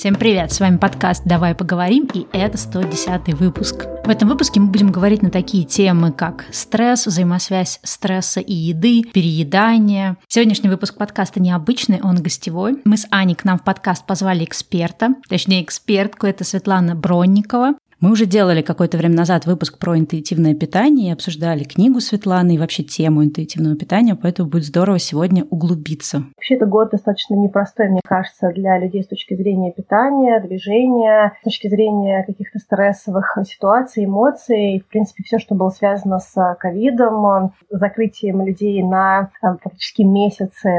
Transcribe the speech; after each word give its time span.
Всем 0.00 0.14
привет, 0.14 0.50
с 0.50 0.60
вами 0.60 0.78
подкаст 0.78 1.24
«Давай 1.26 1.54
поговорим» 1.54 2.08
и 2.14 2.26
это 2.32 2.56
110 2.56 3.34
выпуск. 3.34 3.84
В 4.02 4.08
этом 4.08 4.30
выпуске 4.30 4.58
мы 4.58 4.68
будем 4.68 4.90
говорить 4.90 5.20
на 5.20 5.28
такие 5.28 5.66
темы, 5.66 6.10
как 6.10 6.46
стресс, 6.52 7.06
взаимосвязь 7.06 7.80
стресса 7.82 8.40
и 8.40 8.54
еды, 8.54 9.02
переедание. 9.02 10.16
Сегодняшний 10.26 10.70
выпуск 10.70 10.96
подкаста 10.96 11.38
необычный, 11.38 12.00
он 12.00 12.16
гостевой. 12.16 12.80
Мы 12.86 12.96
с 12.96 13.06
Аней 13.10 13.34
к 13.34 13.44
нам 13.44 13.58
в 13.58 13.62
подкаст 13.62 14.06
позвали 14.06 14.42
эксперта, 14.42 15.16
точнее 15.28 15.62
экспертку, 15.62 16.26
это 16.26 16.44
Светлана 16.44 16.94
Бронникова. 16.94 17.74
Мы 18.00 18.12
уже 18.12 18.24
делали 18.24 18.62
какое-то 18.62 18.96
время 18.96 19.14
назад 19.14 19.44
выпуск 19.44 19.78
про 19.78 19.98
интуитивное 19.98 20.54
питание 20.54 21.10
и 21.10 21.12
обсуждали 21.12 21.64
книгу 21.64 22.00
Светланы 22.00 22.54
и 22.54 22.58
вообще 22.58 22.82
тему 22.82 23.22
интуитивного 23.22 23.76
питания, 23.76 24.14
поэтому 24.14 24.48
будет 24.48 24.64
здорово 24.64 24.98
сегодня 24.98 25.44
углубиться. 25.50 26.24
Вообще, 26.36 26.54
это 26.54 26.64
год 26.64 26.92
достаточно 26.92 27.34
непростой, 27.34 27.90
мне 27.90 28.00
кажется, 28.02 28.52
для 28.54 28.78
людей 28.78 29.02
с 29.02 29.06
точки 29.06 29.34
зрения 29.34 29.70
питания, 29.72 30.40
движения, 30.40 31.34
с 31.42 31.44
точки 31.44 31.68
зрения 31.68 32.24
каких-то 32.26 32.58
стрессовых 32.58 33.36
ситуаций, 33.44 34.06
эмоций. 34.06 34.82
В 34.86 34.90
принципе, 34.90 35.22
все, 35.22 35.38
что 35.38 35.54
было 35.54 35.68
связано 35.68 36.20
с 36.20 36.56
ковидом, 36.58 37.52
закрытием 37.68 38.40
людей 38.46 38.82
на 38.82 39.28
э, 39.42 39.46
практически 39.62 40.02
месяцы 40.02 40.70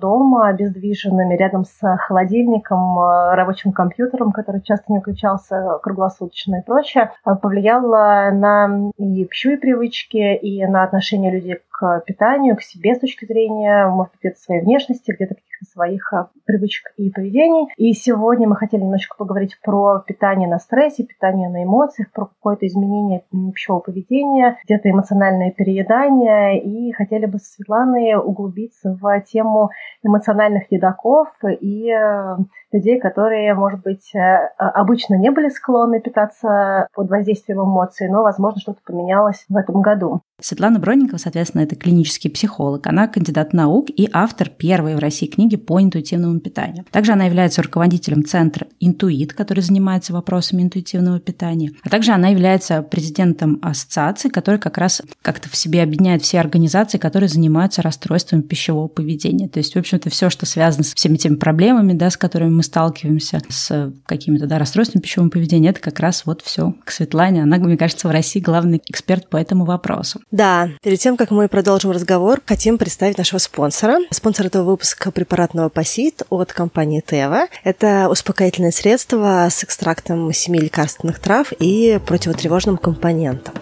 дома, 0.00 0.48
обездвиженными, 0.48 1.36
рядом 1.36 1.66
с 1.66 1.96
холодильником, 1.98 2.98
э, 2.98 3.34
рабочим 3.34 3.72
компьютером, 3.72 4.32
который 4.32 4.62
часто 4.62 4.90
не 4.90 5.00
включался 5.00 5.78
круглосуточно 5.82 6.61
и 6.62 6.64
прочее, 6.64 7.12
э, 7.26 7.34
повлияло 7.34 8.30
на 8.32 8.90
и 8.96 9.24
пищевые 9.24 9.58
привычки, 9.58 10.34
и 10.36 10.64
на 10.66 10.84
отношение 10.84 11.30
людей 11.30 11.58
к 11.82 12.04
питанию, 12.06 12.56
к 12.56 12.62
себе 12.62 12.94
с 12.94 13.00
точки 13.00 13.24
зрения, 13.24 13.88
может 13.88 14.12
быть, 14.12 14.20
где-то 14.20 14.38
своей 14.38 14.62
внешности, 14.62 15.10
где-то 15.10 15.34
каких-то 15.34 15.72
своих 15.72 16.12
э, 16.12 16.26
привычек 16.44 16.92
и 16.96 17.10
поведений. 17.10 17.66
И 17.76 17.92
сегодня 17.92 18.48
мы 18.48 18.54
хотели 18.54 18.82
немножко 18.82 19.16
поговорить 19.16 19.58
про 19.64 19.98
питание 19.98 20.48
на 20.48 20.60
стрессе, 20.60 21.02
питание 21.02 21.48
на 21.48 21.64
эмоциях, 21.64 22.12
про 22.12 22.26
какое-то 22.26 22.68
изменение 22.68 23.24
пищевого 23.52 23.80
поведения, 23.80 24.58
где-то 24.64 24.90
эмоциональное 24.90 25.50
переедание. 25.50 26.62
И 26.62 26.92
хотели 26.92 27.26
бы 27.26 27.38
с 27.38 27.54
Светланой 27.54 28.14
углубиться 28.14 28.96
в 29.00 29.20
тему 29.22 29.70
эмоциональных 30.04 30.70
едоков 30.70 31.28
и 31.60 31.90
э, 31.90 32.36
людей, 32.70 33.00
которые, 33.00 33.54
может 33.54 33.82
быть, 33.82 34.14
э, 34.14 34.48
обычно 34.56 35.14
не 35.14 35.30
были 35.30 35.48
склонны 35.48 36.00
питаться 36.00 36.86
под 36.94 37.10
воздействием 37.10 37.60
эмоций, 37.60 38.08
но, 38.08 38.22
возможно, 38.22 38.60
что-то 38.60 38.80
поменялось 38.84 39.44
в 39.48 39.56
этом 39.56 39.82
году. 39.82 40.20
Светлана 40.40 40.78
Бронникова, 40.78 41.18
соответственно, 41.18 41.62
это 41.62 41.71
клинический 41.76 42.30
психолог. 42.30 42.86
Она 42.86 43.08
кандидат 43.08 43.52
наук 43.52 43.88
и 43.90 44.08
автор 44.12 44.48
первой 44.48 44.94
в 44.96 44.98
России 44.98 45.26
книги 45.26 45.56
по 45.56 45.80
интуитивному 45.80 46.40
питанию. 46.40 46.84
Также 46.90 47.12
она 47.12 47.24
является 47.24 47.62
руководителем 47.62 48.24
центра 48.24 48.66
«Интуит», 48.80 49.32
который 49.32 49.60
занимается 49.60 50.12
вопросами 50.12 50.62
интуитивного 50.62 51.20
питания. 51.20 51.72
А 51.82 51.88
также 51.88 52.12
она 52.12 52.28
является 52.28 52.82
президентом 52.82 53.58
ассоциации, 53.62 54.28
которая 54.28 54.60
как 54.60 54.78
раз 54.78 55.02
как-то 55.22 55.48
в 55.48 55.56
себе 55.56 55.82
объединяет 55.82 56.22
все 56.22 56.40
организации, 56.40 56.98
которые 56.98 57.28
занимаются 57.28 57.82
расстройством 57.82 58.42
пищевого 58.42 58.88
поведения. 58.88 59.48
То 59.48 59.58
есть, 59.58 59.74
в 59.74 59.78
общем-то, 59.78 60.10
все, 60.10 60.30
что 60.30 60.46
связано 60.46 60.84
с 60.84 60.94
всеми 60.94 61.16
теми 61.16 61.36
проблемами, 61.36 61.92
да, 61.92 62.10
с 62.10 62.16
которыми 62.16 62.50
мы 62.50 62.62
сталкиваемся, 62.62 63.40
с 63.48 63.92
какими-то 64.06 64.46
да, 64.46 64.58
расстройствами 64.58 65.02
пищевого 65.02 65.30
поведения, 65.30 65.70
это 65.70 65.80
как 65.80 66.00
раз 66.00 66.24
вот 66.26 66.42
все 66.42 66.74
к 66.84 66.90
Светлане. 66.90 67.42
Она, 67.42 67.58
мне 67.58 67.76
кажется, 67.76 68.08
в 68.08 68.10
России 68.10 68.40
главный 68.40 68.82
эксперт 68.86 69.28
по 69.28 69.36
этому 69.36 69.64
вопросу. 69.64 70.20
Да, 70.30 70.70
перед 70.82 70.98
тем, 70.98 71.16
как 71.16 71.30
мы 71.30 71.48
продолжим 71.48 71.61
разговор, 71.92 72.40
хотим 72.46 72.78
представить 72.78 73.18
нашего 73.18 73.38
спонсора. 73.38 73.98
Спонсор 74.10 74.46
этого 74.46 74.64
выпуска– 74.64 75.10
препарат 75.12 75.54
Новопосит 75.54 76.22
от 76.30 76.52
компании 76.52 77.02
Тева. 77.06 77.46
Это 77.64 78.08
успокоительное 78.10 78.70
средство 78.70 79.46
с 79.50 79.64
экстрактом 79.64 80.32
семи 80.32 80.58
лекарственных 80.58 81.18
трав 81.18 81.52
и 81.58 82.00
противотревожным 82.06 82.76
компонентом. 82.76 83.54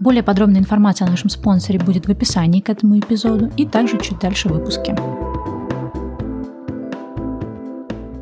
Более 0.00 0.22
подробная 0.22 0.60
информация 0.60 1.06
о 1.06 1.10
нашем 1.10 1.28
спонсоре 1.28 1.78
будет 1.78 2.06
в 2.06 2.10
описании 2.10 2.60
к 2.60 2.70
этому 2.70 2.98
эпизоду 2.98 3.50
и 3.56 3.66
также 3.66 3.98
чуть 3.98 4.20
дальше 4.20 4.48
в 4.48 4.52
выпуске. 4.52 4.96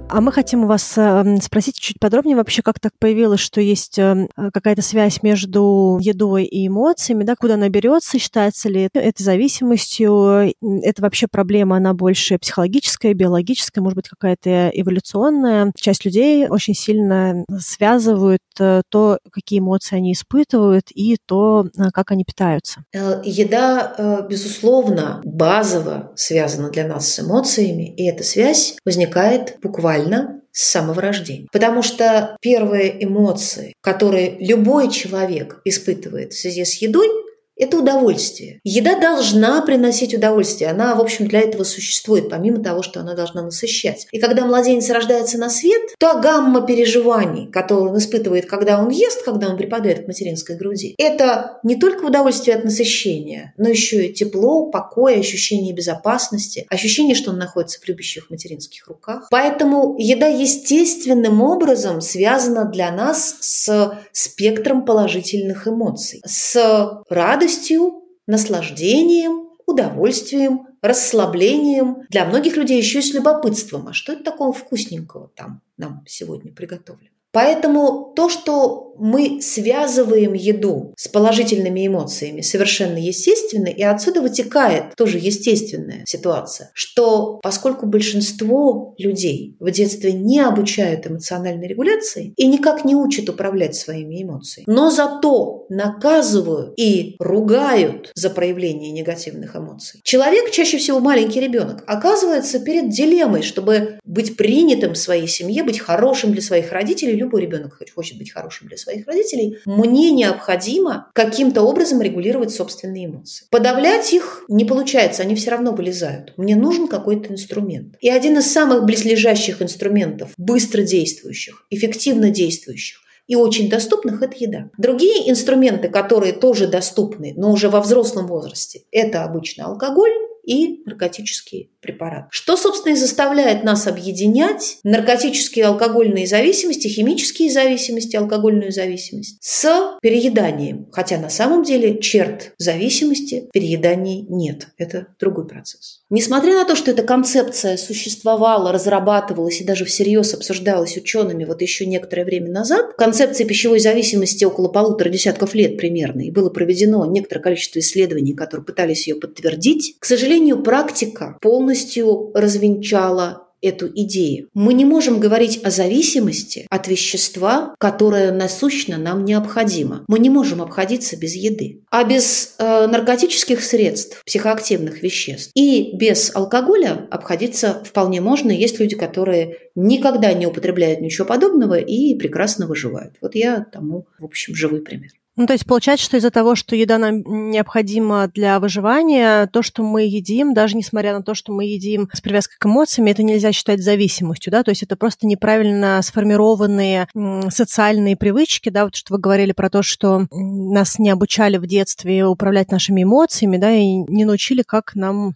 А 0.08 0.20
мы 0.20 0.30
хотим 0.30 0.64
у 0.64 0.66
вас 0.66 0.96
эм, 0.96 1.40
спросить 1.40 1.80
чуть 1.80 1.98
подробнее 1.98 2.36
вообще, 2.36 2.62
как 2.62 2.78
так 2.78 2.92
появилось, 2.98 3.40
что 3.40 3.60
есть 3.60 3.98
эм, 3.98 4.28
какая-то 4.52 4.80
связь 4.80 5.22
между 5.22 5.98
едой 6.00 6.44
и 6.44 6.68
эмоциями, 6.68 7.24
да, 7.24 7.34
куда 7.34 7.54
она 7.54 7.68
берется, 7.68 8.18
считается 8.18 8.68
ли 8.68 8.88
это 8.94 9.22
зависимостью, 9.22 10.54
это 10.62 11.02
вообще 11.02 11.26
проблема, 11.26 11.76
она 11.76 11.92
больше 11.92 12.38
психологическая, 12.38 13.14
биологическая, 13.14 13.82
может 13.82 13.96
быть, 13.96 14.08
какая-то 14.08 14.70
эволюционная. 14.72 15.72
Часть 15.76 16.04
людей 16.04 16.48
очень 16.48 16.74
сильно 16.74 17.44
связывают 17.58 18.40
э, 18.40 18.45
то, 18.56 19.18
какие 19.30 19.58
эмоции 19.60 19.96
они 19.96 20.12
испытывают, 20.12 20.90
и 20.94 21.16
то, 21.24 21.66
э, 21.66 21.90
как 21.92 22.10
они 22.10 22.24
питаются. 22.24 22.84
Э, 22.92 23.20
еда, 23.24 24.26
безусловно, 24.28 25.20
базово 25.24 26.12
связана 26.16 26.70
для 26.70 26.86
нас 26.86 27.08
с 27.08 27.20
эмоциями, 27.20 27.94
и 27.94 28.06
эта 28.06 28.24
связь 28.24 28.76
возникает 28.84 29.58
буквально 29.62 30.40
с 30.56 30.70
самого 30.70 31.02
рождения. 31.02 31.48
Потому 31.52 31.82
что 31.82 32.36
первые 32.40 33.04
эмоции, 33.04 33.74
которые 33.82 34.38
любой 34.40 34.90
человек 34.90 35.60
испытывает 35.66 36.32
в 36.32 36.40
связи 36.40 36.64
с 36.64 36.80
едой, 36.80 37.08
это 37.56 37.78
удовольствие. 37.78 38.60
Еда 38.64 38.98
должна 38.98 39.62
приносить 39.62 40.14
удовольствие. 40.14 40.70
Она, 40.70 40.94
в 40.94 41.00
общем, 41.00 41.26
для 41.26 41.40
этого 41.40 41.64
существует, 41.64 42.28
помимо 42.28 42.62
того, 42.62 42.82
что 42.82 43.00
она 43.00 43.14
должна 43.14 43.42
насыщать. 43.42 44.06
И 44.12 44.18
когда 44.18 44.44
младенец 44.44 44.90
рождается 44.90 45.38
на 45.38 45.48
свет, 45.48 45.80
то 45.98 46.20
гамма 46.20 46.66
переживаний, 46.66 47.50
которые 47.50 47.90
он 47.90 47.98
испытывает, 47.98 48.46
когда 48.46 48.78
он 48.78 48.90
ест, 48.90 49.24
когда 49.24 49.48
он 49.48 49.56
припадает 49.56 50.04
к 50.04 50.06
материнской 50.06 50.56
груди, 50.56 50.94
это 50.98 51.58
не 51.62 51.76
только 51.76 52.04
удовольствие 52.04 52.56
от 52.56 52.64
насыщения, 52.64 53.54
но 53.56 53.68
еще 53.68 54.06
и 54.06 54.12
тепло, 54.12 54.70
покой, 54.70 55.18
ощущение 55.18 55.72
безопасности, 55.72 56.66
ощущение, 56.68 57.14
что 57.14 57.30
он 57.30 57.38
находится 57.38 57.80
в 57.80 57.88
любящих 57.88 58.30
материнских 58.30 58.86
руках. 58.86 59.28
Поэтому 59.30 59.96
еда 59.98 60.26
естественным 60.26 61.40
образом 61.40 62.00
связана 62.00 62.66
для 62.66 62.90
нас 62.90 63.36
с 63.40 63.98
спектром 64.12 64.84
положительных 64.84 65.66
эмоций, 65.66 66.20
с 66.26 67.02
радостью, 67.08 67.45
радостью, 67.46 68.02
наслаждением, 68.26 69.50
удовольствием, 69.66 70.66
расслаблением. 70.82 71.98
Для 72.08 72.24
многих 72.24 72.56
людей 72.56 72.78
еще 72.78 72.98
и 72.98 73.02
с 73.02 73.14
любопытством. 73.14 73.88
А 73.88 73.92
что 73.92 74.12
это 74.12 74.24
такого 74.24 74.52
вкусненького 74.52 75.30
там 75.34 75.62
нам 75.76 76.04
сегодня 76.06 76.52
приготовлено? 76.52 77.10
Поэтому 77.30 78.12
то, 78.16 78.28
что 78.28 78.85
мы 78.98 79.40
связываем 79.40 80.32
еду 80.32 80.94
с 80.96 81.08
положительными 81.08 81.86
эмоциями, 81.86 82.40
совершенно 82.40 82.98
естественно, 82.98 83.68
и 83.68 83.82
отсюда 83.82 84.20
вытекает 84.20 84.94
тоже 84.96 85.18
естественная 85.18 86.04
ситуация, 86.06 86.70
что 86.74 87.38
поскольку 87.42 87.86
большинство 87.86 88.94
людей 88.98 89.56
в 89.60 89.70
детстве 89.70 90.12
не 90.12 90.40
обучают 90.40 91.06
эмоциональной 91.06 91.66
регуляции 91.66 92.32
и 92.36 92.46
никак 92.46 92.84
не 92.84 92.94
учат 92.94 93.28
управлять 93.28 93.74
своими 93.74 94.22
эмоциями, 94.22 94.66
но 94.68 94.90
зато 94.90 95.66
наказывают 95.68 96.74
и 96.76 97.16
ругают 97.18 98.12
за 98.14 98.30
проявление 98.30 98.90
негативных 98.90 99.56
эмоций. 99.56 100.00
Человек, 100.02 100.50
чаще 100.50 100.78
всего 100.78 101.00
маленький 101.00 101.40
ребенок, 101.40 101.84
оказывается 101.86 102.60
перед 102.60 102.90
дилеммой, 102.90 103.42
чтобы 103.42 103.98
быть 104.04 104.36
принятым 104.36 104.94
в 104.94 104.98
своей 104.98 105.28
семье, 105.28 105.62
быть 105.62 105.78
хорошим 105.78 106.32
для 106.32 106.42
своих 106.42 106.72
родителей, 106.72 107.14
любой 107.14 107.42
ребенок 107.42 107.78
хочет 107.94 108.18
быть 108.18 108.32
хорошим 108.32 108.68
для 108.68 108.76
своих 108.86 109.06
родителей, 109.06 109.58
мне 109.66 110.12
необходимо 110.12 111.10
каким-то 111.12 111.62
образом 111.62 112.00
регулировать 112.00 112.52
собственные 112.52 113.06
эмоции. 113.06 113.46
Подавлять 113.50 114.12
их 114.12 114.44
не 114.48 114.64
получается, 114.64 115.22
они 115.22 115.34
все 115.34 115.50
равно 115.50 115.72
вылезают. 115.72 116.32
Мне 116.36 116.54
нужен 116.54 116.86
какой-то 116.86 117.32
инструмент. 117.32 117.96
И 118.00 118.08
один 118.08 118.38
из 118.38 118.50
самых 118.50 118.84
близлежащих 118.84 119.60
инструментов, 119.60 120.30
быстро 120.36 120.82
действующих, 120.82 121.66
эффективно 121.70 122.30
действующих, 122.30 123.00
и 123.26 123.34
очень 123.34 123.68
доступных– 123.68 124.22
это 124.22 124.36
еда. 124.38 124.70
Другие 124.78 125.28
инструменты, 125.28 125.88
которые 125.88 126.32
тоже 126.32 126.68
доступны, 126.68 127.34
но 127.36 127.50
уже 127.50 127.68
во 127.68 127.80
взрослом 127.80 128.28
возрасте, 128.28 128.82
это 128.92 129.24
обычно 129.24 129.64
алкоголь 129.66 130.12
и 130.46 130.82
наркотические 130.86 131.68
препарат. 131.80 132.28
Что, 132.30 132.56
собственно, 132.56 132.94
и 132.94 132.96
заставляет 132.96 133.64
нас 133.64 133.86
объединять 133.86 134.78
наркотические 134.84 135.64
и 135.64 135.66
алкогольные 135.66 136.26
зависимости, 136.26 136.88
химические 136.88 137.50
зависимости, 137.50 138.16
алкогольную 138.16 138.72
зависимость 138.72 139.38
с 139.40 139.98
перееданием. 140.00 140.88
Хотя 140.92 141.18
на 141.18 141.28
самом 141.28 141.64
деле 141.64 141.98
черт 141.98 142.52
зависимости 142.58 143.48
перееданий 143.52 144.24
нет. 144.28 144.68
Это 144.78 145.08
другой 145.18 145.46
процесс. 145.46 146.02
Несмотря 146.08 146.54
на 146.54 146.64
то, 146.64 146.76
что 146.76 146.92
эта 146.92 147.02
концепция 147.02 147.76
существовала, 147.76 148.72
разрабатывалась 148.72 149.60
и 149.60 149.64
даже 149.64 149.84
всерьез 149.84 150.32
обсуждалась 150.34 150.96
учеными 150.96 151.44
вот 151.44 151.60
еще 151.60 151.86
некоторое 151.86 152.24
время 152.24 152.52
назад, 152.52 152.94
концепция 152.96 153.46
пищевой 153.46 153.80
зависимости 153.80 154.44
около 154.44 154.68
полутора 154.68 155.08
десятков 155.08 155.54
лет 155.54 155.76
примерно, 155.76 156.20
и 156.20 156.30
было 156.30 156.50
проведено 156.50 157.04
некоторое 157.06 157.40
количество 157.40 157.80
исследований, 157.80 158.34
которые 158.34 158.64
пытались 158.64 159.08
ее 159.08 159.16
подтвердить, 159.16 159.96
к 159.98 160.04
сожалению, 160.04 160.35
практика 160.62 161.38
полностью 161.40 162.30
развенчала 162.34 163.46
эту 163.62 163.88
идею. 163.88 164.48
Мы 164.54 164.74
не 164.74 164.84
можем 164.84 165.18
говорить 165.18 165.60
о 165.64 165.70
зависимости 165.70 166.66
от 166.70 166.88
вещества, 166.88 167.74
которое 167.78 168.32
насущно 168.32 168.96
нам 168.98 169.24
необходимо. 169.24 170.04
Мы 170.08 170.18
не 170.18 170.30
можем 170.30 170.62
обходиться 170.62 171.16
без 171.16 171.34
еды. 171.34 171.82
А 171.90 172.04
без 172.04 172.54
э, 172.58 172.86
наркотических 172.86 173.62
средств, 173.62 174.22
психоактивных 174.24 175.02
веществ 175.02 175.50
и 175.54 175.96
без 175.96 176.34
алкоголя 176.34 177.06
обходиться 177.10 177.82
вполне 177.84 178.20
можно. 178.20 178.50
Есть 178.50 178.78
люди, 178.78 178.94
которые 178.94 179.58
никогда 179.74 180.32
не 180.32 180.46
употребляют 180.46 181.00
ничего 181.00 181.26
подобного 181.26 181.78
и 181.78 182.14
прекрасно 182.14 182.66
выживают. 182.66 183.14
Вот 183.20 183.34
я 183.34 183.66
тому, 183.72 184.06
в 184.18 184.24
общем, 184.24 184.54
живой 184.54 184.80
пример. 184.80 185.12
Ну, 185.36 185.46
то 185.46 185.52
есть 185.52 185.66
получается, 185.66 186.06
что 186.06 186.16
из-за 186.16 186.30
того, 186.30 186.54
что 186.54 186.74
еда 186.74 186.96
нам 186.96 187.22
необходима 187.50 188.28
для 188.28 188.58
выживания, 188.58 189.46
то, 189.48 189.62
что 189.62 189.82
мы 189.82 190.04
едим, 190.04 190.54
даже 190.54 190.76
несмотря 190.76 191.12
на 191.12 191.22
то, 191.22 191.34
что 191.34 191.52
мы 191.52 191.66
едим 191.66 192.08
с 192.12 192.22
привязкой 192.22 192.56
к 192.58 192.64
эмоциям, 192.64 193.06
это 193.06 193.22
нельзя 193.22 193.52
считать 193.52 193.82
зависимостью, 193.82 194.50
да, 194.50 194.62
то 194.62 194.70
есть 194.70 194.82
это 194.82 194.96
просто 194.96 195.26
неправильно 195.26 196.00
сформированные 196.02 197.06
социальные 197.50 198.16
привычки, 198.16 198.70
да, 198.70 198.84
вот 198.84 198.96
что 198.96 199.12
вы 199.12 199.20
говорили 199.20 199.52
про 199.52 199.68
то, 199.68 199.82
что 199.82 200.26
нас 200.32 200.98
не 200.98 201.10
обучали 201.10 201.58
в 201.58 201.66
детстве 201.66 202.24
управлять 202.24 202.70
нашими 202.70 203.02
эмоциями, 203.02 203.58
да, 203.58 203.72
и 203.72 203.84
не 203.84 204.24
научили, 204.24 204.62
как 204.62 204.94
нам 204.94 205.34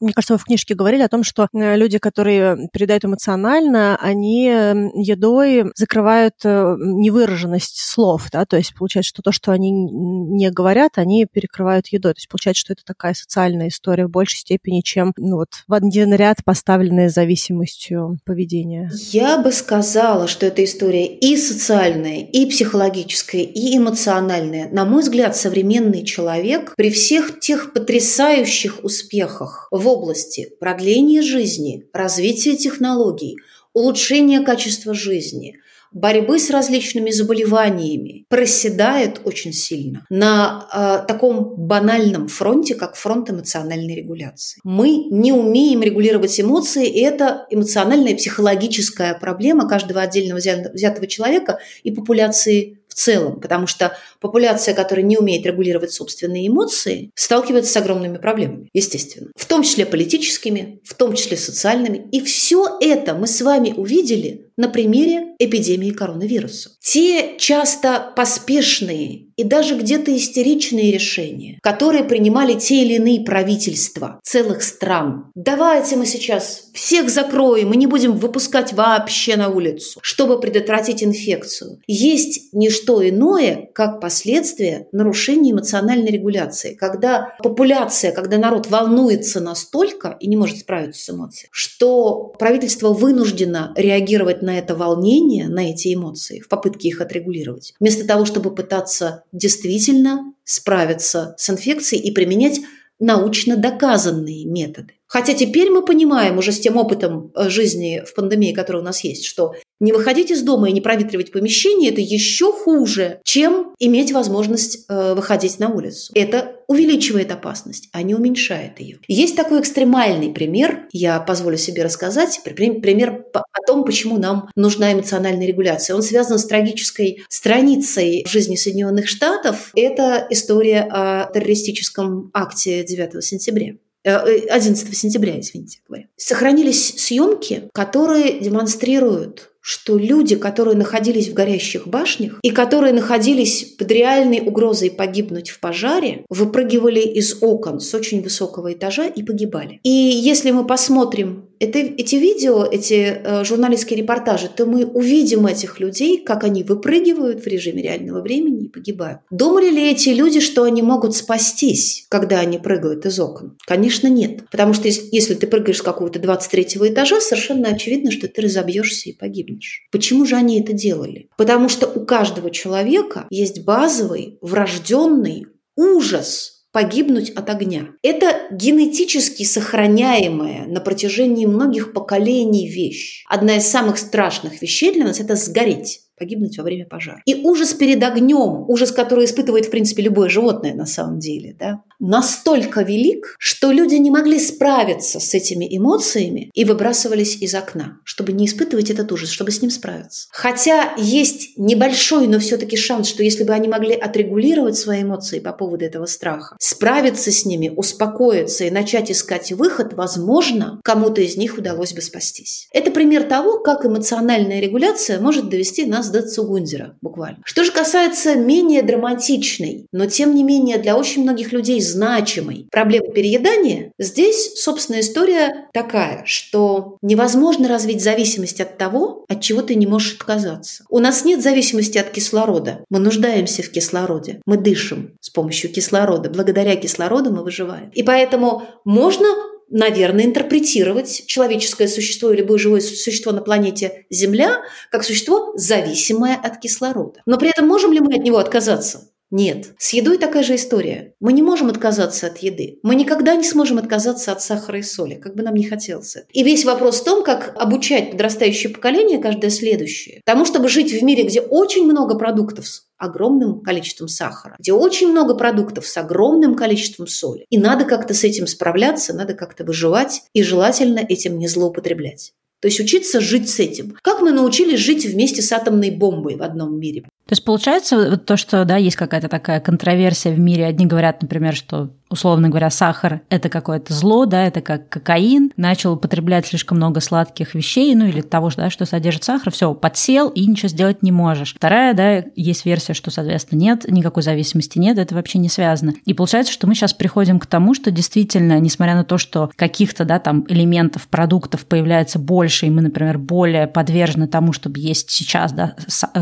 мне 0.00 0.12
кажется, 0.12 0.34
вы 0.34 0.38
в 0.38 0.44
книжке 0.44 0.74
говорили 0.74 1.02
о 1.02 1.08
том, 1.08 1.24
что 1.24 1.48
э, 1.52 1.76
люди, 1.76 1.98
которые 1.98 2.68
передают 2.72 3.04
эмоционально, 3.04 3.96
они 4.00 4.44
едой 4.46 5.72
закрывают 5.74 6.34
э, 6.44 6.76
невыраженность 6.78 7.78
слов, 7.78 8.28
да, 8.32 8.44
то 8.44 8.56
есть 8.56 8.74
получается, 8.74 9.08
что 9.08 9.22
то, 9.22 9.32
что 9.32 9.52
они 9.52 9.70
не 9.70 10.50
говорят, 10.50 10.92
они 10.96 11.26
перекрывают 11.26 11.88
едой. 11.88 12.12
То 12.14 12.18
есть 12.18 12.28
получается, 12.28 12.60
что 12.60 12.72
это 12.72 12.82
такая 12.84 13.14
социальная 13.14 13.68
история 13.68 14.06
в 14.06 14.10
большей 14.10 14.38
степени, 14.38 14.80
чем 14.80 15.12
ну, 15.16 15.36
вот 15.36 15.48
в 15.66 15.74
один 15.74 16.14
ряд 16.14 16.44
поставленная 16.44 17.08
зависимостью 17.08 18.18
поведения. 18.24 18.90
Я 19.10 19.38
бы 19.38 19.52
сказала, 19.52 20.28
что 20.28 20.46
эта 20.46 20.64
история 20.64 21.06
и 21.06 21.36
социальная, 21.36 22.20
и 22.20 22.46
психологическая, 22.46 23.42
и 23.42 23.76
эмоциональная. 23.76 24.68
На 24.70 24.84
мой 24.84 25.02
взгляд, 25.02 25.36
современный 25.36 26.04
человек 26.04 26.74
при 26.76 26.90
всех 26.90 27.40
тех 27.40 27.72
потрясающих 27.72 28.84
успехах 28.84 29.68
в 29.78 29.88
области 29.88 30.50
продления 30.60 31.22
жизни, 31.22 31.86
развития 31.92 32.56
технологий, 32.56 33.36
улучшения 33.72 34.40
качества 34.40 34.94
жизни, 34.94 35.58
борьбы 35.92 36.38
с 36.38 36.50
различными 36.50 37.10
заболеваниями 37.10 38.26
проседает 38.28 39.20
очень 39.24 39.52
сильно 39.52 40.04
на 40.10 40.68
э, 40.72 41.06
таком 41.06 41.54
банальном 41.56 42.28
фронте, 42.28 42.74
как 42.74 42.94
фронт 42.96 43.30
эмоциональной 43.30 43.94
регуляции. 43.94 44.60
Мы 44.64 45.06
не 45.10 45.32
умеем 45.32 45.82
регулировать 45.82 46.38
эмоции, 46.40 46.86
и 46.86 47.00
это 47.00 47.46
эмоциональная 47.50 48.16
психологическая 48.16 49.18
проблема 49.18 49.68
каждого 49.68 50.02
отдельного 50.02 50.38
взятого 50.38 51.06
человека 51.06 51.58
и 51.82 51.90
популяции 51.90 52.77
целом, 52.98 53.40
потому 53.40 53.66
что 53.66 53.96
популяция, 54.20 54.74
которая 54.74 55.04
не 55.04 55.16
умеет 55.16 55.46
регулировать 55.46 55.92
собственные 55.92 56.48
эмоции, 56.48 57.10
сталкивается 57.14 57.72
с 57.72 57.76
огромными 57.76 58.18
проблемами, 58.18 58.68
естественно. 58.72 59.30
В 59.36 59.46
том 59.46 59.62
числе 59.62 59.86
политическими, 59.86 60.80
в 60.84 60.94
том 60.94 61.14
числе 61.14 61.36
социальными. 61.36 62.08
И 62.10 62.20
все 62.20 62.78
это 62.80 63.14
мы 63.14 63.26
с 63.26 63.40
вами 63.40 63.72
увидели 63.76 64.50
на 64.56 64.68
примере 64.68 65.34
эпидемии 65.38 65.90
коронавируса. 65.90 66.70
Те 66.80 67.36
часто 67.38 68.12
поспешные 68.16 69.27
и 69.38 69.44
даже 69.44 69.78
где-то 69.78 70.14
истеричные 70.14 70.90
решения, 70.90 71.60
которые 71.62 72.02
принимали 72.02 72.54
те 72.54 72.82
или 72.82 72.94
иные 72.94 73.20
правительства 73.20 74.20
целых 74.24 74.62
стран. 74.62 75.30
Давайте 75.36 75.94
мы 75.94 76.06
сейчас 76.06 76.70
всех 76.74 77.08
закроем 77.08 77.72
и 77.72 77.76
не 77.76 77.86
будем 77.86 78.16
выпускать 78.16 78.72
вообще 78.72 79.36
на 79.36 79.48
улицу, 79.48 80.00
чтобы 80.02 80.40
предотвратить 80.40 81.04
инфекцию. 81.04 81.80
Есть 81.86 82.52
не 82.52 82.68
что 82.68 83.08
иное, 83.08 83.68
как 83.74 84.00
последствия 84.00 84.88
нарушения 84.90 85.52
эмоциональной 85.52 86.10
регуляции. 86.10 86.74
Когда 86.74 87.36
популяция, 87.40 88.10
когда 88.10 88.38
народ 88.38 88.66
волнуется 88.68 89.40
настолько 89.40 90.16
и 90.18 90.26
не 90.26 90.36
может 90.36 90.58
справиться 90.58 91.04
с 91.04 91.10
эмоциями, 91.10 91.48
что 91.52 92.34
правительство 92.38 92.92
вынуждено 92.92 93.72
реагировать 93.76 94.42
на 94.42 94.58
это 94.58 94.74
волнение, 94.74 95.48
на 95.48 95.70
эти 95.70 95.94
эмоции 95.94 96.40
в 96.40 96.48
попытке 96.48 96.88
их 96.88 97.00
отрегулировать, 97.00 97.74
вместо 97.78 98.04
того, 98.04 98.24
чтобы 98.24 98.52
пытаться 98.52 99.22
действительно 99.32 100.34
справиться 100.44 101.34
с 101.38 101.50
инфекцией 101.50 102.02
и 102.02 102.10
применять 102.10 102.60
научно 102.98 103.56
доказанные 103.56 104.44
методы. 104.44 104.97
Хотя 105.08 105.32
теперь 105.32 105.70
мы 105.70 105.84
понимаем 105.84 106.38
уже 106.38 106.52
с 106.52 106.60
тем 106.60 106.76
опытом 106.76 107.32
э, 107.34 107.48
жизни 107.48 108.02
в 108.06 108.14
пандемии, 108.14 108.52
который 108.52 108.82
у 108.82 108.84
нас 108.84 109.02
есть, 109.04 109.24
что 109.24 109.54
не 109.80 109.92
выходить 109.92 110.30
из 110.30 110.42
дома 110.42 110.68
и 110.68 110.72
не 110.72 110.80
проветривать 110.80 111.32
помещение– 111.32 111.90
это 111.92 112.00
еще 112.00 112.52
хуже, 112.52 113.20
чем 113.24 113.74
иметь 113.78 114.12
возможность 114.12 114.84
э, 114.88 115.14
выходить 115.14 115.58
на 115.58 115.68
улицу. 115.68 116.12
Это 116.14 116.56
увеличивает 116.66 117.30
опасность, 117.30 117.88
а 117.92 118.02
не 118.02 118.14
уменьшает 118.14 118.80
ее. 118.80 118.98
Есть 119.06 119.36
такой 119.36 119.60
экстремальный 119.60 120.30
пример, 120.30 120.88
я 120.92 121.20
позволю 121.20 121.56
себе 121.56 121.84
рассказать, 121.84 122.40
пример 122.44 123.24
о 123.32 123.66
том, 123.66 123.84
почему 123.84 124.18
нам 124.18 124.50
нужна 124.56 124.92
эмоциональная 124.92 125.46
регуляция. 125.46 125.96
Он 125.96 126.02
связан 126.02 126.38
с 126.38 126.46
трагической 126.46 127.22
страницей 127.28 128.24
в 128.26 128.30
жизни 128.30 128.56
Соединенных 128.56 129.08
Штатов. 129.08 129.70
Это 129.74 130.26
история 130.30 130.80
о 130.90 131.30
террористическом 131.32 132.30
акте 132.34 132.84
9 132.84 133.24
сентября. 133.24 133.74
11 134.04 134.88
э, 134.88 134.94
сентября, 134.94 135.40
извините 135.40 135.80
говоря. 135.86 136.06
Сохранились 136.16 136.94
съемки, 136.98 137.68
которые 137.72 138.40
демонстрируют 138.40 139.50
что 139.68 139.98
люди, 139.98 140.34
которые 140.34 140.78
находились 140.78 141.28
в 141.28 141.34
горящих 141.34 141.88
башнях 141.88 142.40
и 142.42 142.48
которые 142.48 142.94
находились 142.94 143.64
под 143.64 143.90
реальной 143.92 144.40
угрозой 144.40 144.90
погибнуть 144.90 145.50
в 145.50 145.60
пожаре, 145.60 146.24
выпрыгивали 146.30 147.00
из 147.00 147.42
окон 147.42 147.78
с 147.78 147.92
очень 147.92 148.22
высокого 148.22 148.72
этажа 148.72 149.04
и 149.04 149.22
погибали. 149.22 149.78
И 149.82 149.90
если 149.90 150.52
мы 150.52 150.66
посмотрим 150.66 151.47
это, 151.60 151.78
эти 151.78 152.16
видео, 152.16 152.64
эти 152.64 153.20
э, 153.22 153.44
журналистские 153.44 153.98
репортажи, 153.98 154.48
то 154.54 154.66
мы 154.66 154.84
увидим 154.84 155.46
этих 155.46 155.80
людей, 155.80 156.18
как 156.18 156.44
они 156.44 156.62
выпрыгивают 156.62 157.42
в 157.42 157.46
режиме 157.46 157.82
реального 157.82 158.20
времени 158.20 158.66
и 158.66 158.68
погибают. 158.68 159.20
Думали 159.30 159.70
ли 159.70 159.90
эти 159.90 160.10
люди, 160.10 160.40
что 160.40 160.64
они 160.64 160.82
могут 160.82 161.16
спастись, 161.16 162.06
когда 162.08 162.40
они 162.40 162.58
прыгают 162.58 163.06
из 163.06 163.18
окон? 163.18 163.56
Конечно, 163.66 164.08
нет. 164.08 164.48
Потому 164.50 164.74
что 164.74 164.88
если, 164.88 165.08
если 165.12 165.34
ты 165.34 165.46
прыгаешь 165.46 165.78
с 165.78 165.82
какого-то 165.82 166.18
23 166.18 166.88
этажа, 166.88 167.20
совершенно 167.20 167.68
очевидно, 167.68 168.10
что 168.10 168.28
ты 168.28 168.42
разобьешься 168.42 169.10
и 169.10 169.12
погибнешь. 169.12 169.86
Почему 169.90 170.24
же 170.24 170.36
они 170.36 170.60
это 170.60 170.72
делали? 170.72 171.28
Потому 171.36 171.68
что 171.68 171.86
у 171.86 172.04
каждого 172.04 172.50
человека 172.50 173.26
есть 173.30 173.64
базовый, 173.64 174.38
врожденный 174.40 175.46
ужас 175.76 176.57
погибнуть 176.78 177.30
от 177.30 177.50
огня. 177.50 177.88
Это 178.04 178.36
генетически 178.52 179.42
сохраняемая 179.42 180.64
на 180.68 180.80
протяжении 180.80 181.44
многих 181.44 181.92
поколений 181.92 182.68
вещь. 182.68 183.24
Одна 183.28 183.56
из 183.56 183.66
самых 183.66 183.98
страшных 183.98 184.62
вещей 184.62 184.94
для 184.94 185.04
нас– 185.04 185.18
это 185.20 185.34
сгореть 185.34 186.02
погибнуть 186.16 186.56
во 186.56 186.62
время 186.62 186.86
пожара. 186.86 187.20
И 187.26 187.34
ужас 187.34 187.74
перед 187.74 188.00
огнем, 188.04 188.64
ужас, 188.68 188.92
который 188.92 189.24
испытывает, 189.24 189.66
в 189.66 189.70
принципе, 189.70 190.04
любое 190.04 190.28
животное 190.28 190.74
на 190.74 190.86
самом 190.86 191.18
деле, 191.18 191.56
да, 191.58 191.82
настолько 192.00 192.82
велик, 192.82 193.36
что 193.38 193.72
люди 193.72 193.96
не 193.96 194.10
могли 194.10 194.38
справиться 194.38 195.20
с 195.20 195.34
этими 195.34 195.66
эмоциями 195.76 196.50
и 196.54 196.64
выбрасывались 196.64 197.36
из 197.36 197.54
окна, 197.54 198.00
чтобы 198.04 198.32
не 198.32 198.46
испытывать 198.46 198.90
этот 198.90 199.10
ужас, 199.12 199.30
чтобы 199.30 199.50
с 199.50 199.60
ним 199.60 199.70
справиться. 199.70 200.28
Хотя 200.30 200.94
есть 200.96 201.56
небольшой, 201.56 202.26
но 202.26 202.38
все-таки 202.38 202.76
шанс, 202.76 203.08
что 203.08 203.22
если 203.22 203.44
бы 203.44 203.52
они 203.52 203.68
могли 203.68 203.94
отрегулировать 203.94 204.76
свои 204.76 205.02
эмоции 205.02 205.40
по 205.40 205.52
поводу 205.52 205.84
этого 205.84 206.06
страха, 206.06 206.56
справиться 206.60 207.30
с 207.30 207.44
ними, 207.44 207.72
успокоиться 207.74 208.64
и 208.64 208.70
начать 208.70 209.10
искать 209.10 209.52
выход, 209.52 209.94
возможно, 209.94 210.80
кому-то 210.84 211.20
из 211.20 211.36
них 211.36 211.58
удалось 211.58 211.92
бы 211.92 212.00
спастись. 212.00 212.68
Это 212.72 212.90
пример 212.90 213.24
того, 213.24 213.58
как 213.58 213.84
эмоциональная 213.84 214.60
регуляция 214.60 215.20
может 215.20 215.48
довести 215.48 215.84
нас 215.84 216.10
до 216.10 216.22
Цугундера, 216.22 216.96
буквально. 217.00 217.40
Что 217.44 217.64
же 217.64 217.72
касается 217.72 218.34
менее 218.34 218.82
драматичной, 218.82 219.86
но 219.92 220.06
тем 220.06 220.34
не 220.34 220.44
менее 220.44 220.78
для 220.78 220.96
очень 220.96 221.22
многих 221.22 221.52
людей 221.52 221.80
значимой 221.88 222.66
проблемы 222.70 223.12
переедания, 223.12 223.92
здесь, 223.98 224.60
собственно, 224.60 225.00
история 225.00 225.68
такая, 225.72 226.22
что 226.26 226.98
невозможно 227.02 227.68
развить 227.68 228.02
зависимость 228.02 228.60
от 228.60 228.78
того, 228.78 229.24
от 229.28 229.40
чего 229.40 229.62
ты 229.62 229.74
не 229.74 229.86
можешь 229.86 230.14
отказаться. 230.14 230.84
У 230.88 230.98
нас 230.98 231.24
нет 231.24 231.42
зависимости 231.42 231.98
от 231.98 232.10
кислорода. 232.10 232.84
Мы 232.90 232.98
нуждаемся 232.98 233.62
в 233.62 233.70
кислороде. 233.70 234.40
Мы 234.46 234.56
дышим 234.56 235.14
с 235.20 235.30
помощью 235.30 235.70
кислорода. 235.70 236.30
Благодаря 236.30 236.76
кислороду 236.76 237.32
мы 237.32 237.42
выживаем. 237.42 237.90
И 237.94 238.02
поэтому 238.02 238.62
можно 238.84 239.26
наверное, 239.70 240.24
интерпретировать 240.24 241.24
человеческое 241.26 241.88
существо 241.88 242.30
или 242.30 242.40
любое 242.40 242.58
живое 242.58 242.80
существо 242.80 243.32
на 243.32 243.42
планете 243.42 244.06
Земля 244.10 244.62
как 244.90 245.04
существо, 245.04 245.52
зависимое 245.56 246.36
от 246.36 246.58
кислорода. 246.58 247.20
Но 247.26 247.38
при 247.38 247.50
этом 247.50 247.66
можем 247.66 247.92
ли 247.92 248.00
мы 248.00 248.14
от 248.14 248.22
него 248.22 248.38
отказаться? 248.38 249.07
Нет. 249.30 249.74
С 249.78 249.92
едой 249.92 250.16
такая 250.16 250.42
же 250.42 250.54
история. 250.54 251.14
Мы 251.20 251.34
не 251.34 251.42
можем 251.42 251.68
отказаться 251.68 252.28
от 252.28 252.38
еды. 252.38 252.78
Мы 252.82 252.94
никогда 252.94 253.36
не 253.36 253.44
сможем 253.44 253.78
отказаться 253.78 254.32
от 254.32 254.40
сахара 254.40 254.78
и 254.78 254.82
соли, 254.82 255.16
как 255.16 255.34
бы 255.34 255.42
нам 255.42 255.54
ни 255.54 255.64
хотелось. 255.64 256.16
И 256.32 256.42
весь 256.42 256.64
вопрос 256.64 257.00
в 257.00 257.04
том, 257.04 257.22
как 257.22 257.52
обучать 257.56 258.12
подрастающее 258.12 258.72
поколение, 258.72 259.18
каждое 259.18 259.50
следующее, 259.50 260.22
тому, 260.24 260.46
чтобы 260.46 260.68
жить 260.68 260.92
в 260.92 261.02
мире, 261.02 261.24
где 261.24 261.40
очень 261.42 261.84
много 261.84 262.16
продуктов 262.16 262.66
с 262.66 262.84
огромным 262.96 263.60
количеством 263.60 264.08
сахара, 264.08 264.56
где 264.58 264.72
очень 264.72 265.08
много 265.08 265.34
продуктов 265.34 265.86
с 265.86 265.96
огромным 265.96 266.54
количеством 266.54 267.06
соли. 267.06 267.44
И 267.50 267.58
надо 267.58 267.84
как-то 267.84 268.14
с 268.14 268.24
этим 268.24 268.46
справляться, 268.46 269.12
надо 269.12 269.34
как-то 269.34 269.64
выживать 269.64 270.22
и 270.32 270.42
желательно 270.42 271.00
этим 271.00 271.38
не 271.38 271.48
злоупотреблять. 271.48 272.32
То 272.60 272.66
есть 272.66 272.80
учиться 272.80 273.20
жить 273.20 273.48
с 273.48 273.60
этим. 273.60 273.96
Как 274.02 274.20
мы 274.20 274.32
научились 274.32 274.80
жить 274.80 275.06
вместе 275.06 275.42
с 275.42 275.52
атомной 275.52 275.90
бомбой 275.90 276.34
в 276.34 276.42
одном 276.42 276.78
мире? 276.78 277.04
То 277.28 277.34
есть 277.34 277.44
получается 277.44 278.10
вот 278.10 278.24
то, 278.24 278.38
что 278.38 278.64
да, 278.64 278.76
есть 278.76 278.96
какая-то 278.96 279.28
такая 279.28 279.60
контроверсия 279.60 280.32
в 280.32 280.38
мире. 280.38 280.64
Одни 280.64 280.86
говорят, 280.86 281.20
например, 281.20 281.54
что 281.54 281.90
условно 282.10 282.48
говоря, 282.48 282.70
сахар– 282.70 283.20
это 283.28 283.48
какое-то 283.48 283.92
зло, 283.92 284.26
да, 284.26 284.44
это 284.46 284.60
как 284.60 284.88
кокаин, 284.88 285.52
начал 285.56 285.92
употреблять 285.92 286.46
слишком 286.46 286.78
много 286.78 287.00
сладких 287.00 287.54
вещей, 287.54 287.94
ну 287.94 288.06
или 288.06 288.20
того, 288.20 288.50
да, 288.56 288.70
что 288.70 288.86
содержит 288.86 289.24
сахар, 289.24 289.52
все, 289.52 289.74
подсел 289.74 290.28
и 290.28 290.46
ничего 290.46 290.68
сделать 290.68 291.02
не 291.02 291.12
можешь. 291.12 291.54
Вторая, 291.54 291.94
да, 291.94 292.24
есть 292.34 292.64
версия, 292.64 292.94
что, 292.94 293.10
соответственно, 293.10 293.60
нет, 293.60 293.84
никакой 293.90 294.22
зависимости 294.22 294.78
нет, 294.78 294.98
это 294.98 295.14
вообще 295.14 295.38
не 295.38 295.48
связано. 295.48 295.94
И 296.04 296.14
получается, 296.14 296.52
что 296.52 296.66
мы 296.66 296.74
сейчас 296.74 296.94
приходим 296.94 297.38
к 297.38 297.46
тому, 297.46 297.74
что 297.74 297.90
действительно, 297.90 298.58
несмотря 298.58 298.94
на 298.94 299.04
то, 299.04 299.18
что 299.18 299.50
каких-то, 299.56 300.04
да, 300.04 300.18
там 300.18 300.46
элементов, 300.48 301.08
продуктов 301.08 301.66
появляется 301.66 302.18
больше, 302.18 302.66
и 302.66 302.70
мы, 302.70 302.82
например, 302.82 303.18
более 303.18 303.66
подвержены 303.66 304.28
тому, 304.28 304.52
чтобы 304.52 304.80
есть 304.80 305.10
сейчас, 305.10 305.52
да, 305.52 305.74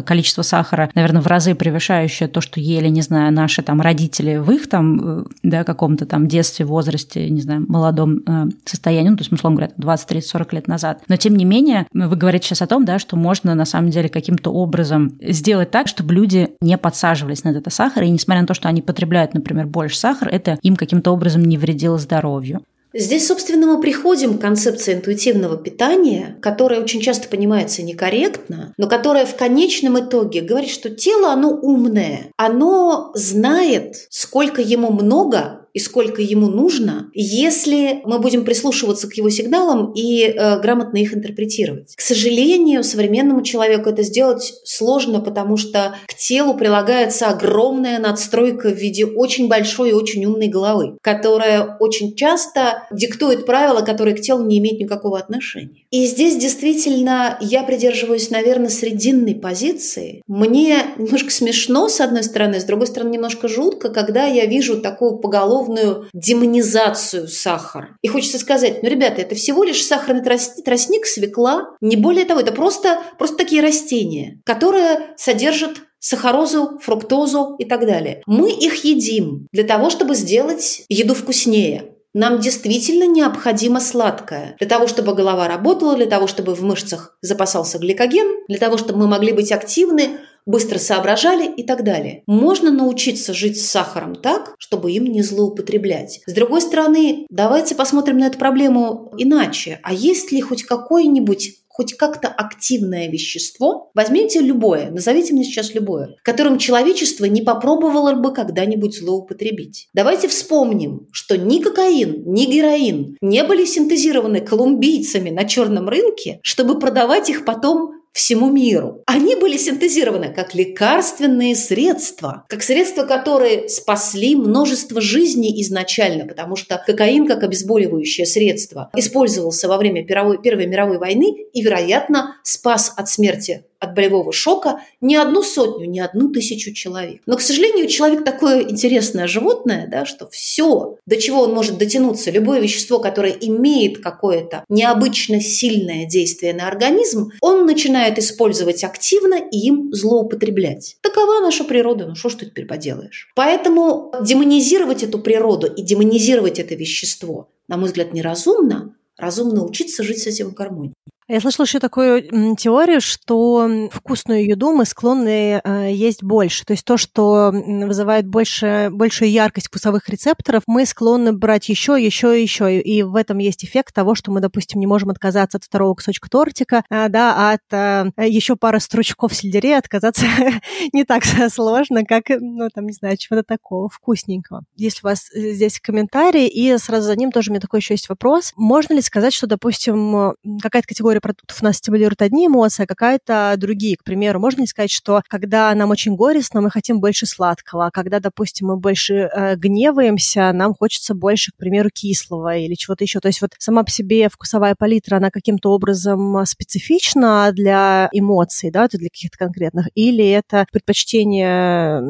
количество 0.05 0.43
сахара, 0.43 0.91
наверное, 0.97 1.23
в 1.23 1.29
разы 1.29 1.55
превышающее 1.55 2.29
то, 2.29 2.41
что 2.41 2.59
ели, 2.59 2.89
не 2.89 3.03
знаю, 3.03 3.33
наши 3.33 3.63
там 3.63 3.81
родители 3.81 4.39
в 4.39 4.51
их 4.51 4.69
там, 4.69 5.21
э, 5.21 5.25
да, 5.45 5.63
как 5.63 5.77
каком-то 5.77 6.07
там 6.07 6.27
детстве, 6.27 6.65
возрасте, 6.65 7.29
не 7.29 7.43
знаю, 7.43 7.67
молодом 7.69 8.23
э, 8.27 8.47
состоянии, 8.65 9.11
ну, 9.11 9.17
то 9.17 9.21
есть, 9.21 9.33
условно 9.33 9.59
говоря, 9.59 9.75
20, 9.77 10.09
30, 10.09 10.31
40 10.31 10.53
лет 10.55 10.69
назад. 10.69 11.03
Но, 11.07 11.17
тем 11.17 11.37
не 11.37 11.45
менее, 11.45 11.87
вы 11.93 12.17
говорите 12.17 12.49
сейчас 12.49 12.63
о 12.63 12.67
том, 12.67 12.87
да, 12.87 12.99
что 12.99 13.17
можно, 13.17 13.55
на 13.55 13.67
самом 13.67 13.91
деле, 13.91 14.09
каким-то 14.09 14.51
образом 14.51 15.13
сделать 15.21 15.71
так, 15.71 15.87
чтобы 15.87 16.15
люди 16.15 16.49
не 16.63 16.79
подсаживались 16.79 17.45
на 17.45 17.51
этот 17.51 17.71
сахар, 17.73 18.05
и 18.05 18.09
несмотря 18.09 18.41
на 18.41 18.47
то, 18.47 18.55
что 18.55 18.69
они 18.69 18.81
потребляют, 18.81 19.35
например, 19.35 19.67
больше 19.67 19.99
сахара, 19.99 20.31
это 20.31 20.59
им 20.63 20.77
каким-то 20.77 21.13
образом 21.13 21.45
не 21.45 21.59
вредило 21.59 21.99
здоровью. 21.99 22.63
Здесь, 22.99 23.27
собственно, 23.27 23.67
мы 23.67 23.79
приходим 23.79 24.39
к 24.39 24.41
концепции 24.41 24.95
интуитивного 24.95 25.59
питания, 25.59 26.39
которая 26.41 26.81
очень 26.81 27.03
часто 27.03 27.29
понимается 27.29 27.83
некорректно, 27.83 28.73
но 28.79 28.89
которая 28.89 29.27
в 29.27 29.37
конечном 29.37 29.99
итоге 30.01 30.41
говорит, 30.41 30.71
что 30.71 30.89
тело, 30.89 31.31
оно 31.31 31.51
умное, 31.51 32.31
оно 32.39 33.11
знает, 33.15 34.07
сколько 34.09 34.63
ему 34.63 34.91
много 34.91 35.66
и 35.77 35.79
сколько 35.79 36.23
ему 36.23 36.49
нужно, 36.49 37.11
если 37.13 38.01
мы 38.05 38.19
будем 38.19 38.47
прислушиваться 38.47 39.11
к 39.11 39.13
его 39.13 39.29
сигналам 39.29 39.93
и 39.93 40.23
э, 40.23 40.59
грамотно 40.61 40.97
их 40.97 41.15
интерпретировать. 41.15 41.95
К 41.95 42.01
сожалению, 42.01 42.83
современному 42.83 43.43
человеку 43.43 43.91
это 43.91 44.03
сделать 44.03 44.55
сложно, 44.65 45.21
потому 45.21 45.59
что 45.59 45.95
к 46.07 46.15
телу 46.15 46.55
прилагается 46.55 47.27
огромная 47.27 47.99
надстройка 47.99 48.71
в 48.71 48.75
виде 48.75 49.05
очень 49.05 49.49
большой 49.49 49.91
и 49.91 49.93
очень 49.93 50.25
умной 50.25 50.49
головы, 50.49 50.97
которая 51.03 51.77
очень 51.79 52.17
часто 52.17 52.85
диктует 52.91 53.45
правила, 53.45 53.83
которые 53.83 54.17
к 54.17 54.23
телу 54.23 54.47
не 54.47 54.57
имеют 54.57 54.81
никакого 54.81 55.19
отношения. 55.19 55.85
И 55.91 56.07
здесь 56.07 56.39
действительно 56.39 57.37
я 57.43 57.63
придерживаюсь, 57.65 58.31
наверное, 58.31 58.71
срединной 58.71 59.35
позиции. 59.35 60.23
Мне 60.27 60.79
немножко 60.97 61.31
смешно, 61.31 61.91
с 61.91 62.01
одной 62.01 62.23
стороны, 62.23 62.61
с 62.61 62.65
другой 62.65 62.87
стороны, 62.87 63.11
немножко 63.11 63.47
жутко, 63.47 63.91
когда 63.91 64.25
я 64.25 64.47
вижу 64.47 64.81
такую 64.81 65.19
поголовную 65.19 65.66
условную 65.67 66.09
демонизацию 66.13 67.29
сахара. 67.29 67.97
И 68.03 68.09
хочется 68.09 68.39
сказать, 68.39 68.83
ну, 68.83 68.89
ребята, 68.89 69.23
это 69.23 69.35
всего 69.35 69.65
лишь 69.65 69.85
сахарный 69.85 70.23
тростник, 70.23 71.07
свекла, 71.07 71.71
не 71.81 71.97
более 71.97 72.25
того, 72.25 72.41
это 72.41 72.53
просто, 72.53 73.01
просто 73.19 73.37
такие 73.37 73.63
растения, 73.63 74.41
которые 74.45 75.15
содержат 75.17 75.83
сахарозу, 75.99 76.79
фруктозу 76.81 77.57
и 77.59 77.65
так 77.65 77.87
далее. 77.87 78.23
Мы 78.27 78.53
их 78.53 78.85
едим 78.85 79.49
для 79.53 79.65
того, 79.65 79.91
чтобы 79.91 80.15
сделать 80.15 80.85
еду 80.89 81.15
вкуснее. 81.15 81.93
Нам 82.15 82.41
действительно 82.41 83.07
необходимо 83.07 83.79
сладкое. 83.79 84.57
Для 84.59 84.67
того, 84.67 84.87
чтобы 84.87 85.15
голова 85.15 85.49
работала, 85.49 85.97
для 85.97 86.07
того, 86.07 86.27
чтобы 86.27 86.55
в 86.55 86.63
мышцах 86.63 87.19
запасался 87.21 87.79
гликоген, 87.79 88.45
для 88.49 88.59
того, 88.59 88.79
чтобы 88.79 89.01
мы 89.01 89.07
могли 89.07 89.33
быть 89.33 89.53
активны, 89.53 90.21
быстро 90.47 90.79
соображали 90.79 91.53
и 91.53 91.65
так 91.65 91.85
далее. 91.85 92.23
Можно 92.27 92.71
научиться 92.71 93.35
жить 93.35 93.61
с 93.61 93.67
сахаром 93.67 94.15
так, 94.15 94.55
чтобы 94.59 94.93
им 94.93 95.05
не 95.05 95.23
злоупотреблять. 95.23 96.23
С 96.27 96.33
другой 96.33 96.61
стороны, 96.61 97.27
давайте 97.29 97.75
посмотрим 97.75 98.19
на 98.19 98.29
эту 98.29 98.39
проблему 98.39 99.13
иначе. 99.19 99.81
А 99.83 99.93
есть 99.93 100.33
ли 100.33 100.41
хоть 100.41 100.63
какой-нибудь 100.63 101.57
хоть 101.77 101.93
как-то 101.93 102.29
активное 102.29 103.11
вещество, 103.11 103.91
возьмите 103.95 104.41
любое, 104.41 104.91
назовите 104.91 105.35
мне 105.35 105.45
сейчас 105.45 105.75
любое, 105.75 106.17
которым 106.23 106.57
человечество 106.57 107.27
не 107.27 107.43
попробовало 107.43 108.15
бы 108.15 108.33
когда-нибудь 108.33 108.99
злоупотребить. 108.99 109.89
Давайте 109.93 110.27
вспомним, 110.27 111.07
что 111.13 111.37
ни 111.37 111.61
кокаин, 111.61 112.23
ни 112.33 112.47
героин 112.47 113.19
не 113.21 113.45
были 113.45 113.67
синтезированы 113.67 114.41
колумбийцами 114.41 115.29
на 115.29 115.45
черном 115.45 115.91
рынке, 115.91 116.41
чтобы 116.43 116.79
продавать 116.79 117.29
их 117.29 117.45
потом 117.45 117.96
всему 118.17 118.51
миру. 118.51 119.03
Они 119.07 119.35
были 119.37 119.57
синтезированы 119.59 120.33
как 120.33 120.55
лекарственные 120.55 121.55
средства, 121.55 122.45
как 122.49 122.63
средства, 122.63 123.05
которые 123.05 123.69
спасли 123.69 124.35
множество 124.35 125.01
жизней 125.01 125.61
изначально, 125.63 126.27
потому 126.27 126.57
что 126.57 126.83
кокаин 126.85 127.27
как 127.27 127.43
обезболивающее 127.43 128.27
средство 128.27 128.91
использовался 128.97 129.69
во 129.69 129.77
время 129.77 130.05
Первой 130.05 130.67
мировой 130.67 130.99
войны 130.99 131.47
и, 131.53 131.63
вероятно, 131.63 132.37
спас 132.43 132.93
от 132.97 133.09
смерти 133.09 133.65
от 133.87 133.95
болевого 133.95 134.33
шока 134.33 134.81
не 135.01 135.17
одну 135.17 135.43
сотню, 135.43 135.87
не 135.87 136.01
одну 136.01 136.29
тысячу 136.29 136.73
человек. 136.73 137.23
Но, 137.27 137.37
к 137.37 137.41
сожалению, 137.41 137.89
человек 137.89 138.25
такое 138.25 138.63
интересное 138.63 139.27
животное, 139.27 139.89
да, 139.91 140.05
что 140.05 140.29
все, 140.29 140.99
до 141.07 141.17
чего 141.17 141.43
он 141.43 141.55
может 141.55 141.79
дотянуться, 141.79 142.31
любое 142.31 142.61
вещество, 142.61 142.99
которое 142.99 143.33
имеет 143.33 144.03
какое-то 144.03 144.65
необычно 144.69 145.41
сильное 145.41 146.07
действие 146.07 146.55
на 146.55 146.69
организм, 146.69 147.31
он 147.41 147.67
начинает 147.67 148.19
использовать 148.19 148.85
активно 148.85 149.37
и 149.51 149.59
им 149.59 149.93
злоупотреблять. 149.93 150.97
Такова 151.01 151.41
наша 151.41 151.65
природа, 151.65 152.07
ну 152.07 152.15
что 152.15 152.29
ж 152.29 152.35
ты 152.35 152.47
теперь 152.47 152.67
поделаешь. 152.67 153.31
Поэтому 153.35 154.13
демонизировать 154.23 155.03
эту 155.03 155.19
природу 155.19 155.67
и 155.67 155.83
демонизировать 155.83 156.59
это 156.59 156.75
вещество, 156.75 157.49
на 157.69 157.77
мой 157.77 157.87
взгляд, 157.87 158.13
неразумно, 158.13 158.95
разумно 159.17 159.65
учиться 159.65 160.03
жить 160.03 160.23
с 160.23 160.27
этим 160.27 160.51
в 160.51 160.55
гармонии. 160.55 160.95
Я 161.29 161.41
слышала 161.41 161.67
еще 161.67 161.81
такую 161.81 162.57
теорию, 162.57 163.01
что 163.01 163.69
вкусную 163.91 164.47
еду 164.47 164.73
мы 164.73 164.85
склонны 164.85 165.61
э, 165.63 165.93
есть 165.93 166.23
больше. 166.23 166.65
То 166.65 166.73
есть 166.73 166.85
то, 166.85 166.97
что 166.97 167.51
вызывает 167.53 168.29
больше, 168.29 168.91
большую 168.93 169.33
яркость 169.33 169.67
вкусовых 169.67 170.09
рецепторов, 170.09 170.63
мы 170.69 170.87
склонны 170.87 171.33
брать 171.33 171.69
еще, 171.69 171.97
еще 172.01 172.41
еще. 172.41 172.81
И 172.81 173.03
в 173.03 173.17
этом 173.17 173.39
есть 173.39 173.65
эффект 173.65 173.93
того, 173.93 174.15
что 174.15 174.31
мы, 174.31 174.39
допустим, 174.41 174.79
не 174.79 174.87
можем 174.87 175.11
отказаться 175.11 175.59
от 175.59 175.65
второго 175.65 175.95
кусочка 175.95 176.31
тортика, 176.31 176.85
а, 176.91 177.09
да, 177.09 177.51
от 177.51 177.63
а, 177.73 178.07
еще 178.19 178.55
пары 178.55 178.79
стручков 178.79 179.35
сельдерея 179.35 179.79
отказаться 179.79 180.27
не 180.93 181.03
так 181.03 181.25
сложно, 181.53 182.05
как, 182.05 182.27
ну, 182.29 182.69
там, 182.73 182.87
не 182.87 182.93
знаю, 182.93 183.17
чего-то 183.17 183.43
такого 183.43 183.89
вкусненького. 183.89 184.63
Если 184.77 185.01
у 185.03 185.09
вас 185.09 185.29
э, 185.35 185.55
здесь 185.55 185.81
комментарий, 185.81 186.47
и 186.47 186.79
сразу 186.79 187.09
за 187.09 187.17
ним 187.17 187.33
тоже 187.33 187.51
у 187.51 187.53
меня 187.53 187.61
такой 187.61 187.81
еще 187.81 187.95
есть 187.95 188.09
вопрос. 188.09 188.53
Можно 188.55 188.95
ли 188.95 189.01
сказать, 189.01 189.35
что, 189.35 189.49
допустим, 189.49 190.35
какая-то 190.63 190.87
категория 190.87 191.16
категория 191.17 191.21
продуктов 191.21 191.63
нас 191.63 191.77
стимулирует 191.77 192.23
одни 192.23 192.47
эмоции, 192.47 192.85
а 192.85 192.87
какая-то 192.87 193.55
другие. 193.57 193.97
К 193.97 194.05
примеру, 194.05 194.41
можно 194.41 194.61
ли 194.61 194.67
сказать, 194.67 194.91
что 194.91 195.23
когда 195.29 195.75
нам 195.75 195.91
очень 195.91 196.17
горестно, 196.17 196.61
мы 196.61 196.71
хотим 196.71 197.01
больше 197.01 197.27
сладкого, 197.27 197.87
а 197.87 197.91
когда, 197.91 198.21
допустим, 198.21 198.69
мы 198.69 198.77
больше 198.77 199.15
э, 199.15 199.57
гневаемся, 199.57 200.53
нам 200.53 200.75
хочется 200.75 201.15
больше, 201.15 201.53
к 201.53 201.57
примеру, 201.57 201.91
кислого 201.93 202.57
или 202.57 202.75
чего-то 202.75 203.05
еще. 203.05 203.21
То 203.21 203.29
есть 203.29 203.41
вот 203.41 203.53
сама 203.59 203.83
по 203.83 203.91
себе 203.91 204.29
вкусовая 204.29 204.75
палитра, 204.79 205.17
она 205.17 205.31
каким-то 205.31 205.71
образом 205.73 206.45
специфична 206.47 207.51
для 207.53 208.09
эмоций, 208.13 208.71
да, 208.71 208.89
для 208.89 209.09
каких-то 209.09 209.39
конкретных, 209.39 209.89
или 209.95 210.29
это 210.29 210.67
предпочтение 210.73 212.03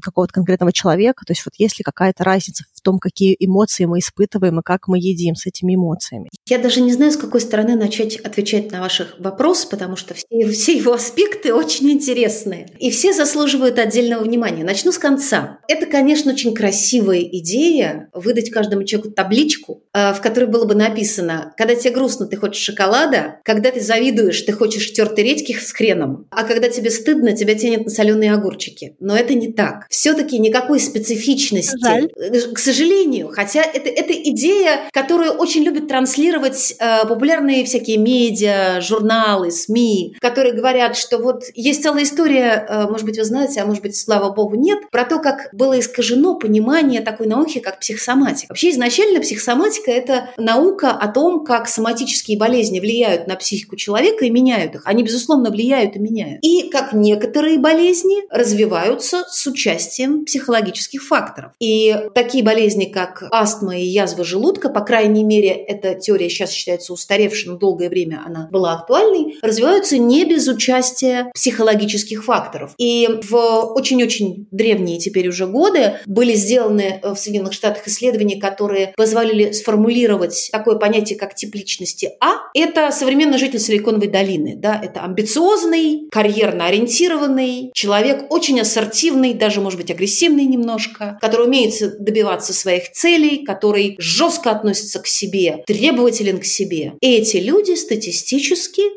какого-то 0.00 0.32
конкретного 0.32 0.72
человека, 0.72 1.24
то 1.26 1.32
есть 1.32 1.44
вот 1.44 1.54
есть 1.58 1.78
ли 1.78 1.84
какая-то 1.84 2.24
разница 2.24 2.64
в 2.74 2.80
том, 2.80 2.98
какие 2.98 3.36
эмоции 3.38 3.84
мы 3.84 3.98
испытываем 3.98 4.60
и 4.60 4.62
как 4.62 4.88
мы 4.88 4.98
едим 4.98 5.34
с 5.34 5.46
этими 5.46 5.74
эмоциями. 5.74 6.30
Я 6.48 6.58
даже 6.58 6.80
не 6.80 6.92
знаю, 6.92 7.12
с 7.12 7.16
какой 7.16 7.40
стороны 7.40 7.76
начать 7.76 8.16
отвечать 8.16 8.51
отвечать 8.52 8.72
на 8.72 8.80
ваши 8.80 9.08
вопросы, 9.18 9.68
потому 9.68 9.96
что 9.96 10.14
все, 10.14 10.48
все 10.52 10.76
его 10.76 10.92
аспекты 10.92 11.54
очень 11.54 11.90
интересные. 11.90 12.68
И 12.78 12.90
все 12.90 13.12
заслуживают 13.12 13.78
отдельного 13.78 14.22
внимания. 14.22 14.64
Начну 14.64 14.92
с 14.92 14.98
конца. 14.98 15.58
Это, 15.68 15.86
конечно, 15.86 16.32
очень 16.32 16.54
красивая 16.54 17.20
идея 17.20 18.08
выдать 18.12 18.50
каждому 18.50 18.84
человеку 18.84 19.12
табличку, 19.12 19.84
э, 19.92 20.12
в 20.12 20.20
которой 20.20 20.46
было 20.46 20.64
бы 20.64 20.74
написано, 20.74 21.52
когда 21.56 21.74
тебе 21.74 21.92
грустно, 21.92 22.26
ты 22.26 22.36
хочешь 22.36 22.62
шоколада, 22.62 23.40
когда 23.44 23.70
ты 23.70 23.80
завидуешь, 23.80 24.40
ты 24.42 24.52
хочешь 24.52 24.92
тертой 24.92 25.24
редьки 25.24 25.52
с 25.52 25.72
хреном, 25.72 26.26
а 26.30 26.44
когда 26.44 26.68
тебе 26.68 26.90
стыдно, 26.90 27.36
тебя 27.36 27.54
тянет 27.54 27.84
на 27.84 27.90
соленые 27.90 28.32
огурчики. 28.32 28.96
Но 29.00 29.16
это 29.16 29.34
не 29.34 29.52
так. 29.52 29.86
Все-таки 29.88 30.38
никакой 30.38 30.80
специфичности. 30.80 31.76
Жаль. 31.82 32.08
К 32.52 32.58
сожалению, 32.58 33.28
хотя 33.32 33.62
это, 33.62 33.88
это 33.88 34.12
идея, 34.12 34.80
которую 34.92 35.32
очень 35.32 35.62
любят 35.62 35.88
транслировать 35.88 36.74
э, 36.78 37.06
популярные 37.06 37.64
всякие 37.64 37.98
медиа, 37.98 38.41
журналы, 38.80 39.50
СМИ, 39.50 40.16
которые 40.20 40.54
говорят, 40.54 40.96
что 40.96 41.18
вот 41.18 41.44
есть 41.54 41.82
целая 41.82 42.04
история, 42.04 42.66
э, 42.68 42.86
может 42.88 43.06
быть, 43.06 43.18
вы 43.18 43.24
знаете, 43.24 43.60
а 43.60 43.66
может 43.66 43.82
быть, 43.82 43.96
слава 43.96 44.32
богу, 44.32 44.56
нет, 44.56 44.90
про 44.90 45.04
то, 45.04 45.18
как 45.18 45.48
было 45.52 45.78
искажено 45.78 46.34
понимание 46.34 47.00
такой 47.00 47.26
науки, 47.26 47.58
как 47.58 47.80
психосоматика. 47.80 48.46
Вообще 48.50 48.70
изначально 48.70 49.20
психосоматика– 49.20 49.90
это 49.92 50.30
наука 50.36 50.90
о 50.90 51.08
том, 51.08 51.44
как 51.44 51.68
соматические 51.68 52.38
болезни 52.38 52.80
влияют 52.80 53.26
на 53.26 53.36
психику 53.36 53.76
человека 53.76 54.24
и 54.24 54.30
меняют 54.30 54.74
их. 54.74 54.82
Они, 54.84 55.02
безусловно, 55.02 55.50
влияют 55.50 55.96
и 55.96 55.98
меняют. 55.98 56.38
И 56.42 56.70
как 56.70 56.92
некоторые 56.92 57.58
болезни 57.58 58.22
развиваются 58.30 59.24
с 59.28 59.46
участием 59.46 60.24
психологических 60.24 61.02
факторов. 61.02 61.52
И 61.60 61.94
такие 62.14 62.42
болезни, 62.42 62.86
как 62.86 63.24
астма 63.30 63.76
и 63.78 63.84
язва 63.84 64.24
желудка, 64.24 64.68
по 64.68 64.80
крайней 64.80 65.24
мере, 65.24 65.50
эта 65.50 65.94
теория 65.94 66.28
сейчас 66.28 66.50
считается 66.50 66.92
устаревшей, 66.92 67.50
но 67.50 67.58
долгое 67.58 67.88
время 67.88 68.22
она 68.24 68.31
была 68.50 68.74
актуальной, 68.74 69.38
развиваются 69.42 69.98
не 69.98 70.24
без 70.24 70.48
участия 70.48 71.30
психологических 71.34 72.24
факторов. 72.24 72.74
И 72.78 73.08
в 73.28 73.36
очень-очень 73.74 74.46
древние 74.50 74.98
теперь 74.98 75.28
уже 75.28 75.46
годы 75.46 75.94
были 76.06 76.34
сделаны 76.34 77.00
в 77.02 77.16
Соединенных 77.16 77.52
Штатах 77.52 77.86
исследования, 77.86 78.40
которые 78.40 78.92
позволили 78.96 79.52
сформулировать 79.52 80.48
такое 80.52 80.76
понятие, 80.76 81.18
как 81.18 81.34
тип 81.34 81.54
личности 81.54 82.10
А. 82.20 82.34
Это 82.54 82.90
современный 82.90 83.38
житель 83.38 83.60
Силиконовой 83.60 84.08
долины. 84.08 84.54
Да? 84.56 84.80
Это 84.82 85.04
амбициозный, 85.04 86.08
карьерно 86.10 86.66
ориентированный 86.66 87.70
человек, 87.74 88.26
очень 88.30 88.60
ассертивный, 88.60 89.34
даже, 89.34 89.60
может 89.60 89.78
быть, 89.78 89.90
агрессивный 89.90 90.44
немножко, 90.44 91.18
который 91.20 91.46
умеет 91.46 92.02
добиваться 92.02 92.52
своих 92.52 92.92
целей, 92.92 93.44
который 93.44 93.96
жестко 93.98 94.50
относится 94.50 95.00
к 95.00 95.06
себе, 95.06 95.62
требователен 95.66 96.38
к 96.38 96.44
себе. 96.44 96.94
Эти 97.00 97.38
люди 97.38 97.74
статистически 97.74 98.21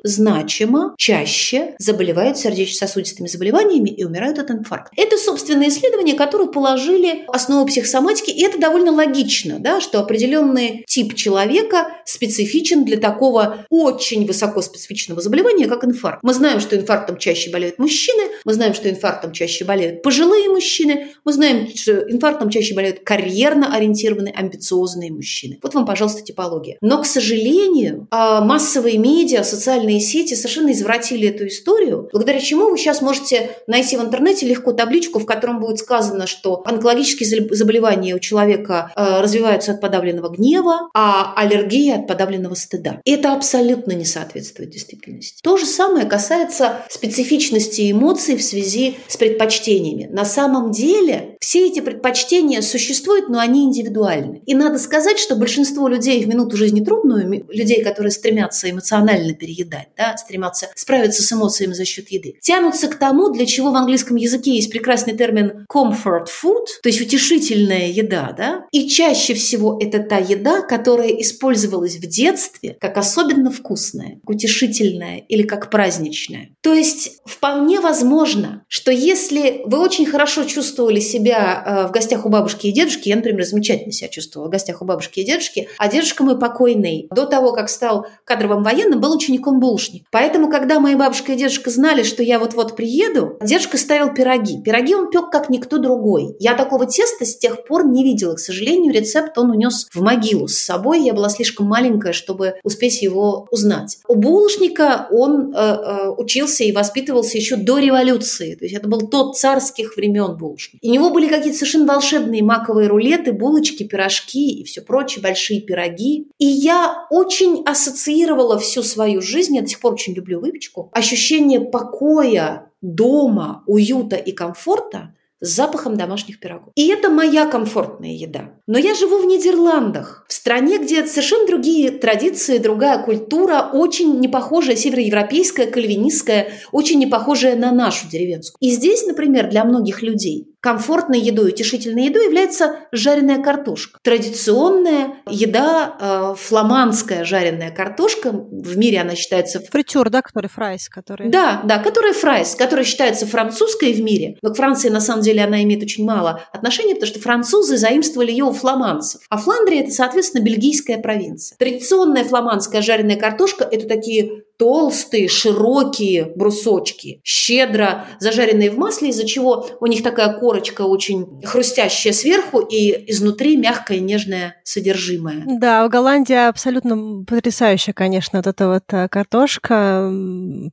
значимо 0.03 0.96
чаще 0.98 1.75
заболевают 1.79 2.38
сердечно-сосудистыми 2.38 3.27
заболеваниями 3.27 3.89
и 3.89 4.03
умирают 4.03 4.39
от 4.39 4.51
инфаркта. 4.51 4.91
Это, 4.96 5.17
собственно, 5.17 5.67
исследования, 5.67 6.13
которые 6.13 6.51
положили 6.51 7.25
основу 7.27 7.65
психосоматики, 7.65 8.32
и 8.32 8.44
это 8.44 8.60
довольно 8.60 8.91
логично, 8.91 9.60
да, 9.60 9.82
что 9.82 10.00
определенный 10.00 10.84
тип 10.88 11.15
человека 11.15 11.89
специфичен 12.05 12.86
для 12.86 12.98
такого 12.98 13.65
очень 13.70 14.25
высокоспецифичного 14.25 15.22
заболевания, 15.22 15.67
как 15.67 15.84
инфаркт. 15.84 16.20
Мы 16.24 16.34
знаем, 16.34 16.60
что 16.60 16.75
инфарктом 16.75 17.17
чаще 17.17 17.50
болеют 17.51 17.79
мужчины, 17.79 18.24
мы 18.46 18.53
знаем, 18.53 18.74
что 18.74 18.89
инфарктом 18.89 19.32
чаще 19.32 19.65
болеют 19.65 20.01
пожилые 20.01 20.50
мужчины, 20.50 21.08
мы 21.24 21.34
знаем, 21.34 21.67
что 21.75 21.94
инфарктом 22.10 22.50
чаще 22.50 22.75
болеют 22.75 23.00
карьерно 23.03 23.75
ориентированные, 23.75 24.34
амбициозные 24.34 25.12
мужчины. 25.12 25.60
Вот 25.62 25.74
вам, 25.74 25.86
пожалуйста, 25.86 26.22
типология. 26.24 26.77
Но, 26.82 27.01
к 27.01 27.05
сожалению, 27.05 28.08
а, 28.12 28.41
массовые 28.41 28.98
медиа, 29.06 29.44
социальные 29.44 30.00
сети 30.00 30.34
совершенно 30.34 30.72
извратили 30.72 31.28
эту 31.28 31.48
историю, 31.48 32.10
благодаря 32.12 32.40
чему 32.40 32.70
вы 32.70 32.78
сейчас 32.78 33.02
можете 33.02 33.52
найти 33.68 33.98
в 33.98 34.02
интернете 34.02 34.48
легко 34.48 34.74
табличку, 34.74 35.20
в 35.20 35.26
котором 35.26 35.60
будет 35.60 35.80
сказано, 35.80 36.26
что 36.28 36.64
онкологические 36.66 37.48
заболевания 37.52 38.16
у 38.16 38.20
человека 38.20 38.92
а, 38.96 39.22
развиваются 39.22 39.74
от 39.74 39.82
подавленного 39.82 40.30
гнева, 40.30 40.90
а 40.94 41.34
аллергия 41.36 41.98
от 41.98 42.08
подавленного 42.08 42.56
стыда. 42.56 43.02
Это 43.06 43.34
абсолютно 43.34 43.92
не 43.92 44.06
соответствует 44.06 44.72
действительности. 44.72 45.42
То 45.44 45.58
же 45.58 45.66
самое 45.66 46.06
касается 46.06 46.80
специфичности 46.90 47.92
эмоций 47.92 48.38
в 48.38 48.44
связи 48.44 48.98
с 49.08 49.18
предпочтениями. 49.18 50.10
На 50.12 50.26
самом 50.26 50.72
деле 50.72 51.38
все 51.40 51.68
эти 51.68 51.80
предпочтения 51.80 52.62
существуют, 52.62 53.30
но 53.30 53.40
они 53.40 53.66
индивидуальны. 53.66 54.42
И 54.46 54.56
надо 54.56 54.80
сказать, 54.80 55.20
что 55.20 55.36
большинство 55.36 55.88
людей 55.88 56.24
в 56.24 56.28
минуту 56.28 56.58
жизни 56.58 56.84
трудную, 56.84 57.46
людей, 57.50 57.84
которые 57.84 58.12
стремятся 58.12 58.70
эмоционально 58.70 58.95
переедать, 59.34 59.90
да, 59.98 60.16
стремятся 60.18 60.70
справиться 60.75 61.24
с 61.24 61.32
эмоциями 61.32 61.74
за 61.74 61.86
счет 61.86 62.10
еды, 62.10 62.36
тянутся 62.41 62.88
к 62.88 62.96
тому, 62.96 63.30
для 63.30 63.46
чего 63.46 63.72
в 63.72 63.76
английском 63.76 64.17
языке 64.17 64.56
есть 64.56 64.72
прекрасный 64.72 65.15
термин 65.15 65.65
comfort 65.72 66.26
food, 66.26 66.65
то 66.82 66.89
есть 66.89 67.02
утешительная 67.02 67.88
еда, 67.88 68.34
да, 68.38 68.65
и 68.72 68.88
чаще 68.88 69.34
всего 69.34 69.78
это 69.82 70.00
та 70.00 70.17
еда, 70.17 70.62
которая 70.62 71.10
использовалась 71.10 71.96
в 71.96 72.08
детстве 72.08 72.78
как 72.80 72.98
особенно 72.98 73.52
вкусная, 73.52 74.19
утешительная 74.26 75.17
или 75.17 75.43
как 75.43 75.69
праздничная. 75.69 76.50
То 76.62 76.74
есть 76.74 77.19
вполне 77.26 77.80
возможно, 77.80 78.63
что 78.67 78.91
если 78.91 79.62
вы 79.65 79.80
очень 79.80 80.06
хорошо 80.06 80.43
чувствовали 80.43 81.00
себя 81.00 81.63
э, 81.65 81.88
в 81.88 81.91
гостях 81.91 82.26
у 82.26 82.30
бабушки 82.30 82.67
и 82.67 82.72
дедушки, 82.72 83.10
я, 83.10 83.15
например, 83.15 83.46
замечательно 83.46 83.91
себя 83.91 84.10
чувствовала 84.10 84.48
в 84.48 84.52
гостях 84.52 84.82
у 84.82 84.86
бабушки 84.86 85.19
и 85.19 85.26
дедушки, 85.26 85.67
а 85.78 85.89
дедушка 85.89 86.24
мой 86.24 86.39
покойный 86.39 87.08
до 87.12 87.26
того, 87.26 87.54
как 87.54 87.69
стал 87.69 88.08
кадровым 88.24 88.63
военным, 88.63 88.85
был 88.93 89.15
учеником 89.15 89.60
булочник. 89.60 90.06
Поэтому, 90.12 90.50
когда 90.50 90.80
мои 90.80 90.95
бабушка 90.95 91.34
и 91.34 91.36
дедушка 91.36 91.69
знали, 91.69 92.04
что 92.04 92.24
я 92.24 92.39
вот-вот 92.39 92.76
приеду, 92.76 93.38
дедушка 93.41 93.78
ставил 93.78 94.13
пироги. 94.13 94.62
Пироги 94.62 94.93
он 94.95 95.10
пек 95.10 95.30
как 95.32 95.50
никто 95.50 95.78
другой. 95.78 96.36
Я 96.39 96.54
такого 96.54 96.86
теста 96.86 97.26
с 97.26 97.38
тех 97.38 97.65
пор 97.65 97.88
не 97.88 98.04
видела. 98.04 98.36
К 98.36 98.39
сожалению, 98.39 98.93
рецепт 98.93 99.38
он 99.38 99.52
унес 99.52 99.88
в 99.93 100.02
могилу 100.02 100.48
с 100.48 100.58
собой. 100.58 101.04
Я 101.04 101.13
была 101.13 101.30
слишком 101.30 101.67
маленькая, 101.67 102.13
чтобы 102.13 102.56
успеть 102.63 103.02
его 103.02 103.48
узнать. 103.52 103.98
У 104.08 104.15
булочника 104.15 105.08
он 105.12 105.54
э, 105.54 105.58
э, 105.58 106.10
учился 106.10 106.63
и 106.63 106.71
воспитывался 106.71 107.38
еще 107.38 107.56
до 107.56 107.80
революции. 107.80 108.56
То 108.56 108.65
есть 108.65 108.76
это 108.76 108.88
был 108.88 109.08
тот 109.08 109.38
царских 109.38 109.95
времен 109.95 110.38
булочник. 110.38 110.80
И 110.84 110.89
у 110.89 110.93
него 110.93 111.10
были 111.10 111.28
какие-то 111.28 111.58
совершенно 111.58 111.86
волшебные 111.86 112.43
маковые 112.43 112.88
рулеты, 112.88 113.32
булочки, 113.32 113.84
пирожки 113.84 114.60
и 114.60 114.63
все 114.63 114.82
прочее, 114.82 115.21
большие 115.21 115.62
пироги. 115.62 116.28
И 116.38 116.45
я 116.45 117.08
очень 117.10 117.63
ассоциировала 117.65 118.60
всю 118.76 118.84
свою 118.84 119.22
жизнь, 119.22 119.56
я 119.56 119.62
до 119.62 119.68
сих 119.68 119.80
пор 119.80 119.94
очень 119.94 120.14
люблю 120.14 120.42
выпечку, 120.42 120.90
ощущение 120.92 121.62
покоя, 121.62 122.72
дома, 122.82 123.64
уюта 123.68 124.18
и 124.18 124.34
комфорта 124.34 125.16
с 125.42 125.50
запахом 125.50 125.96
домашних 125.96 126.40
пирогов. 126.40 126.74
И 126.76 126.88
это 126.90 127.10
моя 127.10 127.46
комфортная 127.46 128.12
еда. 128.12 128.52
Но 128.68 128.78
я 128.78 128.96
живу 128.96 129.20
в 129.20 129.26
Нидерландах, 129.26 130.26
в 130.28 130.34
стране, 130.34 130.78
где 130.78 131.06
совершенно 131.06 131.48
другие 131.48 131.92
традиции, 131.92 132.58
другая 132.58 133.04
культура, 133.04 133.70
очень 133.72 134.20
не 134.20 134.28
похожая, 134.28 134.76
североевропейская, 134.76 135.68
кальвинистская, 135.68 136.50
очень 136.72 137.00
не 137.00 137.08
похожая 137.08 137.56
на 137.56 137.72
нашу 137.72 138.10
деревенскую. 138.10 138.58
И 138.60 138.72
здесь, 138.72 139.06
например, 139.06 139.50
для 139.50 139.64
многих 139.66 140.02
людей 140.02 140.48
комфортной 140.65 141.19
едой, 141.19 141.49
утешительной 141.49 142.06
едой 142.06 142.25
является 142.25 142.80
жареная 142.91 143.39
картошка. 143.39 143.99
Традиционная 144.01 145.17
еда, 145.30 145.95
э, 145.99 146.36
фламандская 146.36 147.23
жареная 147.23 147.69
картошка, 147.69 148.32
в 148.32 148.75
мире 148.75 149.01
она 149.01 149.13
считается... 149.13 149.60
Фритюр, 149.60 150.10
да, 150.10 150.23
который 150.23 150.47
fries, 150.48 150.89
который... 150.89 151.30
Да, 151.30 151.62
да, 151.65 151.78
который 151.78 152.13
fries, 152.13 152.56
который 152.56 152.84
считается 152.84 153.28
французской 153.28 153.93
в 153.93 154.01
мире, 154.01 154.39
но 154.41 154.49
к 154.49 154.58
Франции 154.58 154.89
на 154.89 155.01
самом 155.01 155.21
деле 155.21 155.43
она 155.43 155.62
имеет 155.62 155.84
очень 155.84 156.04
мало 156.04 156.41
отношения, 156.51 156.95
потому 156.95 157.10
что 157.10 157.19
французы 157.19 157.78
заимствовали 157.78 158.32
ее 158.32 158.45
у 158.45 158.51
фламандцев. 158.51 159.21
А 159.30 159.38
Фландрия– 159.38 159.82
это, 159.84 159.91
соответственно, 159.91 160.41
бельгийская 160.41 160.97
провинция. 160.97 161.58
Традиционная 161.60 162.23
фламандская 162.23 162.82
жареная 162.82 163.17
картошка– 163.17 163.67
это 163.71 163.88
такие 163.88 164.44
толстые, 164.58 165.28
широкие 165.28 166.32
брусочки, 166.36 167.22
щедро 167.24 168.06
зажаренные 168.20 168.72
в 168.72 168.78
масле, 168.78 169.10
из-за 169.10 169.26
чего 169.26 169.68
у 169.80 169.88
них 169.88 170.04
такая 170.04 170.34
корочка 170.34 170.84
очень 170.84 171.41
хрустящая 171.44 172.13
сверху 172.13 172.60
и 172.60 173.12
изнутри 173.12 173.58
мягкое 173.58 174.00
нежное 174.00 174.62
содержимое. 174.63 175.44
Да, 175.46 175.86
в 175.86 175.89
Голландии 175.89 176.48
абсолютно 176.48 177.24
потрясающая, 177.26 177.94
конечно, 177.94 178.39
вот 178.39 178.48
эта 178.48 178.68
вот 178.68 178.84
э, 178.91 179.08
картошка, 179.10 180.12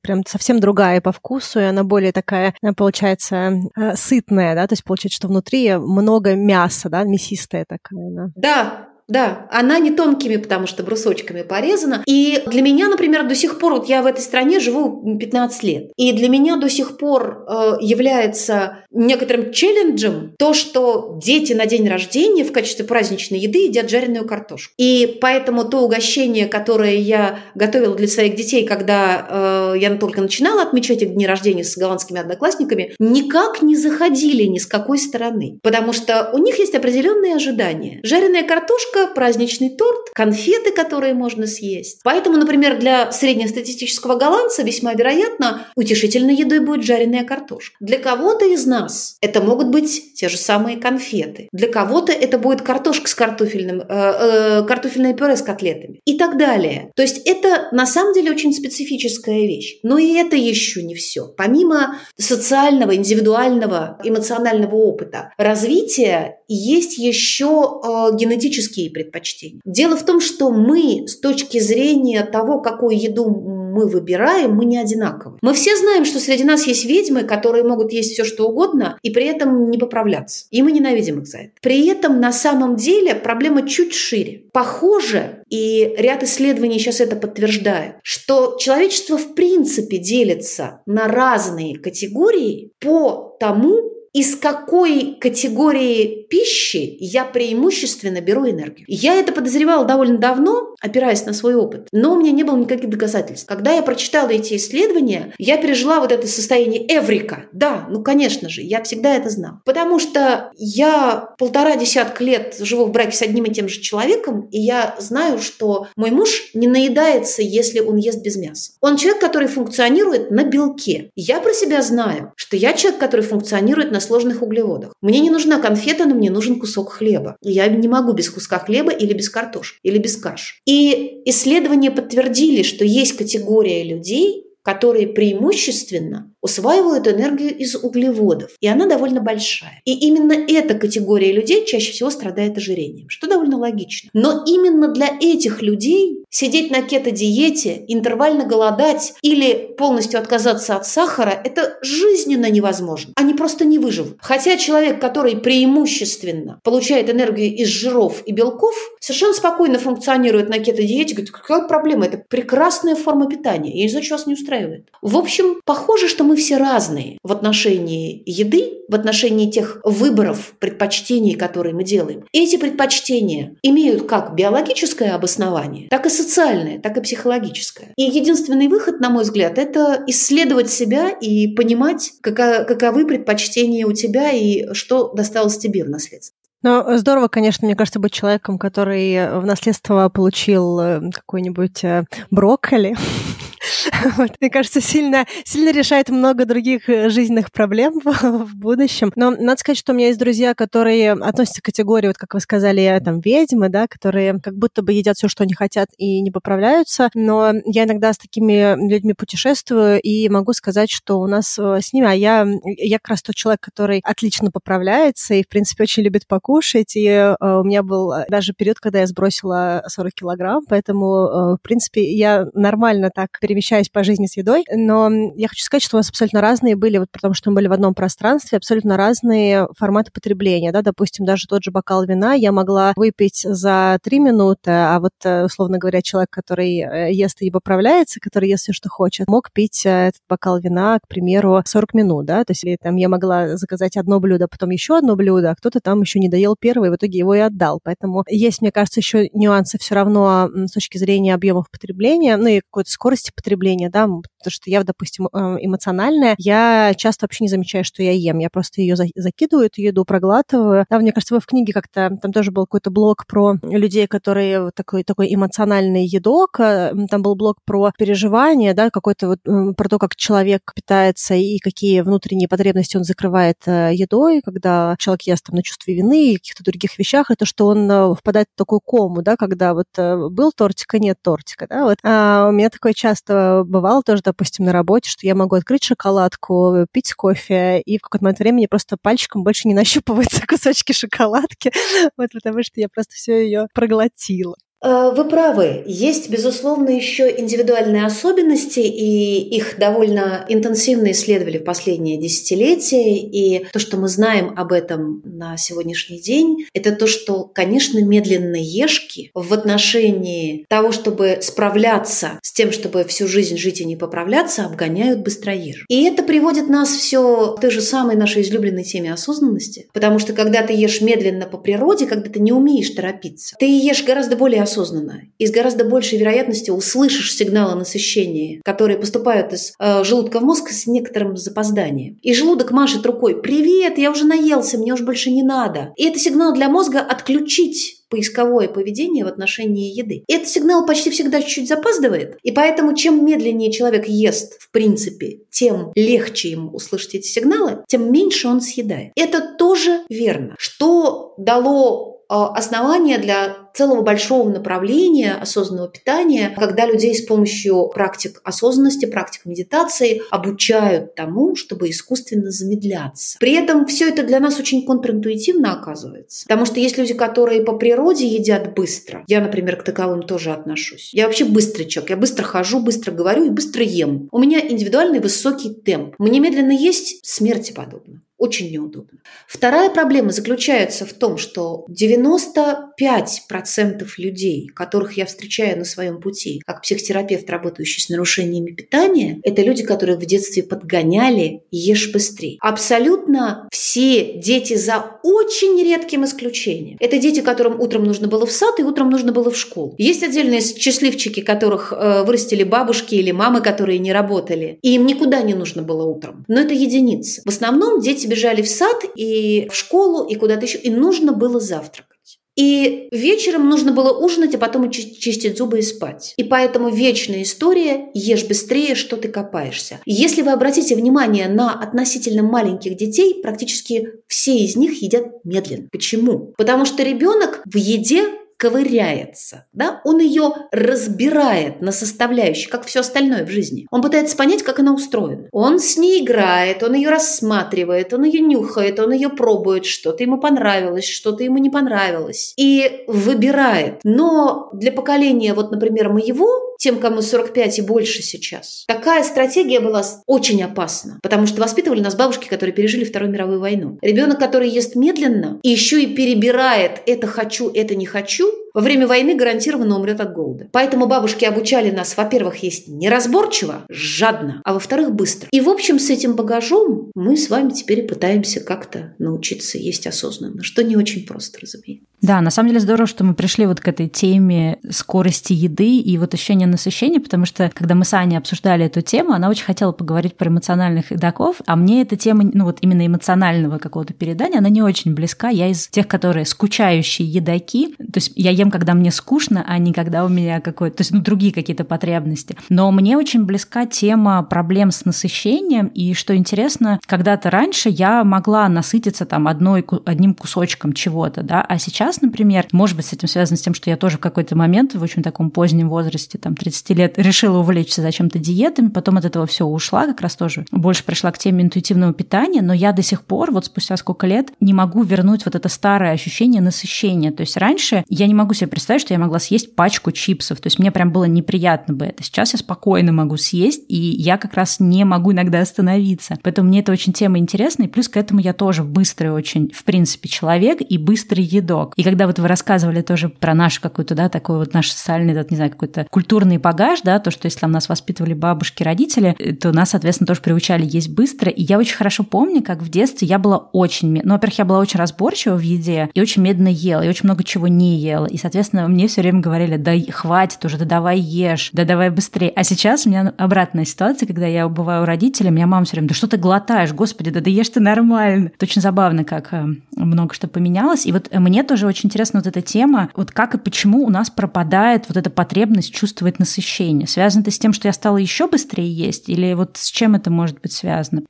прям 0.03 0.23
совсем 0.27 0.61
другая 0.61 1.01
по 1.01 1.13
вкусу, 1.13 1.61
и 1.61 1.65
она 1.65 1.85
более 1.85 2.13
такая, 2.13 2.55
получается, 2.77 3.55
э, 3.77 3.97
сытная, 3.97 4.55
да, 4.55 4.67
то 4.67 4.75
есть 4.75 4.85
получается, 4.85 5.17
что 5.17 5.29
внутри 5.29 5.77
много 5.77 6.35
мяса, 6.35 6.89
да, 6.89 7.03
мясистая 7.05 7.65
такая. 7.69 8.11
Да, 8.15 8.33
да 8.37 8.92
да, 9.09 9.47
она 9.51 9.79
не 9.79 9.91
тонкими, 9.91 10.37
потому 10.37 10.67
что 10.67 10.83
брусочками 10.83 11.43
порезана. 11.43 12.03
И 12.07 12.43
для 12.47 12.63
меня, 12.63 12.89
например, 12.89 13.27
до 13.27 13.35
сих 13.35 13.59
пор, 13.59 13.75
вот 13.75 13.89
я 13.89 14.03
в 14.03 14.07
этой 14.07 14.21
стране 14.21 14.61
живу 14.61 15.19
15 15.19 15.63
лет, 15.63 15.93
и 15.97 16.13
для 16.13 16.29
меня 16.29 16.57
до 16.57 16.69
сих 16.69 16.97
пор 16.97 17.45
э, 17.49 17.77
является 17.81 18.82
некоторым 18.93 19.53
челленджем 19.53 20.35
то, 20.39 20.55
что 20.55 21.19
дети 21.23 21.53
на 21.53 21.67
день 21.67 21.89
рождения 21.89 22.45
в 22.45 22.53
качестве 22.53 22.85
праздничной 22.85 23.39
еды 23.39 23.67
едят 23.67 23.91
жареную 23.91 24.27
картошку. 24.27 24.73
И 24.77 25.19
поэтому 25.21 25.65
то 25.65 25.81
угощение, 25.81 26.47
которое 26.47 26.97
я 26.97 27.41
готовила 27.55 27.95
для 27.95 28.09
своих 28.09 28.35
детей, 28.35 28.67
когда 28.67 29.73
э, 29.75 29.79
я 29.79 29.95
только 29.97 30.21
начинала 30.21 30.63
отмечать 30.63 31.03
их 31.03 31.15
дни 31.15 31.27
рождения 31.27 31.65
с 31.65 31.77
голландскими 31.77 32.21
одноклассниками, 32.21 32.95
никак 32.99 33.63
не 33.63 33.77
заходили 33.77 34.45
ни 34.45 34.59
с 34.59 34.67
какой 34.67 34.99
стороны. 34.99 35.59
Потому 35.63 35.93
что 35.93 36.31
у 36.33 36.39
них 36.39 36.59
есть 36.59 36.75
определенные 36.75 37.37
ожидания. 37.37 38.01
Жареная 38.03 38.43
картошка, 38.43 39.09
праздничный 39.15 39.71
торт, 39.71 40.11
конфеты, 40.15 40.73
которые 40.73 41.15
можно 41.15 41.47
съесть. 41.47 42.01
Поэтому, 42.05 42.37
например, 42.37 42.79
для 42.79 43.11
среднестатистического 43.13 44.17
голландца 44.17 44.63
весьма 44.63 44.95
вероятно 44.95 45.67
утешительной 45.77 46.35
едой 46.35 46.61
будет 46.61 46.85
жареная 46.85 47.25
картошка. 47.25 47.77
Для 47.81 47.99
кого-то 47.99 48.47
из 48.47 48.67
нас 48.67 48.82
это 49.21 49.41
могут 49.41 49.69
быть 49.69 50.15
те 50.15 50.29
же 50.29 50.37
самые 50.37 50.77
конфеты. 50.77 51.49
Для 51.53 51.69
кого-то 51.69 52.13
это 52.13 52.39
будет 52.39 52.63
картошка 52.63 53.09
с 53.09 53.15
картофельным, 53.15 53.81
э, 53.81 53.85
э, 53.89 54.63
картофельное 54.65 55.15
пюре 55.15 55.37
с 55.37 55.43
котлетами 55.43 56.01
и 56.05 56.17
так 56.17 56.39
далее. 56.39 56.91
То 56.95 57.03
есть 57.03 57.19
это 57.27 57.69
на 57.73 57.87
самом 57.87 58.15
деле 58.15 58.31
очень 58.31 58.53
специфическая 58.53 59.41
вещь. 59.41 59.79
Но 59.83 59.99
и 59.99 60.15
это 60.15 60.37
еще 60.37 60.83
не 60.83 60.95
все. 60.95 61.27
Помимо 61.27 61.99
социального, 62.17 62.95
индивидуального, 62.95 63.99
эмоционального 64.05 64.75
опыта 64.75 65.33
развития, 65.37 66.39
есть 66.49 66.99
еще 66.99 67.81
э, 67.83 68.17
генетические 68.17 68.91
предпочтения. 68.91 69.61
Дело 69.65 69.97
в 69.97 70.05
том, 70.05 70.21
что 70.21 70.51
мы 70.51 71.07
с 71.07 71.19
точки 71.19 71.59
зрения 71.59 72.23
того, 72.23 72.61
какую 72.61 72.99
еду 72.99 73.27
мы 73.73 73.89
выбираем, 73.89 74.55
мы 74.55 74.65
не 74.65 74.79
одинаковы. 74.79 75.39
Мы 75.43 75.55
все 75.55 75.77
знаем, 75.77 76.05
что 76.05 76.21
среди 76.21 76.45
нас 76.45 76.67
есть 76.67 76.85
ведьмы, 76.85 77.25
которые 77.25 77.65
могут 77.65 77.93
есть 77.93 78.13
все, 78.13 78.25
что 78.25 78.49
угодно, 78.49 78.99
и 79.03 79.11
при 79.11 79.25
этом 79.25 79.71
не 79.71 79.79
поправляться. 79.79 80.47
И 80.51 80.63
мы 80.63 80.73
ненавидим 80.73 81.21
их 81.21 81.27
за 81.27 81.39
это. 81.39 81.53
При 81.61 81.87
этом 81.89 82.21
на 82.21 82.33
самом 82.33 82.77
деле 82.77 83.15
проблема 83.15 83.67
чуть 83.67 83.95
шире. 83.95 84.45
Похоже, 84.53 85.43
и 85.49 85.95
ряд 85.97 86.23
исследований 86.23 86.79
сейчас 86.79 87.01
это 87.01 87.17
подтверждает, 87.17 87.97
что 88.03 88.57
человечество 88.59 89.17
в 89.17 89.35
принципе 89.35 89.99
делится 89.99 90.83
на 90.87 91.09
разные 91.09 91.79
категории 91.79 92.73
по 92.81 93.37
тому, 93.41 93.92
из 94.13 94.37
какой 94.37 95.17
категории 95.19 96.27
пищи 96.29 96.97
я 97.01 97.25
преимущественно 97.25 98.21
беру 98.21 98.49
энергию. 98.49 98.85
Я 98.89 99.15
это 99.15 99.33
подозревала 99.33 99.87
довольно 99.87 100.19
давно, 100.19 100.75
опираясь 100.81 101.25
на 101.25 101.33
свой 101.33 101.55
опыт, 101.55 101.89
но 101.93 102.13
у 102.13 102.21
меня 102.21 102.33
не 102.33 102.43
было 102.43 102.57
никаких 102.57 102.91
доказательств. 102.91 103.47
Когда 103.47 103.73
я 103.73 103.83
прочитала 103.83 104.29
эти 104.29 104.57
исследования, 104.57 105.33
я 105.39 105.57
пережила 105.57 106.01
вот 106.01 106.13
это 106.13 106.27
состояние 106.27 106.85
эврика. 106.89 107.47
Да, 107.53 107.87
ну 107.89 108.03
конечно 108.03 108.49
же, 108.49 108.61
я 108.61 108.83
всегда 108.83 109.17
это 109.17 109.31
знала. 109.31 109.63
Потому 109.65 109.99
что 109.99 110.51
я 110.57 111.35
полтора 111.39 111.77
десятка 111.77 112.23
лет 112.23 112.57
живу 112.61 112.85
в 112.85 112.93
браке 112.93 113.17
с 113.17 113.23
одним 113.23 113.45
и 113.45 113.55
тем 113.55 113.69
же 113.69 113.81
человеком, 113.81 114.49
и 114.51 114.61
я 114.61 114.95
знаю, 114.99 115.39
что 115.39 115.87
мой 115.97 116.11
муж 116.11 116.51
не 116.53 116.67
наедается, 116.67 117.41
если 117.41 117.81
он 117.81 117.97
ест 117.97 118.23
без 118.23 118.37
мяса. 118.37 118.73
Он 118.81 118.97
человек, 118.97 119.21
который 119.21 119.49
функционирует 119.49 120.31
на 120.31 120.45
белке. 120.45 121.11
Я 121.17 121.41
про 121.41 121.55
себя 121.55 121.81
знаю, 121.81 122.33
что 122.37 122.57
я 122.57 122.75
человек, 122.75 123.01
который 123.01 123.23
функционирует 123.23 123.91
на 123.91 124.02
сложных 124.03 124.43
углеводах. 124.43 124.93
Мне 125.01 125.21
не 125.21 125.31
нужна 125.31 125.61
конфета, 125.61 126.07
но 126.07 126.15
мне 126.15 126.31
нужен 126.31 126.59
кусок 126.59 126.93
хлеба. 126.93 127.37
Я 127.43 127.69
не 127.69 127.89
могу 127.89 128.13
без 128.13 128.31
куска 128.31 128.59
хлеба 128.59 128.93
или 128.93 129.13
без 129.13 129.29
картошки, 129.29 129.79
или 129.83 129.99
без 129.99 130.17
каш. 130.17 130.61
И 130.67 131.23
исследования 131.25 131.91
подтвердили, 131.91 132.63
что 132.63 132.85
есть 132.85 133.17
категория 133.17 133.83
людей, 133.85 134.47
которые 134.63 135.09
преимущественно 135.09 136.32
усваивают 136.43 137.09
энергию 137.09 137.57
из 137.57 137.75
углеводов, 137.77 138.51
и 138.61 138.67
она 138.67 138.87
довольно 138.87 139.21
большая. 139.21 139.81
И 139.85 139.95
именно 140.07 140.33
эта 140.33 140.75
категория 140.75 141.33
людей 141.33 141.65
чаще 141.65 141.93
всего 141.93 142.11
страдает 142.11 142.59
ожирением, 142.59 143.09
что 143.09 143.29
довольно 143.29 143.57
логично. 143.57 144.11
Но 144.13 144.45
именно 144.47 144.89
для 144.89 145.17
этих 145.21 145.63
людей 145.63 146.25
сидеть 146.29 146.71
на 146.71 146.83
кето-диете, 146.83 147.85
интервально 147.89 148.45
голодать 148.45 149.15
или 149.23 149.75
полностью 149.79 150.19
отказаться 150.19 150.77
от 150.77 150.87
сахара– 150.87 151.41
это 151.45 151.79
жизненно 151.83 152.51
невозможно. 152.51 153.13
Они 153.17 153.35
просто 153.35 153.65
не 153.65 153.79
выживут. 153.79 154.17
Хотя 154.19 154.57
человек, 154.57 155.01
который 155.01 155.37
преимущественно 155.37 156.61
получает 156.65 157.11
энергию 157.11 157.55
из 157.55 157.69
жиров 157.69 158.23
и 158.27 158.33
белков, 158.33 158.75
совершенно 158.99 159.35
спокойно 159.35 159.79
функционирует 159.79 160.49
на 160.49 160.59
кето-диете, 160.59 161.15
говорит, 161.15 161.31
какая 161.31 161.69
проблема, 161.69 162.07
это 162.07 162.23
прекрасная 162.29 162.97
форма 162.97 163.29
питания, 163.29 163.83
я 163.83 163.89
знаю, 163.89 164.05
что 164.05 164.15
вас 164.15 164.27
не 164.27 164.35
устраивает. 164.35 164.89
В 165.03 165.17
общем, 165.17 165.61
похоже, 165.65 166.09
что 166.09 166.25
мы 166.25 166.32
мы 166.33 166.37
все 166.37 166.57
разные 166.57 167.19
в 167.23 167.31
отношении 167.31 168.23
еды, 168.25 168.85
в 168.89 168.95
отношении 168.95 169.51
тех 169.51 169.83
выборов, 169.85 170.55
предпочтений, 170.59 171.35
которые 171.35 171.75
мы 171.75 171.85
делаем. 171.85 172.25
И 172.33 172.43
эти 172.43 172.57
предпочтения 172.57 173.57
имеют 173.63 174.09
как 174.09 174.35
биологическое 174.35 175.15
обоснование, 175.15 175.89
так 175.91 176.07
и 176.07 176.09
социальное, 176.09 176.81
так 176.81 176.97
и 176.97 177.03
психологическое. 177.03 177.93
И 177.97 178.05
единственный 178.05 178.69
выход, 178.69 178.99
на 178.99 179.11
мой 179.11 179.25
взгляд, 179.25 179.59
это 179.59 180.03
исследовать 180.07 180.71
себя 180.71 181.11
и 181.11 181.49
понимать, 181.49 182.13
каковы 182.23 183.07
предпочтения 183.07 183.87
у 183.87 183.93
тебя 183.93 184.31
и 184.31 184.73
что 184.73 185.13
досталось 185.13 185.59
тебе 185.59 185.85
в 185.85 185.91
наследство. 185.91 186.35
Ну, 186.63 186.97
здорово, 186.97 187.27
конечно, 187.27 187.67
мне 187.67 187.75
кажется, 187.75 187.99
быть 187.99 188.13
человеком, 188.13 188.57
который 188.57 189.41
в 189.41 189.45
наследство 189.45 190.09
получил 190.09 190.79
э, 190.79 191.11
какой-нибудь 191.13 191.83
э, 191.83 192.05
брокколи, 192.31 192.97
Вот, 194.17 194.33
мне 194.41 194.51
кажется, 194.51 194.81
сильно, 194.81 195.27
сильно 195.45 195.71
решает 195.71 196.09
много 196.09 196.45
других 196.45 196.89
э, 196.89 197.09
жизненных 197.09 197.53
проблем 197.53 198.01
в 198.05 198.55
будущем. 198.55 199.13
Но 199.17 199.31
надо 199.31 199.59
сказать, 199.59 199.79
что 199.79 199.93
у 199.93 199.95
меня 199.95 200.09
есть 200.09 200.19
друзья, 200.19 200.55
которые 200.55 201.13
относятся 201.13 201.61
к 201.61 201.67
категории, 201.67 202.09
вот 202.09 202.17
как 202.17 202.35
вы 202.35 202.41
сказали, 202.41 203.01
там, 203.05 203.21
ведьмы, 203.21 203.69
да, 203.69 203.87
которые 203.87 204.39
как 204.41 204.57
будто 204.57 204.83
бы 204.83 204.93
едят 204.93 205.17
все, 205.17 205.29
что 205.29 205.45
они 205.45 205.55
хотят 205.55 205.89
и 205.97 206.21
не 206.21 206.31
поправляются. 206.31 207.11
Но 207.15 207.53
я 207.65 207.85
иногда 207.85 208.13
с 208.13 208.19
такими 208.19 208.77
людьми 208.91 209.15
путешествую 209.15 210.01
и 210.01 210.29
могу 210.29 210.53
сказать, 210.53 210.91
что 210.91 211.21
у 211.21 211.27
нас 211.27 211.59
э, 211.59 211.81
с 211.81 211.93
ними, 211.93 212.09
а 212.09 212.13
я, 212.13 212.47
я 212.65 212.99
как 212.99 213.09
раз 213.09 213.23
тот 213.23 213.35
человек, 213.35 213.61
который 213.61 214.01
отлично 214.05 214.51
поправляется 214.51 215.35
и, 215.35 215.45
в 215.45 215.49
принципе, 215.49 215.85
очень 215.85 216.03
любит 216.03 216.27
покушать. 216.27 216.97
И 216.97 217.07
э, 217.07 217.35
у 217.41 217.65
меня 217.65 217.83
был 217.83 218.13
даже 218.29 218.53
период, 218.53 218.81
когда 218.81 219.01
я 219.01 219.07
сбросила 219.07 219.83
40 219.87 220.13
килограмм, 220.13 220.65
поэтому, 220.69 221.57
в 221.57 221.59
принципе, 221.63 222.03
я 222.03 222.47
нормально 222.55 223.11
так 223.15 223.39
перемещаюсь 223.53 223.91
по 223.91 224.03
жизни 224.03 224.27
с 224.27 224.39
едой, 224.39 224.65
но 224.75 225.11
я 225.37 225.47
хочу 225.47 225.63
сказать, 225.63 225.83
что 225.83 225.97
у 225.97 225.99
нас 225.99 226.09
абсолютно 226.09 226.41
разные 226.41 226.75
были, 226.75 226.97
вот 226.97 227.11
потому 227.13 227.35
что 227.35 227.51
мы 227.51 227.57
были 227.57 227.67
в 227.67 227.73
одном 227.73 227.93
пространстве, 227.93 228.57
абсолютно 228.57 228.97
разные 228.97 229.69
форматы 229.77 230.11
потребления, 230.11 230.73
да, 230.73 230.81
допустим, 230.81 231.27
даже 231.27 231.47
тот 231.47 231.63
же 231.63 231.71
бокал 231.71 232.05
вина 232.07 232.33
я 232.33 232.51
могла 232.51 232.95
выпить 232.97 233.43
за 233.45 233.99
три 234.03 234.21
минуты, 234.21 234.71
а 234.71 234.99
вот, 235.01 235.13
э, 235.25 235.45
условно 235.45 235.77
говоря, 235.77 236.01
человек, 236.01 236.31
который 236.31 236.79
э, 236.79 237.13
ест 237.13 237.43
и 237.43 237.51
поправляется, 237.51 238.21
который 238.21 238.49
ест 238.49 238.63
все, 238.63 238.73
что 238.73 238.89
хочет, 238.89 239.29
мог 239.29 239.53
пить 239.53 239.85
э, 239.85 240.09
этот 240.09 240.23
бокал 240.31 240.59
вина, 240.59 240.99
к 240.99 241.09
примеру, 241.09 241.61
40 241.63 241.93
минут, 241.93 242.25
да, 242.25 242.45
то 242.45 242.53
есть 242.53 242.65
или, 242.65 242.79
там 242.81 242.97
я 242.97 243.11
могла 243.11 243.59
заказать 243.59 243.99
одно 243.99 244.19
блюдо, 244.19 244.49
потом 244.49 244.71
еще 244.71 244.97
одно 244.97 245.15
блюдо, 245.15 245.51
а 245.51 245.55
кто-то 245.55 245.81
там 245.81 246.01
еще 246.01 246.21
не 246.21 246.31
доел 246.31 246.57
первое, 246.59 246.89
и 246.89 246.93
в 246.93 246.97
итоге 246.97 247.19
его 247.19 247.35
и 247.35 247.41
отдал. 247.41 247.81
Поэтому 247.85 248.25
есть, 248.29 248.63
мне 248.63 248.73
кажется, 248.73 249.01
еще 249.01 249.29
нюансы 249.35 249.77
все 249.79 249.95
равно 249.95 250.49
с 250.55 250.73
точки 250.73 250.97
зрения 250.97 251.35
объемов 251.35 251.71
потребления, 251.71 252.39
ну 252.39 252.47
и 252.47 252.61
какой-то 252.61 252.91
скорости 252.91 253.31
потребления, 253.35 253.42
питания, 253.83 253.91
да, 253.91 254.07
потому 254.07 254.51
что 254.51 254.71
я, 254.71 254.83
допустим, 254.83 255.29
э, 255.33 255.39
эмоциональная, 255.61 256.35
я 256.39 256.95
часто 256.97 257.25
вообще 257.25 257.45
не 257.45 257.49
замечаю, 257.49 257.85
что 257.85 258.03
я 258.03 258.13
ем, 258.13 258.39
я 258.39 258.51
просто 258.51 258.81
ее 258.81 258.97
закидываю, 258.97 259.67
эту 259.67 259.81
еду 259.81 260.05
проглатываю. 260.05 260.85
Да, 260.91 260.99
мне 260.99 261.13
кажется, 261.13 261.35
вы 261.35 261.41
в 261.41 261.47
книге 261.47 261.73
как-то, 261.73 262.17
там 262.21 262.33
тоже 262.33 262.51
был 262.51 262.65
какой-то 262.65 262.91
блог 262.91 263.27
про 263.27 263.55
людей, 263.63 264.07
которые 264.07 264.71
такой, 264.75 265.05
такой 265.05 265.33
эмоциональный 265.35 266.07
едок, 266.07 266.61
э, 266.61 266.93
там 267.11 267.23
был 267.23 267.35
блог 267.35 267.57
про 267.65 267.93
переживания, 267.99 268.75
да, 268.75 268.91
какой-то 268.91 269.29
вот 269.29 269.41
про 269.77 269.89
то, 269.89 269.99
как 269.99 270.17
человек 270.17 270.73
питается 270.75 271.35
и 271.35 271.59
какие 271.59 272.01
внутренние 272.01 272.49
потребности 272.49 272.97
он 272.97 273.05
закрывает 273.05 273.59
э, 273.67 273.91
едой, 273.95 274.41
когда 274.43 274.97
человек 274.99 275.23
ест 275.23 275.47
там 275.47 275.57
на 275.57 275.63
чувстве 275.63 275.95
вины 275.95 276.33
и 276.33 276.37
каких-то 276.37 276.65
других 276.65 276.99
вещах, 276.99 277.31
это 277.31 277.47
что 277.47 277.67
он 277.67 278.15
впадает 278.17 278.47
в 278.55 278.59
такую 278.59 278.81
кому, 278.81 279.23
да, 279.23 279.37
когда 279.37 279.75
вот 279.75 279.87
был 279.97 280.53
тортик, 280.53 280.95
а 280.95 280.99
нет 280.99 281.19
тортика, 281.23 281.67
да, 281.69 281.85
вот. 281.85 281.99
А 282.03 282.49
у 282.49 282.53
меня 282.53 282.71
такое 282.71 282.93
часто 282.93 283.32
бывало 283.65 284.03
тоже, 284.03 284.23
допустим, 284.23 284.65
на 284.65 284.73
работе, 284.73 285.11
что 285.11 285.27
я 285.27 285.35
могу 285.35 285.57
открыть 285.57 285.85
шоколадку, 285.85 286.87
пить 286.93 287.13
кофе, 287.15 287.81
и 287.81 287.99
в 287.99 288.03
какой-то 288.03 288.25
момент 288.25 288.39
времени 288.39 288.67
просто 288.67 288.97
пальчиком 289.01 289.45
больше 289.45 289.69
не 289.69 289.75
нащупываются 289.75 290.43
кусочки 290.49 290.93
шоколадки, 290.93 291.73
вот 292.17 292.31
потому 292.33 292.63
что 292.63 292.81
я 292.81 292.89
просто 292.89 293.15
все 293.15 293.45
ее 293.45 293.67
проглотила. 293.75 294.57
Э, 294.83 295.13
вы 295.15 295.25
правы. 295.25 295.85
Есть, 295.87 296.29
безусловно, 296.29 296.91
еще 296.91 297.33
индивидуальные 297.39 298.05
особенности, 298.05 298.81
и 298.81 299.39
их 299.57 299.79
довольно 299.79 300.45
интенсивно 300.49 301.13
исследовали 301.13 301.59
в 301.59 301.65
последние 301.65 302.19
десятилетия. 302.19 303.17
И 303.17 303.67
то, 303.73 303.79
что 303.79 303.97
мы 303.97 304.09
знаем 304.09 304.55
об 304.57 304.73
этом 304.73 305.23
на 305.25 305.57
сегодняшний 305.57 306.21
день, 306.21 306.67
это 306.75 306.93
то, 306.93 307.07
что, 307.07 307.45
конечно, 307.45 308.03
медленные 308.03 308.65
ешки 308.65 309.31
в 309.35 309.53
отношении 309.55 310.67
того, 310.69 310.91
чтобы 310.91 311.39
справляться 311.41 312.41
с 312.43 312.53
тем, 312.53 312.73
чтобы 312.73 313.05
всю 313.05 313.29
жизнь 313.29 313.57
жить 313.57 313.81
и 313.81 313.85
не 313.85 313.97
поправляться, 313.97 314.65
обгоняют 314.65 315.21
быстроеж. 315.21 315.85
И 315.89 316.05
это 316.05 316.23
приводит 316.23 316.69
нас 316.69 316.91
все 316.91 317.55
к 317.57 317.61
той 317.61 317.71
же 317.71 317.81
самой 317.81 318.17
нашей 318.17 318.43
излюбленной 318.43 318.85
теме 318.85 319.13
осознанности. 319.13 319.87
Потому 319.93 320.19
что 320.19 320.33
когда 320.33 320.63
ты 320.63 320.73
ешь 320.73 321.01
медленно 321.01 321.47
по 321.47 321.59
природе, 321.59 322.07
когда 322.07 322.29
ты 322.29 322.41
не 322.41 322.53
умеешь 322.53 322.91
торопиться, 322.91 323.55
ты 323.59 323.67
ешь 323.67 324.05
гораздо 324.05 324.37
более 324.37 324.63
осознанно 324.73 325.23
и 325.39 325.47
с 325.47 325.51
гораздо 325.51 325.85
большей 325.85 326.19
вероятностью 326.19 326.75
услышишь 326.75 327.35
сигналы 327.35 327.75
насыщения, 327.75 328.61
которые 328.65 328.99
поступают 328.99 329.53
из 329.53 329.73
э, 329.79 330.05
желудка 330.05 330.41
в 330.41 330.45
мозг 330.45 330.71
с 330.71 330.87
некоторым 330.87 331.37
запозданием. 331.37 332.19
И 332.23 332.35
желудок 332.35 332.71
машет 332.71 333.05
рукой 333.05 333.41
«Привет, 333.41 333.99
я 333.99 334.11
уже 334.11 334.25
наелся, 334.25 334.79
мне 334.79 334.95
уже 334.95 335.05
больше 335.05 335.31
не 335.31 335.43
надо». 335.43 335.93
И 335.97 336.05
это 336.05 336.19
сигнал 336.19 336.55
для 336.55 336.69
мозга 336.69 337.01
отключить 337.01 338.02
поисковое 338.13 338.69
поведение 338.69 339.25
в 339.25 339.29
отношении 339.29 339.91
еды. 339.91 340.23
И 340.27 340.35
этот 340.35 340.49
сигнал 340.49 340.85
почти 340.85 341.09
всегда 341.09 341.41
чуть-чуть 341.41 341.69
запаздывает, 341.69 342.37
и 342.43 342.53
поэтому 342.53 342.95
чем 342.95 343.25
медленнее 343.25 343.73
человек 343.73 344.07
ест, 344.07 344.61
в 344.61 344.71
принципе, 344.71 345.41
тем 345.51 345.93
легче 345.95 346.51
ему 346.51 346.71
услышать 346.73 347.15
эти 347.15 347.27
сигналы, 347.27 347.79
тем 347.89 348.13
меньше 348.13 348.49
он 348.49 348.61
съедает. 348.61 349.13
Это 349.17 349.41
тоже 349.57 350.03
верно. 350.11 350.55
Что 350.59 351.35
дало 351.39 352.13
а, 352.29 352.49
основания 352.55 353.19
для 353.19 353.63
целого 353.75 354.01
большого 354.01 354.49
направления 354.49 355.35
осознанного 355.35 355.91
питания, 355.91 356.55
когда 356.57 356.87
людей 356.87 357.15
с 357.15 357.27
помощью 357.27 357.89
практик 357.89 358.41
осознанности, 358.43 359.05
практик 359.05 359.43
медитации 359.45 360.23
обучают 360.31 361.15
тому, 361.15 361.57
чтобы 361.57 361.91
искусственно 361.91 362.51
замедляться. 362.51 363.37
При 363.39 363.53
этом 363.53 363.87
все 363.87 364.09
это 364.09 364.23
для 364.23 364.41
нас 364.41 364.59
очень 364.59 364.87
контринтуитивно 364.87 365.75
оказывается. 365.75 366.47
Потому 366.47 366.65
что 366.65 366.81
есть 366.81 366.97
люди, 366.97 367.13
которые 367.13 367.63
по 367.65 367.75
природе 367.75 368.02
едят 368.11 368.75
быстро. 368.75 369.25
Я, 369.29 369.41
например, 369.41 369.77
к 369.77 369.85
таковым 369.85 370.23
тоже 370.23 370.53
отношусь. 370.53 371.11
Я 371.13 371.27
вообще 371.27 371.45
быстрый 371.45 371.85
человек. 371.85 372.11
Я 372.11 372.17
быстро 372.17 372.45
хожу, 372.45 372.81
быстро 372.81 373.13
говорю 373.13 373.45
и 373.45 373.51
быстро 373.51 373.85
ем. 373.85 374.29
У 374.33 374.39
меня 374.39 374.61
индивидуальный 374.61 375.21
высокий 375.21 375.73
темп. 375.73 376.15
Мне 376.19 376.41
медленно 376.41 376.73
есть 376.73 377.25
смерти 377.25 377.73
подобно 377.73 378.23
очень 378.43 378.73
неудобно. 378.73 379.21
Вторая 379.47 379.89
проблема 379.89 380.33
заключается 380.33 381.07
в 381.07 381.13
том, 381.13 381.39
что 381.39 381.87
95% 381.89 384.05
людей, 384.19 384.67
которых 384.75 385.17
я 385.17 385.27
встречаю 385.27 385.79
на 385.79 385.85
своем 385.85 386.21
пути, 386.21 386.61
как 386.67 386.83
психотерапевт, 386.83 387.49
работающий 387.49 388.03
с 388.03 388.09
нарушениями 388.09 388.73
питания, 388.73 389.39
это 389.45 389.63
люди, 389.63 389.85
которых 389.85 390.19
в 390.19 390.27
детстве 390.27 390.65
подгоняли 390.65 391.63
«ешь 391.71 392.13
быстрее». 392.13 392.59
Абсолютно 392.61 393.69
все 393.71 394.33
дети 394.35 394.75
за 394.75 395.21
очень 395.23 395.81
редким 395.81 396.25
исключением. 396.25 396.97
Это 396.99 397.19
дети, 397.19 397.43
которым 397.43 397.81
утром 397.81 398.03
нужно 398.03 398.27
было 398.27 398.45
в 398.45 398.51
сад 398.51 398.81
и 398.81 398.83
утром 398.83 399.09
нужно 399.09 399.31
было 399.31 399.53
в 399.53 399.57
школу. 399.57 399.95
Есть 399.99 400.25
отдельные 400.25 400.63
счастливчики, 400.63 401.43
которых 401.43 401.93
э, 401.93 402.25
вырастили 402.25 402.65
бабушки 402.65 403.15
или 403.15 403.31
мамы, 403.31 403.61
которые 403.61 404.01
не 404.01 404.13
работали, 404.13 404.81
и 404.83 404.95
им 404.95 405.07
никуда 405.07 405.43
не 405.43 405.55
нужно 405.55 405.83
было 405.83 406.05
утром. 406.05 406.45
Но 406.49 406.61
это 406.61 406.75
единицы. 406.75 407.43
В 407.45 407.49
основном 407.49 408.01
дети 408.01 408.32
бежали 408.33 408.63
в 408.63 408.69
сад 408.69 409.05
и 409.15 409.69
в 409.71 409.75
школу, 409.75 410.27
и 410.27 410.35
куда-то 410.37 410.67
еще, 410.67 410.79
и 410.79 410.91
нужно 410.91 411.33
было 411.33 411.61
завтракать. 411.61 412.13
И 412.55 413.09
вечером 413.13 413.69
нужно 413.71 413.93
было 413.93 414.13
ужинать, 414.13 414.55
а 414.55 414.59
потом 414.59 414.91
чистить 414.91 415.57
зубы 415.57 415.79
и 415.79 415.83
спать. 415.83 416.35
И 416.37 416.45
поэтому 416.45 416.91
вечная 416.91 417.43
история 417.43 418.11
«ешь 418.13 418.45
быстрее, 418.45 418.95
что 418.95 419.17
ты 419.17 419.29
копаешься». 419.29 420.01
Если 420.05 420.43
вы 420.43 420.51
обратите 420.51 420.95
внимание 420.95 421.49
на 421.49 421.73
относительно 421.73 422.43
маленьких 422.43 422.97
детей, 422.97 423.41
практически 423.43 424.09
все 424.29 424.55
из 424.55 424.77
них 424.77 425.01
едят 425.01 425.45
медленно. 425.45 425.89
Почему? 425.91 426.53
Потому 426.59 426.85
что 426.85 427.03
ребенок 427.03 427.63
в 427.65 427.77
еде 427.77 428.25
ковыряется, 428.63 429.67
да, 429.73 430.01
он 430.05 430.21
ее 430.21 430.53
разбирает 430.71 431.81
на 431.81 431.91
составляющие, 431.91 432.71
как 432.71 432.87
все 432.87 433.01
остальное 433.01 433.45
в 433.45 433.51
жизни. 433.51 433.89
Он 433.91 434.03
пытается 434.03 434.37
понять, 434.37 434.63
как 434.63 434.79
она 434.79 434.95
устроена. 434.95 435.49
Он 435.51 435.81
с 435.81 435.97
ней 435.97 436.25
играет, 436.25 436.85
он 436.85 436.95
ее 436.95 437.11
рассматривает, 437.11 438.13
он 438.13 438.23
ее 438.23 438.39
нюхает, 438.39 439.01
он 439.01 439.11
ее 439.11 439.31
пробует, 439.31 439.85
что-то 439.85 440.23
ему 440.23 440.39
понравилось, 440.39 441.09
что-то 441.09 441.43
ему 441.43 441.59
не 441.59 441.71
понравилось. 441.71 442.55
И 442.57 443.03
выбирает. 443.09 443.99
Но 444.05 444.71
для 444.73 444.93
поколения, 444.93 445.55
вот, 445.55 445.73
например, 445.73 446.13
моего, 446.13 446.72
тем, 446.83 446.99
кому 446.99 447.23
45 447.23 447.79
и 447.79 447.83
больше 447.83 448.23
сейчас. 448.23 448.85
Такая 448.89 449.23
стратегия 449.23 449.79
была 449.79 450.03
очень 450.27 450.61
опасна, 450.65 451.21
потому 451.23 451.47
что 451.47 451.61
воспитывали 451.61 452.01
нас 452.01 452.17
бабушки, 452.17 452.49
которые 452.49 452.75
пережили 452.75 453.05
Вторую 453.05 453.31
мировую 453.31 453.61
войну. 453.61 453.99
Ребенок, 454.03 454.41
который 454.41 454.69
ест 454.69 454.97
медленно 454.97 455.61
и 455.63 455.69
еще 455.69 456.03
и 456.03 456.13
перебирает 456.13 457.01
«это 457.07 457.29
хочу, 457.29 457.71
это 457.71 457.95
не 457.95 458.05
хочу», 458.05 458.62
во 458.75 458.81
время 458.81 459.07
войны 459.07 459.35
гарантированно 459.35 459.97
умрет 459.97 460.21
от 460.21 460.33
голода. 460.33 460.69
Поэтому 460.73 461.07
бабушки 461.07 461.45
обучали 461.45 461.91
нас, 461.91 462.17
во-первых, 462.17 462.57
есть 462.63 462.89
неразборчиво, 462.89 463.85
жадно, 463.89 464.61
а 464.65 464.75
во-вторых, 464.75 465.13
быстро. 465.13 465.49
И, 465.51 465.61
в 465.61 465.69
общем, 465.69 465.99
с 465.99 466.11
этим 466.11 466.35
багажом 466.35 467.11
мы 467.15 467.37
с 467.37 467.51
вами 467.51 467.71
теперь 467.71 468.07
пытаемся 468.07 468.61
как-то 468.61 469.15
научиться 469.19 469.79
есть 469.79 470.07
осознанно, 470.07 470.63
что 470.63 470.83
не 470.83 470.97
очень 470.97 471.27
просто, 471.27 471.61
разумеется. 471.61 472.07
Да, 472.23 472.41
на 472.41 472.51
самом 472.51 472.69
деле 472.69 472.81
здорово, 472.81 473.09
что 473.09 473.25
мы 473.25 473.35
пришли 473.35 473.67
вот 473.67 473.81
к 473.81 473.89
этой 473.89 474.09
теме 474.09 474.79
скорости 474.91 475.53
еды 475.53 475.99
и 475.99 476.19
вот 476.19 476.33
ощущения 476.35 476.69
насыщения, 476.69 477.19
потому 477.19 477.47
что 477.47 477.69
когда 477.75 477.97
мы 477.97 478.05
с 478.05 478.15
Аней 478.15 478.39
обсуждали 478.39 478.87
эту 478.87 479.01
тему, 479.01 479.33
она 479.33 479.51
очень 479.51 479.65
хотела 479.65 479.91
поговорить 479.91 480.37
про 480.37 480.49
эмоциональных 480.49 481.11
едоков, 481.11 481.57
а 481.67 481.75
мне 481.75 482.03
эта 482.03 482.15
тема, 482.15 482.49
ну 482.55 482.65
вот 482.65 482.79
именно 482.81 483.05
эмоционального 483.05 483.79
какого-то 483.79 484.15
передания, 484.15 484.59
она 484.59 484.69
не 484.69 484.83
очень 484.83 485.15
близка. 485.15 485.49
Я 485.49 485.69
из 485.69 485.89
тех, 485.89 486.07
которые 486.07 486.47
скучающие 486.47 487.27
едоки, 487.27 487.97
то 487.97 488.17
есть 488.17 488.33
я 488.37 488.53
ем, 488.63 488.71
когда 488.71 488.95
мне 488.95 489.11
скучно, 489.11 489.65
а 489.67 489.79
не 489.79 489.93
когда 489.93 490.25
у 490.25 490.29
меня 490.29 490.61
какой-то, 490.61 490.99
то 490.99 491.01
есть 491.03 491.13
ну, 491.13 491.21
другие 491.21 491.53
какие-то 491.53 491.85
потребности. 491.85 492.57
Но 492.69 492.91
мне 492.91 493.17
очень 493.17 493.45
близка 493.45 493.87
тема 493.87 494.43
проблем 494.43 494.91
с 494.91 495.05
насыщением, 495.05 495.87
и 495.89 496.15
что 496.15 496.37
интересно, 496.37 497.01
когда-то 497.07 497.51
раньше 497.51 497.89
я 497.89 498.25
могла 498.25 498.69
насытиться 498.69 499.27
там 499.27 499.49
одной, 499.49 499.85
одним 500.07 500.35
кусочком 500.35 500.93
чего-то, 500.93 501.43
да, 501.43 501.63
а 501.63 501.79
сейчас, 501.79 502.23
например, 502.23 502.67
может 502.73 502.97
быть, 502.97 503.07
с 503.07 503.13
этим 503.13 503.29
связано 503.29 503.57
с 503.57 503.63
тем, 503.63 503.75
что 503.75 503.91
я 503.91 503.97
тоже 503.97 504.17
в 504.17 504.21
какой-то 504.21 504.57
момент 504.57 504.95
в 504.95 505.03
очень 505.03 505.23
таком 505.23 505.51
позднем 505.51 505.89
возрасте, 505.89 506.39
там, 506.39 506.57
30 506.57 506.91
лет, 506.91 507.19
решила 507.19 507.59
увлечься 507.59 508.03
зачем-то 508.03 508.39
диетами, 508.39 508.89
потом 508.89 509.19
от 509.19 509.25
этого 509.25 509.47
все 509.47 509.65
ушла, 509.65 510.07
как 510.07 510.21
раз 510.21 510.37
тоже 510.37 510.65
больше 510.71 511.05
пришла 511.05 511.31
к 511.33 511.39
теме 511.39 511.65
интуитивного 511.65 512.13
питания, 512.13 512.63
но 512.63 512.73
я 512.73 512.93
до 512.93 513.03
сих 513.03 513.23
пор, 513.23 513.51
вот 513.53 513.67
спустя 513.67 513.97
сколько 513.97 514.27
лет, 514.27 514.53
не 514.61 514.73
могу 514.73 515.03
вернуть 515.03 515.45
вот 515.45 515.55
это 515.55 515.69
старое 515.69 516.13
ощущение 516.13 516.61
насыщения. 516.63 517.33
То 517.33 517.43
есть 517.43 517.57
раньше 517.57 518.05
я 518.09 518.27
не 518.27 518.35
могу 518.35 518.52
могу 518.53 518.59
себе 518.59 518.69
представить, 518.69 519.01
что 519.01 519.15
я 519.15 519.19
могла 519.19 519.39
съесть 519.39 519.75
пачку 519.75 520.13
чипсов. 520.13 520.61
То 520.61 520.67
есть 520.67 520.79
мне 520.79 520.93
прям 520.93 521.11
было 521.11 521.25
неприятно 521.25 521.95
бы 521.95 522.05
это. 522.05 522.23
Сейчас 522.23 522.53
я 522.53 522.59
спокойно 522.59 523.11
могу 523.11 523.39
съесть, 523.39 523.85
и 523.89 523.97
я 523.97 524.37
как 524.37 524.55
раз 524.55 524.79
не 524.79 525.05
могу 525.05 525.33
иногда 525.33 525.61
остановиться. 525.61 526.39
Поэтому 526.43 526.69
мне 526.69 526.81
это 526.81 526.93
очень 526.93 527.15
тема 527.15 527.39
интересна. 527.39 527.85
И 527.85 527.89
плюс 527.89 528.09
к 528.09 528.17
этому 528.19 528.41
я 528.41 528.53
тоже 528.53 528.85
быстрый 528.85 529.29
очень, 529.29 529.71
в 529.73 529.85
принципе, 529.85 530.29
человек 530.29 530.81
и 530.87 530.99
быстрый 530.99 531.45
едок. 531.45 531.95
И 531.97 532.03
когда 532.03 532.27
вот 532.27 532.39
вы 532.39 532.47
рассказывали 532.47 533.01
тоже 533.01 533.31
про 533.31 533.55
наш 533.55 533.81
какой-то, 533.81 534.15
да, 534.15 534.29
такой 534.29 534.59
вот 534.59 534.75
наш 534.75 534.91
социальный, 534.91 535.33
не 535.49 535.57
знаю, 535.57 535.71
какой-то 535.71 536.07
культурный 536.11 536.59
багаж, 536.59 537.01
да, 537.03 537.19
то, 537.21 537.31
что 537.31 537.47
если 537.47 537.61
там 537.61 537.73
нас 537.73 537.89
воспитывали 537.89 538.35
бабушки, 538.35 538.83
родители, 538.83 539.33
то 539.61 539.73
нас, 539.73 539.91
соответственно, 539.91 540.27
тоже 540.27 540.43
приучали 540.43 540.87
есть 540.87 541.09
быстро. 541.09 541.51
И 541.51 541.63
я 541.63 541.79
очень 541.79 541.97
хорошо 541.97 542.23
помню, 542.23 542.63
как 542.63 542.83
в 542.83 542.91
детстве 542.91 543.27
я 543.27 543.39
была 543.39 543.57
очень... 543.57 544.21
Ну, 544.23 544.35
во-первых, 544.35 544.59
я 544.59 544.65
была 544.67 544.79
очень 544.79 545.01
разборчива 545.01 545.55
в 545.55 545.63
еде 545.63 546.11
и 546.13 546.21
очень 546.21 546.43
медленно 546.43 546.69
ела, 546.69 547.01
и 547.01 547.09
очень 547.09 547.25
много 547.25 547.45
чего 547.45 547.67
не 547.67 547.99
ела. 547.99 548.27
И 548.27 548.37
соответственно, 548.43 548.89
мне 548.89 549.07
все 549.07 549.23
время 549.23 549.41
говорили, 549.41 549.77
да 549.77 549.93
хватит 550.11 550.65
уже, 550.65 550.77
да 550.77 550.85
давай 550.85 551.19
ешь, 551.19 551.71
да 551.73 551.85
давай 551.85 552.11
быстрее. 552.11 552.53
А 552.55 552.65
сейчас 552.65 553.07
у 553.07 553.09
меня 553.09 553.33
обратная 553.39 553.85
ситуация, 553.85 554.27
когда 554.27 554.47
я 554.47 554.69
бываю 554.69 555.05
у 555.05 555.07
родителей, 555.07 555.51
меня 555.51 555.67
мама 555.67 555.85
все 555.85 555.97
время, 555.97 556.09
да 556.09 556.15
что 556.15 556.27
ты 556.27 556.37
глотаешь, 556.37 556.93
господи, 556.93 557.31
да 557.31 557.41
да 557.41 557.51
ешь 557.51 557.69
ты 557.69 557.81
нормально. 557.81 558.51
Это 558.55 558.67
очень 558.67 558.83
забавно, 558.83 559.25
как 559.25 559.53
э, 559.53 559.65
много 559.97 560.35
что 560.35 560.49
поменялось. 560.49 561.07
И 561.07 561.13
вот 561.13 561.29
мне 561.33 561.63
тоже 561.63 561.87
очень 561.87 562.09
интересна 562.09 562.41
вот 562.41 562.47
эта 562.47 562.61
тема, 562.61 563.11
вот 563.15 563.31
как 563.31 563.55
и 563.55 563.59
почему 563.59 564.05
у 564.05 564.11
нас 564.11 564.29
пропадает 564.29 565.05
вот 565.09 565.17
эта 565.17 565.31
потребность 565.31 565.95
чувствовать 565.95 566.39
насыщение. 566.39 567.07
Связано 567.07 567.43
это 567.43 567.53
с 567.53 567.59
тем, 567.59 567.73
что 567.73 567.89
я 567.89 567.93
стала 567.93 568.17
еще 568.17 568.49
быстрее 568.49 568.93
есть, 568.93 569.29
или 569.29 569.55
вот 569.55 569.77
с 569.77 569.91
чем 569.91 570.15
это 570.15 570.31
может 570.31 570.61
быть 570.61 570.73
связано? 570.73 571.23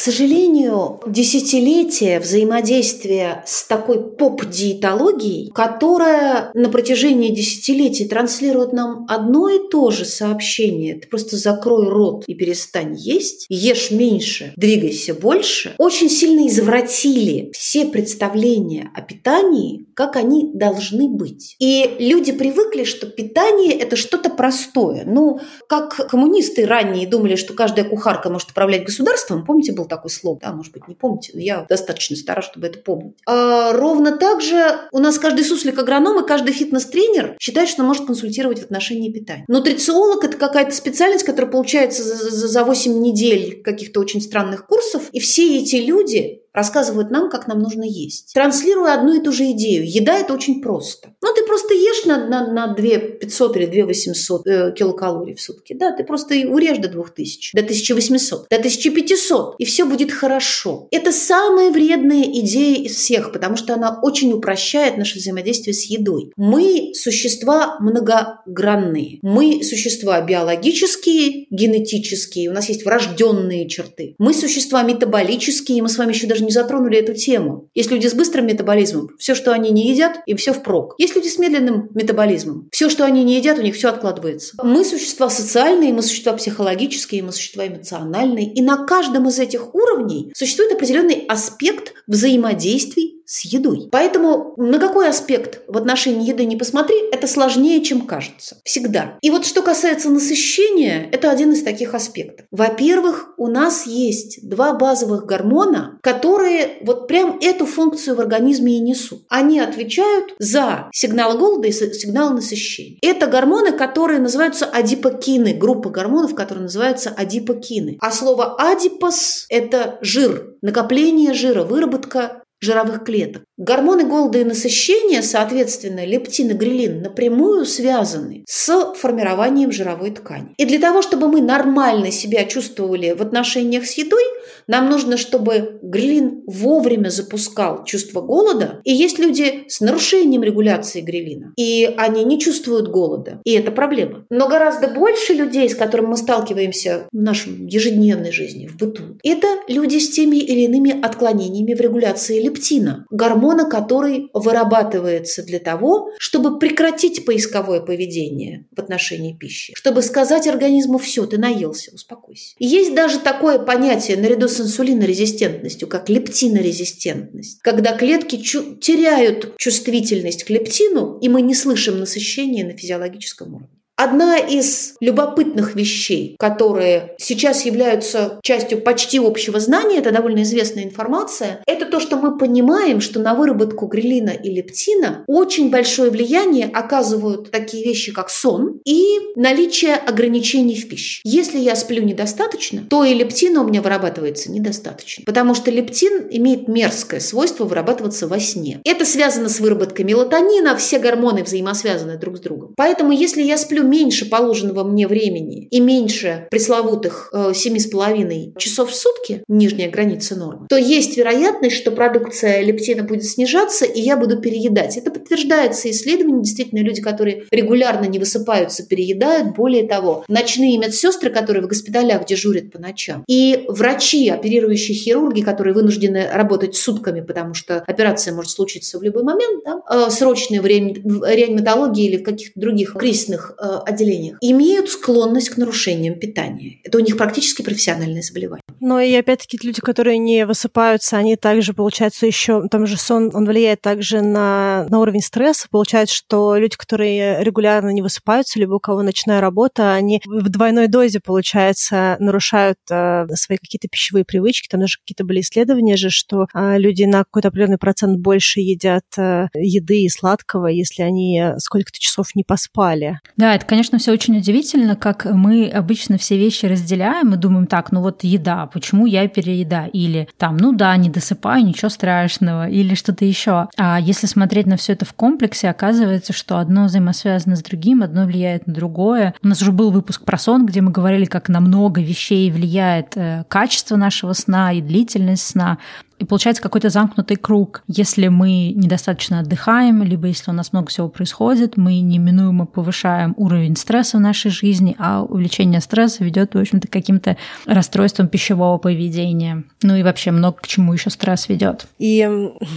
К 0.00 0.02
сожалению, 0.02 0.98
десятилетия 1.06 2.20
взаимодействия 2.20 3.44
с 3.46 3.66
такой 3.66 4.02
поп-диетологией, 4.16 5.50
которая 5.50 6.50
на 6.54 6.70
протяжении 6.70 7.34
десятилетий 7.34 8.08
транслирует 8.08 8.72
нам 8.72 9.04
одно 9.10 9.50
и 9.50 9.58
то 9.68 9.90
же 9.90 10.06
сообщение. 10.06 10.94
Ты 10.94 11.06
просто 11.06 11.36
закрой 11.36 11.86
рот 11.90 12.24
и 12.26 12.34
перестань 12.34 12.94
есть, 12.96 13.44
ешь 13.50 13.90
меньше, 13.90 14.54
двигайся 14.56 15.12
больше, 15.12 15.74
очень 15.76 16.08
сильно 16.08 16.48
извратили 16.48 17.50
все 17.52 17.84
представления 17.84 18.90
о 18.94 19.02
питании, 19.02 19.84
как 19.94 20.16
они 20.16 20.50
должны 20.54 21.10
быть. 21.10 21.56
И 21.58 21.96
люди 21.98 22.32
привыкли, 22.32 22.84
что 22.84 23.06
питание– 23.06 23.72
это 23.78 23.96
что-то 23.96 24.30
простое. 24.30 25.04
Ну, 25.04 25.40
как 25.68 26.08
коммунисты 26.08 26.64
ранее 26.64 27.06
думали, 27.06 27.36
что 27.36 27.52
каждая 27.52 27.84
кухарка 27.84 28.30
может 28.30 28.52
управлять 28.52 28.84
государством, 28.84 29.44
помните, 29.44 29.72
был 29.72 29.89
такой 29.90 30.10
слог, 30.10 30.40
да, 30.40 30.52
может 30.52 30.72
быть, 30.72 30.88
не 30.88 30.94
помните, 30.94 31.32
но 31.34 31.40
я 31.40 31.66
достаточно 31.68 32.16
стара, 32.16 32.40
чтобы 32.40 32.68
это 32.68 32.78
помнить. 32.78 33.16
А 33.26 33.72
ровно 33.72 34.16
так 34.16 34.40
же 34.40 34.78
у 34.92 34.98
нас 34.98 35.18
каждый 35.18 35.44
суслик-агроном 35.44 36.24
и 36.24 36.26
каждый 36.26 36.54
фитнес-тренер 36.54 37.36
считает, 37.38 37.68
что 37.68 37.82
может 37.82 38.06
консультировать 38.06 38.60
в 38.60 38.64
отношении 38.64 39.12
питания. 39.12 39.44
Нутрициолог– 39.48 40.24
это 40.24 40.38
какая-то 40.38 40.72
специальность, 40.72 41.24
которая 41.24 41.50
получается 41.50 42.02
за, 42.02 42.48
за 42.48 42.64
8 42.64 43.00
недель 43.00 43.62
каких-то 43.62 44.00
очень 44.00 44.22
странных 44.22 44.66
курсов, 44.66 45.10
и 45.12 45.20
все 45.20 45.58
эти 45.58 45.76
люди 45.76 46.40
рассказывают 46.52 47.10
нам, 47.10 47.30
как 47.30 47.46
нам 47.46 47.60
нужно 47.60 47.84
есть. 47.84 48.32
Транслируя 48.34 48.94
одну 48.94 49.14
и 49.14 49.22
ту 49.22 49.32
же 49.32 49.50
идею. 49.52 49.84
Еда– 49.86 50.18
это 50.20 50.34
очень 50.34 50.60
просто. 50.62 51.14
Ну, 51.22 51.28
ты 51.34 51.44
просто 51.44 51.74
ешь 51.74 52.04
на, 52.04 52.26
на, 52.28 52.52
на 52.52 52.74
2 52.74 52.98
500 53.20 53.56
или 53.56 53.66
2 53.66 53.86
800 53.86 54.46
э, 54.46 54.72
килокалорий 54.72 55.34
в 55.34 55.40
сутки. 55.40 55.74
Да, 55.74 55.92
ты 55.92 56.04
просто 56.04 56.34
урежь 56.48 56.78
до 56.78 56.88
2000, 56.88 57.56
до 57.56 57.62
1800, 57.62 58.48
до 58.48 58.56
1500, 58.56 59.54
и 59.58 59.64
все 59.64 59.84
будет 59.84 60.12
хорошо. 60.12 60.88
Это 60.90 61.12
самая 61.12 61.70
вредная 61.70 62.22
идея 62.22 62.84
из 62.84 62.96
всех, 62.96 63.32
потому 63.32 63.56
что 63.56 63.74
она 63.74 64.00
очень 64.02 64.32
упрощает 64.32 64.96
наше 64.96 65.18
взаимодействие 65.18 65.74
с 65.74 65.84
едой. 65.84 66.32
Мы 66.36 66.92
существа 66.94 67.78
многогранные. 67.80 69.18
Мы 69.22 69.62
существа 69.62 70.20
биологические, 70.20 71.46
генетические, 71.50 72.50
у 72.50 72.52
нас 72.52 72.68
есть 72.68 72.84
врожденные 72.84 73.68
черты. 73.68 74.14
Мы 74.18 74.34
существа 74.34 74.82
метаболические, 74.82 75.82
мы 75.82 75.88
с 75.88 75.98
вами 75.98 76.12
еще 76.12 76.26
даже 76.26 76.39
даже 76.40 76.44
не 76.44 76.52
затронули 76.52 76.98
эту 76.98 77.14
тему. 77.14 77.68
Есть 77.74 77.90
люди 77.90 78.06
с 78.06 78.14
быстрым 78.14 78.46
метаболизмом, 78.46 79.10
все, 79.18 79.34
что 79.34 79.52
они 79.52 79.70
не 79.70 79.90
едят, 79.90 80.20
им 80.26 80.36
все 80.36 80.52
впрок. 80.52 80.94
Есть 80.98 81.14
люди 81.14 81.28
с 81.28 81.38
медленным 81.38 81.90
метаболизмом. 81.94 82.68
Все, 82.72 82.88
что 82.88 83.04
они 83.04 83.22
не 83.24 83.36
едят, 83.36 83.58
у 83.58 83.62
них 83.62 83.74
все 83.74 83.88
откладывается. 83.88 84.54
Мы 84.62 84.84
существа 84.84 85.28
социальные, 85.28 85.92
мы 85.92 86.02
существа 86.02 86.32
психологические, 86.32 87.22
мы 87.22 87.32
существа 87.32 87.66
эмоциональные. 87.66 88.52
И 88.52 88.62
на 88.62 88.86
каждом 88.86 89.28
из 89.28 89.38
этих 89.38 89.74
уровней 89.74 90.32
существует 90.34 90.72
определенный 90.72 91.24
аспект 91.28 91.92
взаимодействий 92.06 93.19
с 93.30 93.44
едой. 93.44 93.88
Поэтому 93.92 94.54
на 94.56 94.80
какой 94.80 95.08
аспект 95.08 95.60
в 95.68 95.76
отношении 95.78 96.28
еды 96.28 96.44
не 96.44 96.56
посмотри, 96.56 96.96
это 97.12 97.28
сложнее, 97.28 97.80
чем 97.80 98.00
кажется. 98.00 98.56
Всегда. 98.64 99.18
И 99.22 99.30
вот 99.30 99.46
что 99.46 99.62
касается 99.62 100.10
насыщения, 100.10 101.08
это 101.12 101.30
один 101.30 101.52
из 101.52 101.62
таких 101.62 101.94
аспектов. 101.94 102.46
Во-первых, 102.50 103.32
у 103.36 103.46
нас 103.46 103.86
есть 103.86 104.40
два 104.48 104.72
базовых 104.72 105.26
гормона, 105.26 106.00
которые 106.02 106.78
вот 106.82 107.06
прям 107.06 107.38
эту 107.40 107.66
функцию 107.66 108.16
в 108.16 108.20
организме 108.20 108.78
и 108.78 108.80
несут. 108.80 109.22
Они 109.28 109.60
отвечают 109.60 110.34
за 110.40 110.88
сигнал 110.92 111.38
голода 111.38 111.68
и 111.68 111.72
сигнал 111.72 112.30
насыщения. 112.30 112.98
Это 113.00 113.28
гормоны, 113.28 113.70
которые 113.70 114.18
называются 114.18 114.66
адипокины, 114.66 115.54
группа 115.54 115.90
гормонов, 115.90 116.34
которые 116.34 116.64
называются 116.64 117.10
адипокины. 117.10 117.96
А 118.00 118.10
слово 118.10 118.56
адипос– 118.56 119.46
это 119.48 119.98
жир, 120.00 120.56
накопление 120.62 121.32
жира, 121.32 121.62
выработка 121.62 122.42
жировых 122.60 123.04
клеток. 123.04 123.44
Гормоны 123.56 124.04
голода 124.04 124.38
и 124.38 124.44
насыщения, 124.44 125.22
соответственно, 125.22 126.04
лептин 126.04 126.50
и 126.50 126.54
грилин, 126.54 127.02
напрямую 127.02 127.66
связаны 127.66 128.44
с 128.48 128.94
формированием 128.94 129.70
жировой 129.70 130.12
ткани. 130.12 130.54
И 130.56 130.64
для 130.64 130.78
того, 130.78 131.02
чтобы 131.02 131.28
мы 131.28 131.42
нормально 131.42 132.10
себя 132.10 132.44
чувствовали 132.44 133.12
в 133.12 133.20
отношениях 133.20 133.84
с 133.84 133.92
едой, 133.98 134.22
нам 134.66 134.88
нужно, 134.88 135.16
чтобы 135.16 135.78
грилин 135.82 136.42
вовремя 136.46 137.10
запускал 137.10 137.84
чувство 137.84 138.20
голода. 138.20 138.80
И 138.84 138.92
есть 138.92 139.18
люди 139.18 139.64
с 139.68 139.80
нарушением 139.80 140.42
регуляции 140.42 141.00
грилина, 141.00 141.52
и 141.56 141.92
они 141.96 142.24
не 142.24 142.40
чувствуют 142.40 142.88
голода. 142.88 143.40
И 143.44 143.52
это 143.52 143.72
проблема. 143.72 144.24
Но 144.30 144.48
гораздо 144.48 144.88
больше 144.88 145.34
людей, 145.34 145.68
с 145.68 145.74
которыми 145.74 146.08
мы 146.08 146.16
сталкиваемся 146.16 147.08
в 147.12 147.16
нашем 147.16 147.66
ежедневной 147.66 148.32
жизни, 148.32 148.66
в 148.66 148.76
быту, 148.76 149.18
это 149.22 149.48
люди 149.68 149.98
с 149.98 150.10
теми 150.10 150.36
или 150.36 150.60
иными 150.60 150.98
отклонениями 150.98 151.74
в 151.74 151.80
регуляции 151.80 152.40
лептина, 152.50 153.06
гормона, 153.10 153.68
который 153.68 154.28
вырабатывается 154.34 155.42
для 155.42 155.58
того, 155.58 156.10
чтобы 156.18 156.58
прекратить 156.58 157.24
поисковое 157.24 157.80
поведение 157.80 158.66
в 158.74 158.80
отношении 158.80 159.36
пищи, 159.36 159.72
чтобы 159.76 160.02
сказать 160.02 160.46
организму 160.46 160.98
«все, 160.98 161.26
ты 161.26 161.38
наелся, 161.38 161.92
успокойся». 161.94 162.54
Есть 162.58 162.94
даже 162.94 163.18
такое 163.20 163.58
понятие 163.58 164.16
наряду 164.16 164.48
с 164.48 164.60
инсулинорезистентностью, 164.60 165.88
как 165.88 166.08
лептинорезистентность, 166.08 167.60
когда 167.62 167.96
клетки 167.96 168.36
чу- 168.36 168.76
теряют 168.76 169.56
чувствительность 169.56 170.44
к 170.44 170.50
лептину, 170.50 171.18
и 171.20 171.28
мы 171.28 171.42
не 171.42 171.54
слышим 171.54 172.00
насыщения 172.00 172.64
на 172.64 172.76
физиологическом 172.76 173.54
уровне. 173.54 173.79
Одна 174.02 174.38
из 174.38 174.94
любопытных 175.00 175.74
вещей, 175.74 176.34
которые 176.38 177.16
сейчас 177.18 177.66
являются 177.66 178.40
частью 178.42 178.80
почти 178.80 179.18
общего 179.18 179.60
знания, 179.60 179.98
это 179.98 180.10
довольно 180.10 180.42
известная 180.42 180.84
информация, 180.84 181.62
это 181.66 181.84
то, 181.84 182.00
что 182.00 182.16
мы 182.16 182.38
понимаем, 182.38 183.02
что 183.02 183.20
на 183.20 183.34
выработку 183.34 183.84
грелина 183.88 184.30
и 184.30 184.48
лептина 184.48 185.24
очень 185.26 185.68
большое 185.68 186.10
влияние 186.10 186.70
оказывают 186.72 187.50
такие 187.50 187.84
вещи, 187.84 188.10
как 188.10 188.30
сон 188.30 188.80
и 188.86 189.18
наличие 189.36 189.96
ограничений 189.96 190.76
в 190.80 190.88
пище. 190.88 191.20
Если 191.24 191.58
я 191.58 191.76
сплю 191.76 192.02
недостаточно, 192.02 192.80
то 192.88 193.04
и 193.04 193.12
лептина 193.12 193.60
у 193.60 193.68
меня 193.68 193.82
вырабатывается 193.82 194.50
недостаточно, 194.50 195.24
потому 195.26 195.54
что 195.54 195.70
лептин 195.70 196.26
имеет 196.30 196.68
мерзкое 196.68 197.20
свойство 197.20 197.66
вырабатываться 197.66 198.26
во 198.28 198.40
сне. 198.40 198.80
Это 198.86 199.04
связано 199.04 199.50
с 199.50 199.60
выработкой 199.60 200.06
мелатонина, 200.06 200.74
все 200.78 200.98
гормоны 200.98 201.42
взаимосвязаны 201.42 202.16
друг 202.16 202.38
с 202.38 202.40
другом. 202.40 202.72
Поэтому 202.78 203.12
если 203.12 203.42
я 203.42 203.58
сплю 203.58 203.89
меньше 203.90 204.28
положенного 204.28 204.84
мне 204.84 205.06
времени 205.06 205.66
и 205.70 205.80
меньше 205.80 206.46
пресловутых 206.50 207.30
э, 207.32 207.52
семи 207.54 207.80
с 207.80 207.86
половиной 207.86 208.54
часов 208.56 208.90
в 208.90 208.94
сутки, 208.94 209.42
нижняя 209.48 209.90
граница 209.90 210.36
нормы, 210.36 210.66
то 210.68 210.76
есть 210.76 211.16
вероятность, 211.16 211.76
что 211.76 211.90
продукция 211.90 212.62
лептина 212.62 213.02
будет 213.02 213.24
снижаться, 213.24 213.84
и 213.84 214.00
я 214.00 214.16
буду 214.16 214.40
переедать. 214.40 214.96
Это 214.96 215.10
подтверждается 215.10 215.90
исследованием. 215.90 216.42
Действительно, 216.42 216.80
люди, 216.80 217.02
которые 217.02 217.44
регулярно 217.50 218.06
не 218.06 218.18
высыпаются, 218.18 218.86
переедают. 218.86 219.54
Более 219.56 219.86
того, 219.86 220.24
ночные 220.28 220.78
медсестры, 220.78 221.30
которые 221.30 221.64
в 221.64 221.68
госпиталях 221.68 222.24
дежурят 222.26 222.72
по 222.72 222.78
ночам, 222.78 223.24
и 223.26 223.64
врачи, 223.68 224.28
оперирующие 224.28 224.96
хирурги, 224.96 225.42
которые 225.42 225.74
вынуждены 225.74 226.28
работать 226.32 226.76
сутками, 226.76 227.20
потому 227.20 227.54
что 227.54 227.82
операция 227.86 228.34
может 228.34 228.52
случиться 228.52 228.98
в 228.98 229.02
любой 229.02 229.22
момент, 229.22 229.64
да, 229.64 229.80
э, 229.90 230.10
срочные 230.10 230.60
в 230.60 230.66
реаниматологии 230.66 232.06
или 232.06 232.16
в 232.18 232.22
каких-то 232.22 232.58
других 232.60 232.94
кризисных 232.94 233.54
э, 233.58 233.79
отделениях, 233.84 234.38
имеют 234.40 234.90
склонность 234.90 235.50
к 235.50 235.56
нарушениям 235.56 236.18
питания. 236.18 236.80
Это 236.84 236.98
у 236.98 237.00
них 237.00 237.16
практически 237.16 237.62
профессиональное 237.62 238.22
заболевание. 238.22 238.62
Но 238.80 238.98
и 238.98 239.14
опять-таки 239.14 239.58
люди, 239.62 239.80
которые 239.80 240.16
не 240.18 240.46
высыпаются, 240.46 241.18
они 241.18 241.36
также, 241.36 241.74
получается, 241.74 242.26
еще, 242.26 242.66
там 242.68 242.86
же 242.86 242.96
сон, 242.96 243.30
он 243.34 243.46
влияет 243.46 243.82
также 243.82 244.22
на, 244.22 244.86
на 244.88 245.00
уровень 245.00 245.20
стресса. 245.20 245.68
Получается, 245.70 246.14
что 246.14 246.56
люди, 246.56 246.76
которые 246.76 247.44
регулярно 247.44 247.90
не 247.90 248.00
высыпаются, 248.00 248.58
либо 248.58 248.74
у 248.74 248.80
кого 248.80 249.02
ночная 249.02 249.40
работа, 249.40 249.92
они 249.92 250.22
в 250.24 250.48
двойной 250.48 250.88
дозе, 250.88 251.20
получается, 251.20 252.16
нарушают 252.20 252.78
э, 252.90 253.26
свои 253.34 253.58
какие-то 253.58 253.88
пищевые 253.88 254.24
привычки. 254.24 254.68
Там 254.68 254.80
даже 254.80 254.98
какие-то 254.98 255.24
были 255.24 255.40
исследования 255.40 255.96
же, 255.96 256.08
что 256.08 256.46
э, 256.54 256.78
люди 256.78 257.04
на 257.04 257.18
какой-то 257.18 257.48
определенный 257.48 257.78
процент 257.78 258.18
больше 258.18 258.60
едят 258.60 259.04
э, 259.18 259.48
еды 259.54 260.02
и 260.02 260.08
сладкого, 260.08 260.68
если 260.68 261.02
они 261.02 261.42
сколько-то 261.58 261.98
часов 261.98 262.34
не 262.34 262.44
поспали. 262.44 263.20
Да, 263.36 263.54
это, 263.54 263.66
конечно, 263.70 263.98
все 263.98 264.10
очень 264.10 264.36
удивительно, 264.36 264.96
как 264.96 265.26
мы 265.26 265.68
обычно 265.68 266.18
все 266.18 266.36
вещи 266.36 266.66
разделяем 266.66 267.34
и 267.34 267.36
думаем, 267.36 267.68
так, 267.68 267.92
ну 267.92 268.00
вот 268.00 268.24
еда, 268.24 268.66
почему 268.66 269.06
я 269.06 269.28
переедаю? 269.28 269.88
Или 269.92 270.28
там, 270.38 270.56
ну 270.56 270.72
да, 270.72 270.96
не 270.96 271.08
досыпаю, 271.08 271.64
ничего 271.64 271.88
страшного, 271.88 272.68
или 272.68 272.96
что-то 272.96 273.24
еще. 273.24 273.68
А 273.76 274.00
если 274.00 274.26
смотреть 274.26 274.66
на 274.66 274.76
все 274.76 274.94
это 274.94 275.04
в 275.04 275.12
комплексе, 275.12 275.70
оказывается, 275.70 276.32
что 276.32 276.58
одно 276.58 276.86
взаимосвязано 276.86 277.54
с 277.54 277.62
другим, 277.62 278.02
одно 278.02 278.24
влияет 278.24 278.66
на 278.66 278.74
другое. 278.74 279.34
У 279.40 279.46
нас 279.46 279.62
уже 279.62 279.70
был 279.70 279.92
выпуск 279.92 280.24
про 280.24 280.36
сон, 280.36 280.66
где 280.66 280.80
мы 280.80 280.90
говорили, 280.90 281.26
как 281.26 281.48
на 281.48 281.60
много 281.60 282.00
вещей 282.00 282.50
влияет 282.50 283.16
э, 283.16 283.44
качество 283.46 283.94
нашего 283.94 284.32
сна 284.32 284.72
и 284.72 284.80
длительность 284.80 285.46
сна. 285.46 285.78
И 286.20 286.24
получается 286.26 286.62
какой-то 286.62 286.90
замкнутый 286.90 287.38
круг. 287.38 287.82
Если 287.86 288.28
мы 288.28 288.72
недостаточно 288.76 289.40
отдыхаем, 289.40 290.02
либо 290.02 290.26
если 290.26 290.50
у 290.50 290.54
нас 290.54 290.72
много 290.72 290.88
всего 290.88 291.08
происходит, 291.08 291.78
мы 291.78 291.98
неминуемо 292.00 292.66
повышаем 292.66 293.32
уровень 293.38 293.74
стресса 293.74 294.18
в 294.18 294.20
нашей 294.20 294.50
жизни, 294.50 294.94
а 294.98 295.22
увеличение 295.22 295.80
стресса 295.80 296.22
ведет, 296.22 296.54
в 296.54 296.58
общем-то, 296.58 296.88
к 296.88 296.92
каким-то 296.92 297.38
расстройствам 297.64 298.28
пищевого 298.28 298.76
поведения. 298.76 299.64
Ну 299.82 299.96
и 299.96 300.02
вообще 300.02 300.30
много 300.30 300.58
к 300.58 300.66
чему 300.66 300.92
еще 300.92 301.08
стресс 301.08 301.48
ведет. 301.48 301.86
И 301.98 302.28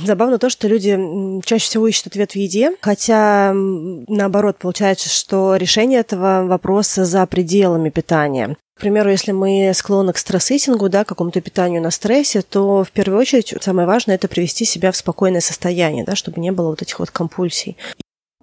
забавно 0.05 0.37
то, 0.37 0.49
что 0.49 0.69
люди 0.69 0.97
чаще 1.45 1.65
всего 1.65 1.85
ищут 1.85 2.07
ответ 2.07 2.31
в 2.31 2.35
еде, 2.37 2.71
хотя 2.79 3.51
наоборот 3.53 4.57
получается, 4.59 5.09
что 5.09 5.57
решение 5.57 5.99
этого 5.99 6.45
вопроса 6.45 7.03
за 7.03 7.25
пределами 7.25 7.89
питания. 7.89 8.55
К 8.75 8.81
примеру, 8.81 9.09
если 9.09 9.31
мы 9.31 9.71
склонны 9.73 10.13
к 10.13 10.17
стресситингу, 10.17 10.89
да, 10.89 11.03
к 11.03 11.07
какому-то 11.07 11.41
питанию 11.41 11.81
на 11.81 11.91
стрессе, 11.91 12.41
то 12.41 12.83
в 12.83 12.91
первую 12.91 13.19
очередь 13.19 13.53
самое 13.61 13.87
важное– 13.87 14.15
это 14.17 14.27
привести 14.27 14.65
себя 14.65 14.91
в 14.91 14.97
спокойное 14.97 15.41
состояние, 15.41 16.03
да, 16.03 16.15
чтобы 16.15 16.41
не 16.41 16.51
было 16.51 16.69
вот 16.69 16.81
этих 16.81 16.99
вот 16.99 17.11
компульсий. 17.11 17.77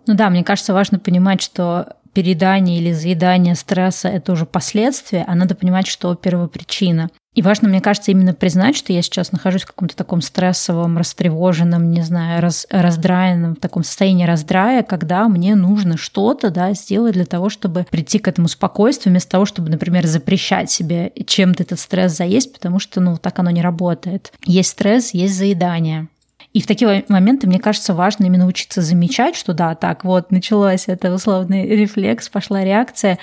Ну 0.07 0.15
да, 0.15 0.31
мне 0.31 0.45
кажется, 0.45 0.73
важно 0.73 0.99
понимать, 0.99 1.43
что 1.43 1.97
передание 2.13 2.79
или 2.79 2.93
заедание 2.93 3.55
стресса– 3.55 4.09
это 4.11 4.33
уже 4.33 4.47
последствия, 4.47 5.25
а 5.27 5.35
надо 5.35 5.55
понимать, 5.55 5.87
что 5.87 6.15
первопричина. 6.15 7.11
И 7.33 7.43
важно, 7.43 7.69
мне 7.69 7.81
кажется, 7.81 8.11
именно 8.11 8.35
признать, 8.35 8.77
что 8.77 8.93
я 8.93 9.03
сейчас 9.03 9.31
нахожусь 9.31 9.63
в 9.63 9.67
каком-то 9.67 9.97
таком 9.97 10.21
стрессовом, 10.21 10.99
растревоженном, 10.99 11.93
не 11.93 12.03
знаю, 12.03 12.43
раз, 12.43 12.67
раздраенном, 12.71 13.55
в 13.55 13.61
таком 13.61 13.85
состоянии 13.85 14.25
раздрая, 14.25 14.83
когда 14.83 15.29
мне 15.29 15.55
нужно 15.55 15.97
что-то 15.97 16.51
да, 16.51 16.73
сделать 16.73 17.13
для 17.13 17.27
того, 17.27 17.49
чтобы 17.49 17.87
прийти 17.89 18.19
к 18.19 18.27
этому 18.27 18.49
спокойствию, 18.49 19.13
вместо 19.13 19.31
того, 19.31 19.45
чтобы, 19.45 19.71
например, 19.71 20.07
запрещать 20.09 20.73
себе 20.73 21.13
чем-то 21.25 21.63
этот 21.63 21.79
стресс 21.79 22.17
заесть, 22.17 22.53
потому 22.53 22.81
что, 22.81 23.01
ну, 23.01 23.17
так 23.17 23.39
оно 23.39 23.51
не 23.51 23.63
работает. 23.63 24.33
Есть 24.45 24.71
стресс, 24.71 25.15
есть 25.15 25.37
заедание. 25.37 26.09
И 26.53 26.61
в 26.61 26.67
такие 26.67 27.05
моменты, 27.07 27.47
мне 27.47 27.61
кажется, 27.61 27.95
важно 27.95 28.25
именно 28.25 28.47
учиться 28.47 28.83
замечать, 28.83 29.37
что 29.37 29.53
да, 29.55 29.77
так 29.77 30.05
вот, 30.05 30.33
началось 30.33 30.89
это 30.89 31.15
условный 31.15 31.69
рефлекс, 31.69 32.29
пошла 32.29 32.65
реакция, 32.65 33.19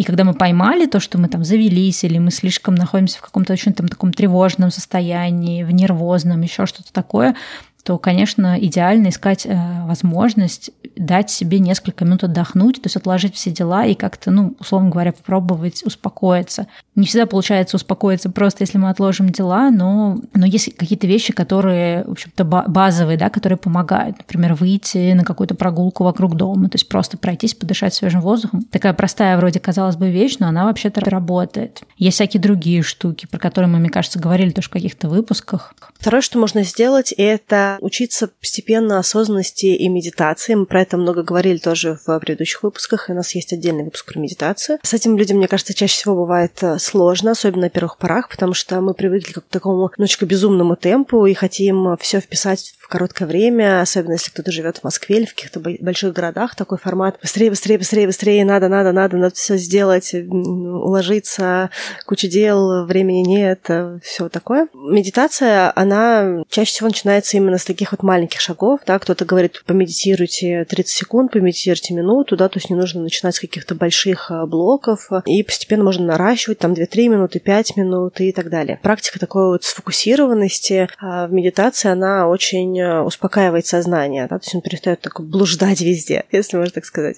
и 0.00 0.02
когда 0.02 0.24
мы 0.24 0.32
поймали 0.32 0.86
то, 0.86 0.98
что 0.98 1.18
мы 1.18 1.28
там 1.28 1.44
завелись, 1.44 2.04
или 2.04 2.16
мы 2.16 2.30
слишком 2.30 2.74
находимся 2.74 3.18
в 3.18 3.20
каком-то 3.20 3.52
очень 3.52 3.74
там 3.74 3.86
таком 3.86 4.14
тревожном 4.14 4.70
состоянии, 4.70 5.62
в 5.62 5.70
нервозном, 5.72 6.40
еще 6.40 6.64
что-то 6.64 6.90
такое, 6.90 7.36
то, 7.84 7.98
конечно, 7.98 8.58
идеально 8.60 9.08
искать 9.08 9.46
э, 9.46 9.56
возможность 9.86 10.70
дать 10.96 11.30
себе 11.30 11.58
несколько 11.58 12.04
минут 12.04 12.24
отдохнуть, 12.24 12.76
то 12.76 12.86
есть 12.86 12.96
отложить 12.96 13.34
все 13.34 13.50
дела 13.50 13.86
и 13.86 13.94
как-то, 13.94 14.30
ну, 14.30 14.54
условно 14.58 14.90
говоря, 14.90 15.12
попробовать 15.12 15.82
успокоиться. 15.84 16.66
Не 16.94 17.06
всегда 17.06 17.26
получается 17.26 17.76
успокоиться 17.76 18.30
просто, 18.30 18.64
если 18.64 18.78
мы 18.78 18.90
отложим 18.90 19.30
дела, 19.30 19.70
но, 19.70 20.18
но 20.34 20.46
есть 20.46 20.76
какие-то 20.76 21.06
вещи, 21.06 21.32
которые, 21.32 22.04
в 22.04 22.10
общем-то, 22.12 22.44
базовые, 22.44 23.16
да, 23.16 23.30
которые 23.30 23.56
помогают. 23.56 24.18
Например, 24.18 24.54
выйти 24.54 25.12
на 25.12 25.24
какую-то 25.24 25.54
прогулку 25.54 26.04
вокруг 26.04 26.36
дома, 26.36 26.68
то 26.68 26.76
есть 26.76 26.88
просто 26.88 27.16
пройтись, 27.16 27.54
подышать 27.54 27.94
свежим 27.94 28.20
воздухом. 28.20 28.62
Такая 28.64 28.92
простая 28.92 29.36
вроде, 29.36 29.60
казалось 29.60 29.96
бы, 29.96 30.10
вещь, 30.10 30.36
но 30.38 30.48
она 30.48 30.64
вообще-то 30.64 31.00
работает. 31.00 31.82
Есть 31.96 32.16
всякие 32.16 32.42
другие 32.42 32.82
штуки, 32.82 33.26
про 33.30 33.38
которые 33.38 33.70
мы, 33.70 33.78
мне 33.78 33.90
кажется, 33.90 34.18
говорили 34.18 34.50
тоже 34.50 34.68
в 34.68 34.72
каких-то 34.72 35.08
выпусках. 35.08 35.74
Второе, 35.98 36.20
что 36.20 36.38
можно 36.38 36.62
сделать, 36.62 37.12
это 37.16 37.69
учиться 37.80 38.28
постепенно 38.28 38.98
осознанности 38.98 39.66
и 39.66 39.88
медитации. 39.88 40.54
Мы 40.54 40.66
про 40.66 40.82
это 40.82 40.96
много 40.96 41.22
говорили 41.22 41.58
тоже 41.58 41.98
в 42.06 42.18
предыдущих 42.20 42.62
выпусках, 42.62 43.08
и 43.08 43.12
у 43.12 43.14
нас 43.14 43.34
есть 43.34 43.52
отдельный 43.52 43.84
выпуск 43.84 44.06
про 44.06 44.18
медитацию. 44.18 44.78
С 44.82 44.94
этим 44.94 45.16
людям, 45.16 45.38
мне 45.38 45.48
кажется, 45.48 45.74
чаще 45.74 45.94
всего 45.94 46.14
бывает 46.14 46.52
э, 46.62 46.78
сложно, 46.78 47.32
особенно 47.32 47.62
на 47.62 47.70
первых 47.70 47.98
порах, 47.98 48.28
потому 48.28 48.54
что 48.54 48.80
мы 48.80 48.94
привыкли 48.94 49.32
к 49.32 49.42
такому 49.50 49.90
немножечко 49.96 50.26
безумному 50.26 50.76
темпу 50.76 51.26
и 51.26 51.34
хотим 51.34 51.96
все 51.98 52.20
вписать 52.20 52.74
в 52.78 52.88
короткое 52.88 53.26
время, 53.26 53.80
особенно 53.80 54.12
если 54.12 54.30
кто-то 54.30 54.50
живет 54.50 54.78
в 54.78 54.84
Москве 54.84 55.18
или 55.18 55.26
в 55.26 55.34
каких-то 55.34 55.60
больших 55.60 56.12
городах, 56.12 56.54
такой 56.56 56.78
формат 56.78 57.18
быстрее, 57.20 57.50
быстрее, 57.50 57.78
быстрее, 57.78 58.06
быстрее, 58.06 58.44
надо, 58.44 58.68
надо, 58.68 58.92
надо, 58.92 59.16
надо 59.16 59.34
все 59.34 59.56
сделать, 59.56 60.12
уложиться, 60.14 61.70
куча 62.06 62.28
дел, 62.28 62.86
времени 62.86 63.20
нет, 63.20 63.60
э, 63.68 63.98
все 64.02 64.28
такое. 64.28 64.68
Медитация, 64.74 65.72
она 65.76 66.42
чаще 66.48 66.72
всего 66.72 66.88
начинается 66.88 67.36
именно 67.36 67.58
с 67.60 67.64
таких 67.64 67.92
вот 67.92 68.02
маленьких 68.02 68.40
шагов, 68.40 68.80
да, 68.86 68.98
кто-то 68.98 69.24
говорит, 69.24 69.62
помедитируйте 69.66 70.64
30 70.64 70.92
секунд, 70.92 71.32
помедитируйте 71.32 71.94
минуту, 71.94 72.36
да, 72.36 72.48
то 72.48 72.58
есть 72.58 72.70
не 72.70 72.76
нужно 72.76 73.02
начинать 73.02 73.36
с 73.36 73.40
каких-то 73.40 73.74
больших 73.74 74.30
э, 74.30 74.46
блоков, 74.46 75.08
и 75.26 75.42
постепенно 75.42 75.84
можно 75.84 76.06
наращивать 76.06 76.58
там 76.58 76.72
2-3 76.72 77.08
минуты, 77.08 77.40
5 77.40 77.76
минут 77.76 78.20
и 78.20 78.32
так 78.32 78.50
далее. 78.50 78.80
Практика 78.82 79.18
такой 79.18 79.46
вот 79.46 79.64
сфокусированности 79.64 80.88
а 80.98 81.26
в 81.26 81.32
медитации, 81.32 81.90
она 81.90 82.28
очень 82.28 82.78
э, 82.78 83.00
успокаивает 83.02 83.66
сознание, 83.66 84.26
да, 84.28 84.38
то 84.38 84.44
есть 84.44 84.54
он 84.54 84.62
перестает 84.62 85.00
так 85.00 85.20
блуждать 85.20 85.80
везде, 85.80 86.24
если 86.32 86.56
можно 86.56 86.74
так 86.74 86.84
сказать. 86.84 87.16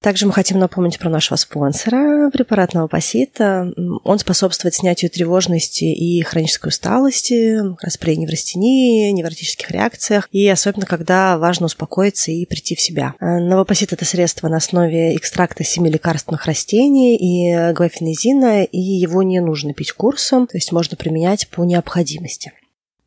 Также 0.00 0.26
мы 0.26 0.32
хотим 0.32 0.60
напомнить 0.60 0.98
про 0.98 1.10
нашего 1.10 1.36
спонсора, 1.36 2.30
препарат 2.30 2.72
Новопосита. 2.72 3.72
Он 4.04 4.18
способствует 4.20 4.74
снятию 4.74 5.10
тревожности 5.10 5.84
и 5.84 6.22
хронической 6.22 6.68
усталости, 6.68 7.58
как 7.70 7.82
раз 7.82 7.96
при 7.96 8.16
неврастении, 8.16 9.10
невротических 9.10 9.70
реакциях, 9.72 10.28
и 10.30 10.46
особенно, 10.48 10.86
когда 10.86 11.36
важно 11.36 11.66
успокоиться 11.66 12.30
и 12.30 12.46
прийти 12.46 12.76
в 12.76 12.80
себя. 12.80 13.14
Новопосит– 13.20 13.92
это 13.94 14.04
средство 14.04 14.48
на 14.48 14.58
основе 14.58 15.16
экстракта 15.16 15.64
семи 15.64 15.90
лекарственных 15.90 16.46
растений 16.46 17.16
и 17.16 17.72
гвафенезина, 17.72 18.62
и 18.62 18.78
его 18.78 19.24
не 19.24 19.40
нужно 19.40 19.74
пить 19.74 19.90
курсом, 19.90 20.46
то 20.46 20.56
есть 20.56 20.70
можно 20.70 20.96
применять 20.96 21.48
по 21.48 21.64
необходимости. 21.64 22.52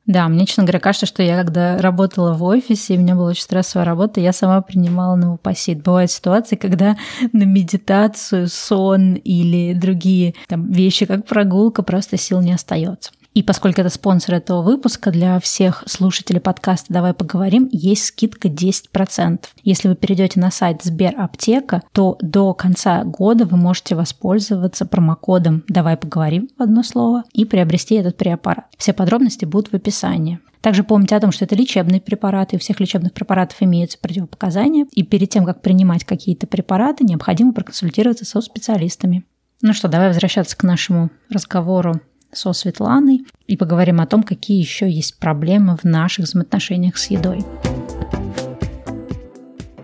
Да, 0.07 0.27
мне, 0.27 0.45
честно 0.45 0.63
говоря, 0.63 0.79
кажется, 0.79 1.05
что 1.05 1.21
я 1.21 1.37
когда 1.37 1.77
работала 1.77 2.33
в 2.33 2.43
офисе, 2.43 2.95
и 2.95 2.97
у 2.97 3.01
меня 3.01 3.15
была 3.15 3.29
очень 3.29 3.43
стрессовая 3.43 3.85
работа, 3.85 4.19
я 4.19 4.33
сама 4.33 4.61
принимала 4.61 5.15
новопосит. 5.15 5.83
Бывают 5.83 6.11
ситуации, 6.11 6.55
когда 6.55 6.97
на 7.33 7.43
медитацию, 7.43 8.47
сон 8.47 9.13
или 9.13 9.73
другие 9.73 10.33
там, 10.47 10.71
вещи, 10.71 11.05
как 11.05 11.25
прогулка, 11.27 11.83
просто 11.83 12.17
сил 12.17 12.41
не 12.41 12.53
остается. 12.53 13.11
И 13.33 13.43
поскольку 13.43 13.79
это 13.79 13.89
спонсор 13.89 14.35
этого 14.35 14.61
выпуска, 14.61 15.09
для 15.09 15.39
всех 15.39 15.83
слушателей 15.87 16.41
подкаста 16.41 16.91
«Давай 16.93 17.13
поговорим» 17.13 17.69
есть 17.71 18.05
скидка 18.05 18.49
10%. 18.49 19.45
Если 19.63 19.87
вы 19.87 19.95
перейдете 19.95 20.39
на 20.39 20.51
сайт 20.51 20.83
Сбераптека, 20.83 21.81
то 21.93 22.17
до 22.21 22.53
конца 22.53 23.05
года 23.05 23.45
вы 23.45 23.55
можете 23.55 23.95
воспользоваться 23.95 24.85
промокодом 24.85 25.63
«Давай 25.69 25.95
поговорим» 25.95 26.49
в 26.57 26.61
одно 26.61 26.83
слово 26.83 27.23
и 27.31 27.45
приобрести 27.45 27.95
этот 27.95 28.17
препарат. 28.17 28.65
Все 28.77 28.91
подробности 28.91 29.45
будут 29.45 29.71
в 29.71 29.75
описании. 29.75 30.39
Также 30.59 30.83
помните 30.83 31.15
о 31.15 31.19
том, 31.19 31.31
что 31.31 31.45
это 31.45 31.55
лечебные 31.55 32.01
препараты, 32.01 32.55
и 32.55 32.57
у 32.57 32.59
всех 32.59 32.79
лечебных 32.81 33.13
препаратов 33.13 33.61
имеются 33.61 33.97
противопоказания, 33.97 34.85
и 34.91 35.03
перед 35.03 35.29
тем, 35.29 35.45
как 35.45 35.61
принимать 35.61 36.03
какие-то 36.03 36.47
препараты, 36.47 37.05
необходимо 37.05 37.53
проконсультироваться 37.53 38.25
со 38.25 38.41
специалистами. 38.41 39.23
Ну 39.61 39.73
что, 39.73 39.87
давай 39.87 40.09
возвращаться 40.09 40.57
к 40.57 40.63
нашему 40.63 41.09
разговору 41.29 42.01
со 42.33 42.53
Светланой 42.53 43.25
и 43.47 43.57
поговорим 43.57 43.99
о 44.01 44.07
том, 44.07 44.23
какие 44.23 44.59
еще 44.59 44.89
есть 44.89 45.17
проблемы 45.17 45.77
в 45.77 45.83
наших 45.83 46.25
взаимоотношениях 46.25 46.97
с 46.97 47.07
едой. 47.07 47.43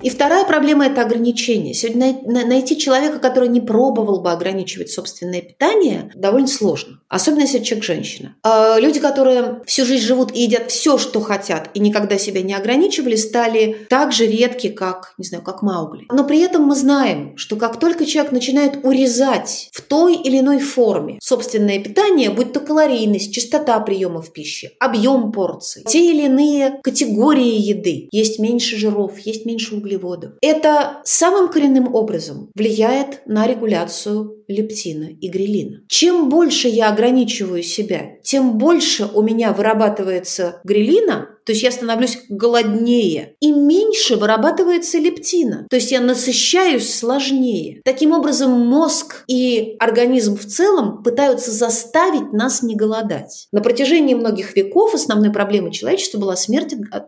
И 0.08 0.10
вторая 0.10 0.46
проблема– 0.46 0.86
это 0.88 1.02
ограничение. 1.02 1.74
Сегодня 1.74 2.16
найти 2.26 2.78
человека, 2.78 3.20
который 3.20 3.50
не 3.50 3.60
пробовал 3.60 4.22
бы 4.22 4.32
ограничивать 4.32 4.90
собственное 4.90 5.42
питание, 5.42 6.10
довольно 6.16 6.48
сложно. 6.48 7.02
Особенно 7.10 7.42
если 7.42 7.60
человек 7.60 7.84
женщина. 7.84 8.36
А 8.42 8.80
люди, 8.80 9.02
которые 9.02 9.64
всю 9.66 9.84
жизнь 9.84 10.06
живут 10.06 10.34
и 10.34 10.44
едят 10.44 10.72
все, 10.72 10.98
что 10.98 11.20
хотят, 11.20 11.72
и 11.74 11.82
никогда 11.82 12.18
себя 12.18 12.42
не 12.42 12.54
ограничивали, 12.54 13.18
стали 13.18 13.86
так 13.90 14.14
же 14.14 14.28
редки, 14.28 14.70
как, 14.70 15.14
не 15.18 15.26
знаю, 15.26 15.44
как 15.44 15.62
Маугли. 15.62 16.06
Но 16.10 16.24
при 16.24 16.40
этом 16.40 16.64
мы 16.64 16.76
знаем, 16.76 17.36
что 17.36 17.58
как 17.58 17.78
только 17.78 18.06
человек 18.06 18.32
начинает 18.32 18.86
урезать 18.86 19.70
в 19.74 19.82
той 19.82 20.16
или 20.16 20.40
иной 20.40 20.60
форме 20.60 21.20
собственное 21.22 21.80
питание, 21.80 22.30
будь 22.30 22.54
то 22.54 22.62
калорийность, 22.62 23.34
частота 23.34 23.78
приемов 23.82 24.32
пищи, 24.32 24.72
объем 24.80 25.34
порций, 25.34 25.84
те 25.86 26.12
или 26.12 26.28
иные 26.28 26.80
категории 26.82 27.60
еды, 27.60 28.08
есть 28.14 28.40
меньше 28.40 28.78
жиров, 28.78 29.20
есть 29.20 29.46
меньше 29.46 29.76
углеводов, 29.76 29.97
углеводов. 29.98 30.34
Это 30.42 31.02
самым 31.04 31.50
коренным 31.50 31.94
образом 31.94 32.52
влияет 32.56 33.22
на 33.26 33.48
регуляцию 33.48 34.44
лептина 34.48 35.10
и 35.10 35.30
грелина. 35.30 35.82
Чем 35.88 36.30
больше 36.30 36.68
я 36.68 36.90
ограничиваю 36.90 37.64
себя, 37.64 38.18
тем 38.24 38.58
больше 38.58 39.06
у 39.14 39.22
меня 39.22 39.52
вырабатывается 39.52 40.62
грелина, 40.64 41.37
то 41.48 41.54
есть 41.54 41.64
я 41.64 41.72
становлюсь 41.72 42.20
голоднее, 42.28 43.36
и 43.40 43.52
меньше 43.52 44.18
вырабатывается 44.18 44.98
лептина, 44.98 45.66
то 45.70 45.78
есть 45.78 45.92
я 45.92 46.02
насыщаюсь 46.02 46.94
сложнее. 46.94 47.82
Таким 47.86 48.12
образом, 48.12 48.52
мозг 48.52 49.24
и 49.28 49.78
организм 49.80 50.38
в 50.38 50.46
целом 50.46 51.04
пытаются 51.04 51.52
заставить 51.52 52.34
нас 52.34 52.62
не 52.62 52.76
голодать. 52.76 53.48
На 53.54 53.62
протяжении 53.62 54.14
многих 54.14 54.58
веков 54.58 54.94
основной 54.94 55.32
проблемой 55.32 55.72
человечества 55.72 56.18
была 56.18 56.36
смерть 56.36 56.76
от, 56.92 57.08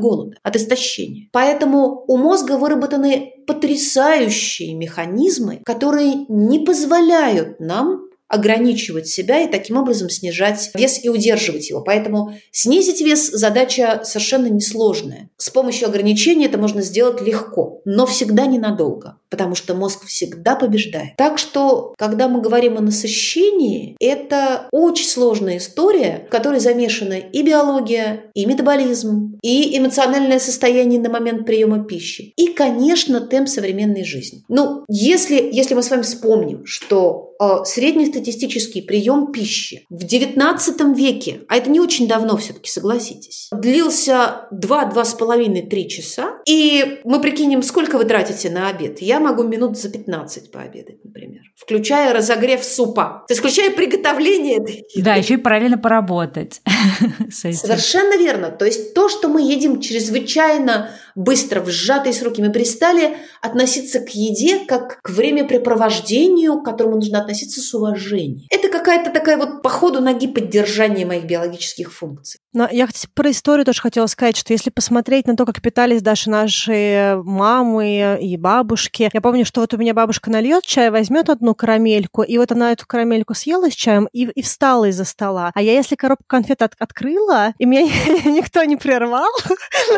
голода, 0.00 0.36
от 0.42 0.56
истощения. 0.56 1.28
Поэтому 1.32 2.04
у 2.08 2.16
мозга 2.16 2.56
выработаны 2.56 3.34
потрясающие 3.46 4.74
механизмы, 4.74 5.60
которые 5.64 6.24
не 6.28 6.60
позволяют 6.60 7.60
нам 7.60 8.03
ограничивать 8.28 9.06
себя 9.06 9.40
и 9.40 9.50
таким 9.50 9.76
образом 9.76 10.10
снижать 10.10 10.70
вес 10.74 11.00
и 11.02 11.08
удерживать 11.08 11.68
его. 11.70 11.80
Поэтому 11.82 12.34
снизить 12.50 13.00
вес– 13.00 13.30
задача 13.32 14.00
совершенно 14.04 14.46
несложная. 14.46 15.30
С 15.36 15.50
помощью 15.50 15.88
ограничений 15.88 16.46
это 16.46 16.58
можно 16.58 16.82
сделать 16.82 17.20
легко, 17.20 17.82
но 17.84 18.06
всегда 18.06 18.46
ненадолго, 18.46 19.18
потому 19.30 19.54
что 19.54 19.74
мозг 19.74 20.06
всегда 20.06 20.56
побеждает. 20.56 21.16
Так 21.16 21.38
что, 21.38 21.94
когда 21.98 22.28
мы 22.28 22.40
говорим 22.40 22.78
о 22.78 22.80
насыщении, 22.80 23.96
это 24.00 24.68
очень 24.72 25.06
сложная 25.06 25.58
история, 25.58 26.26
в 26.26 26.30
которой 26.30 26.60
замешана 26.60 27.14
и 27.14 27.42
биология, 27.42 28.24
и 28.34 28.46
метаболизм, 28.46 29.38
и 29.42 29.76
эмоциональное 29.76 30.38
состояние 30.38 31.00
на 31.00 31.10
момент 31.10 31.46
приема 31.46 31.84
пищи, 31.84 32.32
и, 32.36 32.46
конечно, 32.48 33.20
темп 33.20 33.48
современной 33.48 34.04
жизни. 34.04 34.44
Ну, 34.48 34.84
если, 34.88 35.50
если 35.52 35.74
мы 35.74 35.82
с 35.82 35.90
вами 35.90 36.02
вспомним, 36.02 36.64
что 36.64 37.33
среднестатистический 37.64 38.82
прием 38.82 39.32
пищи 39.32 39.86
в 39.90 40.04
XIX 40.04 40.94
веке, 40.94 41.42
а 41.48 41.56
это 41.56 41.70
не 41.70 41.80
очень 41.80 42.08
давно 42.08 42.36
все-таки, 42.36 42.70
согласитесь, 42.70 43.48
длился 43.52 44.48
2-2,5-3 44.52 45.86
часа, 45.88 46.38
и 46.46 47.00
мы 47.04 47.20
прикинем, 47.20 47.62
сколько 47.62 47.98
вы 47.98 48.04
тратите 48.04 48.50
на 48.50 48.68
обед. 48.68 49.00
Я 49.00 49.20
могу 49.20 49.42
минут 49.42 49.78
за 49.78 49.88
15 49.90 50.50
пообедать, 50.50 51.04
например, 51.04 51.42
включая 51.56 52.12
разогрев 52.12 52.64
супа, 52.64 53.24
то 53.26 53.32
есть 53.32 53.40
включая 53.40 53.70
приготовление 53.70 54.58
этой 54.58 54.76
еды. 54.76 55.02
Да, 55.02 55.14
еще 55.14 55.34
и 55.34 55.38
параллельно 55.38 55.78
поработать. 55.78 56.60
Совершенно 57.30 58.16
верно. 58.16 58.50
То 58.50 58.64
есть 58.64 58.94
то, 58.94 59.08
что 59.08 59.28
мы 59.28 59.42
едим 59.42 59.80
чрезвычайно 59.80 60.90
быстро, 61.14 61.60
в 61.60 61.70
сжатые 61.70 62.12
сроки, 62.12 62.40
мы 62.40 62.52
перестали 62.52 63.16
относиться 63.40 64.00
к 64.00 64.10
еде 64.10 64.60
как 64.66 65.00
к 65.02 65.10
времяпрепровождению, 65.10 66.60
к 66.60 66.64
которому 66.64 66.96
нужно 66.96 67.20
относиться 67.20 67.60
с 67.60 67.74
уважением. 67.74 68.46
Это 68.50 68.68
какая-то 68.68 69.10
такая 69.10 69.36
вот 69.36 69.62
по 69.62 69.68
ходу 69.68 70.00
ноги 70.00 70.26
поддержание 70.26 71.06
моих 71.06 71.24
биологических 71.24 71.92
функций. 71.92 72.40
Но 72.52 72.68
я 72.70 72.88
про 73.14 73.30
историю 73.30 73.64
тоже 73.64 73.80
хотела 73.80 74.06
сказать, 74.06 74.36
что 74.36 74.52
если 74.52 74.70
посмотреть 74.70 75.26
на 75.26 75.36
то, 75.36 75.44
как 75.44 75.60
питались 75.60 76.02
даже 76.02 76.30
наши 76.30 77.20
мамы 77.24 78.18
и 78.20 78.36
бабушки, 78.36 79.10
я 79.12 79.20
помню, 79.20 79.44
что 79.44 79.60
вот 79.60 79.74
у 79.74 79.76
меня 79.76 79.92
бабушка 79.92 80.30
нальет 80.30 80.64
чай, 80.64 80.90
возьмет 80.90 81.28
одну 81.30 81.54
карамельку, 81.54 82.22
и 82.22 82.38
вот 82.38 82.52
она 82.52 82.72
эту 82.72 82.86
карамельку 82.86 83.34
съела 83.34 83.70
с 83.70 83.74
чаем 83.74 84.08
и, 84.12 84.24
и 84.24 84.42
встала 84.42 84.86
из-за 84.86 85.04
стола. 85.04 85.50
А 85.54 85.62
я 85.62 85.72
если 85.72 85.96
коробку 85.96 86.24
конфет 86.26 86.62
от, 86.62 86.74
открыла, 86.78 87.54
и 87.58 87.66
меня 87.66 87.82
никто 88.24 88.62
не 88.64 88.76
прервал, 88.76 89.30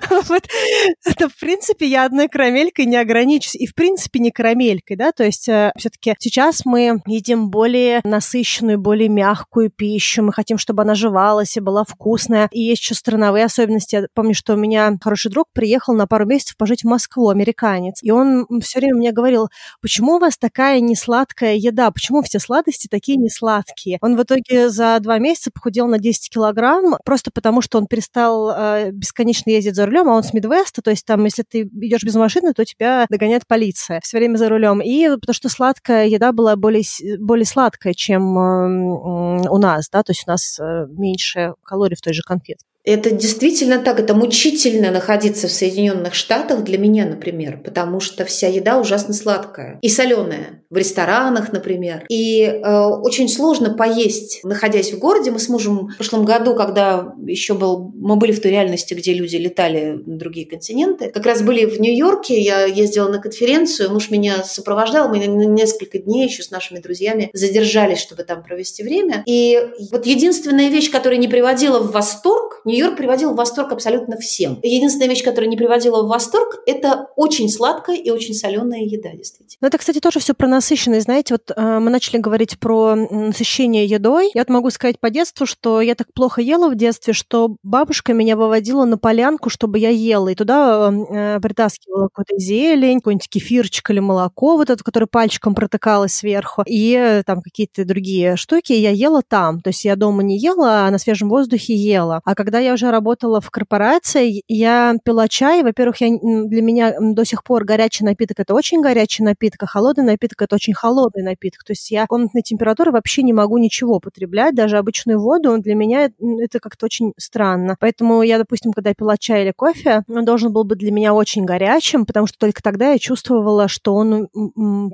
то, 1.14 1.28
в 1.28 1.38
принципе, 1.38 1.86
я 1.86 2.04
одной 2.04 2.28
карамелькой 2.28 2.86
не 2.86 2.96
ограничусь. 2.96 3.54
И, 3.54 3.66
в 3.66 3.74
принципе, 3.74 4.18
не 4.18 4.30
карамелькой, 4.30 4.96
да, 4.96 5.12
то 5.12 5.24
есть 5.24 5.48
э, 5.48 5.72
все-таки 5.76 6.14
сейчас 6.18 6.64
мы 6.64 7.00
едим 7.06 7.50
более 7.50 8.00
насыщенную, 8.04 8.78
более 8.78 9.08
мягкую 9.08 9.70
пищу, 9.70 10.22
мы 10.22 10.32
хотим, 10.32 10.58
чтобы 10.58 10.82
она 10.82 10.94
жевалась 10.94 11.56
и 11.56 11.60
была 11.60 11.84
вкусная. 11.84 12.48
И 12.52 12.60
есть 12.60 12.82
еще 12.82 12.94
страновые 12.94 13.44
особенности. 13.44 13.96
Я 13.96 14.06
помню, 14.14 14.34
что 14.34 14.54
у 14.54 14.56
меня 14.56 14.96
хороший 15.00 15.30
друг 15.30 15.48
приехал 15.52 15.94
на 15.94 16.06
пару 16.06 16.26
месяцев 16.26 16.56
пожить 16.56 16.82
в 16.82 16.88
Москву, 16.88 17.28
американец. 17.28 18.02
И 18.02 18.10
он 18.10 18.46
все 18.60 18.80
время 18.80 18.96
мне 18.96 19.12
говорил, 19.12 19.48
почему 19.80 20.16
у 20.16 20.18
вас 20.18 20.36
такая 20.36 20.80
несладкая 20.80 21.54
еда, 21.54 21.90
почему 21.90 22.22
все 22.22 22.38
сладости 22.38 22.88
такие 22.88 23.18
несладкие? 23.18 23.98
Он 24.00 24.16
в 24.16 24.22
итоге 24.22 24.68
за 24.68 24.98
два 25.00 25.18
месяца 25.18 25.50
похудел 25.50 25.86
на 25.86 25.98
10 25.98 26.30
килограмм, 26.30 26.96
просто 27.04 27.30
потому 27.30 27.60
что 27.60 27.78
он 27.78 27.86
перестал 27.86 28.50
э, 28.50 28.90
бесконечно 28.92 29.50
ездить 29.50 29.74
за 29.74 29.86
рулем, 29.86 30.08
а 30.08 30.16
он 30.16 30.22
с 30.22 30.32
Мидвеста, 30.32 30.82
то 30.82 30.90
есть 30.90 30.95
там, 31.04 31.24
если 31.24 31.42
ты 31.42 31.62
идешь 31.62 32.04
без 32.04 32.14
машины, 32.14 32.52
то 32.52 32.64
тебя 32.64 33.06
догоняет 33.08 33.46
полиция 33.46 34.00
все 34.02 34.18
время 34.18 34.36
за 34.36 34.48
рулем. 34.48 34.80
И 34.80 35.08
потому 35.08 35.34
что 35.34 35.48
сладкая 35.48 36.06
еда 36.06 36.32
была 36.32 36.56
более, 36.56 36.82
более 37.18 37.46
сладкая, 37.46 37.94
чем 37.94 38.38
э, 38.38 39.48
у 39.48 39.58
нас, 39.58 39.88
да, 39.90 40.02
то 40.02 40.12
есть 40.12 40.24
у 40.26 40.30
нас 40.30 40.58
э, 40.58 40.86
меньше 40.90 41.54
калорий 41.62 41.96
в 41.96 42.00
той 42.00 42.12
же 42.12 42.22
конфетке. 42.22 42.66
Это 42.86 43.10
действительно 43.10 43.80
так, 43.80 43.98
это 43.98 44.14
мучительно 44.14 44.92
находиться 44.92 45.48
в 45.48 45.52
Соединенных 45.52 46.14
Штатах 46.14 46.62
для 46.62 46.78
меня, 46.78 47.04
например, 47.04 47.60
потому 47.62 47.98
что 47.98 48.24
вся 48.24 48.46
еда 48.46 48.78
ужасно 48.78 49.12
сладкая 49.12 49.80
и 49.82 49.88
соленая 49.88 50.62
в 50.70 50.76
ресторанах, 50.76 51.52
например. 51.52 52.04
И 52.08 52.42
э, 52.42 52.84
очень 53.02 53.28
сложно 53.28 53.74
поесть, 53.74 54.40
находясь 54.44 54.92
в 54.92 54.98
городе. 54.98 55.32
Мы 55.32 55.40
с 55.40 55.48
мужем 55.48 55.88
в 55.88 55.96
прошлом 55.96 56.24
году, 56.24 56.54
когда 56.54 57.12
еще 57.24 57.54
был, 57.54 57.92
мы 57.94 58.16
были 58.16 58.30
в 58.30 58.40
той 58.40 58.52
реальности, 58.52 58.94
где 58.94 59.14
люди 59.14 59.36
летали 59.36 60.00
на 60.06 60.16
другие 60.16 60.46
континенты, 60.46 61.10
как 61.10 61.26
раз 61.26 61.42
были 61.42 61.64
в 61.64 61.80
Нью-Йорке, 61.80 62.40
я 62.40 62.64
ездила 62.64 63.08
на 63.08 63.18
конференцию, 63.18 63.92
муж 63.92 64.10
меня 64.10 64.44
сопровождал, 64.44 65.08
мы 65.08 65.18
несколько 65.18 65.98
дней 65.98 66.28
еще 66.28 66.42
с 66.42 66.50
нашими 66.52 66.78
друзьями 66.78 67.30
задержались, 67.32 67.98
чтобы 67.98 68.22
там 68.22 68.44
провести 68.44 68.84
время. 68.84 69.24
И 69.26 69.60
вот 69.90 70.06
единственная 70.06 70.68
вещь, 70.68 70.90
которая 70.90 71.18
не 71.18 71.28
приводила 71.28 71.80
в 71.80 71.90
восторг, 71.90 72.60
не 72.64 72.75
Нью-Йорк 72.76 72.98
приводил 72.98 73.32
в 73.32 73.36
восторг 73.36 73.72
абсолютно 73.72 74.18
всем. 74.18 74.58
Единственная 74.62 75.08
вещь, 75.08 75.24
которая 75.24 75.48
не 75.48 75.56
приводила 75.56 76.02
в 76.02 76.08
восторг, 76.08 76.60
это 76.66 77.08
очень 77.16 77.48
сладкая 77.48 77.96
и 77.96 78.10
очень 78.10 78.34
соленая 78.34 78.82
еда, 78.82 79.10
действительно. 79.12 79.56
Ну, 79.62 79.68
это, 79.68 79.78
кстати, 79.78 79.98
тоже 79.98 80.20
все 80.20 80.34
про 80.34 80.46
насыщенность. 80.46 81.04
Знаете, 81.04 81.34
вот 81.34 81.50
э, 81.56 81.78
мы 81.78 81.90
начали 81.90 82.18
говорить 82.18 82.58
про 82.58 82.94
насыщение 82.94 83.86
едой. 83.86 84.30
Я 84.34 84.42
вот 84.42 84.50
могу 84.50 84.70
сказать 84.70 85.00
по 85.00 85.08
детству, 85.08 85.46
что 85.46 85.80
я 85.80 85.94
так 85.94 86.12
плохо 86.12 86.42
ела 86.42 86.68
в 86.68 86.74
детстве, 86.74 87.14
что 87.14 87.56
бабушка 87.62 88.12
меня 88.12 88.36
выводила 88.36 88.84
на 88.84 88.98
полянку, 88.98 89.48
чтобы 89.48 89.78
я 89.78 89.88
ела. 89.88 90.28
И 90.28 90.34
туда 90.34 90.92
э, 90.92 91.40
притаскивала 91.40 92.08
какую-то 92.08 92.38
зелень, 92.38 92.98
какой-нибудь 92.98 93.28
кефирчик 93.30 93.88
или 93.88 94.00
молоко, 94.00 94.56
вот 94.56 94.68
это, 94.68 94.84
которое 94.84 95.06
пальчиком 95.06 95.54
протыкалось 95.54 96.12
сверху, 96.12 96.62
и 96.66 96.92
э, 96.92 97.22
там 97.24 97.40
какие-то 97.40 97.86
другие 97.86 98.36
штуки. 98.36 98.74
Я 98.74 98.90
ела 98.90 99.22
там. 99.26 99.62
То 99.62 99.68
есть 99.68 99.84
я 99.86 99.96
дома 99.96 100.22
не 100.22 100.38
ела, 100.38 100.86
а 100.86 100.90
на 100.90 100.98
свежем 100.98 101.30
воздухе 101.30 101.74
ела. 101.74 102.20
А 102.24 102.34
когда 102.34 102.58
я 102.65 102.65
уже 102.72 102.90
работала 102.90 103.40
в 103.40 103.50
корпорации, 103.50 104.42
я 104.48 104.94
пила 105.04 105.28
чай. 105.28 105.62
Во-первых, 105.62 106.00
я, 106.00 106.08
для 106.08 106.62
меня 106.62 106.94
до 107.00 107.24
сих 107.24 107.44
пор 107.44 107.64
горячий 107.64 108.04
напиток– 108.04 108.38
это 108.40 108.54
очень 108.54 108.80
горячий 108.80 109.22
напиток, 109.22 109.62
а 109.62 109.66
холодный 109.66 110.04
напиток– 110.04 110.42
это 110.42 110.54
очень 110.54 110.74
холодный 110.74 111.22
напиток. 111.22 111.64
То 111.64 111.72
есть 111.72 111.90
я 111.90 112.06
комнатной 112.06 112.42
температуры 112.42 112.92
вообще 112.92 113.22
не 113.22 113.32
могу 113.32 113.58
ничего 113.58 114.00
потреблять, 114.00 114.54
даже 114.54 114.78
обычную 114.78 115.20
воду. 115.20 115.58
Для 115.58 115.74
меня 115.74 116.10
это 116.40 116.60
как-то 116.60 116.86
очень 116.86 117.12
странно. 117.16 117.76
Поэтому 117.78 118.22
я, 118.22 118.38
допустим, 118.38 118.72
когда 118.72 118.94
пила 118.94 119.16
чай 119.16 119.42
или 119.42 119.52
кофе, 119.52 120.02
он 120.08 120.24
должен 120.24 120.52
был 120.52 120.64
быть 120.64 120.78
для 120.78 120.92
меня 120.92 121.14
очень 121.14 121.44
горячим, 121.44 122.06
потому 122.06 122.26
что 122.26 122.38
только 122.38 122.62
тогда 122.62 122.92
я 122.92 122.98
чувствовала, 122.98 123.68
что 123.68 123.94
он 123.94 124.28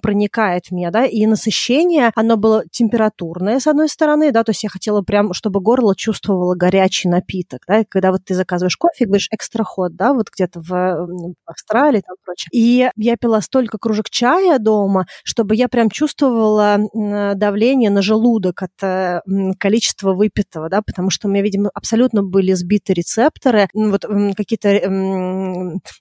проникает 0.03 0.67
в 0.67 0.73
меня, 0.73 0.91
да, 0.91 1.05
и 1.05 1.27
насыщение, 1.27 2.13
оно 2.15 2.37
было 2.37 2.65
температурное, 2.71 3.61
с 3.61 3.67
одной 3.67 3.89
стороны, 3.89 4.33
да, 4.33 4.45
то 4.45 4.51
есть 4.51 4.65
я 4.65 4.71
хотела 4.71 5.03
прям, 5.03 5.33
чтобы 5.33 5.61
горло 5.61 5.95
чувствовало 5.97 6.55
горячий 6.55 7.09
напиток 7.09 7.62
да, 7.67 7.85
когда 7.89 8.13
вот 8.13 8.25
ты 8.25 8.35
заказываешь 8.35 8.77
кофе, 8.77 9.07
говоришь 9.07 9.29
экстра 9.31 9.65
ход, 9.65 9.95
да, 9.95 10.13
вот 10.13 10.29
где-то 10.35 10.61
в, 10.61 10.69
в 10.69 11.35
Австралии 11.47 12.03
там 12.07 12.17
прочее. 12.25 12.49
И 12.53 12.91
я 12.97 13.17
пила 13.17 13.41
столько 13.41 13.79
кружек 13.79 14.11
чая 14.11 14.59
дома, 14.59 15.07
чтобы 15.25 15.55
я 15.55 15.69
прям 15.69 15.91
чувствовала 15.91 16.79
давление 17.35 17.91
на 17.91 18.03
желудок 18.03 18.63
от 18.63 18.83
э, 18.83 19.21
количества 19.59 20.15
выпитого, 20.15 20.69
да, 20.69 20.83
потому 20.83 21.11
что 21.11 21.29
у 21.29 21.31
меня, 21.31 21.43
видимо, 21.43 21.71
абсолютно 21.75 22.23
были 22.23 22.53
сбиты 22.53 22.93
рецепторы, 22.93 23.69
вот 23.75 24.05
какие-то 24.37 24.71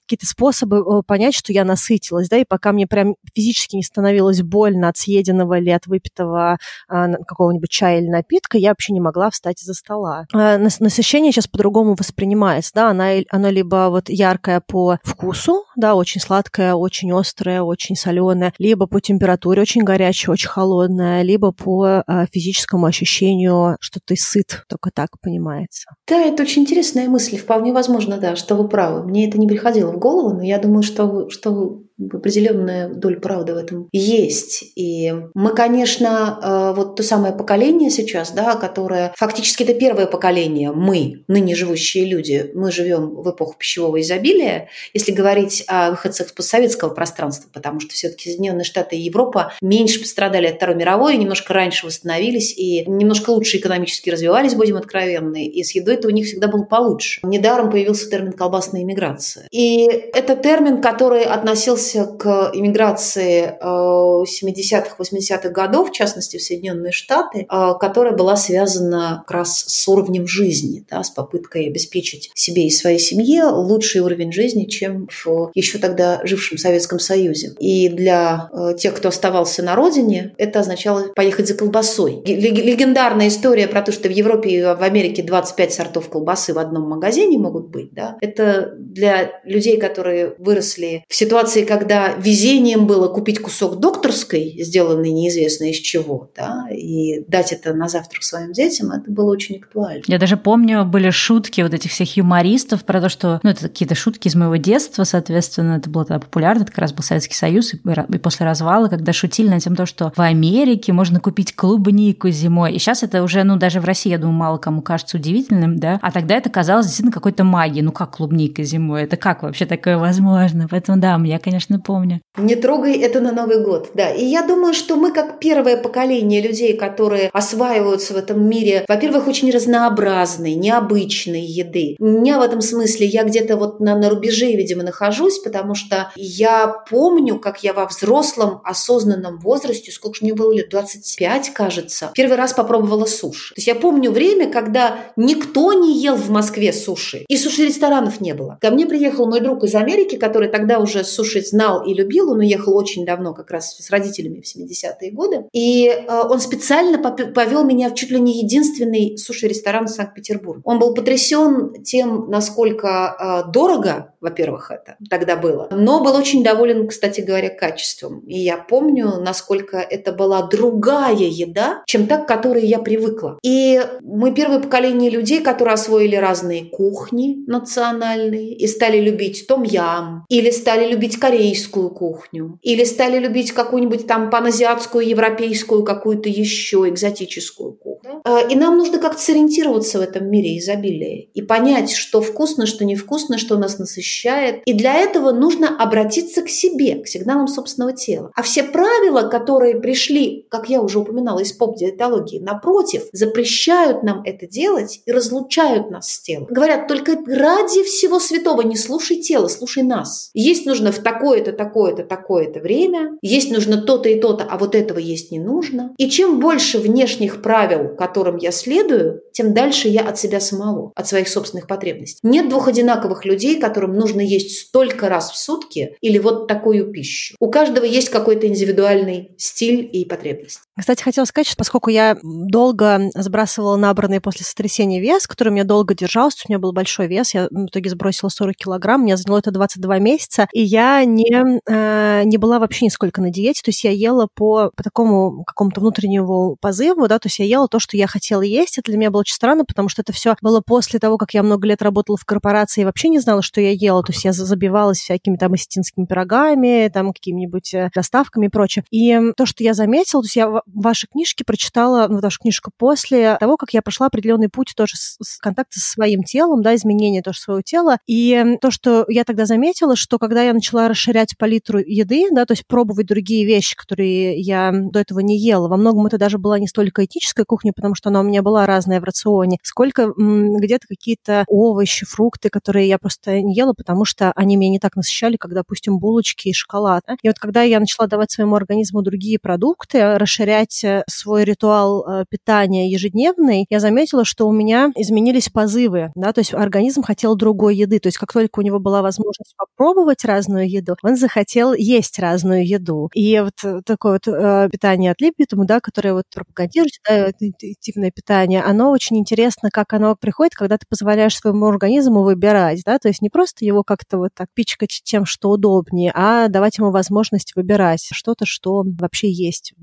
какие 0.06 0.28
способы 0.28 0.78
э, 0.78 1.02
понять, 1.06 1.34
что 1.34 1.52
я 1.52 1.64
насытилась, 1.64 2.28
да, 2.28 2.38
и 2.38 2.44
пока 2.48 2.72
мне 2.72 2.86
прям 2.86 3.16
физически 3.34 3.76
не 3.76 3.82
становилось 3.82 4.42
больно 4.42 4.88
от 4.88 4.96
съеденного 4.96 5.58
или 5.58 5.70
от 5.70 5.86
выпитого 5.86 6.58
а, 6.88 7.08
какого-нибудь 7.26 7.70
чая 7.70 8.00
или 8.00 8.08
напитка, 8.08 8.58
я 8.58 8.70
вообще 8.70 8.92
не 8.92 9.00
могла 9.00 9.30
встать 9.30 9.62
из-за 9.62 9.74
стола. 9.74 10.26
А, 10.32 10.58
насыщение 10.58 11.32
сейчас 11.32 11.46
по-другому 11.52 11.94
воспринимается, 11.98 12.72
да, 12.74 12.90
она, 12.90 13.10
она 13.30 13.50
либо 13.50 13.88
вот 13.90 14.08
яркая 14.08 14.60
по 14.60 14.98
вкусу, 15.04 15.64
да, 15.76 15.94
очень 15.94 16.20
сладкая, 16.20 16.74
очень 16.74 17.12
острая, 17.12 17.62
очень 17.62 17.96
соленая, 17.96 18.52
либо 18.58 18.86
по 18.86 19.00
температуре 19.00 19.62
очень 19.62 19.82
горячая, 19.82 20.32
очень 20.32 20.48
холодная, 20.48 21.22
либо 21.22 21.52
по 21.52 22.02
э, 22.06 22.26
физическому 22.32 22.86
ощущению, 22.86 23.76
что 23.80 24.00
ты 24.04 24.16
сыт, 24.16 24.64
только 24.68 24.90
так 24.92 25.20
понимается. 25.20 25.90
Да, 26.08 26.20
это 26.20 26.42
очень 26.42 26.62
интересная 26.62 27.08
мысль, 27.08 27.36
вполне 27.36 27.72
возможно, 27.72 28.18
да, 28.18 28.36
что 28.36 28.54
вы 28.54 28.68
правы. 28.68 29.04
Мне 29.04 29.28
это 29.28 29.38
не 29.38 29.46
приходило 29.46 29.92
в 29.92 29.98
голову, 29.98 30.36
но 30.36 30.42
я 30.42 30.58
думаю, 30.58 30.82
что 30.82 31.28
что 31.28 31.50
вы 31.50 31.82
определенная 31.98 32.88
доля 32.88 33.20
правды 33.20 33.54
в 33.54 33.56
этом 33.56 33.88
есть. 33.92 34.72
И 34.76 35.12
мы, 35.34 35.54
конечно, 35.54 36.38
э, 36.42 36.76
вот 36.76 36.96
то 36.96 37.02
самое 37.02 37.34
поколение 37.34 37.90
сейчас, 37.90 38.32
да, 38.32 38.56
которое 38.56 39.12
фактически 39.16 39.62
это 39.62 39.74
первое 39.74 40.06
поколение, 40.06 40.72
мы, 40.72 41.24
ныне 41.28 41.54
живущие 41.54 42.04
люди, 42.04 42.50
мы 42.54 42.72
живем 42.72 43.14
в 43.14 43.30
эпоху 43.30 43.56
пищевого 43.58 44.00
изобилия, 44.00 44.68
если 44.94 45.12
говорить 45.12 45.64
о 45.66 45.90
выходцах 45.90 46.34
постсоветского 46.34 46.90
пространства, 46.90 47.48
потому 47.52 47.80
что 47.80 47.92
все-таки 47.92 48.30
Соединенные 48.30 48.64
Штаты 48.64 48.96
и 48.96 49.00
Европа 49.00 49.52
меньше 49.60 50.00
пострадали 50.00 50.46
от 50.46 50.56
Второй 50.56 50.76
мировой, 50.76 51.16
немножко 51.16 51.52
раньше 51.52 51.86
восстановились 51.86 52.56
и 52.56 52.84
немножко 52.86 53.30
лучше 53.30 53.58
экономически 53.58 54.10
развивались, 54.10 54.54
будем 54.54 54.76
откровенны, 54.76 55.46
и 55.46 55.62
с 55.62 55.74
едой 55.74 55.94
это 55.94 56.08
у 56.08 56.10
них 56.10 56.26
всегда 56.26 56.48
было 56.48 56.64
получше. 56.64 57.20
Недаром 57.24 57.70
появился 57.70 58.08
термин 58.08 58.32
«колбасная 58.32 58.82
иммиграция». 58.82 59.46
И 59.50 59.84
это 59.84 60.36
термин, 60.36 60.80
который 60.80 61.22
относился 61.22 61.91
готовился 61.92 62.06
к 62.18 62.50
иммиграции 62.54 63.56
70-х, 63.62 64.96
80-х 64.98 65.48
годов, 65.50 65.90
в 65.90 65.92
частности 65.92 66.36
в 66.36 66.42
Соединенные 66.42 66.92
Штаты, 66.92 67.46
которая 67.80 68.12
была 68.12 68.36
связана 68.36 69.24
как 69.26 69.30
раз 69.38 69.64
с 69.66 69.88
уровнем 69.88 70.26
жизни, 70.26 70.84
да, 70.90 71.02
с 71.02 71.10
попыткой 71.10 71.66
обеспечить 71.66 72.30
себе 72.34 72.66
и 72.66 72.70
своей 72.70 72.98
семье 72.98 73.44
лучший 73.44 74.00
уровень 74.00 74.32
жизни, 74.32 74.64
чем 74.64 75.08
в 75.10 75.50
еще 75.54 75.78
тогда 75.78 76.20
жившем 76.24 76.58
Советском 76.58 76.98
Союзе. 76.98 77.54
И 77.58 77.88
для 77.88 78.50
тех, 78.78 78.94
кто 78.94 79.08
оставался 79.08 79.62
на 79.62 79.74
родине, 79.74 80.34
это 80.38 80.60
означало 80.60 81.08
поехать 81.14 81.48
за 81.48 81.54
колбасой. 81.54 82.22
Легендарная 82.24 83.28
история 83.28 83.66
про 83.66 83.82
то, 83.82 83.92
что 83.92 84.08
в 84.08 84.12
Европе 84.12 84.50
и 84.50 84.62
в 84.62 84.82
Америке 84.82 85.22
25 85.22 85.72
сортов 85.72 86.08
колбасы 86.08 86.54
в 86.54 86.58
одном 86.58 86.88
магазине 86.88 87.38
могут 87.38 87.68
быть, 87.68 87.92
да, 87.92 88.16
это 88.20 88.74
для 88.76 89.40
людей, 89.44 89.78
которые 89.78 90.34
выросли 90.38 91.04
в 91.08 91.14
ситуации, 91.14 91.64
когда 91.72 92.12
везением 92.18 92.86
было 92.86 93.08
купить 93.08 93.40
кусок 93.40 93.80
докторской, 93.80 94.56
сделанный 94.58 95.10
неизвестно 95.10 95.70
из 95.70 95.76
чего, 95.76 96.30
да, 96.36 96.66
и 96.70 97.24
дать 97.28 97.52
это 97.52 97.72
на 97.72 97.88
завтрак 97.88 98.22
своим 98.24 98.52
детям, 98.52 98.90
это 98.90 99.10
было 99.10 99.30
очень 99.30 99.56
актуально. 99.56 100.02
Я 100.06 100.18
даже 100.18 100.36
помню, 100.36 100.84
были 100.84 101.08
шутки 101.08 101.62
вот 101.62 101.72
этих 101.72 101.90
всех 101.90 102.14
юмористов 102.14 102.84
про 102.84 103.00
то, 103.00 103.08
что, 103.08 103.40
ну, 103.42 103.48
это 103.48 103.62
какие-то 103.62 103.94
шутки 103.94 104.28
из 104.28 104.34
моего 104.34 104.56
детства, 104.56 105.04
соответственно, 105.04 105.78
это 105.78 105.88
было 105.88 106.04
тогда 106.04 106.20
популярно, 106.20 106.64
это 106.64 106.72
как 106.72 106.80
раз 106.80 106.92
был 106.92 107.02
Советский 107.02 107.36
Союз, 107.36 107.72
и 107.72 108.18
после 108.18 108.44
развала, 108.44 108.88
когда 108.88 109.14
шутили 109.14 109.48
на 109.48 109.58
тем, 109.58 109.74
то, 109.74 109.86
что 109.86 110.12
в 110.14 110.20
Америке 110.20 110.92
можно 110.92 111.20
купить 111.20 111.56
клубнику 111.56 112.28
зимой. 112.28 112.74
И 112.74 112.78
сейчас 112.78 113.02
это 113.02 113.22
уже, 113.22 113.44
ну, 113.44 113.56
даже 113.56 113.80
в 113.80 113.86
России, 113.86 114.10
я 114.10 114.18
думаю, 114.18 114.36
мало 114.36 114.58
кому 114.58 114.82
кажется 114.82 115.16
удивительным, 115.16 115.78
да, 115.78 115.98
а 116.02 116.10
тогда 116.12 116.34
это 116.34 116.50
казалось 116.50 116.84
действительно 116.84 117.14
какой-то 117.14 117.44
магией. 117.44 117.82
Ну, 117.82 117.92
как 117.92 118.16
клубника 118.18 118.62
зимой? 118.62 119.04
Это 119.04 119.16
как 119.16 119.42
вообще 119.42 119.64
такое 119.64 119.96
возможно? 119.96 120.66
Поэтому, 120.70 121.00
да, 121.00 121.18
я, 121.24 121.38
конечно, 121.38 121.61
помню. 121.78 122.20
Не 122.36 122.56
трогай 122.56 122.96
это 122.98 123.20
на 123.20 123.32
Новый 123.32 123.62
год, 123.62 123.90
да. 123.94 124.10
И 124.10 124.24
я 124.24 124.42
думаю, 124.42 124.72
что 124.72 124.96
мы, 124.96 125.12
как 125.12 125.38
первое 125.38 125.76
поколение 125.76 126.40
людей, 126.40 126.76
которые 126.76 127.28
осваиваются 127.32 128.14
в 128.14 128.16
этом 128.16 128.48
мире, 128.48 128.84
во-первых, 128.88 129.28
очень 129.28 129.50
разнообразной, 129.50 130.54
необычной 130.54 131.42
еды. 131.42 131.96
У 131.98 132.06
меня 132.06 132.38
в 132.38 132.42
этом 132.42 132.62
смысле, 132.62 133.06
я 133.06 133.24
где-то 133.24 133.56
вот 133.56 133.80
на, 133.80 133.96
на 133.96 134.08
рубеже, 134.08 134.46
видимо, 134.52 134.82
нахожусь, 134.82 135.38
потому 135.38 135.74
что 135.74 136.10
я 136.16 136.68
помню, 136.88 137.38
как 137.38 137.62
я 137.62 137.72
во 137.72 137.86
взрослом 137.86 138.60
осознанном 138.64 139.38
возрасте, 139.38 139.92
сколько 139.92 140.16
же 140.16 140.24
мне 140.24 140.34
было 140.34 140.52
лет, 140.52 140.70
25, 140.70 141.50
кажется, 141.50 142.10
первый 142.14 142.36
раз 142.36 142.52
попробовала 142.54 143.04
суши. 143.04 143.54
То 143.54 143.58
есть 143.58 143.68
я 143.68 143.74
помню 143.74 144.10
время, 144.10 144.50
когда 144.50 145.00
никто 145.16 145.72
не 145.72 146.00
ел 146.00 146.16
в 146.16 146.30
Москве 146.30 146.72
суши, 146.72 147.24
и 147.28 147.36
суши-ресторанов 147.36 148.20
не 148.20 148.34
было. 148.34 148.58
Ко 148.60 148.70
мне 148.70 148.86
приехал 148.86 149.26
мой 149.26 149.40
друг 149.40 149.64
из 149.64 149.74
Америки, 149.74 150.16
который 150.16 150.48
тогда 150.48 150.78
уже 150.78 151.04
суши 151.04 151.42
знал 151.52 151.84
и 151.84 151.94
любил, 151.94 152.30
он 152.30 152.38
уехал 152.38 152.76
очень 152.76 153.04
давно, 153.04 153.34
как 153.34 153.50
раз 153.50 153.76
с 153.76 153.90
родителями 153.90 154.40
в 154.40 154.56
70-е 154.56 155.12
годы, 155.12 155.44
и 155.52 155.86
э, 155.86 156.22
он 156.28 156.40
специально 156.40 156.98
повел 156.98 157.64
меня 157.64 157.90
в 157.90 157.94
чуть 157.94 158.10
ли 158.10 158.20
не 158.20 158.40
единственный 158.42 159.16
суши-ресторан 159.18 159.86
в 159.86 159.90
Санкт-Петербурге. 159.90 160.62
Он 160.64 160.78
был 160.78 160.94
потрясен 160.94 161.82
тем, 161.84 162.28
насколько 162.28 163.44
э, 163.46 163.52
дорого, 163.52 164.14
во-первых, 164.20 164.70
это 164.70 164.96
тогда 165.10 165.36
было, 165.36 165.68
но 165.70 166.02
был 166.02 166.16
очень 166.16 166.42
доволен, 166.42 166.88
кстати 166.88 167.20
говоря, 167.20 167.50
качеством. 167.50 168.20
И 168.20 168.38
я 168.38 168.56
помню, 168.56 169.18
насколько 169.20 169.76
это 169.78 170.12
была 170.12 170.46
другая 170.46 171.12
еда, 171.14 171.82
чем 171.86 172.06
та, 172.06 172.18
к 172.18 172.26
которой 172.26 172.64
я 172.64 172.78
привыкла. 172.78 173.38
И 173.42 173.80
мы 174.00 174.32
первое 174.32 174.60
поколение 174.60 175.10
людей, 175.10 175.42
которые 175.42 175.74
освоили 175.74 176.16
разные 176.16 176.64
кухни 176.64 177.44
национальные 177.46 178.54
и 178.54 178.66
стали 178.66 178.98
любить 178.98 179.46
том-ям, 179.46 180.24
или 180.28 180.50
стали 180.50 180.90
любить 180.90 181.18
корейскую 181.42 181.90
кухню, 181.90 182.58
или 182.62 182.84
стали 182.84 183.18
любить 183.18 183.52
какую-нибудь 183.52 184.06
там 184.06 184.30
паназиатскую, 184.30 185.06
европейскую, 185.06 185.84
какую-то 185.84 186.28
еще 186.28 186.88
экзотическую 186.88 187.72
кухню. 187.72 188.22
Э, 188.24 188.48
и 188.48 188.54
нам 188.54 188.78
нужно 188.78 188.98
как-то 188.98 189.20
сориентироваться 189.20 189.98
в 189.98 190.02
этом 190.02 190.30
мире 190.30 190.58
изобилия 190.58 191.26
и 191.34 191.42
понять, 191.42 191.92
что 191.92 192.20
вкусно, 192.20 192.66
что 192.66 192.84
невкусно, 192.84 193.38
что 193.38 193.56
нас 193.56 193.78
насыщает. 193.78 194.62
И 194.66 194.72
для 194.72 194.94
этого 194.94 195.32
нужно 195.32 195.76
обратиться 195.76 196.42
к 196.42 196.48
себе, 196.48 196.96
к 196.96 197.08
сигналам 197.08 197.48
собственного 197.48 197.92
тела. 197.92 198.30
А 198.34 198.42
все 198.42 198.62
правила, 198.62 199.28
которые 199.28 199.80
пришли, 199.80 200.46
как 200.48 200.68
я 200.68 200.80
уже 200.80 201.00
упоминала, 201.00 201.40
из 201.40 201.52
поп-диетологии, 201.52 202.38
напротив, 202.38 203.04
запрещают 203.12 204.02
нам 204.02 204.22
это 204.24 204.46
делать 204.46 205.00
и 205.04 205.12
разлучают 205.12 205.90
нас 205.90 206.08
с 206.08 206.20
телом. 206.20 206.46
Говорят, 206.50 206.86
только 206.86 207.18
ради 207.26 207.82
всего 207.82 208.20
святого 208.20 208.62
не 208.62 208.76
слушай 208.76 209.16
тело, 209.20 209.48
слушай 209.48 209.82
нас. 209.82 210.30
Есть 210.34 210.66
нужно 210.66 210.92
в 210.92 211.02
такое-то, 211.32 211.52
такое-то, 211.52 212.02
такое-то 212.02 212.60
время, 212.60 213.18
есть 213.22 213.50
нужно 213.50 213.78
то-то 213.78 214.08
и 214.08 214.20
то-то, 214.20 214.44
а 214.44 214.58
вот 214.58 214.74
этого 214.74 214.98
есть 214.98 215.30
не 215.30 215.38
нужно. 215.38 215.94
И 215.96 216.10
чем 216.10 216.40
больше 216.40 216.78
внешних 216.78 217.42
правил, 217.42 217.94
которым 217.96 218.36
я 218.36 218.52
следую, 218.52 219.22
тем 219.32 219.54
дальше 219.54 219.88
я 219.88 220.02
от 220.02 220.18
себя 220.18 220.40
самого, 220.40 220.92
от 220.94 221.06
своих 221.06 221.28
собственных 221.28 221.66
потребностей. 221.66 222.20
Нет 222.22 222.48
двух 222.48 222.68
одинаковых 222.68 223.24
людей, 223.24 223.58
которым 223.58 223.94
нужно 223.94 224.20
есть 224.20 224.58
столько 224.58 225.08
раз 225.08 225.30
в 225.30 225.36
сутки 225.36 225.96
или 226.00 226.18
вот 226.18 226.46
такую 226.46 226.92
пищу. 226.92 227.36
У 227.40 227.50
каждого 227.50 227.84
есть 227.84 228.10
какой-то 228.10 228.46
индивидуальный 228.46 229.34
стиль 229.38 229.88
и 229.90 230.04
потребность. 230.04 230.60
Кстати, 230.78 231.02
хотела 231.02 231.24
сказать, 231.24 231.46
что 231.46 231.56
поскольку 231.56 231.90
я 231.90 232.18
долго 232.22 233.10
сбрасывала 233.14 233.76
набранный 233.76 234.20
после 234.20 234.44
сотрясения 234.44 235.00
вес, 235.00 235.26
который 235.26 235.50
у 235.50 235.52
меня 235.52 235.64
долго 235.64 235.94
держался, 235.94 236.44
у 236.46 236.52
меня 236.52 236.58
был 236.58 236.72
большой 236.72 237.08
вес, 237.08 237.34
я 237.34 237.48
в 237.50 237.66
итоге 237.66 237.90
сбросила 237.90 238.30
40 238.30 238.56
килограмм, 238.56 239.04
меня 239.04 239.16
заняло 239.16 239.38
это 239.38 239.50
22 239.50 239.98
месяца, 239.98 240.48
и 240.52 240.62
я 240.62 241.04
не, 241.04 241.21
э, 241.30 242.22
не 242.24 242.36
была 242.38 242.58
вообще 242.58 242.86
нисколько 242.86 243.20
на 243.20 243.30
диете, 243.30 243.62
то 243.62 243.70
есть 243.70 243.84
я 243.84 243.90
ела 243.90 244.28
по, 244.34 244.70
по 244.76 244.82
такому 244.82 245.44
какому-то 245.44 245.80
внутреннему 245.80 246.56
позыву, 246.60 247.08
да, 247.08 247.18
то 247.18 247.26
есть 247.26 247.38
я 247.38 247.44
ела 247.44 247.68
то, 247.68 247.78
что 247.78 247.96
я 247.96 248.06
хотела 248.06 248.42
есть, 248.42 248.78
это 248.78 248.90
для 248.90 248.98
меня 248.98 249.10
было 249.10 249.20
очень 249.20 249.34
странно, 249.34 249.64
потому 249.64 249.88
что 249.88 250.02
это 250.02 250.12
все 250.12 250.36
было 250.40 250.60
после 250.60 250.98
того, 250.98 251.18
как 251.18 251.34
я 251.34 251.42
много 251.42 251.66
лет 251.66 251.82
работала 251.82 252.16
в 252.16 252.24
корпорации 252.24 252.82
и 252.82 252.84
вообще 252.84 253.08
не 253.08 253.18
знала, 253.20 253.42
что 253.42 253.60
я 253.60 253.70
ела, 253.70 254.02
то 254.02 254.12
есть 254.12 254.24
я 254.24 254.32
забивалась 254.32 254.98
всякими 254.98 255.36
там 255.36 255.52
осетинскими 255.52 256.06
пирогами, 256.06 256.88
там 256.92 257.12
какими-нибудь 257.12 257.74
э, 257.74 257.90
доставками 257.94 258.46
и 258.46 258.48
прочее. 258.48 258.84
И 258.90 259.18
то, 259.36 259.46
что 259.46 259.62
я 259.64 259.74
заметила, 259.74 260.22
то 260.22 260.26
есть 260.26 260.36
я 260.36 260.62
ваши 260.66 261.06
книжки 261.06 261.42
прочитала, 261.42 262.08
ну, 262.08 262.20
вашу 262.20 262.40
книжку 262.40 262.70
после 262.76 263.36
того, 263.38 263.56
как 263.56 263.72
я 263.72 263.82
прошла 263.82 264.06
определенный 264.06 264.48
путь 264.48 264.72
тоже 264.76 264.96
с, 264.96 265.16
с 265.22 265.38
контакта 265.38 265.78
со 265.78 265.90
своим 265.90 266.22
телом, 266.22 266.62
да, 266.62 266.74
изменения 266.74 267.22
тоже 267.22 267.40
своего 267.40 267.62
тела. 267.62 267.98
И 268.06 268.56
то, 268.60 268.70
что 268.70 269.04
я 269.08 269.24
тогда 269.24 269.46
заметила, 269.46 269.96
что 269.96 270.18
когда 270.18 270.42
я 270.42 270.52
начала 270.52 270.88
расширять 270.88 271.11
палитру 271.38 271.78
еды, 271.78 272.28
да, 272.30 272.44
то 272.44 272.52
есть 272.52 272.66
пробовать 272.66 273.06
другие 273.06 273.44
вещи, 273.44 273.76
которые 273.76 274.38
я 274.40 274.72
до 274.72 275.00
этого 275.00 275.20
не 275.20 275.38
ела, 275.38 275.68
во 275.68 275.76
многом 275.76 276.06
это 276.06 276.18
даже 276.18 276.38
была 276.38 276.58
не 276.58 276.68
столько 276.68 277.04
этическая 277.04 277.44
кухня, 277.44 277.72
потому 277.74 277.94
что 277.94 278.08
она 278.08 278.20
у 278.20 278.24
меня 278.24 278.42
была 278.42 278.66
разная 278.66 279.00
в 279.00 279.04
рационе, 279.04 279.58
сколько 279.62 280.12
где-то 280.16 280.86
какие-то 280.88 281.44
овощи, 281.48 282.06
фрукты, 282.06 282.48
которые 282.48 282.88
я 282.88 282.98
просто 282.98 283.40
не 283.40 283.54
ела, 283.54 283.72
потому 283.74 284.04
что 284.04 284.32
они 284.36 284.56
меня 284.56 284.70
не 284.70 284.78
так 284.78 284.96
насыщали, 284.96 285.36
как, 285.36 285.52
допустим, 285.52 285.98
булочки 285.98 286.48
и 286.48 286.52
шоколад. 286.52 287.02
И 287.22 287.28
вот 287.28 287.38
когда 287.38 287.62
я 287.62 287.80
начала 287.80 288.06
давать 288.08 288.30
своему 288.30 288.54
организму 288.54 289.02
другие 289.02 289.38
продукты, 289.38 290.18
расширять 290.18 290.84
э, 290.84 291.02
свой 291.08 291.44
ритуал 291.44 292.06
э, 292.06 292.24
питания 292.28 292.90
ежедневный, 292.90 293.66
я 293.70 293.80
заметила, 293.80 294.24
что 294.24 294.46
у 294.48 294.52
меня 294.52 294.92
изменились 294.96 295.48
позывы, 295.48 296.12
да, 296.14 296.32
то 296.32 296.40
есть 296.40 296.54
организм 296.54 297.02
хотел 297.02 297.36
другой 297.36 297.76
еды, 297.76 297.98
то 297.98 298.08
есть 298.08 298.18
как 298.18 298.32
только 298.32 298.60
у 298.60 298.62
него 298.62 298.78
была 298.78 299.02
возможность 299.02 299.54
попробовать 299.56 300.24
разную 300.24 300.68
еду, 300.68 300.96
он 301.02 301.16
захотел 301.16 301.74
есть 301.74 302.18
разную 302.18 302.66
еду. 302.66 303.10
И 303.14 303.40
вот 303.40 303.84
такое 303.84 304.12
вот 304.14 304.28
э, 304.28 304.68
питание 304.70 305.12
от 305.12 305.20
Липпитума, 305.20 305.66
да, 305.66 305.80
которое 305.80 306.14
вот 306.14 306.24
пропагандирует, 306.34 306.94
да, 307.08 307.30
интуитивное 307.40 308.10
питание, 308.10 308.62
оно 308.62 308.90
очень 308.90 309.18
интересно, 309.18 309.70
как 309.72 309.92
оно 309.92 310.16
приходит, 310.16 310.54
когда 310.54 310.78
ты 310.78 310.86
позволяешь 310.88 311.36
своему 311.36 311.66
организму 311.66 312.22
выбирать, 312.22 312.82
да, 312.84 312.98
то 312.98 313.08
есть 313.08 313.22
не 313.22 313.30
просто 313.30 313.64
его 313.64 313.82
как-то 313.84 314.18
вот 314.18 314.30
так 314.34 314.48
пичкать 314.54 315.00
тем, 315.04 315.24
что 315.26 315.50
удобнее, 315.50 316.12
а 316.14 316.48
давать 316.48 316.78
ему 316.78 316.90
возможность 316.90 317.54
выбирать 317.56 318.08
что-то, 318.12 318.46
что 318.46 318.84
вообще 318.98 319.30
есть, 319.30 319.74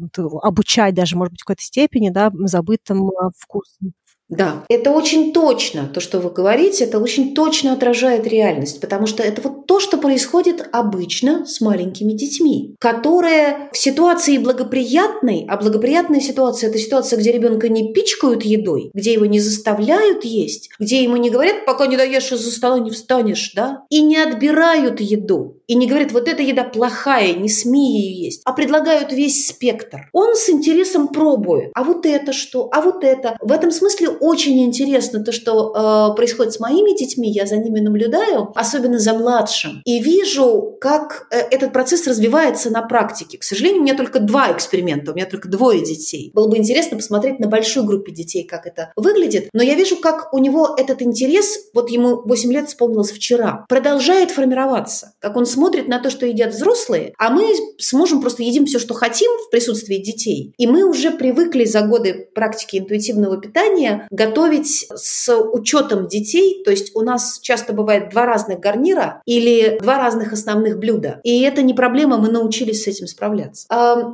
обучать 0.41 0.93
даже, 0.95 1.17
может 1.17 1.31
быть, 1.33 1.41
в 1.41 1.45
какой-то 1.45 1.63
степени, 1.63 2.09
да, 2.09 2.31
забытым 2.45 3.09
вкусом. 3.37 3.93
Да, 4.29 4.63
это 4.69 4.91
очень 4.91 5.33
точно, 5.33 5.89
то, 5.91 5.99
что 5.99 6.19
вы 6.19 6.29
говорите, 6.29 6.83
это 6.83 6.99
очень 6.99 7.33
точно 7.33 7.73
отражает 7.73 8.27
реальность, 8.27 8.79
потому 8.79 9.07
что 9.07 9.23
это 9.23 9.41
вот 9.41 9.65
то, 9.65 9.79
что 9.79 9.97
происходит 9.97 10.69
обычно 10.71 11.47
с 11.47 11.61
маленькими 11.61 12.13
детьми, 12.13 12.75
которые 12.79 13.69
в 13.73 13.77
ситуации 13.77 14.37
благоприятной, 14.37 15.45
а 15.49 15.57
благоприятная 15.57 16.21
ситуация– 16.21 16.69
это 16.69 16.77
ситуация, 16.77 17.17
где 17.17 17.31
ребенка 17.31 17.69
не 17.69 17.91
пичкают 17.91 18.43
едой, 18.43 18.91
где 18.93 19.13
его 19.13 19.25
не 19.25 19.39
заставляют 19.39 20.23
есть, 20.23 20.69
где 20.79 21.01
ему 21.03 21.17
не 21.17 21.31
говорят, 21.31 21.65
пока 21.65 21.87
не 21.87 21.97
доешь 21.97 22.31
из-за 22.31 22.51
стола, 22.51 22.77
не 22.79 22.91
встанешь, 22.91 23.53
да, 23.55 23.83
и 23.89 24.01
не 24.01 24.17
отбирают 24.17 25.01
еду, 25.01 25.58
и 25.69 25.75
не 25.75 25.85
говорят, 25.85 26.11
вот 26.11 26.27
эта 26.27 26.41
еда 26.41 26.63
плохая, 26.63 27.33
не 27.33 27.47
смей 27.47 28.01
ее 28.01 28.25
есть, 28.25 28.41
а 28.43 28.53
предлагают 28.53 29.13
весь 29.13 29.47
спектр. 29.47 30.09
Он 30.13 30.35
с 30.35 30.49
интересом 30.49 31.09
пробует. 31.09 31.69
А 31.75 31.83
вот 31.83 32.07
это 32.07 32.33
что? 32.33 32.69
А 32.73 32.81
вот 32.81 33.03
это? 33.03 33.37
В 33.39 33.51
этом 33.51 33.69
смысле 33.69 34.09
очень 34.09 34.65
интересно 34.65 35.23
то, 35.23 35.31
что 35.31 36.11
э, 36.11 36.15
происходит 36.15 36.53
с 36.53 36.59
моими 36.59 36.97
детьми. 36.97 37.31
Я 37.31 37.45
за 37.45 37.57
ними 37.57 37.81
наблюдаю, 37.81 38.51
особенно 38.55 38.97
за 38.97 39.13
младшим, 39.13 39.83
и 39.85 39.99
вижу, 39.99 40.75
как 40.81 41.27
э, 41.29 41.37
этот 41.51 41.71
процесс 41.71 42.07
развивается 42.07 42.71
на 42.71 42.81
практике. 42.81 43.37
К 43.37 43.43
сожалению, 43.43 43.81
у 43.81 43.83
меня 43.83 43.95
только 43.95 44.19
два 44.19 44.51
эксперимента, 44.51 45.11
у 45.11 45.15
меня 45.15 45.27
только 45.27 45.49
двое 45.49 45.85
детей. 45.85 46.31
Было 46.33 46.47
бы 46.47 46.57
интересно 46.57 46.97
посмотреть 46.97 47.39
на 47.39 47.47
большой 47.47 47.85
группе 47.85 48.11
детей, 48.11 48.43
как 48.43 48.65
это 48.65 48.91
выглядит. 48.95 49.49
Но 49.53 49.61
я 49.61 49.75
вижу, 49.75 49.97
как 49.97 50.33
у 50.33 50.39
него 50.39 50.73
этот 50.75 51.03
интерес, 51.03 51.59
вот 51.75 51.91
ему 51.91 52.23
8 52.25 52.51
лет 52.51 52.69
исполнилось 52.69 53.11
вчера, 53.11 53.65
продолжает 53.69 54.31
формироваться. 54.31 55.13
Как 55.19 55.37
он 55.37 55.45
смотрит 55.45 55.58
на 55.87 55.99
то, 55.99 56.09
что 56.09 56.25
едят 56.25 56.53
взрослые, 56.53 57.13
а 57.17 57.29
мы 57.29 57.53
с 57.77 57.93
мужем 57.93 58.21
просто 58.21 58.43
едим 58.43 58.65
все, 58.65 58.79
что 58.79 58.93
хотим 58.93 59.29
в 59.45 59.49
присутствии 59.49 59.97
детей. 59.97 60.53
И 60.57 60.67
мы 60.67 60.83
уже 60.83 61.11
привыкли 61.11 61.65
за 61.65 61.81
годы 61.81 62.29
практики 62.33 62.77
интуитивного 62.77 63.37
питания 63.37 64.07
готовить 64.11 64.87
с 64.95 65.35
учетом 65.35 66.07
детей. 66.07 66.63
То 66.63 66.71
есть 66.71 66.95
у 66.95 67.01
нас 67.01 67.39
часто 67.41 67.73
бывает 67.73 68.09
два 68.09 68.25
разных 68.25 68.59
гарнира 68.59 69.21
или 69.25 69.77
два 69.81 69.97
разных 69.97 70.33
основных 70.33 70.79
блюда. 70.79 71.19
И 71.23 71.41
это 71.41 71.61
не 71.61 71.73
проблема, 71.73 72.17
мы 72.17 72.29
научились 72.29 72.83
с 72.83 72.87
этим 72.87 73.07
справляться. 73.07 73.67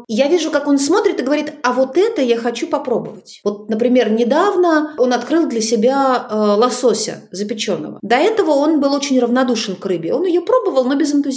Я 0.07 0.27
вижу, 0.27 0.51
как 0.51 0.67
он 0.67 0.77
смотрит 0.77 1.19
и 1.19 1.23
говорит, 1.23 1.53
а 1.63 1.73
вот 1.73 1.97
это 1.97 2.21
я 2.21 2.37
хочу 2.37 2.67
попробовать. 2.67 3.41
Вот, 3.43 3.69
например, 3.69 4.11
недавно 4.11 4.95
он 4.97 5.13
открыл 5.13 5.47
для 5.47 5.61
себя 5.61 6.27
э, 6.29 6.35
лосося 6.35 7.23
запеченного. 7.31 7.99
До 8.01 8.15
этого 8.15 8.51
он 8.51 8.79
был 8.79 8.93
очень 8.93 9.19
равнодушен 9.19 9.75
к 9.75 9.85
рыбе. 9.85 10.13
Он 10.13 10.25
ее 10.25 10.41
пробовал, 10.41 10.85
но 10.85 10.95
без 10.95 11.13
энтузиазма. 11.13 11.34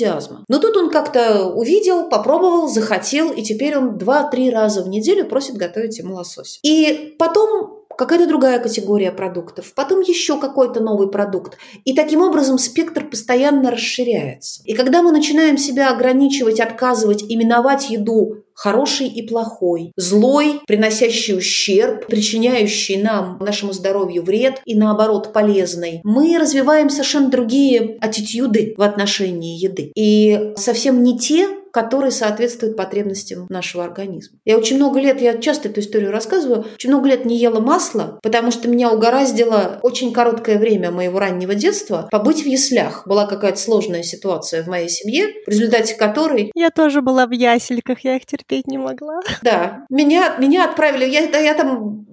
Но 0.49 0.59
тут 0.59 0.76
он 0.76 0.90
как-то 0.90 1.46
увидел, 1.46 2.09
попробовал, 2.09 2.68
захотел, 2.68 3.30
и 3.30 3.42
теперь 3.42 3.76
он 3.76 3.99
два-три 3.99 4.51
раза 4.51 4.82
в 4.82 4.88
неделю 4.88 5.26
просит 5.26 5.57
готовить 5.57 5.99
ему 5.99 6.14
лосось. 6.14 6.61
И 6.62 7.14
потом 7.18 7.78
какая-то 7.99 8.28
другая 8.28 8.61
категория 8.61 9.11
продуктов, 9.11 9.74
потом 9.74 10.01
еще 10.01 10.38
какой-то 10.38 10.80
новый 10.80 11.11
продукт. 11.11 11.59
И 11.84 11.94
таким 11.94 12.22
образом 12.22 12.57
спектр 12.57 13.05
постоянно 13.05 13.72
расширяется. 13.72 14.62
И 14.64 14.74
когда 14.74 15.03
мы 15.03 15.11
начинаем 15.11 15.59
себя 15.59 15.90
ограничивать, 15.90 16.61
отказывать, 16.61 17.24
именовать 17.28 17.90
еду 17.90 18.44
хороший 18.59 19.06
и 19.06 19.22
плохой, 19.22 19.92
злой, 19.96 20.61
приносящий 20.66 21.36
ущерб, 21.36 22.06
причиняющий 22.06 23.00
нам, 23.00 23.38
нашему 23.40 23.72
здоровью 23.72 24.24
вред 24.24 24.61
и 24.64 24.74
наоборот 24.74 25.32
полезный, 25.32 26.00
мы 26.02 26.36
развиваем 26.38 26.90
совершенно 26.90 27.30
другие 27.30 27.96
аттитюды 28.00 28.74
в 28.76 28.82
отношении 28.82 29.62
еды. 29.62 29.92
И 29.94 30.54
совсем 30.56 31.04
не 31.04 31.16
те, 31.18 31.48
который 31.73 32.11
соответствует 32.11 32.77
потребностям 32.77 33.47
нашего 33.49 33.85
организма. 33.85 34.39
Я 34.45 34.59
очень 34.59 34.77
много 34.77 35.01
лет, 35.01 35.21
я 35.21 35.39
часто 35.39 35.69
эту 35.69 35.81
историю 35.81 36.11
рассказываю, 36.11 36.66
очень 36.75 36.91
много 36.91 37.09
лет 37.09 37.25
не 37.25 37.37
ела 37.37 37.61
масло, 37.61 38.19
потому 38.23 38.51
что 38.51 38.69
меня 38.69 38.91
угораздило 38.91 39.79
очень 39.83 40.12
короткое 40.12 40.59
время 40.59 40.91
моего 40.91 41.19
раннего 41.19 41.55
детства 41.55 42.09
побыть 42.11 42.43
в 42.43 42.47
яслях. 42.47 43.07
Была 43.07 43.27
какая-то 43.27 43.59
сложная 43.59 44.03
ситуация 44.03 44.62
в 44.62 44.69
моей 44.69 44.89
семье, 44.89 45.27
в 45.47 45.51
результате 45.51 45.95
которой... 45.95 46.51
Я 46.55 46.71
тоже 46.71 47.03
была 47.03 47.27
в 47.27 47.33
ясельках, 47.33 48.01
я 48.01 48.16
их 48.16 48.27
терпеть 48.27 48.66
не 48.66 48.79
могла. 48.79 49.21
Да, 49.43 49.85
меня, 49.89 50.37
меня 50.39 50.64
отправили, 50.64 51.05
я, 51.05 51.21
я 51.39 51.55
там 51.55 52.07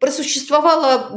просуществовала 0.00 1.10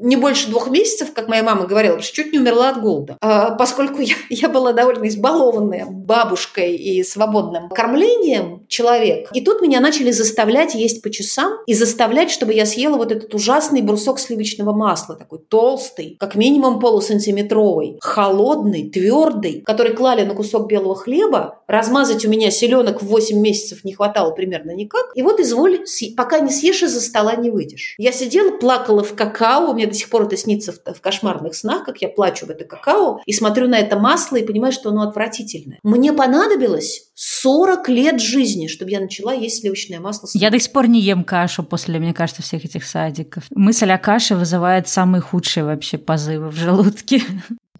не 0.00 0.16
больше 0.16 0.50
двух 0.50 0.68
месяцев, 0.70 1.12
как 1.14 1.28
моя 1.28 1.42
мама 1.42 1.66
говорила, 1.66 2.00
что 2.00 2.14
чуть 2.14 2.32
не 2.32 2.38
умерла 2.38 2.70
от 2.70 2.80
голода. 2.80 3.16
А, 3.20 3.52
поскольку 3.52 4.00
я, 4.00 4.14
я 4.30 4.48
была 4.48 4.72
довольно 4.72 5.08
избалованная 5.08 5.86
бабушкой 5.86 6.76
и 6.76 7.02
свободным 7.26 7.68
кормлением 7.68 8.64
человек, 8.68 9.28
и 9.32 9.40
тут 9.40 9.60
меня 9.60 9.80
начали 9.80 10.10
заставлять 10.10 10.74
есть 10.74 11.02
по 11.02 11.10
часам 11.10 11.58
и 11.66 11.74
заставлять, 11.74 12.30
чтобы 12.30 12.52
я 12.52 12.66
съела 12.66 12.96
вот 12.96 13.12
этот 13.12 13.34
ужасный 13.34 13.82
брусок 13.82 14.18
сливочного 14.18 14.72
масла, 14.72 15.16
такой 15.16 15.38
толстый, 15.38 16.16
как 16.18 16.34
минимум 16.34 16.78
полусантиметровый, 16.80 17.98
холодный, 18.00 18.88
твердый, 18.88 19.62
который 19.64 19.94
клали 19.94 20.24
на 20.24 20.34
кусок 20.34 20.68
белого 20.68 20.94
хлеба, 20.94 21.60
размазать 21.66 22.24
у 22.24 22.28
меня 22.28 22.50
селенок 22.50 23.02
в 23.02 23.06
8 23.06 23.38
месяцев 23.38 23.84
не 23.84 23.92
хватало 23.92 24.32
примерно 24.32 24.72
никак, 24.72 25.06
и 25.14 25.22
вот 25.22 25.40
изволь, 25.40 25.84
пока 26.16 26.40
не 26.40 26.50
съешь, 26.50 26.82
из-за 26.82 27.00
стола 27.00 27.36
не 27.36 27.50
выйдешь. 27.50 27.94
Я 27.98 28.12
сидела, 28.12 28.50
плакала 28.50 29.02
в 29.02 29.14
какао, 29.14 29.70
у 29.70 29.74
меня 29.74 29.86
до 29.86 29.94
сих 29.94 30.10
пор 30.10 30.24
это 30.24 30.36
снится 30.36 30.72
в, 30.72 30.94
в 30.94 31.00
кошмарных 31.00 31.54
снах, 31.54 31.84
как 31.84 32.02
я 32.02 32.08
плачу 32.08 32.46
в 32.46 32.50
это 32.50 32.64
какао, 32.64 33.20
и 33.26 33.32
смотрю 33.32 33.68
на 33.68 33.78
это 33.78 33.98
масло 33.98 34.36
и 34.36 34.44
понимаю, 34.44 34.72
что 34.72 34.90
оно 34.90 35.02
отвратительное. 35.02 35.78
Мне 35.82 36.12
понадобилось 36.12 37.06
40 37.18 37.88
лет 37.88 38.20
жизни, 38.20 38.66
чтобы 38.66 38.90
я 38.90 39.00
начала 39.00 39.32
есть 39.32 39.62
сливочное 39.62 40.00
масло. 40.00 40.28
Я 40.34 40.50
до 40.50 40.60
сих 40.60 40.70
пор 40.70 40.86
не 40.86 41.00
ем 41.00 41.24
кашу 41.24 41.62
после, 41.62 41.98
мне 41.98 42.12
кажется, 42.12 42.42
всех 42.42 42.66
этих 42.66 42.84
садиков. 42.84 43.44
Мысль 43.50 43.90
о 43.90 43.96
каше 43.96 44.34
вызывает 44.34 44.86
самые 44.86 45.22
худшие 45.22 45.64
вообще 45.64 45.96
позывы 45.96 46.50
в 46.50 46.56
желудке. 46.56 47.22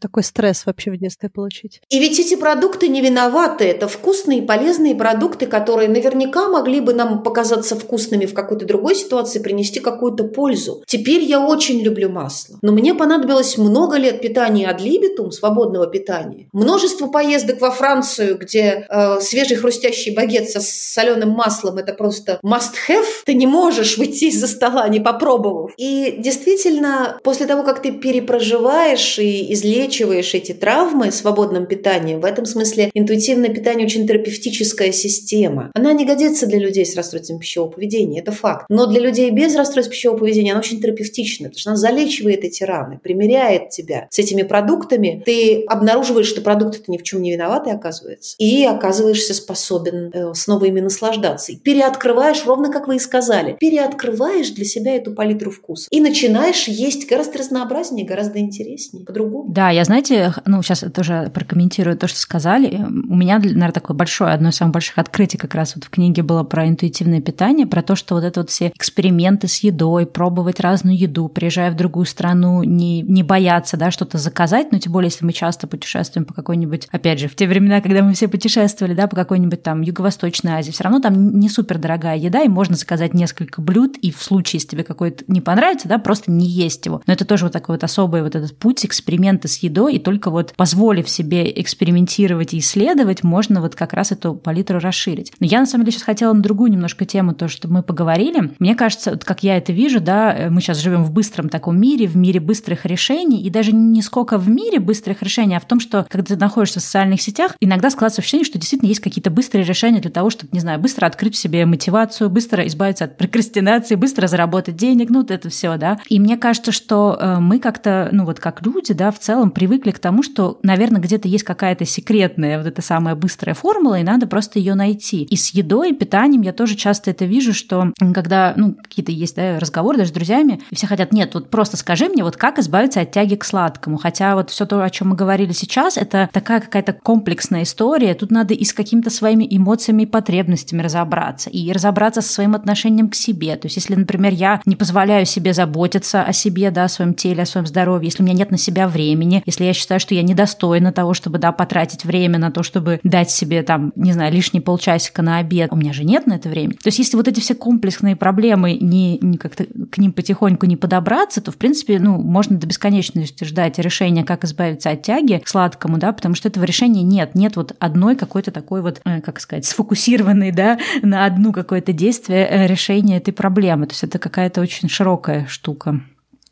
Такой 0.00 0.22
стресс 0.22 0.66
вообще 0.66 0.90
в 0.90 0.98
детстве 0.98 1.28
получить. 1.28 1.80
И 1.88 1.98
ведь 1.98 2.18
эти 2.18 2.36
продукты 2.36 2.88
не 2.88 3.00
виноваты. 3.00 3.64
Это 3.64 3.88
вкусные 3.88 4.40
и 4.40 4.42
полезные 4.42 4.94
продукты, 4.94 5.46
которые 5.46 5.88
наверняка 5.88 6.48
могли 6.48 6.80
бы 6.80 6.92
нам 6.92 7.22
показаться 7.22 7.76
вкусными 7.76 8.26
в 8.26 8.34
какой-то 8.34 8.66
другой 8.66 8.94
ситуации, 8.94 9.38
принести 9.38 9.80
какую-то 9.80 10.24
пользу. 10.24 10.82
Теперь 10.86 11.22
я 11.22 11.40
очень 11.40 11.80
люблю 11.80 12.10
масло. 12.10 12.58
Но 12.62 12.72
мне 12.72 12.94
понадобилось 12.94 13.58
много 13.58 13.96
лет 13.96 14.20
питания 14.20 14.68
ad 14.68 14.78
libitum, 14.78 15.30
свободного 15.30 15.86
питания. 15.86 16.48
Множество 16.52 17.06
поездок 17.06 17.60
во 17.60 17.70
Францию, 17.70 18.38
где 18.38 18.86
э, 18.88 19.20
свежий 19.20 19.56
хрустящий 19.56 20.14
багет 20.14 20.50
со 20.50 20.60
соленым 20.60 21.30
маслом– 21.30 21.78
это 21.78 21.92
просто 21.92 22.38
must-have. 22.44 23.06
Ты 23.24 23.34
не 23.34 23.46
можешь 23.46 23.98
выйти 23.98 24.26
из-за 24.26 24.46
стола, 24.46 24.88
не 24.88 25.00
попробовав. 25.00 25.72
И 25.76 26.16
действительно, 26.18 27.18
после 27.22 27.46
того, 27.46 27.62
как 27.62 27.82
ты 27.82 27.92
перепроживаешь 27.92 29.18
и 29.18 29.52
излечиваешь 29.52 29.85
излечиваешь 29.86 30.34
эти 30.34 30.52
травмы 30.52 31.10
свободным 31.10 31.66
питанием. 31.66 32.20
В 32.20 32.24
этом 32.24 32.46
смысле 32.46 32.90
интуитивное 32.94 33.50
питание 33.50 33.86
очень 33.86 34.06
терапевтическая 34.06 34.92
система. 34.92 35.70
Она 35.74 35.92
не 35.92 36.04
годится 36.04 36.46
для 36.46 36.58
людей 36.58 36.84
с 36.84 36.96
расстройством 36.96 37.38
пищевого 37.38 37.70
поведения, 37.70 38.20
это 38.20 38.32
факт. 38.32 38.66
Но 38.68 38.86
для 38.86 39.00
людей 39.00 39.30
без 39.30 39.54
расстройства 39.54 39.92
пищевого 39.92 40.18
поведения 40.18 40.52
она 40.52 40.60
очень 40.60 40.80
терапевтична, 40.80 41.48
потому 41.48 41.60
что 41.60 41.70
она 41.70 41.76
залечивает 41.76 42.44
эти 42.44 42.64
раны, 42.64 42.98
примеряет 43.02 43.70
тебя 43.70 44.08
с 44.10 44.18
этими 44.18 44.42
продуктами. 44.42 45.22
Ты 45.24 45.64
обнаруживаешь, 45.66 46.26
что 46.26 46.40
продукты 46.40 46.78
ты 46.78 46.90
ни 46.90 46.98
в 46.98 47.02
чем 47.02 47.22
не 47.22 47.32
виноваты, 47.32 47.70
оказывается, 47.70 48.34
и 48.38 48.64
оказываешься 48.64 49.34
способен 49.34 50.10
э, 50.12 50.34
снова 50.34 50.64
ими 50.64 50.80
наслаждаться. 50.80 51.52
И 51.52 51.56
переоткрываешь, 51.56 52.44
ровно 52.44 52.72
как 52.72 52.88
вы 52.88 52.96
и 52.96 52.98
сказали, 52.98 53.56
переоткрываешь 53.58 54.50
для 54.50 54.64
себя 54.64 54.96
эту 54.96 55.12
палитру 55.12 55.50
вкуса. 55.50 55.88
И 55.90 56.00
начинаешь 56.00 56.68
есть 56.68 57.08
гораздо 57.08 57.38
разнообразнее, 57.38 58.06
гораздо 58.06 58.38
интереснее, 58.38 59.04
по-другому. 59.04 59.52
Да, 59.52 59.70
я, 59.76 59.84
знаете, 59.84 60.32
ну, 60.46 60.62
сейчас 60.62 60.84
тоже 60.92 61.30
прокомментирую 61.32 61.96
то, 61.96 62.08
что 62.08 62.18
сказали. 62.18 62.84
У 62.84 63.14
меня, 63.14 63.38
наверное, 63.38 63.72
такое 63.72 63.96
большое, 63.96 64.32
одно 64.32 64.48
из 64.48 64.56
самых 64.56 64.72
больших 64.72 64.98
открытий 64.98 65.38
как 65.38 65.54
раз 65.54 65.74
вот 65.76 65.84
в 65.84 65.90
книге 65.90 66.22
было 66.22 66.44
про 66.44 66.66
интуитивное 66.66 67.20
питание, 67.20 67.66
про 67.66 67.82
то, 67.82 67.94
что 67.94 68.14
вот 68.14 68.24
это 68.24 68.40
вот 68.40 68.50
все 68.50 68.68
эксперименты 68.68 69.48
с 69.48 69.58
едой, 69.58 70.06
пробовать 70.06 70.60
разную 70.60 70.98
еду, 70.98 71.28
приезжая 71.28 71.70
в 71.70 71.76
другую 71.76 72.06
страну, 72.06 72.62
не, 72.62 73.02
не 73.02 73.22
бояться, 73.22 73.76
да, 73.76 73.90
что-то 73.90 74.18
заказать, 74.18 74.72
но 74.72 74.78
тем 74.78 74.92
более, 74.92 75.08
если 75.08 75.24
мы 75.24 75.32
часто 75.32 75.66
путешествуем 75.66 76.24
по 76.24 76.32
какой-нибудь, 76.32 76.88
опять 76.90 77.20
же, 77.20 77.28
в 77.28 77.36
те 77.36 77.46
времена, 77.46 77.80
когда 77.82 78.02
мы 78.02 78.14
все 78.14 78.28
путешествовали, 78.28 78.94
да, 78.94 79.06
по 79.06 79.16
какой-нибудь 79.16 79.62
там 79.62 79.82
Юго-Восточной 79.82 80.52
Азии, 80.52 80.70
все 80.70 80.84
равно 80.84 81.00
там 81.00 81.38
не 81.38 81.48
супер 81.50 81.78
дорогая 81.78 82.16
еда, 82.16 82.42
и 82.42 82.48
можно 82.48 82.76
заказать 82.76 83.12
несколько 83.12 83.60
блюд, 83.60 83.96
и 83.98 84.10
в 84.10 84.22
случае, 84.22 84.58
если 84.58 84.68
тебе 84.68 84.84
какой-то 84.84 85.24
не 85.28 85.42
понравится, 85.42 85.86
да, 85.86 85.98
просто 85.98 86.30
не 86.30 86.46
есть 86.46 86.86
его. 86.86 87.02
Но 87.06 87.12
это 87.12 87.26
тоже 87.26 87.44
вот 87.44 87.52
такой 87.52 87.74
вот 87.74 87.84
особый 87.84 88.22
вот 88.22 88.34
этот 88.34 88.56
путь, 88.56 88.84
эксперименты 88.86 89.48
с 89.48 89.58
едой, 89.58 89.65
и 89.88 89.98
только 89.98 90.30
вот 90.30 90.54
позволив 90.56 91.08
себе 91.08 91.50
экспериментировать 91.60 92.54
и 92.54 92.58
исследовать, 92.58 93.22
можно 93.22 93.60
вот 93.60 93.74
как 93.74 93.92
раз 93.92 94.12
эту 94.12 94.34
палитру 94.34 94.78
расширить. 94.78 95.32
Но 95.40 95.46
я 95.46 95.60
на 95.60 95.66
самом 95.66 95.84
деле 95.84 95.96
сейчас 95.96 96.04
хотела 96.04 96.32
на 96.32 96.42
другую 96.42 96.70
немножко 96.70 97.04
тему, 97.04 97.34
то, 97.34 97.48
что 97.48 97.68
мы 97.68 97.82
поговорили. 97.82 98.52
Мне 98.58 98.74
кажется, 98.74 99.12
вот 99.12 99.24
как 99.24 99.42
я 99.42 99.56
это 99.56 99.72
вижу, 99.72 100.00
да, 100.00 100.34
э, 100.34 100.50
мы 100.50 100.60
сейчас 100.60 100.78
живем 100.78 101.04
в 101.04 101.12
быстром 101.12 101.48
таком 101.48 101.80
мире, 101.80 102.06
в 102.06 102.16
мире 102.16 102.40
быстрых 102.40 102.86
решений, 102.86 103.42
и 103.42 103.50
даже 103.50 103.72
не 103.72 104.02
сколько 104.02 104.38
в 104.38 104.48
мире 104.48 104.78
быстрых 104.78 105.22
решений, 105.22 105.56
а 105.56 105.60
в 105.60 105.66
том, 105.66 105.80
что 105.80 106.06
когда 106.08 106.34
ты 106.34 106.36
находишься 106.36 106.80
в 106.80 106.82
социальных 106.82 107.20
сетях, 107.20 107.56
иногда 107.60 107.90
складывается 107.90 108.22
ощущение, 108.22 108.44
что 108.44 108.58
действительно 108.58 108.88
есть 108.88 109.00
какие-то 109.00 109.30
быстрые 109.30 109.64
решения 109.64 110.00
для 110.00 110.10
того, 110.10 110.30
чтобы, 110.30 110.50
не 110.52 110.60
знаю, 110.60 110.78
быстро 110.80 111.06
открыть 111.06 111.34
в 111.34 111.38
себе 111.38 111.66
мотивацию, 111.66 112.30
быстро 112.30 112.66
избавиться 112.66 113.04
от 113.04 113.16
прокрастинации, 113.16 113.94
быстро 113.94 114.26
заработать 114.26 114.76
денег, 114.76 115.10
ну 115.10 115.20
вот 115.20 115.30
это 115.30 115.48
все, 115.48 115.76
да. 115.76 115.98
И 116.08 116.18
мне 116.20 116.36
кажется, 116.36 116.72
что 116.72 117.16
э, 117.18 117.38
мы 117.38 117.58
как-то, 117.58 118.08
ну 118.12 118.24
вот 118.24 118.40
как 118.40 118.64
люди, 118.64 118.92
да, 118.94 119.10
в 119.10 119.18
целом 119.18 119.50
привыкли 119.56 119.90
к 119.90 119.98
тому, 119.98 120.22
что, 120.22 120.58
наверное, 120.62 121.00
где-то 121.00 121.28
есть 121.28 121.42
какая-то 121.42 121.86
секретная 121.86 122.58
вот 122.58 122.66
эта 122.66 122.82
самая 122.82 123.14
быстрая 123.14 123.54
формула, 123.54 123.98
и 123.98 124.02
надо 124.02 124.26
просто 124.26 124.58
ее 124.58 124.74
найти. 124.74 125.22
И 125.22 125.34
с 125.34 125.48
едой, 125.54 125.94
питанием 125.94 126.42
я 126.42 126.52
тоже 126.52 126.74
часто 126.74 127.10
это 127.10 127.24
вижу, 127.24 127.54
что 127.54 127.90
когда, 128.12 128.52
ну, 128.54 128.74
какие-то 128.74 129.12
есть 129.12 129.34
да, 129.34 129.58
разговоры 129.58 129.96
даже 129.96 130.10
с 130.10 130.12
друзьями, 130.12 130.60
и 130.70 130.74
все 130.74 130.86
хотят, 130.86 131.10
нет, 131.10 131.32
вот 131.32 131.48
просто 131.48 131.78
скажи 131.78 132.06
мне, 132.06 132.22
вот 132.22 132.36
как 132.36 132.58
избавиться 132.58 133.00
от 133.00 133.12
тяги 133.12 133.36
к 133.36 133.44
сладкому. 133.44 133.96
Хотя 133.96 134.34
вот 134.34 134.50
все 134.50 134.66
то, 134.66 134.84
о 134.84 134.90
чем 134.90 135.08
мы 135.08 135.16
говорили 135.16 135.52
сейчас, 135.52 135.96
это 135.96 136.28
такая 136.34 136.60
какая-то 136.60 136.92
комплексная 136.92 137.62
история. 137.62 138.12
Тут 138.12 138.30
надо 138.30 138.52
и 138.52 138.62
с 138.62 138.74
какими-то 138.74 139.08
своими 139.08 139.46
эмоциями 139.48 140.02
и 140.02 140.06
потребностями 140.06 140.82
разобраться, 140.82 141.48
и 141.48 141.72
разобраться 141.72 142.20
со 142.20 142.30
своим 142.30 142.54
отношением 142.54 143.08
к 143.08 143.14
себе. 143.14 143.56
То 143.56 143.68
есть, 143.68 143.76
если, 143.76 143.94
например, 143.94 144.34
я 144.34 144.60
не 144.66 144.76
позволяю 144.76 145.24
себе 145.24 145.54
заботиться 145.54 146.22
о 146.22 146.34
себе, 146.34 146.70
да, 146.70 146.84
о 146.84 146.88
своем 146.90 147.14
теле, 147.14 147.44
о 147.44 147.46
своем 147.46 147.66
здоровье, 147.66 148.08
если 148.08 148.22
у 148.22 148.26
меня 148.26 148.36
нет 148.36 148.50
на 148.50 148.58
себя 148.58 148.86
времени, 148.86 149.42
если 149.46 149.64
я 149.64 149.72
считаю, 149.72 150.00
что 150.00 150.14
я 150.14 150.22
недостойна 150.22 150.92
того, 150.92 151.14
чтобы, 151.14 151.38
да, 151.38 151.52
потратить 151.52 152.04
время 152.04 152.38
на 152.38 152.50
то, 152.50 152.62
чтобы 152.62 153.00
дать 153.04 153.30
себе, 153.30 153.62
там, 153.62 153.92
не 153.96 154.12
знаю, 154.12 154.32
лишний 154.32 154.60
полчасика 154.60 155.22
на 155.22 155.38
обед, 155.38 155.72
у 155.72 155.76
меня 155.76 155.92
же 155.92 156.04
нет 156.04 156.26
на 156.26 156.34
это 156.34 156.48
времени. 156.48 156.76
То 156.76 156.88
есть, 156.88 156.98
если 156.98 157.16
вот 157.16 157.28
эти 157.28 157.40
все 157.40 157.54
комплексные 157.54 158.16
проблемы 158.16 158.74
не, 158.74 159.18
не 159.18 159.38
как-то 159.38 159.64
к 159.90 159.98
ним 159.98 160.12
потихоньку 160.12 160.66
не 160.66 160.76
подобраться, 160.76 161.40
то, 161.40 161.52
в 161.52 161.56
принципе, 161.56 161.98
ну, 161.98 162.20
можно 162.20 162.58
до 162.58 162.66
бесконечности 162.66 163.44
ждать 163.44 163.78
решения, 163.78 164.24
как 164.24 164.44
избавиться 164.44 164.90
от 164.90 165.02
тяги 165.02 165.40
к 165.44 165.48
сладкому, 165.48 165.98
да, 165.98 166.12
потому 166.12 166.34
что 166.34 166.48
этого 166.48 166.64
решения 166.64 167.02
нет. 167.02 167.34
Нет 167.34 167.56
вот 167.56 167.74
одной 167.78 168.16
какой-то 168.16 168.50
такой 168.50 168.82
вот, 168.82 169.00
э, 169.04 169.20
как 169.20 169.40
сказать, 169.40 169.64
сфокусированной, 169.64 170.50
да, 170.50 170.78
на 171.02 171.24
одну 171.24 171.52
какое-то 171.52 171.92
действие 171.92 172.46
э, 172.48 172.66
решения 172.66 173.18
этой 173.18 173.32
проблемы. 173.32 173.86
То 173.86 173.92
есть 173.92 174.04
это 174.04 174.18
какая-то 174.18 174.60
очень 174.60 174.88
широкая 174.88 175.46
штука. 175.46 176.00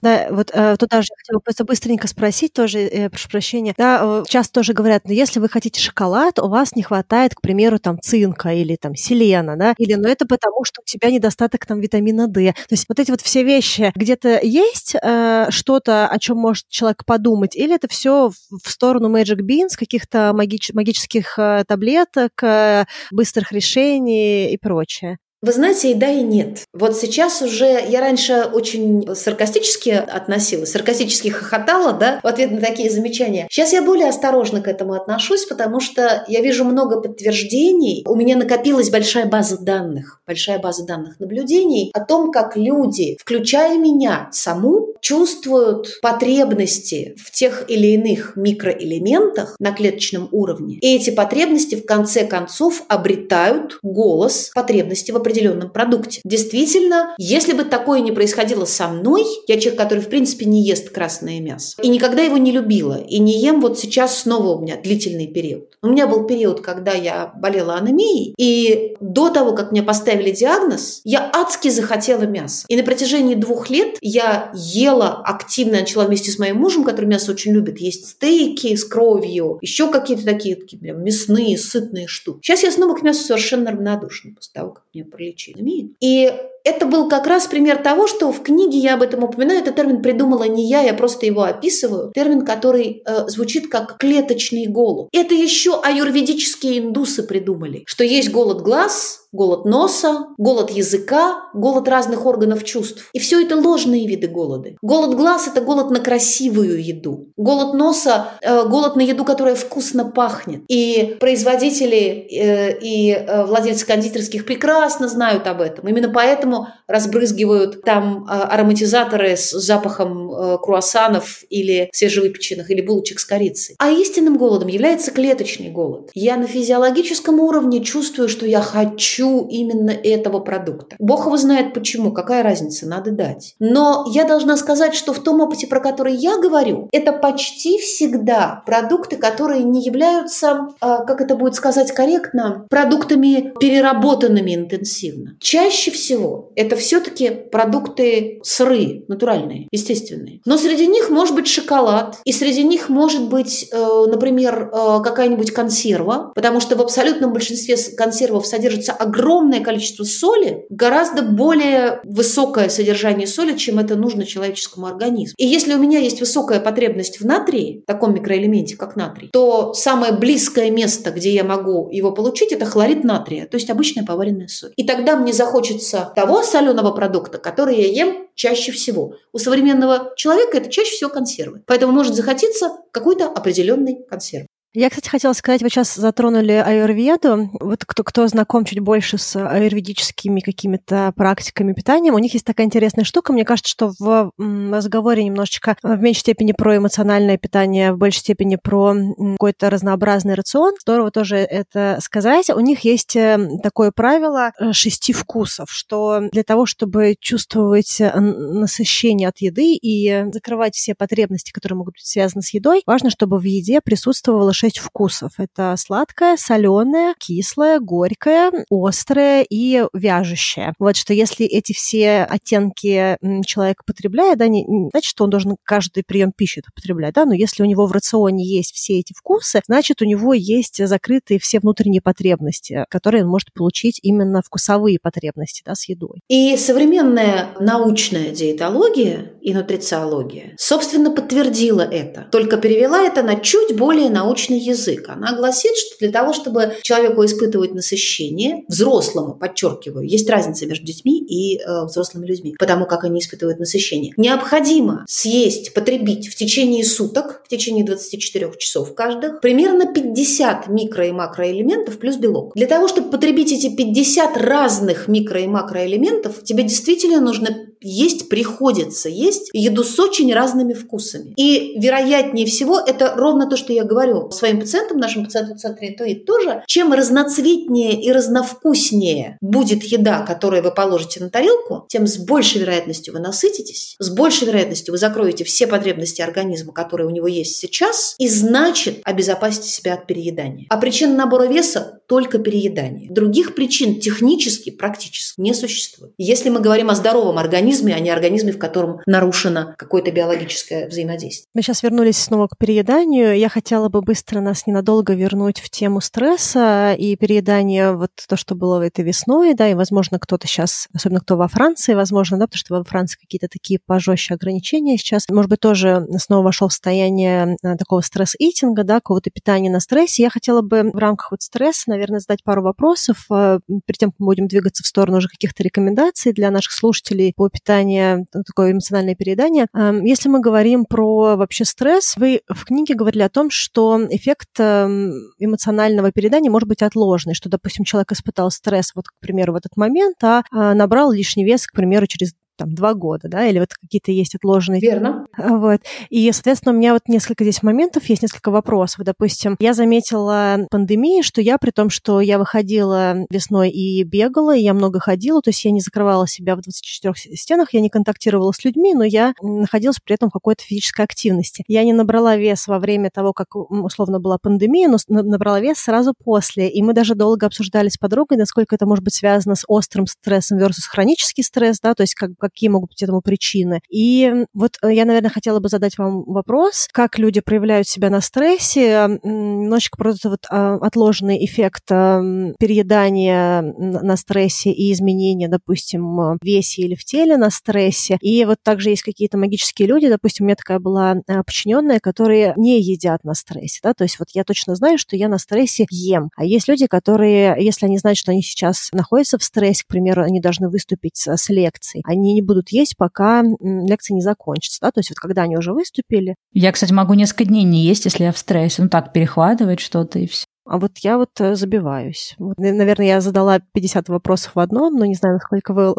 Да, 0.05 0.27
вот 0.31 0.51
э, 0.53 0.77
туда 0.79 1.01
же 1.01 1.09
хотела 1.17 1.41
просто 1.41 1.65
быстренько 1.65 2.07
спросить 2.09 2.53
тоже, 2.53 2.81
э, 2.81 3.09
прошу 3.09 3.29
прощения. 3.31 3.75
Да, 3.79 4.01
э, 4.23 4.25
часто 4.29 4.53
тоже 4.61 4.75
говорят, 4.75 5.05
ну, 5.07 5.13
если 5.15 5.41
вы 5.41 5.49
хотите 5.49 5.81
шоколад, 5.81 6.39
у 6.39 6.49
вас 6.49 6.77
не 6.77 6.83
хватает, 6.83 7.35
к 7.35 7.41
примеру, 7.41 7.79
там 7.79 7.99
цинка 8.03 8.51
или 8.53 8.77
там 8.77 8.95
селена, 8.97 9.57
да, 9.57 9.75
или 9.79 9.95
ну 9.95 10.07
это 10.09 10.27
потому, 10.27 10.63
что 10.65 10.83
у 10.83 10.85
тебя 10.85 11.11
недостаток 11.11 11.65
там 11.65 11.81
витамина 11.81 12.27
D. 12.29 12.53
То 12.53 12.59
есть 12.73 12.85
вот 12.89 13.01
эти 13.01 13.11
вот 13.13 13.23
все 13.23 13.45
вещи, 13.45 13.93
где-то 13.95 14.41
есть 14.43 14.95
э, 15.03 15.47
что-то, 15.49 16.07
о 16.07 16.19
чем 16.19 16.37
может 16.37 16.69
человек 16.69 17.05
подумать, 17.07 17.57
или 17.57 17.75
это 17.75 17.89
все 17.89 18.31
в 18.51 18.71
сторону 18.71 19.09
Magic 19.17 19.39
Beans, 19.41 19.71
каких-то 19.79 20.33
магич 20.35 20.71
магических 20.75 21.39
э, 21.39 21.65
таблеток, 21.67 22.33
э, 22.43 22.85
быстрых 23.11 23.53
решений 23.53 24.53
и 24.53 24.59
прочее? 24.59 25.17
Вы 25.45 25.53
знаете, 25.53 25.91
и 25.91 25.95
да, 25.95 26.09
и 26.09 26.23
нет. 26.23 26.61
Вот 26.73 26.97
сейчас 26.97 27.43
уже 27.43 27.79
я 27.87 28.01
раньше 28.01 28.47
очень 28.51 29.15
саркастически 29.15 29.91
относилась, 29.91 30.71
саркастически 30.71 31.29
хохотала, 31.29 31.93
да, 31.93 32.19
в 32.23 32.27
ответ 32.27 32.51
на 32.51 32.63
такие 32.63 32.89
замечания. 32.91 33.47
Сейчас 33.51 33.75
я 33.75 33.83
более 33.83 34.09
осторожно 34.09 34.63
к 34.63 34.69
этому 34.69 34.95
отношусь, 34.95 35.45
потому 35.45 35.81
что 35.81 36.25
я 36.29 36.41
вижу 36.41 36.65
много 36.65 36.99
подтверждений. 36.99 38.07
У 38.09 38.15
меня 38.15 38.37
накопилась 38.37 38.89
большая 38.89 39.27
база 39.27 39.59
данных, 39.63 40.23
большая 40.27 40.59
база 40.61 40.87
данных 40.87 41.21
наблюдений 41.21 41.91
о 41.93 42.01
том, 42.01 42.33
как 42.33 42.57
люди, 42.57 43.19
включая 43.21 43.77
меня 43.77 44.31
саму, 44.33 44.95
чувствуют 45.03 46.01
потребности 46.01 47.17
в 47.23 47.31
тех 47.33 47.67
или 47.69 47.89
иных 47.89 48.33
микроэлементах 48.37 49.57
на 49.59 49.73
клеточном 49.73 50.31
уровне. 50.33 50.79
И 50.81 50.97
эти 50.97 51.11
потребности 51.11 51.75
в 51.75 51.85
конце 51.85 52.25
концов 52.25 52.83
обретают 52.89 53.79
голос 53.83 54.51
потребности 54.55 55.11
в 55.11 55.17
определенном 55.17 55.34
определенном 55.35 55.71
продукте. 55.71 56.21
Действительно, 56.25 57.15
если 57.19 57.53
бы 57.53 57.65
такое 57.65 58.01
не 58.01 58.13
происходило 58.13 58.65
со 58.65 58.89
мной, 58.89 59.25
я 59.49 59.59
человек, 59.59 59.81
который 59.81 60.01
в 60.01 60.09
принципе 60.09 60.47
не 60.47 60.63
ест 60.63 60.91
красное 60.91 61.41
мясо, 61.41 61.77
и 61.83 61.89
никогда 61.89 62.23
его 62.23 62.37
не 62.37 62.53
любила, 62.53 63.01
и 63.01 63.19
не 63.19 63.41
ем 63.41 63.61
вот 63.61 63.79
сейчас 63.79 64.19
снова 64.19 64.57
у 64.57 64.61
меня 64.61 64.77
длительный 64.77 65.27
период. 65.27 65.77
У 65.83 65.89
меня 65.89 66.07
был 66.07 66.27
период, 66.27 66.61
когда 66.61 66.93
я 66.93 67.33
болела 67.37 67.75
анемией, 67.75 68.35
и 68.39 68.97
до 69.01 69.31
того, 69.31 69.53
как 69.53 69.73
мне 69.73 69.83
поставили 69.83 70.31
диагноз, 70.31 71.01
я 71.05 71.31
адски 71.33 71.69
захотела 71.69 72.23
мясо. 72.23 72.65
И 72.69 72.77
на 72.77 72.85
протяжении 72.85 73.35
двух 73.35 73.71
лет 73.71 73.97
я 74.01 74.53
ела 74.55 75.21
активно, 75.25 75.81
начала 75.81 76.05
вместе 76.05 76.31
с 76.31 76.39
моим 76.39 76.57
мужем, 76.57 76.85
который 76.85 77.07
мясо 77.07 77.33
очень 77.33 77.53
любит, 77.53 77.81
есть 77.81 78.09
стейки 78.09 78.75
с 78.77 78.85
кровью, 78.85 79.59
еще 79.61 79.91
какие-то 79.91 80.25
такие, 80.25 80.57
прям 80.57 81.03
мясные, 81.03 81.59
сытные 81.59 82.07
штуки. 82.07 82.41
Сейчас 82.43 82.63
я 82.63 82.71
снова 82.71 82.95
к 82.95 83.03
мясу 83.03 83.25
совершенно 83.25 83.73
равнодушна 83.73 84.33
после 84.35 84.53
того, 84.53 84.71
как 84.71 84.85
мне 84.95 85.05
пролечили. 85.15 85.91
И 86.01 86.33
это 86.65 86.87
был 86.87 87.09
как 87.09 87.27
раз 87.27 87.47
пример 87.47 87.79
того, 87.79 88.07
что 88.07 88.33
в 88.33 88.43
книге 88.43 88.79
я 88.79 88.95
об 88.95 89.03
этом 89.03 89.23
упоминаю. 89.23 89.61
Этот 89.61 89.77
термин 89.77 90.03
придумала 90.03 90.45
не 90.45 90.67
я, 90.69 90.81
я 90.81 90.95
просто 90.95 91.27
его 91.27 91.43
описываю. 91.43 92.11
Термин, 92.15 92.45
который 92.45 93.03
э, 93.07 93.29
звучит 93.29 93.71
как 93.71 93.99
клеточный 93.99 94.67
голод. 94.67 95.09
Это 95.13 95.35
еще 95.35 95.79
аюрведические 95.83 96.81
индусы 96.81 97.23
придумали, 97.23 97.85
что 97.87 98.03
есть 98.03 98.31
голод 98.31 98.63
глаз, 98.63 99.25
голод 99.35 99.65
носа, 99.65 100.29
голод 100.39 100.71
языка, 100.71 101.51
голод 101.53 101.89
разных 101.89 102.25
органов 102.25 102.65
чувств. 102.65 103.11
И 103.13 103.19
все 103.19 103.43
это 103.43 103.57
ложные 103.57 104.07
виды 104.07 104.29
голода. 104.29 104.71
Голод 104.81 105.17
глаз– 105.17 105.49
это 105.53 105.61
голод 105.61 105.91
на 105.91 106.01
красивую 106.01 106.83
еду. 106.83 107.27
Голод 107.37 107.75
носа 107.75 108.29
э,– 108.41 108.67
голод 108.69 108.97
на 108.97 109.01
еду, 109.01 109.25
которая 109.25 109.57
вкусно 109.57 110.05
пахнет. 110.05 110.63
И 110.69 111.17
производители 111.19 112.27
э, 112.31 112.79
и 112.79 113.11
э, 113.11 113.45
владельцы 113.45 113.85
кондитерских 113.85 114.47
прекрасно 114.47 115.09
знают 115.09 115.47
об 115.49 115.61
этом. 115.61 115.89
Именно 115.89 116.11
поэтому 116.11 116.54
разбрызгивают 116.87 117.83
там 117.83 118.25
э, 118.25 118.33
ароматизаторы 118.33 119.37
с 119.37 119.51
запахом 119.51 120.31
э, 120.33 120.59
круассанов 120.59 121.43
или 121.51 121.91
свежевыпеченных, 121.93 122.71
или 122.71 122.81
булочек 122.81 123.21
с 123.21 123.25
корицей. 123.25 123.77
А 123.79 123.91
истинным 123.91 124.37
голодом 124.37 124.69
является 124.69 125.11
клеточный 125.11 125.71
голод. 125.71 126.11
Я 126.15 126.37
на 126.37 126.47
физиологическом 126.47 127.41
уровне 127.41 127.83
чувствую, 127.83 128.29
что 128.29 128.47
я 128.47 128.61
хочу 128.61 128.85
хочу 129.25 129.47
именно 129.49 129.91
этого 129.91 130.41
продукта. 130.41 130.97
Бог 130.99 131.27
его 131.27 131.37
знает 131.37 131.75
почему, 131.75 132.13
какая 132.13 132.43
разница, 132.43 132.87
надо 132.87 133.11
дать. 133.11 133.55
Но 133.59 134.05
я 134.13 134.25
должна 134.25 134.57
сказать, 134.57 134.95
что 134.95 135.13
в 135.13 135.23
том 135.23 135.41
опыте, 135.41 135.67
про 135.67 135.81
который 135.81 136.15
я 136.15 136.39
говорю, 136.39 136.89
это 136.93 137.13
почти 137.13 137.79
всегда 137.79 138.63
продукты, 138.67 139.17
которые 139.17 139.63
не 139.63 139.83
являются, 139.83 140.69
а, 140.81 141.05
как 141.05 141.21
это 141.21 141.37
будет 141.37 141.55
сказать 141.55 141.93
корректно, 141.93 142.67
продуктами 142.71 143.53
переработанными 143.61 144.55
интенсивно. 144.55 145.37
Чаще 145.41 145.91
всего 145.91 146.44
это 146.57 146.77
все-таки 146.77 147.31
продукты 147.31 148.41
сырые, 148.43 149.05
натуральные, 149.09 149.69
естественные. 149.71 150.41
Но 150.45 150.57
среди 150.59 150.87
них 150.87 151.11
может 151.11 151.35
быть 151.35 151.47
шоколад, 151.47 152.19
и 152.25 152.33
среди 152.33 152.63
них 152.63 152.89
может 152.89 153.29
быть, 153.29 153.69
э, 153.71 154.05
например, 154.09 154.71
э, 154.73 155.01
какая-нибудь 155.03 155.53
консерва, 155.53 156.33
потому 156.35 156.61
что 156.61 156.77
в 156.77 156.83
абсолютном 156.83 157.33
большинстве 157.33 157.77
консервов 157.97 158.47
содержится 158.47 158.93
огромное 158.93 159.61
количество 159.61 160.05
соли, 160.05 160.67
гораздо 160.71 161.23
более 161.23 162.01
высокое 162.05 162.69
содержание 162.69 163.27
соли, 163.27 163.57
чем 163.57 163.79
это 163.79 163.97
нужно 163.97 164.25
человеческому 164.25 164.87
организму. 164.87 165.35
И 165.39 165.47
если 165.47 165.75
у 165.75 165.79
меня 165.79 165.99
есть 165.99 166.21
высокая 166.21 166.61
потребность 166.61 167.21
в 167.21 167.27
натрии, 167.27 167.83
таком 167.87 168.15
микроэлементе, 168.15 168.77
как 168.77 168.97
натрий, 168.97 169.29
то 169.33 169.75
самое 169.75 170.13
близкое 170.13 170.71
место, 170.71 171.11
где 171.11 171.33
я 171.33 171.45
могу 171.45 171.89
его 171.91 172.13
получить, 172.13 172.53
это 172.53 172.65
хлорид 172.65 173.05
натрия, 173.05 173.47
то 173.47 173.57
есть 173.57 173.71
обычная 173.71 174.05
поваренная 174.05 174.49
соль. 174.49 174.73
И 174.77 174.85
тогда 174.85 175.17
мне 175.17 175.33
захочется 175.33 176.13
того 176.15 176.34
соленого 176.43 176.93
продукта, 176.93 177.39
который 177.39 177.77
я 177.77 177.87
ем 177.87 178.29
чаще 178.35 178.73
всего. 178.73 179.15
У 179.33 179.39
современного 179.39 180.13
человека 180.17 180.59
это 180.59 180.71
чаще 180.71 180.93
всего 180.93 181.11
консервы. 181.11 181.63
Поэтому 181.67 181.93
может 181.93 182.15
захотеться 182.15 182.71
какой-то 182.91 183.27
определенный 183.27 184.05
консерв. 184.09 184.47
Я, 184.77 184.91
кстати, 184.91 185.09
хотела 185.09 185.33
сказать, 185.35 185.63
вы 185.63 185.69
сейчас 185.69 185.95
затронули 185.95 186.51
аюрведу. 186.51 187.49
Вот 187.61 187.85
кто, 187.85 188.03
кто 188.03 188.27
знаком 188.27 188.65
чуть 188.65 188.81
больше 188.81 189.19
с 189.19 189.37
аюрведическими 189.37 190.41
какими-то 190.41 191.13
практиками 191.15 191.73
питания, 191.73 192.11
у 192.11 192.19
них 192.19 192.35
есть 192.35 192.45
такая 192.45 192.67
интересная 192.67 193.05
штука. 193.05 193.33
Мне 193.33 193.45
кажется, 193.45 193.71
что 193.71 193.93
в 194.01 194.33
разговоре 194.37 195.23
немножечко 195.23 195.77
в 195.85 196.01
меньшей 196.01 196.21
степени 196.23 196.51
про 196.51 196.79
эмоциональное 196.79 197.39
питание, 197.39 197.93
в 197.93 197.99
большей 197.99 198.19
степени 198.19 198.57
про 198.57 198.97
какой-то 199.35 199.71
разнообразный 199.71 200.35
рацион. 200.35 200.75
Здорово 200.81 201.13
тоже 201.13 201.37
это 201.37 201.99
сказать. 202.03 202.51
У 202.51 202.59
них 202.59 202.81
есть 202.81 203.15
э, 203.15 203.39
такое 203.63 203.93
правило 203.93 204.51
э, 204.59 204.73
шести 204.73 205.13
вкусов, 205.13 205.71
что 205.71 206.23
для 206.33 206.43
того, 206.43 206.67
чтобы 206.67 207.15
чувствовать 207.21 208.01
э, 208.01 208.11
насыщение 208.19 209.29
от 209.29 209.39
еды 209.39 209.77
и 209.77 210.25
закрывать 210.33 210.75
все 210.75 210.97
потребности, 210.97 211.53
которые 211.53 211.77
могут 211.77 211.95
быть 211.95 212.07
связаны 212.07 212.43
с 212.43 212.53
едой, 212.53 212.83
важно, 212.87 213.11
чтобы 213.11 213.39
в 213.39 213.45
еде 213.45 213.81
присутствовало 213.81 214.53
шесть 214.65 214.79
вкусов. 214.79 215.33
Это 215.39 215.75
сладкое, 215.77 216.37
соленое, 216.37 217.15
кислое, 217.19 217.81
горькое, 217.81 218.51
острое 218.71 219.45
и 219.49 219.85
вяжущее. 219.93 220.73
Вот 220.79 220.97
что 220.97 221.13
если 221.13 221.45
эти 221.45 221.73
все 221.73 222.23
оттенки 222.23 223.19
человек 223.45 223.85
потребляет, 223.85 224.39
да, 224.39 224.49
не, 224.49 224.67
значит, 224.91 225.11
что 225.11 225.25
он 225.25 225.31
должен 225.31 225.57
каждый 225.65 226.03
прием 226.03 226.33
пищи 226.33 226.63
потреблять, 226.75 227.15
да, 227.15 227.27
но 227.27 227.35
если 227.35 227.63
у 227.63 227.67
него 227.67 227.87
в 227.87 227.93
рационе 227.93 228.45
есть 228.45 228.75
все 228.75 228.99
эти 228.99 229.13
вкусы, 229.13 229.61
значит, 229.67 230.01
у 230.01 230.07
него 230.07 230.33
есть 230.33 230.85
закрытые 230.87 231.39
все 231.39 231.61
внутренние 231.61 232.01
потребности, 232.01 232.87
которые 232.89 233.25
он 233.25 233.31
может 233.31 233.53
получить 233.53 234.01
именно 234.03 234.41
вкусовые 234.43 234.99
потребности, 234.99 235.63
да, 235.67 235.75
с 235.75 235.89
едой. 235.89 236.21
И 236.29 236.57
современная 236.57 237.49
научная 237.61 238.31
диетология 238.31 239.33
и 239.43 239.53
нутрициология, 239.53 240.55
собственно, 240.57 241.11
подтвердила 241.11 241.83
это, 241.83 242.27
только 242.33 242.57
перевела 242.57 243.03
это 243.03 243.23
на 243.23 243.37
чуть 243.37 243.77
более 243.77 244.09
научный 244.09 244.54
язык. 244.59 245.09
Она 245.09 245.37
гласит, 245.37 245.77
что 245.77 245.99
для 245.99 246.11
того, 246.11 246.33
чтобы 246.33 246.75
человеку 246.83 247.25
испытывать 247.25 247.75
насыщение, 247.75 248.65
взрослому, 248.69 249.35
подчеркиваю, 249.35 250.07
есть 250.07 250.29
разница 250.29 250.67
между 250.67 250.87
детьми 250.87 251.19
и 251.19 251.59
э, 251.59 251.85
взрослыми 251.85 252.27
людьми, 252.27 252.55
потому 252.59 252.87
как 252.87 253.05
они 253.05 253.21
испытывают 253.21 253.59
насыщение, 253.59 254.13
необходимо 254.17 255.05
съесть, 255.09 255.75
потребить 255.75 256.29
в 256.29 256.37
течение 256.37 256.85
суток, 256.85 257.43
в 257.45 257.49
течение 257.49 257.85
24 257.85 258.53
часов 258.59 258.95
каждых, 258.95 259.41
примерно 259.41 259.93
50 259.93 260.69
микро- 260.69 261.09
и 261.09 261.13
макроэлементов 261.13 261.99
плюс 261.99 262.17
белок. 262.17 262.55
Для 262.55 262.67
того, 262.67 262.89
чтобы 262.89 263.11
потребить 263.11 263.53
эти 263.53 263.75
50 263.75 264.37
разных 264.37 265.09
микро- 265.09 265.43
и 265.43 265.47
макроэлементов, 265.47 266.43
тебе 266.45 266.63
действительно 266.63 267.21
нужно 267.21 267.49
есть 267.85 268.31
приходится 268.31 269.11
есть 269.11 269.51
еду 269.53 269.85
с 269.85 270.01
очень 270.01 270.33
разными 270.33 270.73
вкусами. 270.73 271.35
И 271.37 271.79
вероятнее 271.79 272.47
всего 272.47 272.81
это 272.81 273.15
ровно 273.15 273.49
то, 273.49 273.57
что 273.57 273.73
я 273.73 273.85
говорю 273.85 274.31
своим 274.45 274.61
пациентам, 274.61 274.99
нашим 274.99 275.25
пациентам 275.25 275.57
в 275.57 275.61
центре 275.61 275.89
интуит 275.89 276.27
тоже. 276.27 276.63
Чем 276.67 276.93
разноцветнее 276.93 277.99
и 277.99 278.13
разновкуснее 278.13 279.39
будет 279.41 279.83
еда, 279.85 280.21
которую 280.21 280.63
вы 280.63 280.71
положите 280.71 281.21
на 281.21 281.31
тарелку, 281.31 281.87
тем 281.89 282.07
с 282.07 282.19
большей 282.19 282.61
вероятностью 282.61 283.15
вы 283.15 283.21
насытитесь, 283.21 283.97
с 283.99 284.11
большей 284.11 284.47
вероятностью 284.47 284.93
вы 284.93 284.99
закроете 284.99 285.45
все 285.45 285.67
потребности 285.67 286.21
организма, 286.21 286.75
которые 286.75 287.07
у 287.07 287.11
него 287.11 287.27
есть 287.27 287.57
сейчас, 287.57 288.17
и 288.19 288.29
значит 288.29 289.01
обезопасите 289.05 289.69
себя 289.69 289.95
от 289.95 290.07
переедания. 290.07 290.67
А 290.69 290.77
причина 290.77 291.15
набора 291.15 291.47
веса 291.47 292.01
только 292.07 292.39
переедание. 292.39 293.11
Других 293.11 293.55
причин 293.55 293.99
технически, 293.99 294.69
практически 294.69 295.41
не 295.41 295.55
существует. 295.55 296.13
Если 296.19 296.51
мы 296.51 296.61
говорим 296.61 296.91
о 296.91 296.95
здоровом 296.95 297.39
организме, 297.39 297.95
а 297.95 298.01
не 298.01 298.11
организме, 298.11 298.53
в 298.53 298.59
котором 298.59 299.01
нарушено 299.07 299.75
какое-то 299.79 300.11
биологическое 300.11 300.89
взаимодействие. 300.89 301.49
Мы 301.55 301.63
сейчас 301.63 301.83
вернулись 301.83 302.19
снова 302.19 302.47
к 302.49 302.59
перееданию. 302.59 303.39
Я 303.39 303.49
хотела 303.49 303.89
бы 303.89 304.03
быстро 304.03 304.34
нас 304.41 304.67
ненадолго 304.67 305.15
вернуть 305.15 305.61
в 305.61 305.71
тему 305.71 306.01
стресса 306.01 306.95
и 306.99 307.17
переедания, 307.17 307.93
вот 307.93 308.11
то, 308.29 308.37
что 308.37 308.55
было 308.55 308.83
этой 308.83 309.05
весной, 309.05 309.55
да, 309.55 309.69
и, 309.69 309.75
возможно, 309.75 310.19
кто-то 310.19 310.47
сейчас, 310.47 310.89
особенно 310.95 311.21
кто 311.21 311.37
во 311.37 311.49
Франции, 311.49 311.95
возможно, 311.95 312.39
да, 312.39 312.47
потому 312.47 312.59
что 312.59 312.75
во 312.75 312.85
Франции 312.85 313.19
какие-то 313.19 313.49
такие 313.49 313.79
пожестче 313.85 314.35
ограничения 314.35 314.97
сейчас, 314.99 315.29
может 315.29 315.51
быть, 315.51 315.61
тоже 315.61 316.07
снова 316.19 316.45
вошел 316.45 316.69
в 316.69 316.73
состояние 316.73 317.57
э, 317.63 317.77
такого 317.77 318.01
стресс-итинга, 318.01 318.85
да, 318.85 318.97
какого-то 318.97 319.31
питания 319.31 319.71
на 319.71 319.81
стрессе. 319.81 320.23
Я 320.23 320.31
хотела 320.31 320.63
бы 320.63 320.91
в 320.93 320.99
рамках 320.99 321.31
вот 321.31 321.43
стресса, 321.43 321.85
наверное, 321.91 322.21
задать 322.21 322.43
пару 322.45 322.63
вопросов, 322.63 323.27
э, 323.31 323.59
перед 323.87 323.99
тем, 323.99 324.11
как 324.11 324.21
мы 324.21 324.27
будем 324.27 324.49
двигаться 324.49 324.83
в 324.83 324.87
сторону 324.87 325.19
уже 325.19 325.29
каких-то 325.29 325.63
рекомендаций 325.63 326.33
для 326.33 326.51
наших 326.51 326.73
слушателей 326.73 327.33
по 327.35 327.49
питанию, 327.49 328.27
такое 328.47 328.73
эмоциональное 328.73 329.15
переедание. 329.15 329.67
Эм, 329.75 330.05
если 330.05 330.29
мы 330.29 330.41
говорим 330.41 330.85
про 330.85 331.37
вообще 331.37 331.65
стресс, 331.65 332.17
вы 332.17 332.43
в 332.49 332.65
книге 332.65 332.95
говорили 332.95 333.23
о 333.23 333.29
том, 333.29 333.51
что 333.51 334.01
эффект 334.17 334.49
эм, 334.59 335.13
эмоционального 335.39 336.13
переедания 336.13 336.51
может 336.51 336.69
быть 336.69 336.83
отложенный, 336.83 337.35
что, 337.35 337.49
допустим, 337.49 337.85
человек 337.85 338.13
испытал 338.13 338.51
стресс, 338.51 338.93
вот, 338.95 339.09
к 339.09 339.15
примеру, 339.21 339.53
в 339.53 339.57
этот 339.57 339.77
момент, 339.77 340.17
а 340.23 340.43
набрал 340.53 341.13
лишний 341.13 341.45
вес, 341.45 341.67
к 341.67 341.73
примеру, 341.73 342.07
через 342.07 342.35
там, 342.57 342.75
два 342.75 342.95
года, 342.95 343.29
да, 343.29 343.47
или 343.47 343.59
вот 343.59 343.75
какие-то 343.75 344.13
есть 344.13 344.35
отложенные... 344.35 344.81
Верно. 344.81 345.27
Вот. 345.37 345.81
И, 346.11 346.31
соответственно, 346.33 346.75
у 346.75 346.79
меня 346.79 346.93
вот 346.93 347.03
несколько 347.09 347.45
здесь 347.45 347.63
моментов, 347.63 348.05
есть 348.07 348.23
несколько 348.23 348.51
вопросов. 348.51 349.05
Допустим, 349.05 349.57
я 349.59 349.75
заметила 349.75 350.67
пандемии, 350.71 351.23
что 351.23 351.41
я, 351.41 351.59
при 351.59 351.71
том, 351.71 351.91
что 351.91 352.21
я 352.21 352.39
выходила 352.39 353.27
весной 353.31 353.71
и 353.71 354.03
бегала, 354.05 354.57
и 354.57 354.63
я 354.63 354.75
много 354.75 355.01
ходила, 355.01 355.41
то 355.43 355.51
есть 355.51 355.65
я 355.65 355.71
не 355.71 355.81
закрывала 355.81 356.27
себя 356.27 356.57
в 356.57 356.61
24 356.61 357.37
стенах, 357.37 357.73
я 357.73 357.81
не 357.81 357.91
контактировала 357.91 358.53
с 358.53 358.65
людьми, 358.65 358.95
но 358.95 359.05
я 359.05 359.35
находилась 359.43 359.99
при 360.03 360.15
этом 360.15 360.29
в 360.31 360.33
какой-то 360.33 360.63
физической 360.63 361.03
активности. 361.03 361.65
Я 361.69 361.85
не 361.85 361.93
набрала 361.93 362.37
вес 362.37 362.67
во 362.67 362.79
время 362.79 363.11
того, 363.13 363.33
как 363.33 363.55
условно 363.55 364.21
была 364.21 364.39
пандемия, 364.39 364.89
но 364.89 364.99
набрала 365.09 365.61
вес 365.61 365.79
сразу 365.79 366.15
после. 366.15 366.69
И 366.69 366.83
мы 366.83 366.93
даже 366.93 367.15
долго 367.15 367.47
обсуждали 367.47 367.89
с 367.89 367.97
подругой, 367.97 368.39
насколько 368.39 368.75
это 368.75 368.87
может 368.87 369.05
быть 369.05 369.15
связано 369.15 369.55
с 369.55 369.65
острым 369.69 370.07
стрессом 370.07 370.59
versus 370.59 370.87
хронический 370.89 371.43
стресс, 371.43 371.81
да, 371.81 371.95
то 371.95 372.03
есть 372.03 372.15
как 372.15 372.44
какие 372.49 372.69
могут 372.69 372.91
быть 372.91 373.03
этому 373.03 373.21
причины. 373.21 373.81
И 373.89 374.47
вот 374.55 374.73
э, 374.83 374.93
я, 374.93 375.05
наверное, 375.05 375.31
хотела 375.31 375.61
бы 375.61 375.69
задать 375.69 375.99
вам 375.99 376.25
вопрос, 376.25 376.89
как 376.93 377.19
люди 377.19 377.41
проявляют 377.41 377.89
себя 377.89 378.11
на 378.11 378.21
стрессе, 378.21 379.19
немножечко 379.23 379.97
про 379.97 380.11
этот 380.11 380.25
вот 380.25 380.47
а, 380.51 380.75
отложенный 380.77 381.45
эффект 381.45 381.85
переедания 381.87 383.63
на 383.63 384.17
стрессе 384.17 384.71
и 384.71 384.93
изменения, 384.93 385.49
допустим, 385.49 386.17
в 386.17 386.39
весе 386.43 386.83
или 386.83 386.95
в 386.95 387.05
теле 387.05 387.37
на 387.37 387.51
стрессе. 387.51 388.19
И 388.21 388.45
вот 388.45 388.59
также 388.63 388.91
есть 388.91 389.03
какие-то 389.03 389.39
магические 389.39 389.89
люди, 389.89 390.09
допустим, 390.09 390.45
у 390.45 390.47
меня 390.47 390.57
такая 390.57 390.79
была 390.79 391.17
подчиненная, 391.27 392.01
которые 392.01 392.55
не 392.57 392.81
едят 392.81 393.25
на 393.25 393.35
стрессе, 393.35 393.81
да, 393.83 393.95
то 393.95 394.05
есть 394.05 394.19
вот 394.19 394.29
я 394.33 394.45
точно 394.45 394.75
знаю, 394.75 394.99
что 394.99 395.17
я 395.17 395.29
на 395.29 395.39
стрессе 395.39 395.87
ем. 395.91 396.31
А 396.37 396.45
есть 396.45 396.69
люди, 396.69 396.87
которые, 396.87 397.57
если 397.59 397.87
они 397.87 397.99
знают, 397.99 398.19
что 398.19 398.33
они 398.33 398.43
сейчас 398.43 398.91
находятся 398.93 399.39
в 399.39 399.45
стрессе, 399.45 399.85
к 399.85 399.89
примеру, 399.89 400.23
они 400.23 400.41
должны 400.41 400.69
выступить 400.69 401.27
с 401.27 401.49
лекцией, 401.49 402.03
они 402.07 402.34
не 402.35 402.43
будут 402.43 402.71
есть, 402.71 402.97
пока 402.97 403.43
лекция 403.43 404.15
не 404.15 404.23
закончится. 404.23 404.79
Да? 404.83 404.91
То 404.91 405.01
есть 405.01 405.11
вот 405.11 405.19
когда 405.19 405.43
они 405.43 405.57
уже 405.57 405.73
выступили. 405.73 406.37
Я, 406.53 406.73
кстати, 406.73 406.93
могу 406.93 407.15
несколько 407.15 407.45
дней 407.45 407.65
не 407.65 407.85
есть, 407.85 408.05
если 408.05 408.25
я 408.25 408.33
в 408.33 408.39
стрессе. 408.39 408.83
Ну 408.83 408.89
так, 408.89 409.13
перехватывать 409.13 409.81
что-то 409.81 410.19
и 410.19 410.27
все. 410.27 410.44
А 410.67 410.79
вот 410.79 410.93
я 410.99 411.19
вот 411.19 411.31
э, 411.41 411.57
забиваюсь. 411.57 412.35
Вот, 412.39 412.57
наверное, 412.57 413.07
я 413.07 413.21
задала 413.21 413.61
50 413.75 414.09
вопросов 414.09 414.53
в 414.55 414.59
одном, 414.59 414.95
но 414.95 415.05
не 415.05 415.15
знаю, 415.15 415.35
насколько 415.35 415.75
вы... 415.75 415.95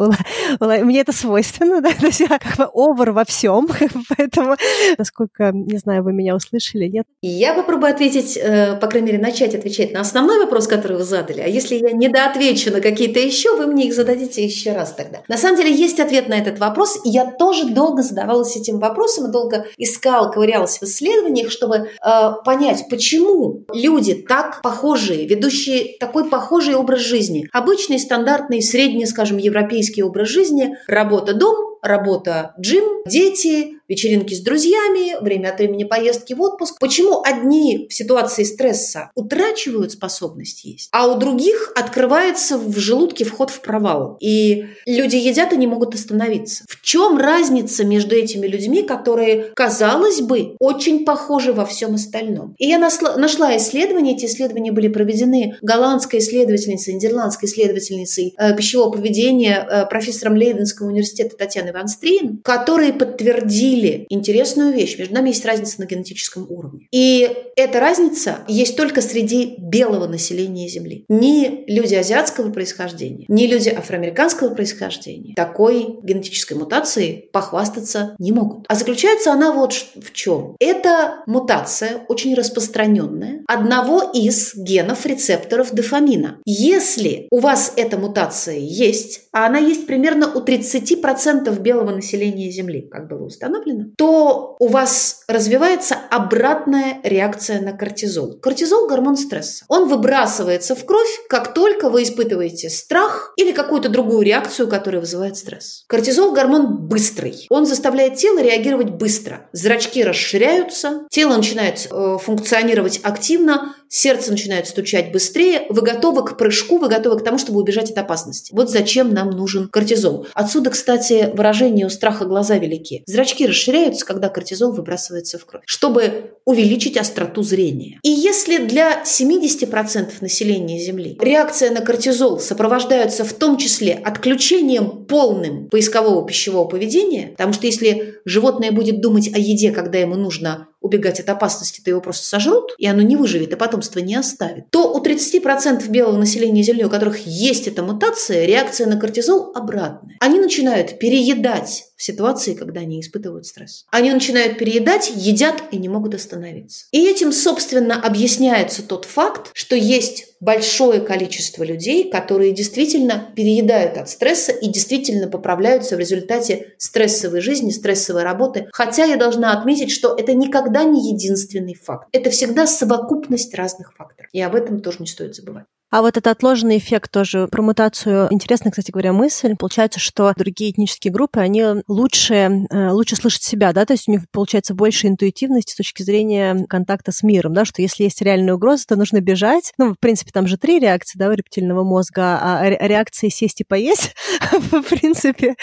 Мне 0.84 1.00
это 1.00 1.12
свойственно, 1.12 1.80
да? 1.82 1.90
То 1.92 2.06
есть 2.06 2.20
я 2.20 2.38
как 2.38 2.56
бы 2.56 2.64
овер 2.74 3.12
во 3.12 3.24
всем, 3.24 3.68
поэтому 4.16 4.56
насколько, 4.98 5.52
не 5.52 5.78
знаю, 5.78 6.02
вы 6.02 6.12
меня 6.12 6.34
услышали, 6.34 6.86
нет? 6.88 7.06
Я 7.22 7.54
попробую 7.54 7.92
ответить, 7.92 8.36
э, 8.36 8.76
по 8.80 8.88
крайней 8.88 9.12
мере, 9.12 9.22
начать 9.22 9.54
отвечать 9.54 9.92
на 9.92 10.00
основной 10.00 10.40
вопрос, 10.40 10.66
который 10.66 10.96
вы 10.96 11.04
задали. 11.04 11.40
А 11.40 11.46
если 11.46 11.76
я 11.76 11.92
недоотвечу 11.92 12.72
на 12.72 12.80
какие-то 12.80 13.20
еще, 13.20 13.56
вы 13.56 13.66
мне 13.66 13.86
их 13.86 13.94
зададите 13.94 14.44
еще 14.44 14.72
раз 14.72 14.92
тогда. 14.94 15.20
На 15.28 15.36
самом 15.36 15.58
деле 15.58 15.72
есть 15.72 16.00
ответ 16.00 16.28
на 16.28 16.34
этот 16.34 16.58
вопрос, 16.58 16.98
и 17.04 17.10
я 17.10 17.26
тоже 17.26 17.68
долго 17.68 18.02
задавалась 18.02 18.56
этим 18.56 18.80
вопросом, 18.80 19.28
и 19.28 19.32
долго 19.32 19.66
искала, 19.76 20.28
ковырялась 20.28 20.78
в 20.78 20.82
исследованиях, 20.82 21.52
чтобы 21.52 21.76
э, 22.04 22.30
понять, 22.44 22.86
почему 22.90 23.64
люди 23.72 24.14
так 24.14 24.55
похожие, 24.62 25.26
ведущие 25.26 25.96
такой 25.98 26.28
похожий 26.28 26.74
образ 26.74 27.00
жизни. 27.00 27.48
Обычный, 27.52 27.98
стандартный, 27.98 28.62
средний, 28.62 29.06
скажем, 29.06 29.38
европейский 29.38 30.02
образ 30.02 30.28
жизни, 30.28 30.76
работа-дом, 30.86 31.78
работа-джим, 31.82 33.04
дети, 33.06 33.75
вечеринки 33.88 34.34
с 34.34 34.40
друзьями, 34.40 35.22
время 35.22 35.50
от 35.50 35.58
времени 35.58 35.84
поездки 35.84 36.34
в 36.34 36.40
отпуск. 36.42 36.78
Почему 36.80 37.22
одни 37.24 37.86
в 37.88 37.94
ситуации 37.94 38.44
стресса 38.44 39.10
утрачивают 39.14 39.92
способность 39.92 40.64
есть, 40.64 40.88
а 40.92 41.06
у 41.06 41.18
других 41.18 41.72
открывается 41.74 42.58
в 42.58 42.76
желудке 42.78 43.24
вход 43.24 43.50
в 43.50 43.60
провал. 43.60 44.16
И 44.20 44.66
люди 44.86 45.16
едят 45.16 45.52
и 45.52 45.56
не 45.56 45.66
могут 45.66 45.94
остановиться. 45.94 46.64
В 46.68 46.80
чем 46.82 47.18
разница 47.18 47.84
между 47.84 48.14
этими 48.14 48.46
людьми, 48.46 48.82
которые, 48.82 49.52
казалось 49.54 50.20
бы, 50.20 50.56
очень 50.58 51.04
похожи 51.04 51.52
во 51.52 51.64
всем 51.64 51.94
остальном? 51.94 52.54
И 52.58 52.68
я 52.68 52.78
нашла 52.78 53.56
исследования, 53.56 54.14
эти 54.14 54.26
исследования 54.26 54.72
были 54.72 54.88
проведены 54.88 55.56
голландской 55.62 56.20
исследовательницей, 56.20 56.94
нидерландской 56.94 57.48
исследовательницей 57.48 58.34
э, 58.38 58.56
пищевого 58.56 58.92
поведения, 58.92 59.66
э, 59.68 59.86
профессором 59.86 60.36
Лейденского 60.36 60.88
университета 60.88 61.36
Татьяной 61.36 61.72
Ван 61.72 61.88
Стрин, 61.88 62.40
которые 62.42 62.92
подтвердили 62.92 63.75
определили 63.76 64.06
интересную 64.08 64.72
вещь. 64.72 64.98
Между 64.98 65.14
нами 65.14 65.28
есть 65.28 65.44
разница 65.44 65.80
на 65.80 65.86
генетическом 65.86 66.46
уровне. 66.48 66.88
И 66.92 67.28
эта 67.56 67.80
разница 67.80 68.38
есть 68.48 68.76
только 68.76 69.00
среди 69.00 69.56
белого 69.58 70.06
населения 70.06 70.68
Земли. 70.68 71.04
Ни 71.08 71.64
люди 71.70 71.94
азиатского 71.94 72.50
происхождения, 72.50 73.26
ни 73.28 73.46
люди 73.46 73.68
афроамериканского 73.68 74.54
происхождения 74.54 75.34
такой 75.34 75.98
генетической 76.02 76.54
мутацией 76.54 77.28
похвастаться 77.32 78.14
не 78.18 78.32
могут. 78.32 78.64
А 78.68 78.74
заключается 78.74 79.32
она 79.32 79.52
вот 79.52 79.72
в 79.72 80.12
чем. 80.12 80.56
Это 80.60 81.22
мутация 81.26 82.04
очень 82.08 82.34
распространенная 82.34 83.42
одного 83.46 84.10
из 84.14 84.54
генов 84.54 85.06
рецепторов 85.06 85.72
дофамина. 85.72 86.38
Если 86.44 87.28
у 87.30 87.38
вас 87.38 87.72
эта 87.76 87.98
мутация 87.98 88.58
есть, 88.58 89.28
а 89.32 89.46
она 89.46 89.58
есть 89.58 89.86
примерно 89.86 90.32
у 90.32 90.40
30% 90.42 91.60
белого 91.60 91.90
населения 91.90 92.50
Земли, 92.50 92.80
как 92.90 93.08
было 93.08 93.24
установлено, 93.24 93.65
расслаблена, 93.66 93.86
то 93.96 94.56
у 94.58 94.68
вас 94.68 95.24
развивается 95.28 95.96
обратная 96.10 97.00
реакция 97.02 97.60
на 97.60 97.72
кортизол. 97.72 98.38
Кортизол– 98.40 98.86
гормон 98.88 99.16
стресса. 99.16 99.64
Он 99.68 99.88
выбрасывается 99.88 100.74
в 100.74 100.84
кровь, 100.84 101.08
как 101.28 101.54
только 101.54 101.90
вы 101.90 102.04
испытываете 102.04 102.70
страх 102.70 103.32
или 103.36 103.52
какую-то 103.52 103.88
другую 103.88 104.22
реакцию, 104.22 104.68
которая 104.68 105.00
вызывает 105.00 105.36
стресс. 105.36 105.84
Кортизол– 105.88 106.32
гормон 106.34 106.86
быстрый. 106.86 107.46
Он 107.50 107.66
заставляет 107.66 108.16
тело 108.16 108.40
реагировать 108.40 108.90
быстро. 108.90 109.48
Зрачки 109.52 110.02
расширяются, 110.02 111.06
тело 111.10 111.36
начинает 111.36 111.88
э, 111.90 112.18
функционировать 112.22 113.00
активно, 113.02 113.74
сердце 113.88 114.30
начинает 114.30 114.66
стучать 114.66 115.12
быстрее, 115.12 115.66
вы 115.68 115.82
готовы 115.82 116.24
к 116.24 116.36
прыжку, 116.36 116.78
вы 116.78 116.88
готовы 116.88 117.18
к 117.18 117.24
тому, 117.24 117.38
чтобы 117.38 117.60
убежать 117.60 117.90
от 117.90 117.98
опасности. 117.98 118.52
Вот 118.54 118.70
зачем 118.70 119.12
нам 119.12 119.30
нужен 119.30 119.68
кортизол. 119.68 120.26
Отсюда, 120.34 120.70
кстати, 120.70 121.30
выражение 121.34 121.86
«у 121.86 121.90
страха 121.90 122.24
глаза 122.24 122.56
велики». 122.58 123.02
Зрачки 123.06 123.46
расширяются, 123.46 124.04
когда 124.04 124.28
кортизол 124.28 124.72
выбрасывается 124.72 125.38
в 125.38 125.44
кровь, 125.44 125.62
чтобы 125.66 126.32
увеличить 126.44 126.96
остроту 126.96 127.42
зрения. 127.42 127.98
И 128.02 128.10
если 128.10 128.58
для 128.58 129.02
70% 129.02 130.12
населения 130.20 130.78
Земли 130.78 131.16
реакция 131.20 131.70
на 131.70 131.80
кортизол 131.80 132.38
сопровождается 132.38 133.24
в 133.24 133.32
том 133.32 133.56
числе 133.56 133.94
отключением 133.94 135.06
полным 135.06 135.68
поискового 135.68 136.26
пищевого 136.26 136.68
поведения, 136.68 137.28
потому 137.36 137.52
что 137.52 137.66
если 137.66 138.20
животное 138.24 138.72
будет 138.72 139.00
думать 139.00 139.30
о 139.34 139.38
еде, 139.38 139.70
когда 139.70 139.98
ему 139.98 140.16
нужно 140.16 140.68
убегать 140.86 141.20
от 141.20 141.28
опасности, 141.28 141.80
то 141.80 141.90
его 141.90 142.00
просто 142.00 142.26
сожрут, 142.26 142.74
и 142.78 142.86
оно 142.86 143.02
не 143.02 143.16
выживет, 143.16 143.52
и 143.52 143.56
потомство 143.56 143.98
не 143.98 144.14
оставит, 144.14 144.70
то 144.70 144.92
у 144.94 145.02
30% 145.02 145.88
белого 145.88 146.16
населения 146.16 146.62
Земли, 146.62 146.84
у 146.84 146.90
которых 146.90 147.26
есть 147.26 147.66
эта 147.66 147.82
мутация, 147.82 148.46
реакция 148.46 148.86
на 148.86 148.98
кортизол 148.98 149.52
обратная. 149.54 150.16
Они 150.20 150.38
начинают 150.38 150.98
переедать 150.98 151.84
в 151.96 152.02
ситуации, 152.02 152.54
когда 152.54 152.80
они 152.80 153.00
испытывают 153.00 153.46
стресс. 153.46 153.86
Они 153.90 154.12
начинают 154.12 154.58
переедать, 154.58 155.10
едят 155.14 155.62
и 155.70 155.78
не 155.78 155.88
могут 155.88 156.14
остановиться. 156.14 156.86
И 156.92 157.06
этим, 157.08 157.32
собственно, 157.32 158.00
объясняется 158.00 158.82
тот 158.82 159.06
факт, 159.06 159.50
что 159.54 159.74
есть 159.74 160.36
большое 160.40 161.00
количество 161.00 161.64
людей, 161.64 162.10
которые 162.10 162.52
действительно 162.52 163.32
переедают 163.34 163.96
от 163.96 164.10
стресса 164.10 164.52
и 164.52 164.68
действительно 164.68 165.28
поправляются 165.28 165.96
в 165.96 165.98
результате 165.98 166.74
стрессовой 166.78 167.40
жизни, 167.40 167.70
стрессовой 167.70 168.22
работы. 168.22 168.68
Хотя 168.72 169.04
я 169.04 169.16
должна 169.16 169.58
отметить, 169.58 169.90
что 169.90 170.14
это 170.14 170.34
никогда 170.34 170.84
не 170.84 171.12
единственный 171.12 171.74
факт. 171.74 172.08
Это 172.12 172.28
всегда 172.30 172.66
совокупность 172.66 173.54
разных 173.54 173.94
факторов. 173.96 174.28
И 174.32 174.40
об 174.40 174.54
этом 174.54 174.80
тоже 174.80 174.98
не 175.00 175.06
стоит 175.06 175.34
забывать. 175.34 175.64
А 175.96 176.02
вот 176.02 176.08
этот 176.08 176.26
отложенный 176.26 176.76
эффект 176.76 177.10
тоже 177.10 177.48
про 177.50 177.62
мутацию. 177.62 178.28
Интересная, 178.30 178.70
кстати 178.70 178.90
говоря, 178.90 179.14
мысль. 179.14 179.56
Получается, 179.58 179.98
что 179.98 180.30
другие 180.36 180.72
этнические 180.72 181.10
группы, 181.10 181.40
они 181.40 181.64
лучше, 181.88 182.66
э, 182.68 182.90
лучше 182.90 183.16
слышат 183.16 183.42
себя, 183.42 183.72
да, 183.72 183.86
то 183.86 183.94
есть 183.94 184.06
у 184.06 184.10
них 184.10 184.24
получается 184.30 184.74
больше 184.74 185.06
интуитивности 185.06 185.72
с 185.72 185.76
точки 185.76 186.02
зрения 186.02 186.66
контакта 186.68 187.12
с 187.12 187.22
миром, 187.22 187.54
да, 187.54 187.64
что 187.64 187.80
если 187.80 188.02
есть 188.02 188.20
реальная 188.20 188.52
угроза, 188.52 188.88
то 188.88 188.96
нужно 188.96 189.22
бежать. 189.22 189.72
Ну, 189.78 189.94
в 189.94 189.98
принципе, 189.98 190.32
там 190.32 190.46
же 190.46 190.58
три 190.58 190.80
реакции, 190.80 191.18
да, 191.18 191.30
у 191.30 191.32
рептильного 191.32 191.82
мозга, 191.82 192.40
а 192.42 192.68
реакции 192.68 193.30
сесть 193.30 193.62
и 193.62 193.64
поесть, 193.64 194.14
в 194.52 194.82
принципе, 194.82 195.54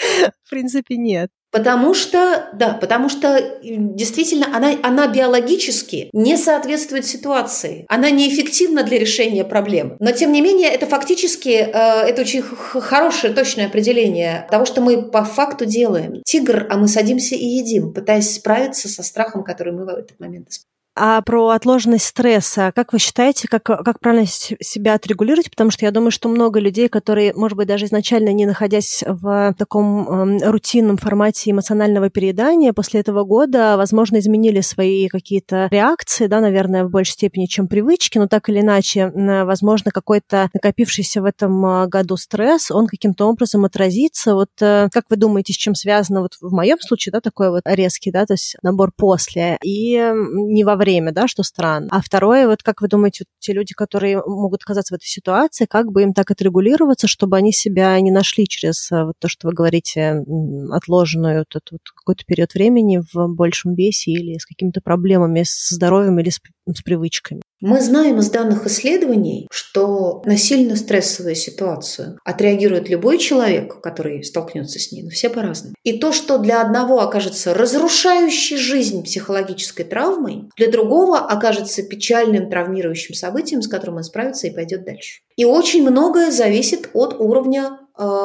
в 0.44 0.50
принципе, 0.50 0.96
нет. 0.96 1.30
Потому 1.54 1.94
что, 1.94 2.48
да, 2.52 2.72
потому 2.72 3.08
что 3.08 3.58
действительно 3.62 4.48
она, 4.56 4.72
она 4.82 5.06
биологически 5.06 6.10
не 6.12 6.36
соответствует 6.36 7.06
ситуации. 7.06 7.86
Она 7.88 8.10
неэффективна 8.10 8.82
для 8.82 8.98
решения 8.98 9.44
проблем. 9.44 9.96
Но, 10.00 10.10
тем 10.10 10.32
не 10.32 10.40
менее, 10.40 10.68
это 10.70 10.86
фактически, 10.86 11.50
э, 11.50 12.08
это 12.08 12.22
очень 12.22 12.42
хорошее, 12.42 13.32
точное 13.32 13.66
определение 13.66 14.48
того, 14.50 14.64
что 14.64 14.80
мы 14.80 15.00
по 15.00 15.22
факту 15.22 15.64
делаем. 15.64 16.22
Тигр, 16.24 16.66
а 16.70 16.76
мы 16.76 16.88
садимся 16.88 17.36
и 17.36 17.46
едим, 17.46 17.92
пытаясь 17.92 18.34
справиться 18.34 18.88
со 18.88 19.04
страхом, 19.04 19.44
который 19.44 19.72
мы 19.72 19.84
в 19.84 19.90
этот 19.90 20.18
момент 20.18 20.48
испытываем. 20.48 20.73
А 20.96 21.20
про 21.22 21.48
отложенность 21.48 22.06
стресса, 22.06 22.70
как 22.72 22.92
вы 22.92 23.00
считаете, 23.00 23.48
как, 23.48 23.64
как 23.64 23.98
правильно 23.98 24.26
себя 24.26 24.94
отрегулировать? 24.94 25.50
Потому 25.50 25.72
что 25.72 25.84
я 25.84 25.90
думаю, 25.90 26.12
что 26.12 26.28
много 26.28 26.60
людей, 26.60 26.88
которые, 26.88 27.34
может 27.34 27.56
быть, 27.56 27.66
даже 27.66 27.86
изначально 27.86 28.32
не 28.32 28.46
находясь 28.46 29.02
в 29.04 29.54
таком 29.58 30.38
э, 30.38 30.48
рутинном 30.48 30.96
формате 30.96 31.50
эмоционального 31.50 32.10
переедания, 32.10 32.72
после 32.72 33.00
этого 33.00 33.24
года, 33.24 33.76
возможно, 33.76 34.18
изменили 34.18 34.60
свои 34.60 35.08
какие-то 35.08 35.66
реакции, 35.72 36.28
да, 36.28 36.40
наверное, 36.40 36.84
в 36.84 36.90
большей 36.90 37.14
степени, 37.14 37.46
чем 37.46 37.66
привычки, 37.66 38.18
но 38.18 38.28
так 38.28 38.48
или 38.48 38.60
иначе, 38.60 39.10
возможно, 39.14 39.90
какой-то 39.90 40.48
накопившийся 40.54 41.22
в 41.22 41.24
этом 41.24 41.64
а, 41.66 41.86
году 41.88 42.16
стресс, 42.16 42.70
он 42.70 42.86
каким-то 42.86 43.28
образом 43.28 43.64
отразится. 43.64 44.34
Вот 44.34 44.50
э, 44.60 44.88
как 44.92 45.06
вы 45.10 45.16
думаете, 45.16 45.54
с 45.54 45.56
чем 45.56 45.74
связано 45.74 46.20
вот 46.20 46.34
в 46.40 46.52
моем 46.52 46.78
случае, 46.80 47.12
да, 47.12 47.20
такой 47.20 47.50
вот 47.50 47.62
резкий, 47.64 48.12
да, 48.12 48.26
то 48.26 48.34
есть 48.34 48.54
набор 48.62 48.92
после, 48.96 49.58
и 49.64 50.12
не 50.34 50.62
во 50.62 50.76
время 50.76 50.83
время, 50.84 51.12
да, 51.12 51.26
что 51.26 51.42
странно. 51.42 51.88
А 51.90 52.00
второе, 52.02 52.46
вот 52.46 52.62
как 52.62 52.82
вы 52.82 52.88
думаете, 52.88 53.24
вот 53.24 53.28
те 53.38 53.52
люди, 53.52 53.74
которые 53.74 54.22
могут 54.24 54.62
оказаться 54.62 54.94
в 54.94 54.96
этой 54.96 55.06
ситуации, 55.06 55.66
как 55.66 55.90
бы 55.90 56.02
им 56.02 56.12
так 56.12 56.30
отрегулироваться, 56.30 57.08
чтобы 57.08 57.36
они 57.36 57.52
себя 57.52 57.98
не 58.00 58.10
нашли 58.10 58.46
через 58.46 58.92
э, 58.92 59.04
вот 59.04 59.14
то, 59.18 59.28
что 59.28 59.48
вы 59.48 59.54
говорите, 59.54 60.22
отложенную 60.70 61.38
вот 61.38 61.62
вот 61.70 61.80
какой-то 61.96 62.24
период 62.26 62.52
времени 62.54 63.00
в 63.12 63.28
большем 63.28 63.74
весе 63.74 64.12
или 64.12 64.38
с 64.38 64.44
какими-то 64.44 64.80
проблемами 64.82 65.42
с 65.44 65.70
здоровьем 65.70 66.18
или 66.18 66.28
с, 66.28 66.40
с 66.66 66.82
привычками? 66.82 67.43
Мы 67.60 67.80
знаем 67.80 68.18
из 68.18 68.30
данных 68.30 68.66
исследований, 68.66 69.48
что 69.50 70.22
на 70.26 70.36
сильно 70.36 70.76
стрессовую 70.76 71.34
ситуацию 71.34 72.18
отреагирует 72.24 72.88
любой 72.88 73.18
человек, 73.18 73.80
который 73.80 74.22
столкнется 74.24 74.78
с 74.78 74.92
ней, 74.92 75.02
но 75.02 75.10
все 75.10 75.30
по-разному. 75.30 75.74
И 75.82 75.98
то, 75.98 76.12
что 76.12 76.38
для 76.38 76.60
одного 76.60 77.00
окажется 77.00 77.54
разрушающей 77.54 78.56
жизнь 78.56 79.04
психологической 79.04 79.84
травмой, 79.84 80.50
для 80.56 80.70
другого 80.70 81.18
окажется 81.18 81.82
печальным 81.82 82.50
травмирующим 82.50 83.14
событием, 83.14 83.62
с 83.62 83.68
которым 83.68 83.96
он 83.96 84.04
справится 84.04 84.46
и 84.46 84.54
пойдет 84.54 84.84
дальше. 84.84 85.20
И 85.36 85.44
очень 85.44 85.88
многое 85.88 86.30
зависит 86.30 86.90
от 86.92 87.14
уровня 87.18 87.78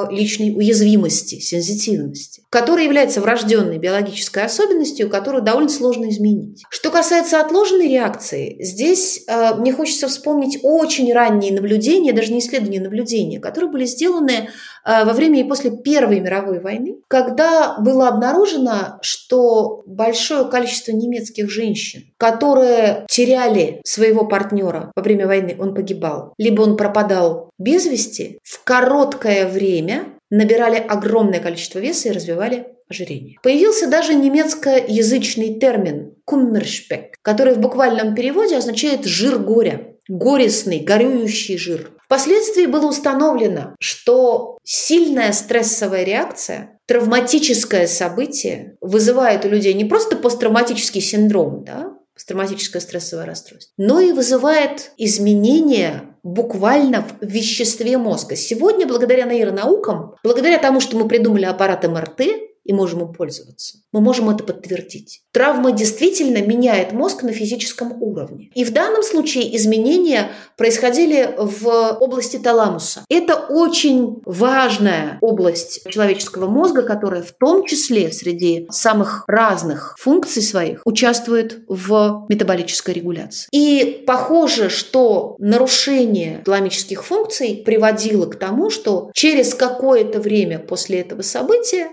личной 0.10 0.56
уязвимости, 0.56 1.40
сенситивности, 1.40 2.44
которая 2.50 2.86
является 2.86 3.22
врожденной 3.22 3.78
биологической 3.78 4.44
особенностью, 4.44 5.10
которую 5.10 5.44
довольно 5.44 5.70
сложно 5.70 6.10
изменить. 6.10 6.64
Что 6.70 6.90
касается 6.90 7.40
отложенной 7.40 7.88
реакции, 7.88 8.58
здесь 8.60 9.24
э, 9.28 9.56
мне 9.56 9.72
хочется 9.72 10.08
вспомнить 10.08 10.60
очень 10.64 11.14
ранние 11.14 11.54
наблюдения, 11.54 12.14
даже 12.14 12.34
не 12.34 12.40
исследования, 12.40 12.82
наблюдения, 12.82 13.40
которые 13.40 13.72
были 13.72 13.86
сделаны 13.86 14.50
во 14.86 15.14
время 15.14 15.42
и 15.42 15.44
после 15.44 15.72
Первой 15.72 16.20
мировой 16.20 16.60
войны, 16.62 16.96
когда 17.08 17.78
было 17.80 18.08
обнаружено, 18.08 18.98
что 19.02 19.84
большое 19.86 20.46
количество 20.46 20.94
немецких 20.94 21.50
женщин, 21.52 22.06
которые 22.18 23.06
теряли 23.10 23.82
своего 23.84 24.26
партнера 24.26 24.92
во 24.96 25.04
время 25.04 25.28
войны, 25.28 25.56
он 25.60 25.76
погибал, 25.76 26.34
либо 26.38 26.62
он 26.62 26.78
пропадал 26.78 27.50
без 27.60 27.86
вести, 27.86 28.40
в 28.42 28.64
короткое 28.64 29.48
время 29.48 29.59
время 29.60 30.06
набирали 30.30 30.78
огромное 30.78 31.40
количество 31.40 31.80
веса 31.80 32.10
и 32.10 32.12
развивали 32.12 32.68
ожирение. 32.90 33.38
Появился 33.44 33.88
даже 33.88 34.16
немецкоязычный 34.16 35.60
термин 35.60 36.16
«куммершпек», 36.26 37.16
который 37.22 37.54
в 37.54 37.60
буквальном 37.60 38.16
переводе 38.16 38.58
означает 38.58 39.06
«жир 39.06 39.38
горя», 39.40 39.96
горестный, 40.08 40.80
горюющий 40.80 41.58
жир. 41.58 41.92
Впоследствии 42.06 42.66
было 42.66 42.88
установлено, 42.88 43.76
что 43.80 44.58
сильная 44.64 45.32
стрессовая 45.32 46.04
реакция, 46.04 46.80
травматическое 46.88 47.86
событие 47.86 48.78
вызывает 48.82 49.46
у 49.46 49.50
людей 49.50 49.76
не 49.76 49.86
просто 49.86 50.16
посттравматический 50.16 51.02
синдром, 51.02 51.64
да, 51.64 51.94
посттравматическое 52.16 52.82
стрессовое 52.82 53.26
расстройство, 53.26 53.72
но 53.78 54.00
и 54.00 54.12
вызывает 54.12 54.92
изменения 54.98 56.09
буквально 56.24 57.02
в 57.02 57.26
веществе 57.26 57.98
мозга. 57.98 58.36
Сегодня, 58.36 58.88
благодаря 58.88 59.26
нейронаукам, 59.26 60.16
благодаря 60.24 60.58
тому, 60.58 60.80
что 60.80 60.98
мы 60.98 61.08
придумали 61.08 61.46
аппарат 61.46 61.88
МРТ 61.88 62.49
и 62.70 62.74
можем 62.74 63.02
им 63.02 63.12
пользоваться, 63.12 63.80
мы 63.92 64.00
можем 64.00 64.30
это 64.30 64.44
подтвердить. 64.44 65.24
Травма 65.32 65.72
действительно 65.72 66.38
меняет 66.38 66.92
мозг 66.92 67.24
на 67.24 67.32
физическом 67.32 68.00
уровне. 68.00 68.52
И 68.54 68.64
в 68.64 68.72
данном 68.72 69.02
случае 69.02 69.56
изменения 69.58 70.30
происходили 70.56 71.34
в 71.36 71.68
области 72.00 72.38
таламуса. 72.38 73.04
Это 73.10 73.38
очень 73.38 74.22
важная 74.24 75.18
область 75.22 75.82
человеческого 75.90 76.48
мозга, 76.48 76.84
которая 76.84 77.24
в 77.24 77.32
том 77.32 77.66
числе 77.66 78.12
среди 78.12 78.68
самых 78.70 79.24
разных 79.28 79.96
функций 79.98 80.44
своих 80.44 80.84
участвует 80.86 81.64
в 81.68 82.28
метаболической 82.30 82.94
регуляции. 82.94 83.50
И 83.52 84.04
похоже, 84.06 84.70
что 84.70 85.36
нарушение 85.40 86.44
таламических 86.46 87.04
функций 87.04 87.64
приводило 87.66 88.28
к 88.28 88.38
тому, 88.38 88.70
что 88.70 89.10
через 89.16 89.56
какое-то 89.56 90.20
время 90.20 90.60
после 90.60 91.00
этого 91.00 91.24
события 91.24 91.90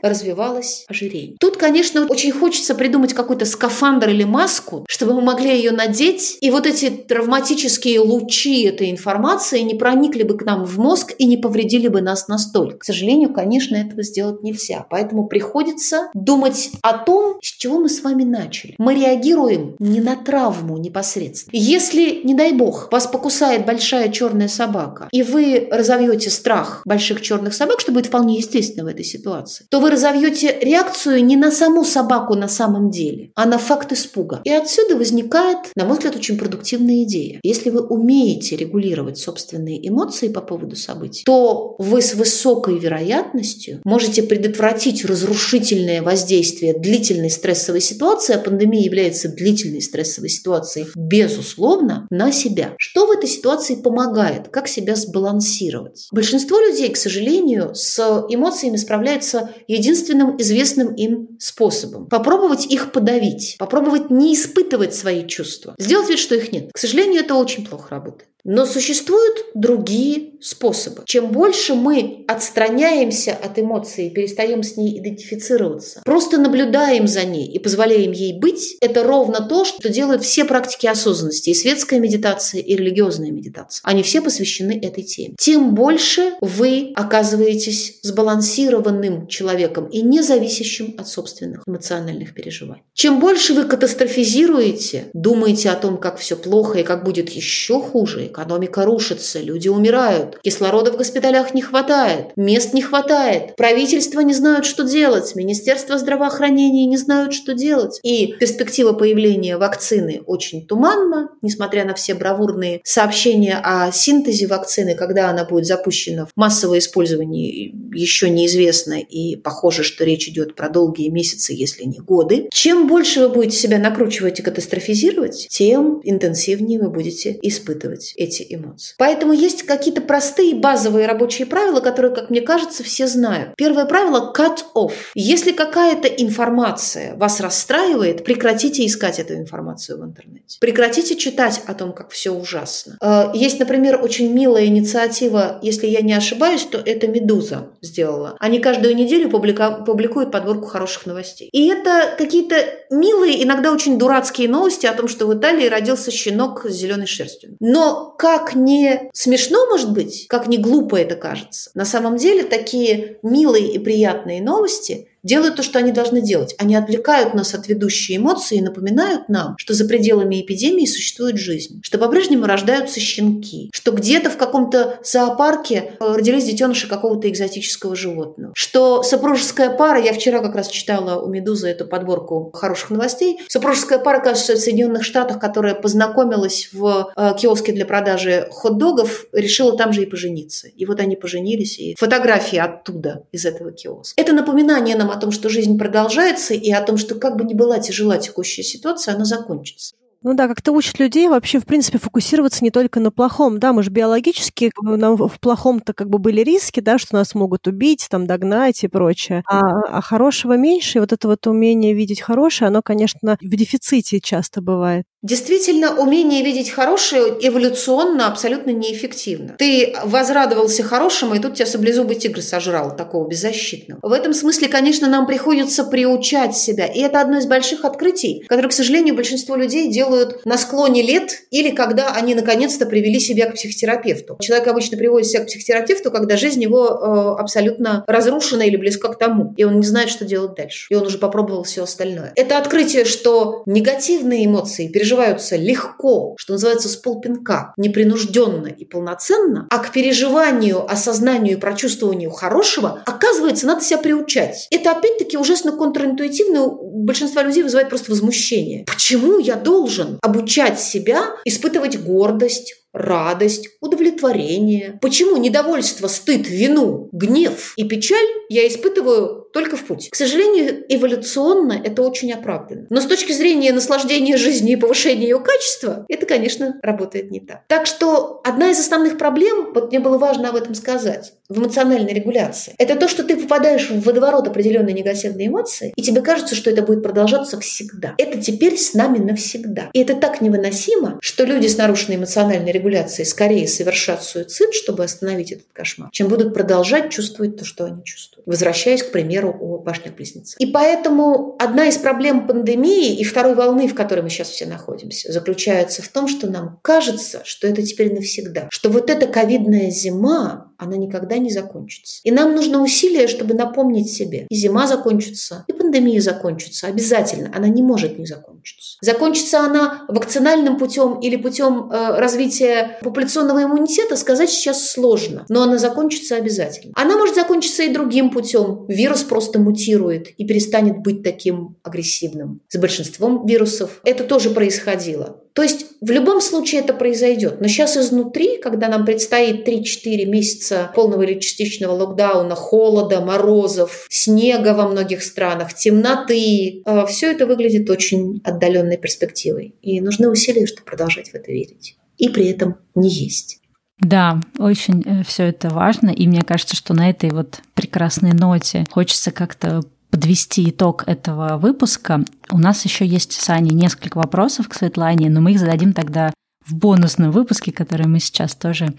развивалось 0.66 0.84
ожирение. 0.88 1.36
Тут, 1.38 1.56
конечно, 1.56 2.06
очень 2.06 2.32
хочется 2.32 2.74
придумать 2.74 3.14
какой-то 3.14 3.44
скафандр 3.44 4.10
или 4.10 4.24
маску, 4.24 4.84
чтобы 4.88 5.14
мы 5.14 5.22
могли 5.22 5.50
ее 5.56 5.72
надеть, 5.72 6.38
и 6.40 6.50
вот 6.50 6.66
эти 6.66 6.90
травматические 6.90 8.00
лучи 8.00 8.62
этой 8.62 8.90
информации 8.90 9.60
не 9.60 9.74
проникли 9.74 10.22
бы 10.22 10.36
к 10.36 10.44
нам 10.44 10.64
в 10.64 10.78
мозг 10.78 11.12
и 11.18 11.26
не 11.26 11.36
повредили 11.36 11.88
бы 11.88 12.00
нас 12.00 12.28
настолько. 12.28 12.78
К 12.78 12.84
сожалению, 12.84 13.32
конечно, 13.32 13.76
этого 13.76 14.02
сделать 14.02 14.42
нельзя. 14.42 14.86
Поэтому 14.90 15.26
приходится 15.26 16.08
думать 16.14 16.70
о 16.82 16.98
том, 16.98 17.38
с 17.42 17.46
чего 17.46 17.78
мы 17.78 17.88
с 17.88 18.02
вами 18.02 18.24
начали. 18.24 18.74
Мы 18.78 18.94
реагируем 18.94 19.76
не 19.78 20.00
на 20.00 20.16
травму 20.16 20.78
непосредственно. 20.78 21.56
Если, 21.56 22.20
не 22.24 22.34
дай 22.34 22.52
бог, 22.52 22.90
вас 22.92 23.06
покусает 23.06 23.66
большая 23.66 24.08
черная 24.10 24.48
собака, 24.48 25.08
и 25.12 25.22
вы 25.22 25.68
разовьете 25.70 26.30
страх 26.30 26.82
больших 26.84 27.20
черных 27.20 27.54
собак, 27.54 27.80
что 27.80 27.92
будет 27.92 28.06
вполне 28.06 28.36
естественно 28.36 28.84
в 28.84 28.88
этой 28.88 29.04
ситуации, 29.04 29.66
то 29.70 29.80
вы 29.80 29.90
разовьете 29.90 30.55
реакцию 30.60 31.24
не 31.24 31.36
на 31.36 31.50
саму 31.50 31.84
собаку 31.84 32.34
на 32.34 32.48
самом 32.48 32.90
деле, 32.90 33.30
а 33.34 33.46
на 33.46 33.58
факт 33.58 33.92
испуга. 33.92 34.40
И 34.44 34.50
отсюда 34.50 34.96
возникает, 34.96 35.58
на 35.74 35.84
мой 35.84 35.94
взгляд, 35.96 36.16
очень 36.16 36.38
продуктивная 36.38 37.02
идея. 37.04 37.40
Если 37.42 37.70
вы 37.70 37.80
умеете 37.80 38.56
регулировать 38.56 39.18
собственные 39.18 39.86
эмоции 39.88 40.28
по 40.28 40.40
поводу 40.40 40.76
событий, 40.76 41.22
то 41.24 41.76
вы 41.78 42.02
с 42.02 42.14
высокой 42.14 42.78
вероятностью 42.78 43.80
можете 43.84 44.22
предотвратить 44.22 45.04
разрушительное 45.04 46.02
воздействие 46.02 46.78
длительной 46.78 47.30
стрессовой 47.30 47.80
ситуации, 47.80 48.34
а 48.34 48.38
пандемия 48.38 48.84
является 48.84 49.28
длительной 49.28 49.82
стрессовой 49.82 50.28
ситуацией, 50.28 50.86
безусловно, 50.94 52.06
на 52.10 52.32
себя. 52.32 52.74
Что 52.78 53.06
в 53.06 53.10
этой 53.10 53.28
ситуации 53.28 53.74
помогает? 53.74 54.48
Как 54.48 54.68
себя 54.68 54.96
сбалансировать? 54.96 56.08
Большинство 56.12 56.58
людей, 56.60 56.88
к 56.90 56.96
сожалению, 56.96 57.74
с 57.74 57.98
эмоциями 58.28 58.76
справляется 58.76 59.50
единственным 59.68 60.36
известным 60.46 60.94
им 60.94 61.36
способом. 61.38 62.06
Попробовать 62.06 62.66
их 62.66 62.92
подавить, 62.92 63.56
попробовать 63.58 64.10
не 64.10 64.34
испытывать 64.34 64.94
свои 64.94 65.26
чувства, 65.26 65.74
сделать 65.78 66.08
вид, 66.08 66.18
что 66.18 66.34
их 66.34 66.52
нет. 66.52 66.70
К 66.72 66.78
сожалению, 66.78 67.22
это 67.22 67.34
очень 67.34 67.66
плохо 67.66 67.88
работает. 67.90 68.30
Но 68.48 68.64
существуют 68.64 69.46
другие 69.54 70.34
способы. 70.40 71.02
Чем 71.04 71.32
больше 71.32 71.74
мы 71.74 72.24
отстраняемся 72.28 73.32
от 73.32 73.58
эмоций, 73.58 74.08
перестаем 74.10 74.62
с 74.62 74.76
ней 74.76 75.00
идентифицироваться, 75.00 76.00
просто 76.04 76.38
наблюдаем 76.38 77.08
за 77.08 77.24
ней 77.24 77.48
и 77.48 77.58
позволяем 77.58 78.12
ей 78.12 78.38
быть, 78.38 78.76
это 78.80 79.02
ровно 79.02 79.40
то, 79.40 79.64
что 79.64 79.88
делают 79.88 80.22
все 80.22 80.44
практики 80.44 80.86
осознанности, 80.86 81.50
и 81.50 81.54
светская 81.54 81.98
медитация, 81.98 82.60
и 82.60 82.76
религиозная 82.76 83.32
медитация. 83.32 83.80
Они 83.82 84.04
все 84.04 84.22
посвящены 84.22 84.78
этой 84.80 85.02
теме. 85.02 85.34
Тем 85.38 85.74
больше 85.74 86.34
вы 86.40 86.92
оказываетесь 86.94 87.98
сбалансированным 88.02 89.26
человеком 89.26 89.86
и 89.86 90.02
не 90.02 90.22
зависящим 90.22 90.94
от 90.98 91.08
собственных 91.08 91.64
эмоциональных 91.66 92.32
переживаний. 92.32 92.84
Чем 92.94 93.18
больше 93.18 93.54
вы 93.54 93.64
катастрофизируете, 93.64 95.06
думаете 95.14 95.70
о 95.70 95.74
том, 95.74 95.98
как 95.98 96.18
все 96.18 96.36
плохо 96.36 96.78
и 96.78 96.84
как 96.84 97.02
будет 97.02 97.30
еще 97.30 97.80
хуже, 97.80 98.26
экономика 98.36 98.84
рушится, 98.84 99.40
люди 99.40 99.68
умирают, 99.68 100.38
кислорода 100.42 100.92
в 100.92 100.96
госпиталях 100.96 101.54
не 101.54 101.62
хватает, 101.62 102.32
мест 102.36 102.74
не 102.74 102.82
хватает, 102.82 103.56
правительство 103.56 104.20
не 104.20 104.34
знают, 104.34 104.66
что 104.66 104.84
делать, 104.84 105.34
Министерство 105.34 105.98
здравоохранения 105.98 106.86
не 106.86 106.98
знают, 106.98 107.32
что 107.32 107.54
делать. 107.54 107.98
И 108.02 108.34
перспектива 108.38 108.92
появления 108.92 109.56
вакцины 109.56 110.22
очень 110.26 110.66
туманна, 110.66 111.30
несмотря 111.40 111.84
на 111.84 111.94
все 111.94 112.14
бравурные 112.14 112.80
сообщения 112.84 113.58
о 113.62 113.90
синтезе 113.90 114.46
вакцины, 114.46 114.94
когда 114.94 115.30
она 115.30 115.44
будет 115.44 115.66
запущена 115.66 116.26
в 116.26 116.30
массовое 116.36 116.78
использование, 116.78 117.72
еще 117.96 118.30
неизвестно, 118.30 119.00
и 119.00 119.36
похоже, 119.36 119.82
что 119.82 120.04
речь 120.04 120.28
идет 120.28 120.54
про 120.54 120.68
долгие 120.68 121.08
месяцы, 121.08 121.52
если 121.52 121.84
не 121.84 121.98
годы. 121.98 122.48
Чем 122.52 122.86
больше 122.86 123.20
вы 123.20 123.28
будете 123.30 123.56
себя 123.56 123.78
накручивать 123.78 124.40
и 124.40 124.42
катастрофизировать, 124.42 125.48
тем 125.50 126.00
интенсивнее 126.04 126.78
вы 126.80 126.90
будете 126.90 127.38
испытывать 127.42 128.12
эти 128.16 128.46
эмоции. 128.48 128.94
Поэтому 128.98 129.32
есть 129.32 129.62
какие-то 129.62 130.00
простые 130.00 130.54
базовые 130.54 131.06
рабочие 131.06 131.46
правила, 131.46 131.80
которые, 131.80 132.14
как 132.14 132.30
мне 132.30 132.40
кажется, 132.40 132.82
все 132.84 133.06
знают. 133.06 133.54
Первое 133.56 133.86
правило– 133.86 134.32
cut 134.36 134.58
off. 134.74 134.92
Если 135.14 135.52
какая-то 135.52 136.08
информация 136.08 137.14
вас 137.16 137.40
расстраивает, 137.40 138.24
прекратите 138.24 138.84
искать 138.86 139.18
эту 139.18 139.34
информацию 139.34 139.98
в 140.00 140.04
интернете. 140.04 140.58
Прекратите 140.60 141.16
читать 141.16 141.62
о 141.66 141.74
том, 141.74 141.92
как 141.92 142.10
все 142.10 142.30
ужасно. 142.30 142.98
Э, 143.00 143.30
есть, 143.34 143.58
например, 143.58 144.00
очень 144.02 144.32
милая 144.32 144.66
инициатива, 144.66 145.58
если 145.62 145.86
я 145.86 146.00
не 146.02 146.12
ошибаюсь, 146.12 146.64
то 146.64 146.78
это 146.78 147.06
«Медуза» 147.08 147.70
сделала. 147.86 148.36
Они 148.40 148.58
каждую 148.58 148.94
неделю 148.94 149.30
публика- 149.30 149.82
публикуют 149.84 150.30
подборку 150.30 150.66
хороших 150.66 151.06
новостей. 151.06 151.48
И 151.52 151.68
это 151.68 152.14
какие-то 152.18 152.56
милые, 152.90 153.42
иногда 153.42 153.72
очень 153.72 153.98
дурацкие 153.98 154.48
новости 154.48 154.86
о 154.86 154.94
том, 154.94 155.08
что 155.08 155.26
в 155.26 155.34
Италии 155.34 155.68
родился 155.68 156.10
щенок 156.10 156.66
с 156.66 156.72
зеленой 156.72 157.06
шерстью. 157.06 157.56
Но 157.60 158.14
как 158.18 158.54
не 158.54 159.10
смешно, 159.12 159.66
может 159.66 159.92
быть, 159.92 160.26
как 160.28 160.46
не 160.46 160.58
глупо 160.58 160.96
это 160.96 161.16
кажется, 161.16 161.70
на 161.74 161.84
самом 161.84 162.16
деле 162.16 162.42
такие 162.42 163.18
милые 163.22 163.72
и 163.72 163.78
приятные 163.78 164.42
новости 164.42 165.08
делают 165.26 165.56
то, 165.56 165.62
что 165.62 165.78
они 165.78 165.92
должны 165.92 166.22
делать. 166.22 166.54
Они 166.58 166.74
отвлекают 166.74 167.34
нас 167.34 167.54
от 167.54 167.68
ведущей 167.68 168.16
эмоции 168.16 168.58
и 168.58 168.62
напоминают 168.62 169.28
нам, 169.28 169.56
что 169.58 169.74
за 169.74 169.86
пределами 169.86 170.40
эпидемии 170.40 170.86
существует 170.86 171.36
жизнь, 171.36 171.80
что 171.82 171.98
по-прежнему 171.98 172.46
рождаются 172.46 173.00
щенки, 173.00 173.70
что 173.72 173.90
где-то 173.90 174.30
в 174.30 174.36
каком-то 174.36 174.98
зоопарке 175.02 175.92
э, 175.98 176.14
родились 176.16 176.44
детеныши 176.44 176.88
какого-то 176.88 177.28
экзотического 177.28 177.96
животного, 177.96 178.52
что 178.54 179.02
супружеская 179.02 179.70
пара, 179.70 180.00
я 180.00 180.12
вчера 180.12 180.40
как 180.40 180.54
раз 180.54 180.68
читала 180.68 181.20
у 181.20 181.28
«Медузы» 181.28 181.68
эту 181.68 181.86
подборку 181.86 182.50
хороших 182.54 182.90
новостей, 182.90 183.40
супружеская 183.48 183.98
пара, 183.98 184.20
кажется, 184.20 184.54
в 184.54 184.58
Соединенных 184.58 185.04
Штатах, 185.04 185.40
которая 185.40 185.74
познакомилась 185.74 186.68
в 186.72 187.12
э, 187.16 187.32
киоске 187.38 187.72
для 187.72 187.84
продажи 187.84 188.48
хот-догов, 188.50 189.26
решила 189.32 189.76
там 189.76 189.92
же 189.92 190.02
и 190.02 190.06
пожениться. 190.06 190.68
И 190.68 190.86
вот 190.86 191.00
они 191.00 191.16
поженились, 191.16 191.78
и 191.78 191.94
фотографии 191.98 192.58
оттуда, 192.58 193.24
из 193.32 193.44
этого 193.44 193.72
киоска. 193.72 194.20
Это 194.20 194.32
напоминание 194.32 194.96
нам 194.96 195.10
о 195.16 195.20
том, 195.20 195.32
что 195.32 195.48
жизнь 195.48 195.78
продолжается, 195.78 196.54
и 196.54 196.70
о 196.70 196.82
том, 196.82 196.96
что 196.96 197.14
как 197.14 197.36
бы 197.36 197.44
ни 197.44 197.54
была 197.54 197.78
тяжела 197.78 198.18
текущая 198.18 198.62
ситуация, 198.62 199.14
она 199.14 199.24
закончится. 199.24 199.94
Ну 200.22 200.34
да, 200.34 200.48
как-то 200.48 200.72
учат 200.72 200.98
людей 200.98 201.28
вообще, 201.28 201.60
в 201.60 201.66
принципе, 201.66 201.98
фокусироваться 201.98 202.64
не 202.64 202.72
только 202.72 202.98
на 202.98 203.12
плохом. 203.12 203.60
Да, 203.60 203.72
мы 203.72 203.84
же 203.84 203.90
биологически, 203.90 204.72
нам 204.82 205.16
в 205.16 205.38
плохом-то 205.38 205.92
как 205.92 206.08
бы 206.08 206.18
были 206.18 206.40
риски, 206.40 206.80
да, 206.80 206.98
что 206.98 207.14
нас 207.14 207.34
могут 207.36 207.68
убить, 207.68 208.08
там, 208.10 208.26
догнать 208.26 208.82
и 208.82 208.88
прочее. 208.88 209.44
А, 209.48 209.60
а 209.60 210.00
хорошего 210.00 210.56
меньше, 210.56 210.98
и 210.98 211.00
вот 211.00 211.12
это 211.12 211.28
вот 211.28 211.46
умение 211.46 211.94
видеть 211.94 212.20
хорошее, 212.20 212.68
оно, 212.68 212.82
конечно, 212.82 213.38
в 213.40 213.56
дефиците 213.56 214.20
часто 214.20 214.60
бывает. 214.60 215.04
Действительно, 215.26 215.96
умение 215.96 216.44
видеть 216.44 216.70
хорошее 216.70 217.36
эволюционно 217.40 218.28
абсолютно 218.28 218.70
неэффективно. 218.70 219.56
Ты 219.58 219.92
возрадовался 220.04 220.84
хорошему, 220.84 221.34
и 221.34 221.40
тут 221.40 221.54
тебя 221.54 221.66
саблезубый 221.66 222.14
тигр 222.14 222.40
сожрал, 222.40 222.96
такого 222.96 223.26
беззащитного. 223.26 223.98
В 224.02 224.12
этом 224.12 224.32
смысле, 224.32 224.68
конечно, 224.68 225.08
нам 225.08 225.26
приходится 225.26 225.82
приучать 225.82 226.56
себя. 226.56 226.86
И 226.86 227.00
это 227.00 227.20
одно 227.20 227.38
из 227.38 227.46
больших 227.46 227.84
открытий, 227.84 228.44
которые, 228.46 228.70
к 228.70 228.72
сожалению, 228.72 229.16
большинство 229.16 229.56
людей 229.56 229.90
делают 229.90 230.46
на 230.46 230.56
склоне 230.56 231.02
лет 231.02 231.42
или 231.50 231.70
когда 231.70 232.12
они 232.12 232.36
наконец-то 232.36 232.86
привели 232.86 233.18
себя 233.18 233.50
к 233.50 233.54
психотерапевту. 233.54 234.36
Человек 234.40 234.68
обычно 234.68 234.96
приводит 234.96 235.26
себя 235.26 235.42
к 235.42 235.46
психотерапевту, 235.46 236.12
когда 236.12 236.36
жизнь 236.36 236.62
его 236.62 236.86
э, 236.86 237.40
абсолютно 237.40 238.04
разрушена 238.06 238.62
или 238.62 238.76
близка 238.76 239.08
к 239.08 239.18
тому, 239.18 239.54
и 239.56 239.64
он 239.64 239.80
не 239.80 239.86
знает, 239.86 240.08
что 240.08 240.24
делать 240.24 240.54
дальше. 240.54 240.86
И 240.90 240.94
он 240.94 241.04
уже 241.04 241.18
попробовал 241.18 241.64
все 241.64 241.82
остальное. 241.82 242.32
Это 242.36 242.58
открытие, 242.58 243.04
что 243.04 243.64
негативные 243.66 244.46
эмоции, 244.46 244.86
переживания 244.86 245.15
переживаются 245.16 245.56
легко, 245.56 246.34
что 246.38 246.52
называется, 246.52 246.88
с 246.88 246.96
полпинка, 246.96 247.72
непринужденно 247.76 248.66
и 248.66 248.84
полноценно, 248.84 249.66
а 249.70 249.78
к 249.78 249.92
переживанию, 249.92 250.90
осознанию 250.90 251.56
и 251.56 251.60
прочувствованию 251.60 252.30
хорошего, 252.30 253.02
оказывается, 253.06 253.66
надо 253.66 253.82
себя 253.82 253.98
приучать. 253.98 254.68
Это, 254.70 254.90
опять-таки, 254.90 255.38
ужасно 255.38 255.72
контринтуитивно 255.72 256.64
у 256.64 257.04
большинства 257.04 257.42
людей 257.42 257.62
вызывает 257.62 257.88
просто 257.88 258.10
возмущение. 258.10 258.84
Почему 258.86 259.38
я 259.38 259.56
должен 259.56 260.18
обучать 260.22 260.78
себя 260.80 261.22
испытывать 261.44 261.98
гордость, 262.02 262.74
радость, 262.96 263.68
удовлетворение. 263.80 264.98
Почему 265.02 265.36
недовольство, 265.36 266.08
стыд, 266.08 266.48
вину, 266.48 267.08
гнев 267.12 267.74
и 267.76 267.84
печаль 267.84 268.26
я 268.48 268.66
испытываю 268.66 269.46
только 269.52 269.76
в 269.76 269.84
путь. 269.84 270.10
К 270.10 270.14
сожалению, 270.14 270.84
эволюционно 270.88 271.80
это 271.82 272.02
очень 272.02 272.32
оправдано. 272.32 272.86
Но 272.90 273.00
с 273.00 273.06
точки 273.06 273.32
зрения 273.32 273.72
наслаждения 273.72 274.36
жизнью 274.36 274.76
и 274.76 274.80
повышения 274.80 275.24
ее 275.24 275.40
качества, 275.40 276.04
это, 276.08 276.26
конечно, 276.26 276.78
работает 276.82 277.30
не 277.30 277.40
так. 277.40 277.64
Так 277.68 277.86
что 277.86 278.40
одна 278.44 278.70
из 278.70 278.78
основных 278.78 279.18
проблем, 279.18 279.72
вот 279.74 279.90
мне 279.90 280.00
было 280.00 280.18
важно 280.18 280.50
об 280.50 280.56
этом 280.56 280.74
сказать, 280.74 281.32
в 281.48 281.58
эмоциональной 281.58 282.12
регуляции, 282.12 282.74
это 282.78 282.96
то, 282.96 283.08
что 283.08 283.24
ты 283.24 283.36
попадаешь 283.36 283.90
в 283.90 284.02
водоворот 284.02 284.48
определенной 284.48 284.92
негативной 284.92 285.48
эмоции, 285.48 285.92
и 285.96 286.02
тебе 286.02 286.20
кажется, 286.20 286.54
что 286.54 286.70
это 286.70 286.82
будет 286.82 287.02
продолжаться 287.02 287.58
всегда. 287.60 288.14
Это 288.18 288.40
теперь 288.40 288.76
с 288.76 288.94
нами 288.94 289.18
навсегда. 289.18 289.90
И 289.92 290.00
это 290.00 290.14
так 290.16 290.40
невыносимо, 290.40 291.18
что 291.20 291.44
люди 291.44 291.66
с 291.66 291.76
нарушенной 291.76 292.16
эмоциональной 292.16 292.72
регуляцией 292.72 293.26
скорее 293.26 293.68
совершат 293.68 294.22
суицид, 294.22 294.74
чтобы 294.74 295.04
остановить 295.04 295.52
этот 295.52 295.66
кошмар, 295.72 296.10
чем 296.12 296.28
будут 296.28 296.54
продолжать 296.54 297.10
чувствовать 297.10 297.56
то, 297.56 297.64
что 297.64 297.84
они 297.84 298.04
чувствуют. 298.04 298.46
Возвращаясь, 298.46 299.02
к 299.02 299.12
примеру, 299.12 299.56
о 299.60 299.78
башнях-близнецах. 299.78 300.58
И 300.58 300.66
поэтому 300.66 301.56
одна 301.58 301.86
из 301.88 301.96
проблем 301.96 302.46
пандемии 302.46 303.16
и 303.16 303.24
второй 303.24 303.54
волны, 303.54 303.88
в 303.88 303.94
которой 303.94 304.20
мы 304.20 304.30
сейчас 304.30 304.48
все 304.48 304.66
находимся, 304.66 305.32
заключается 305.32 306.02
в 306.02 306.08
том, 306.08 306.28
что 306.28 306.48
нам 306.50 306.78
кажется, 306.82 307.42
что 307.44 307.66
это 307.66 307.82
теперь 307.82 308.14
навсегда, 308.14 308.68
что 308.70 308.90
вот 308.90 309.10
эта 309.10 309.26
ковидная 309.26 309.90
зима, 309.90 310.65
она 310.78 310.96
никогда 310.96 311.38
не 311.38 311.50
закончится. 311.50 312.20
И 312.24 312.30
нам 312.30 312.54
нужно 312.54 312.82
усилие, 312.82 313.28
чтобы 313.28 313.54
напомнить 313.54 314.10
себе, 314.10 314.46
и 314.50 314.54
зима 314.54 314.86
закончится, 314.86 315.64
и 315.68 315.72
пандемия 315.96 316.20
закончится? 316.20 316.86
Обязательно. 316.86 317.50
Она 317.54 317.68
не 317.68 317.82
может 317.82 318.18
не 318.18 318.26
закончиться. 318.26 318.98
Закончится 319.00 319.60
она 319.60 320.04
вакцинальным 320.08 320.78
путем 320.78 321.20
или 321.20 321.36
путем 321.36 321.90
э, 321.90 322.18
развития 322.18 322.98
популяционного 323.02 323.64
иммунитета, 323.64 324.16
сказать 324.16 324.50
сейчас 324.50 324.90
сложно. 324.90 325.44
Но 325.48 325.62
она 325.62 325.78
закончится 325.78 326.36
обязательно. 326.36 326.92
Она 326.96 327.16
может 327.16 327.34
закончиться 327.34 327.82
и 327.82 327.92
другим 327.92 328.30
путем. 328.30 328.86
Вирус 328.88 329.22
просто 329.22 329.58
мутирует 329.58 330.28
и 330.36 330.46
перестанет 330.46 330.98
быть 330.98 331.22
таким 331.22 331.76
агрессивным. 331.82 332.60
С 332.68 332.78
большинством 332.78 333.46
вирусов 333.46 334.00
это 334.04 334.24
тоже 334.24 334.50
происходило. 334.50 335.42
То 335.56 335.62
есть 335.62 335.86
в 336.02 336.10
любом 336.10 336.42
случае 336.42 336.82
это 336.82 336.92
произойдет. 336.92 337.62
Но 337.62 337.66
сейчас 337.66 337.96
изнутри, 337.96 338.58
когда 338.58 338.88
нам 338.88 339.06
предстоит 339.06 339.66
3-4 339.66 340.26
месяца 340.26 340.90
полного 340.94 341.22
или 341.22 341.40
частичного 341.40 341.92
локдауна, 341.94 342.54
холода, 342.54 343.22
морозов, 343.22 344.06
снега 344.10 344.74
во 344.74 344.86
многих 344.86 345.22
странах, 345.22 345.72
темноты, 345.86 346.82
э, 346.84 347.06
все 347.06 347.30
это 347.30 347.46
выглядит 347.46 347.88
очень 347.88 348.40
отдаленной 348.42 348.96
перспективой. 348.96 349.76
И 349.82 350.00
нужны 350.00 350.28
усилия, 350.28 350.66
чтобы 350.66 350.84
продолжать 350.84 351.28
в 351.28 351.34
это 351.36 351.52
верить. 351.52 351.96
И 352.18 352.28
при 352.28 352.46
этом 352.46 352.78
не 352.96 353.08
есть. 353.08 353.60
Да, 354.00 354.40
очень 354.58 355.04
э, 355.06 355.22
все 355.22 355.44
это 355.44 355.68
важно, 355.68 356.10
и 356.10 356.26
мне 356.26 356.42
кажется, 356.42 356.74
что 356.74 356.92
на 356.92 357.08
этой 357.08 357.30
вот 357.30 357.60
прекрасной 357.74 358.32
ноте 358.32 358.84
хочется 358.90 359.30
как-то 359.30 359.82
подвести 360.10 360.68
итог 360.70 361.04
этого 361.06 361.56
выпуска. 361.56 362.24
У 362.50 362.58
нас 362.58 362.84
еще 362.84 363.06
есть 363.06 363.32
с 363.32 363.48
Аней 363.48 363.72
несколько 363.72 364.18
вопросов 364.18 364.68
к 364.68 364.74
Светлане, 364.74 365.30
но 365.30 365.40
мы 365.40 365.52
их 365.52 365.60
зададим 365.60 365.92
тогда 365.92 366.32
в 366.66 366.74
бонусном 366.74 367.30
выпуске, 367.30 367.70
который 367.70 368.08
мы 368.08 368.18
сейчас 368.18 368.56
тоже 368.56 368.92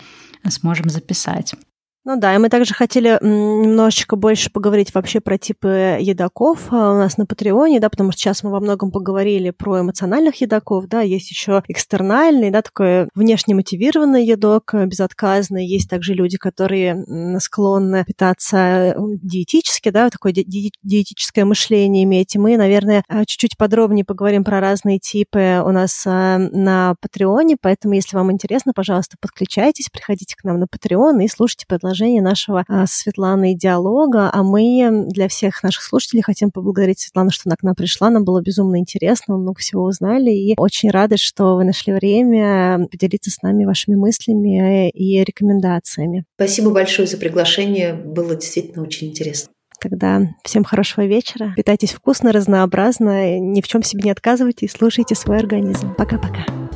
сможем 0.49 0.89
записать. 0.89 1.53
Ну 2.09 2.15
да, 2.15 2.33
и 2.33 2.37
мы 2.37 2.47
также 2.47 2.73
хотели 2.73 3.19
немножечко 3.21 4.15
больше 4.15 4.49
поговорить 4.49 4.93
вообще 4.93 5.19
про 5.19 5.37
типы 5.37 5.97
едоков 5.99 6.67
а, 6.71 6.93
у 6.93 6.95
нас 6.95 7.17
на 7.17 7.25
Патреоне, 7.25 7.81
да, 7.81 7.89
потому 7.89 8.13
что 8.13 8.21
сейчас 8.21 8.43
мы 8.43 8.49
во 8.49 8.61
многом 8.61 8.91
поговорили 8.91 9.49
про 9.49 9.81
эмоциональных 9.81 10.39
едоков, 10.39 10.87
да, 10.87 11.01
есть 11.01 11.29
еще 11.29 11.61
экстернальный, 11.67 12.49
да, 12.49 12.61
такой 12.61 13.09
внешне 13.13 13.55
мотивированный 13.55 14.25
едок, 14.25 14.73
э, 14.73 14.85
безотказный, 14.85 15.67
есть 15.67 15.89
также 15.89 16.13
люди, 16.13 16.37
которые 16.37 17.03
склонны 17.41 18.05
питаться 18.05 18.57
э, 18.57 18.95
диетически, 19.21 19.89
да, 19.89 20.09
такое 20.09 20.31
ди- 20.31 20.71
диетическое 20.81 21.43
мышление 21.43 22.05
иметь, 22.05 22.35
и 22.35 22.39
мы, 22.39 22.55
наверное, 22.55 23.03
э, 23.09 23.25
чуть-чуть 23.25 23.57
подробнее 23.57 24.05
поговорим 24.05 24.45
про 24.45 24.61
разные 24.61 24.99
типы 24.99 25.61
у 25.61 25.71
нас 25.71 26.05
на 26.05 26.95
Патреоне, 27.01 27.57
поэтому, 27.61 27.95
если 27.95 28.15
вам 28.15 28.31
интересно, 28.31 28.71
пожалуйста, 28.73 29.17
подключайтесь, 29.19 29.89
приходите 29.91 30.37
к 30.37 30.45
нам 30.45 30.57
на 30.57 30.67
Патреон 30.67 31.19
и 31.19 31.27
слушайте 31.27 31.65
предложения 31.67 31.96
продолжение 31.97 32.21
нашего 32.21 32.63
а, 32.67 32.85
Светланы 32.85 33.55
диалога, 33.55 34.29
а 34.31 34.43
мы 34.43 35.05
для 35.07 35.27
всех 35.27 35.63
наших 35.63 35.81
слушателей 35.81 36.21
хотим 36.21 36.51
поблагодарить 36.51 36.99
Светлану, 36.99 37.31
что 37.31 37.43
она 37.47 37.55
к 37.55 37.63
нам 37.63 37.73
пришла. 37.73 38.11
Нам 38.11 38.23
было 38.23 38.39
безумно 38.39 38.77
интересно, 38.77 39.33
мы 39.33 39.41
много 39.41 39.59
всего 39.59 39.83
узнали, 39.83 40.29
и 40.29 40.53
очень 40.57 40.91
рады, 40.91 41.17
что 41.17 41.55
вы 41.55 41.63
нашли 41.63 41.93
время 41.93 42.87
поделиться 42.91 43.31
с 43.31 43.41
нами 43.41 43.65
вашими 43.65 43.95
мыслями 43.95 44.91
и 44.91 45.23
рекомендациями. 45.23 46.25
Спасибо 46.35 46.69
большое 46.69 47.07
за 47.07 47.17
приглашение, 47.17 47.93
было 47.93 48.35
действительно 48.35 48.83
очень 48.83 49.07
интересно. 49.07 49.49
Тогда 49.79 50.21
всем 50.43 50.63
хорошего 50.63 51.05
вечера. 51.05 51.53
Питайтесь 51.55 51.93
вкусно, 51.93 52.31
разнообразно, 52.31 53.39
ни 53.39 53.61
в 53.61 53.67
чем 53.67 53.81
себе 53.81 54.03
не 54.03 54.11
отказывайте 54.11 54.67
и 54.67 54.69
слушайте 54.69 55.15
свой 55.15 55.37
организм. 55.37 55.95
Пока-пока. 55.95 56.66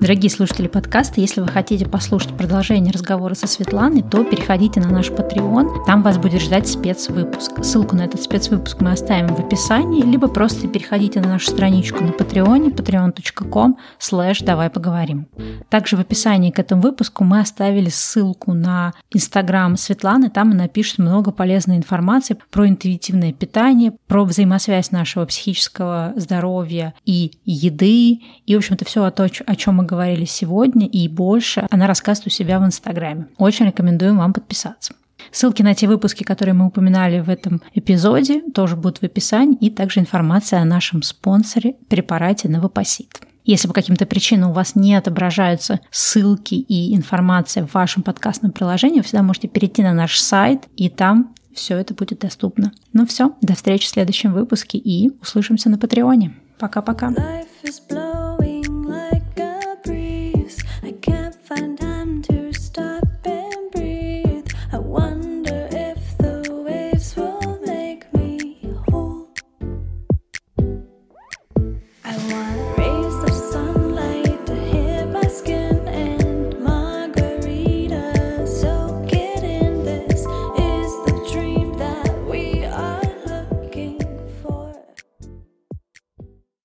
Дорогие 0.00 0.30
слушатели 0.30 0.66
подкаста, 0.66 1.20
если 1.20 1.42
вы 1.42 1.48
хотите 1.48 1.86
послушать 1.86 2.34
продолжение 2.34 2.90
разговора 2.90 3.34
со 3.34 3.46
Светланой, 3.46 4.00
то 4.00 4.24
переходите 4.24 4.80
на 4.80 4.88
наш 4.88 5.10
Patreon, 5.10 5.84
там 5.84 6.02
вас 6.02 6.16
будет 6.16 6.40
ждать 6.40 6.66
спецвыпуск. 6.66 7.62
Ссылку 7.62 7.96
на 7.96 8.06
этот 8.06 8.22
спецвыпуск 8.22 8.80
мы 8.80 8.92
оставим 8.92 9.34
в 9.34 9.38
описании, 9.38 10.02
либо 10.02 10.28
просто 10.28 10.68
переходите 10.68 11.20
на 11.20 11.28
нашу 11.28 11.50
страничку 11.50 12.02
на 12.02 12.12
Patreon, 12.12 12.74
patreon.com 12.74 13.76
slash 13.98 14.42
давай 14.42 14.70
поговорим. 14.70 15.26
Также 15.68 15.98
в 15.98 16.00
описании 16.00 16.50
к 16.50 16.58
этому 16.58 16.80
выпуску 16.80 17.22
мы 17.22 17.40
оставили 17.40 17.90
ссылку 17.90 18.54
на 18.54 18.94
Инстаграм 19.10 19.76
Светланы, 19.76 20.30
там 20.30 20.52
она 20.52 20.66
пишет 20.66 20.96
много 20.96 21.30
полезной 21.30 21.76
информации 21.76 22.38
про 22.50 22.66
интуитивное 22.66 23.34
питание, 23.34 23.92
про 24.06 24.24
взаимосвязь 24.24 24.92
нашего 24.92 25.26
психического 25.26 26.14
здоровья 26.16 26.94
и 27.04 27.32
еды, 27.44 28.20
и, 28.46 28.54
в 28.54 28.56
общем-то, 28.56 28.86
все 28.86 29.04
о 29.04 29.10
том, 29.10 29.28
о 29.46 29.56
чем 29.56 29.74
мы 29.74 29.89
говорили 29.90 30.24
сегодня 30.24 30.86
и 30.86 31.08
больше, 31.08 31.66
она 31.70 31.86
рассказывает 31.86 32.28
у 32.28 32.30
себя 32.30 32.60
в 32.60 32.64
Инстаграме. 32.64 33.26
Очень 33.38 33.66
рекомендуем 33.66 34.18
вам 34.18 34.32
подписаться. 34.32 34.94
Ссылки 35.32 35.62
на 35.62 35.74
те 35.74 35.86
выпуски, 35.86 36.22
которые 36.24 36.54
мы 36.54 36.66
упоминали 36.66 37.20
в 37.20 37.28
этом 37.28 37.60
эпизоде, 37.74 38.42
тоже 38.54 38.76
будут 38.76 38.98
в 38.98 39.02
описании, 39.04 39.58
и 39.60 39.70
также 39.70 40.00
информация 40.00 40.60
о 40.60 40.64
нашем 40.64 41.02
спонсоре 41.02 41.74
препарате 41.88 42.48
Новопосит. 42.48 43.20
Если 43.44 43.68
по 43.68 43.74
каким-то 43.74 44.06
причинам 44.06 44.50
у 44.50 44.52
вас 44.54 44.76
не 44.76 44.94
отображаются 44.94 45.80
ссылки 45.90 46.54
и 46.54 46.94
информация 46.94 47.66
в 47.66 47.74
вашем 47.74 48.02
подкастном 48.02 48.52
приложении, 48.52 48.98
вы 48.98 49.02
всегда 49.02 49.22
можете 49.22 49.48
перейти 49.48 49.82
на 49.82 49.92
наш 49.92 50.18
сайт, 50.20 50.68
и 50.76 50.88
там 50.88 51.34
все 51.54 51.76
это 51.76 51.94
будет 51.94 52.20
доступно. 52.20 52.72
Ну 52.92 53.06
все, 53.06 53.34
до 53.40 53.54
встречи 53.54 53.86
в 53.86 53.90
следующем 53.90 54.32
выпуске 54.32 54.78
и 54.78 55.10
услышимся 55.20 55.68
на 55.68 55.78
Патреоне. 55.78 56.34
Пока-пока. 56.58 57.08
I 57.08 57.46
want 57.90 58.29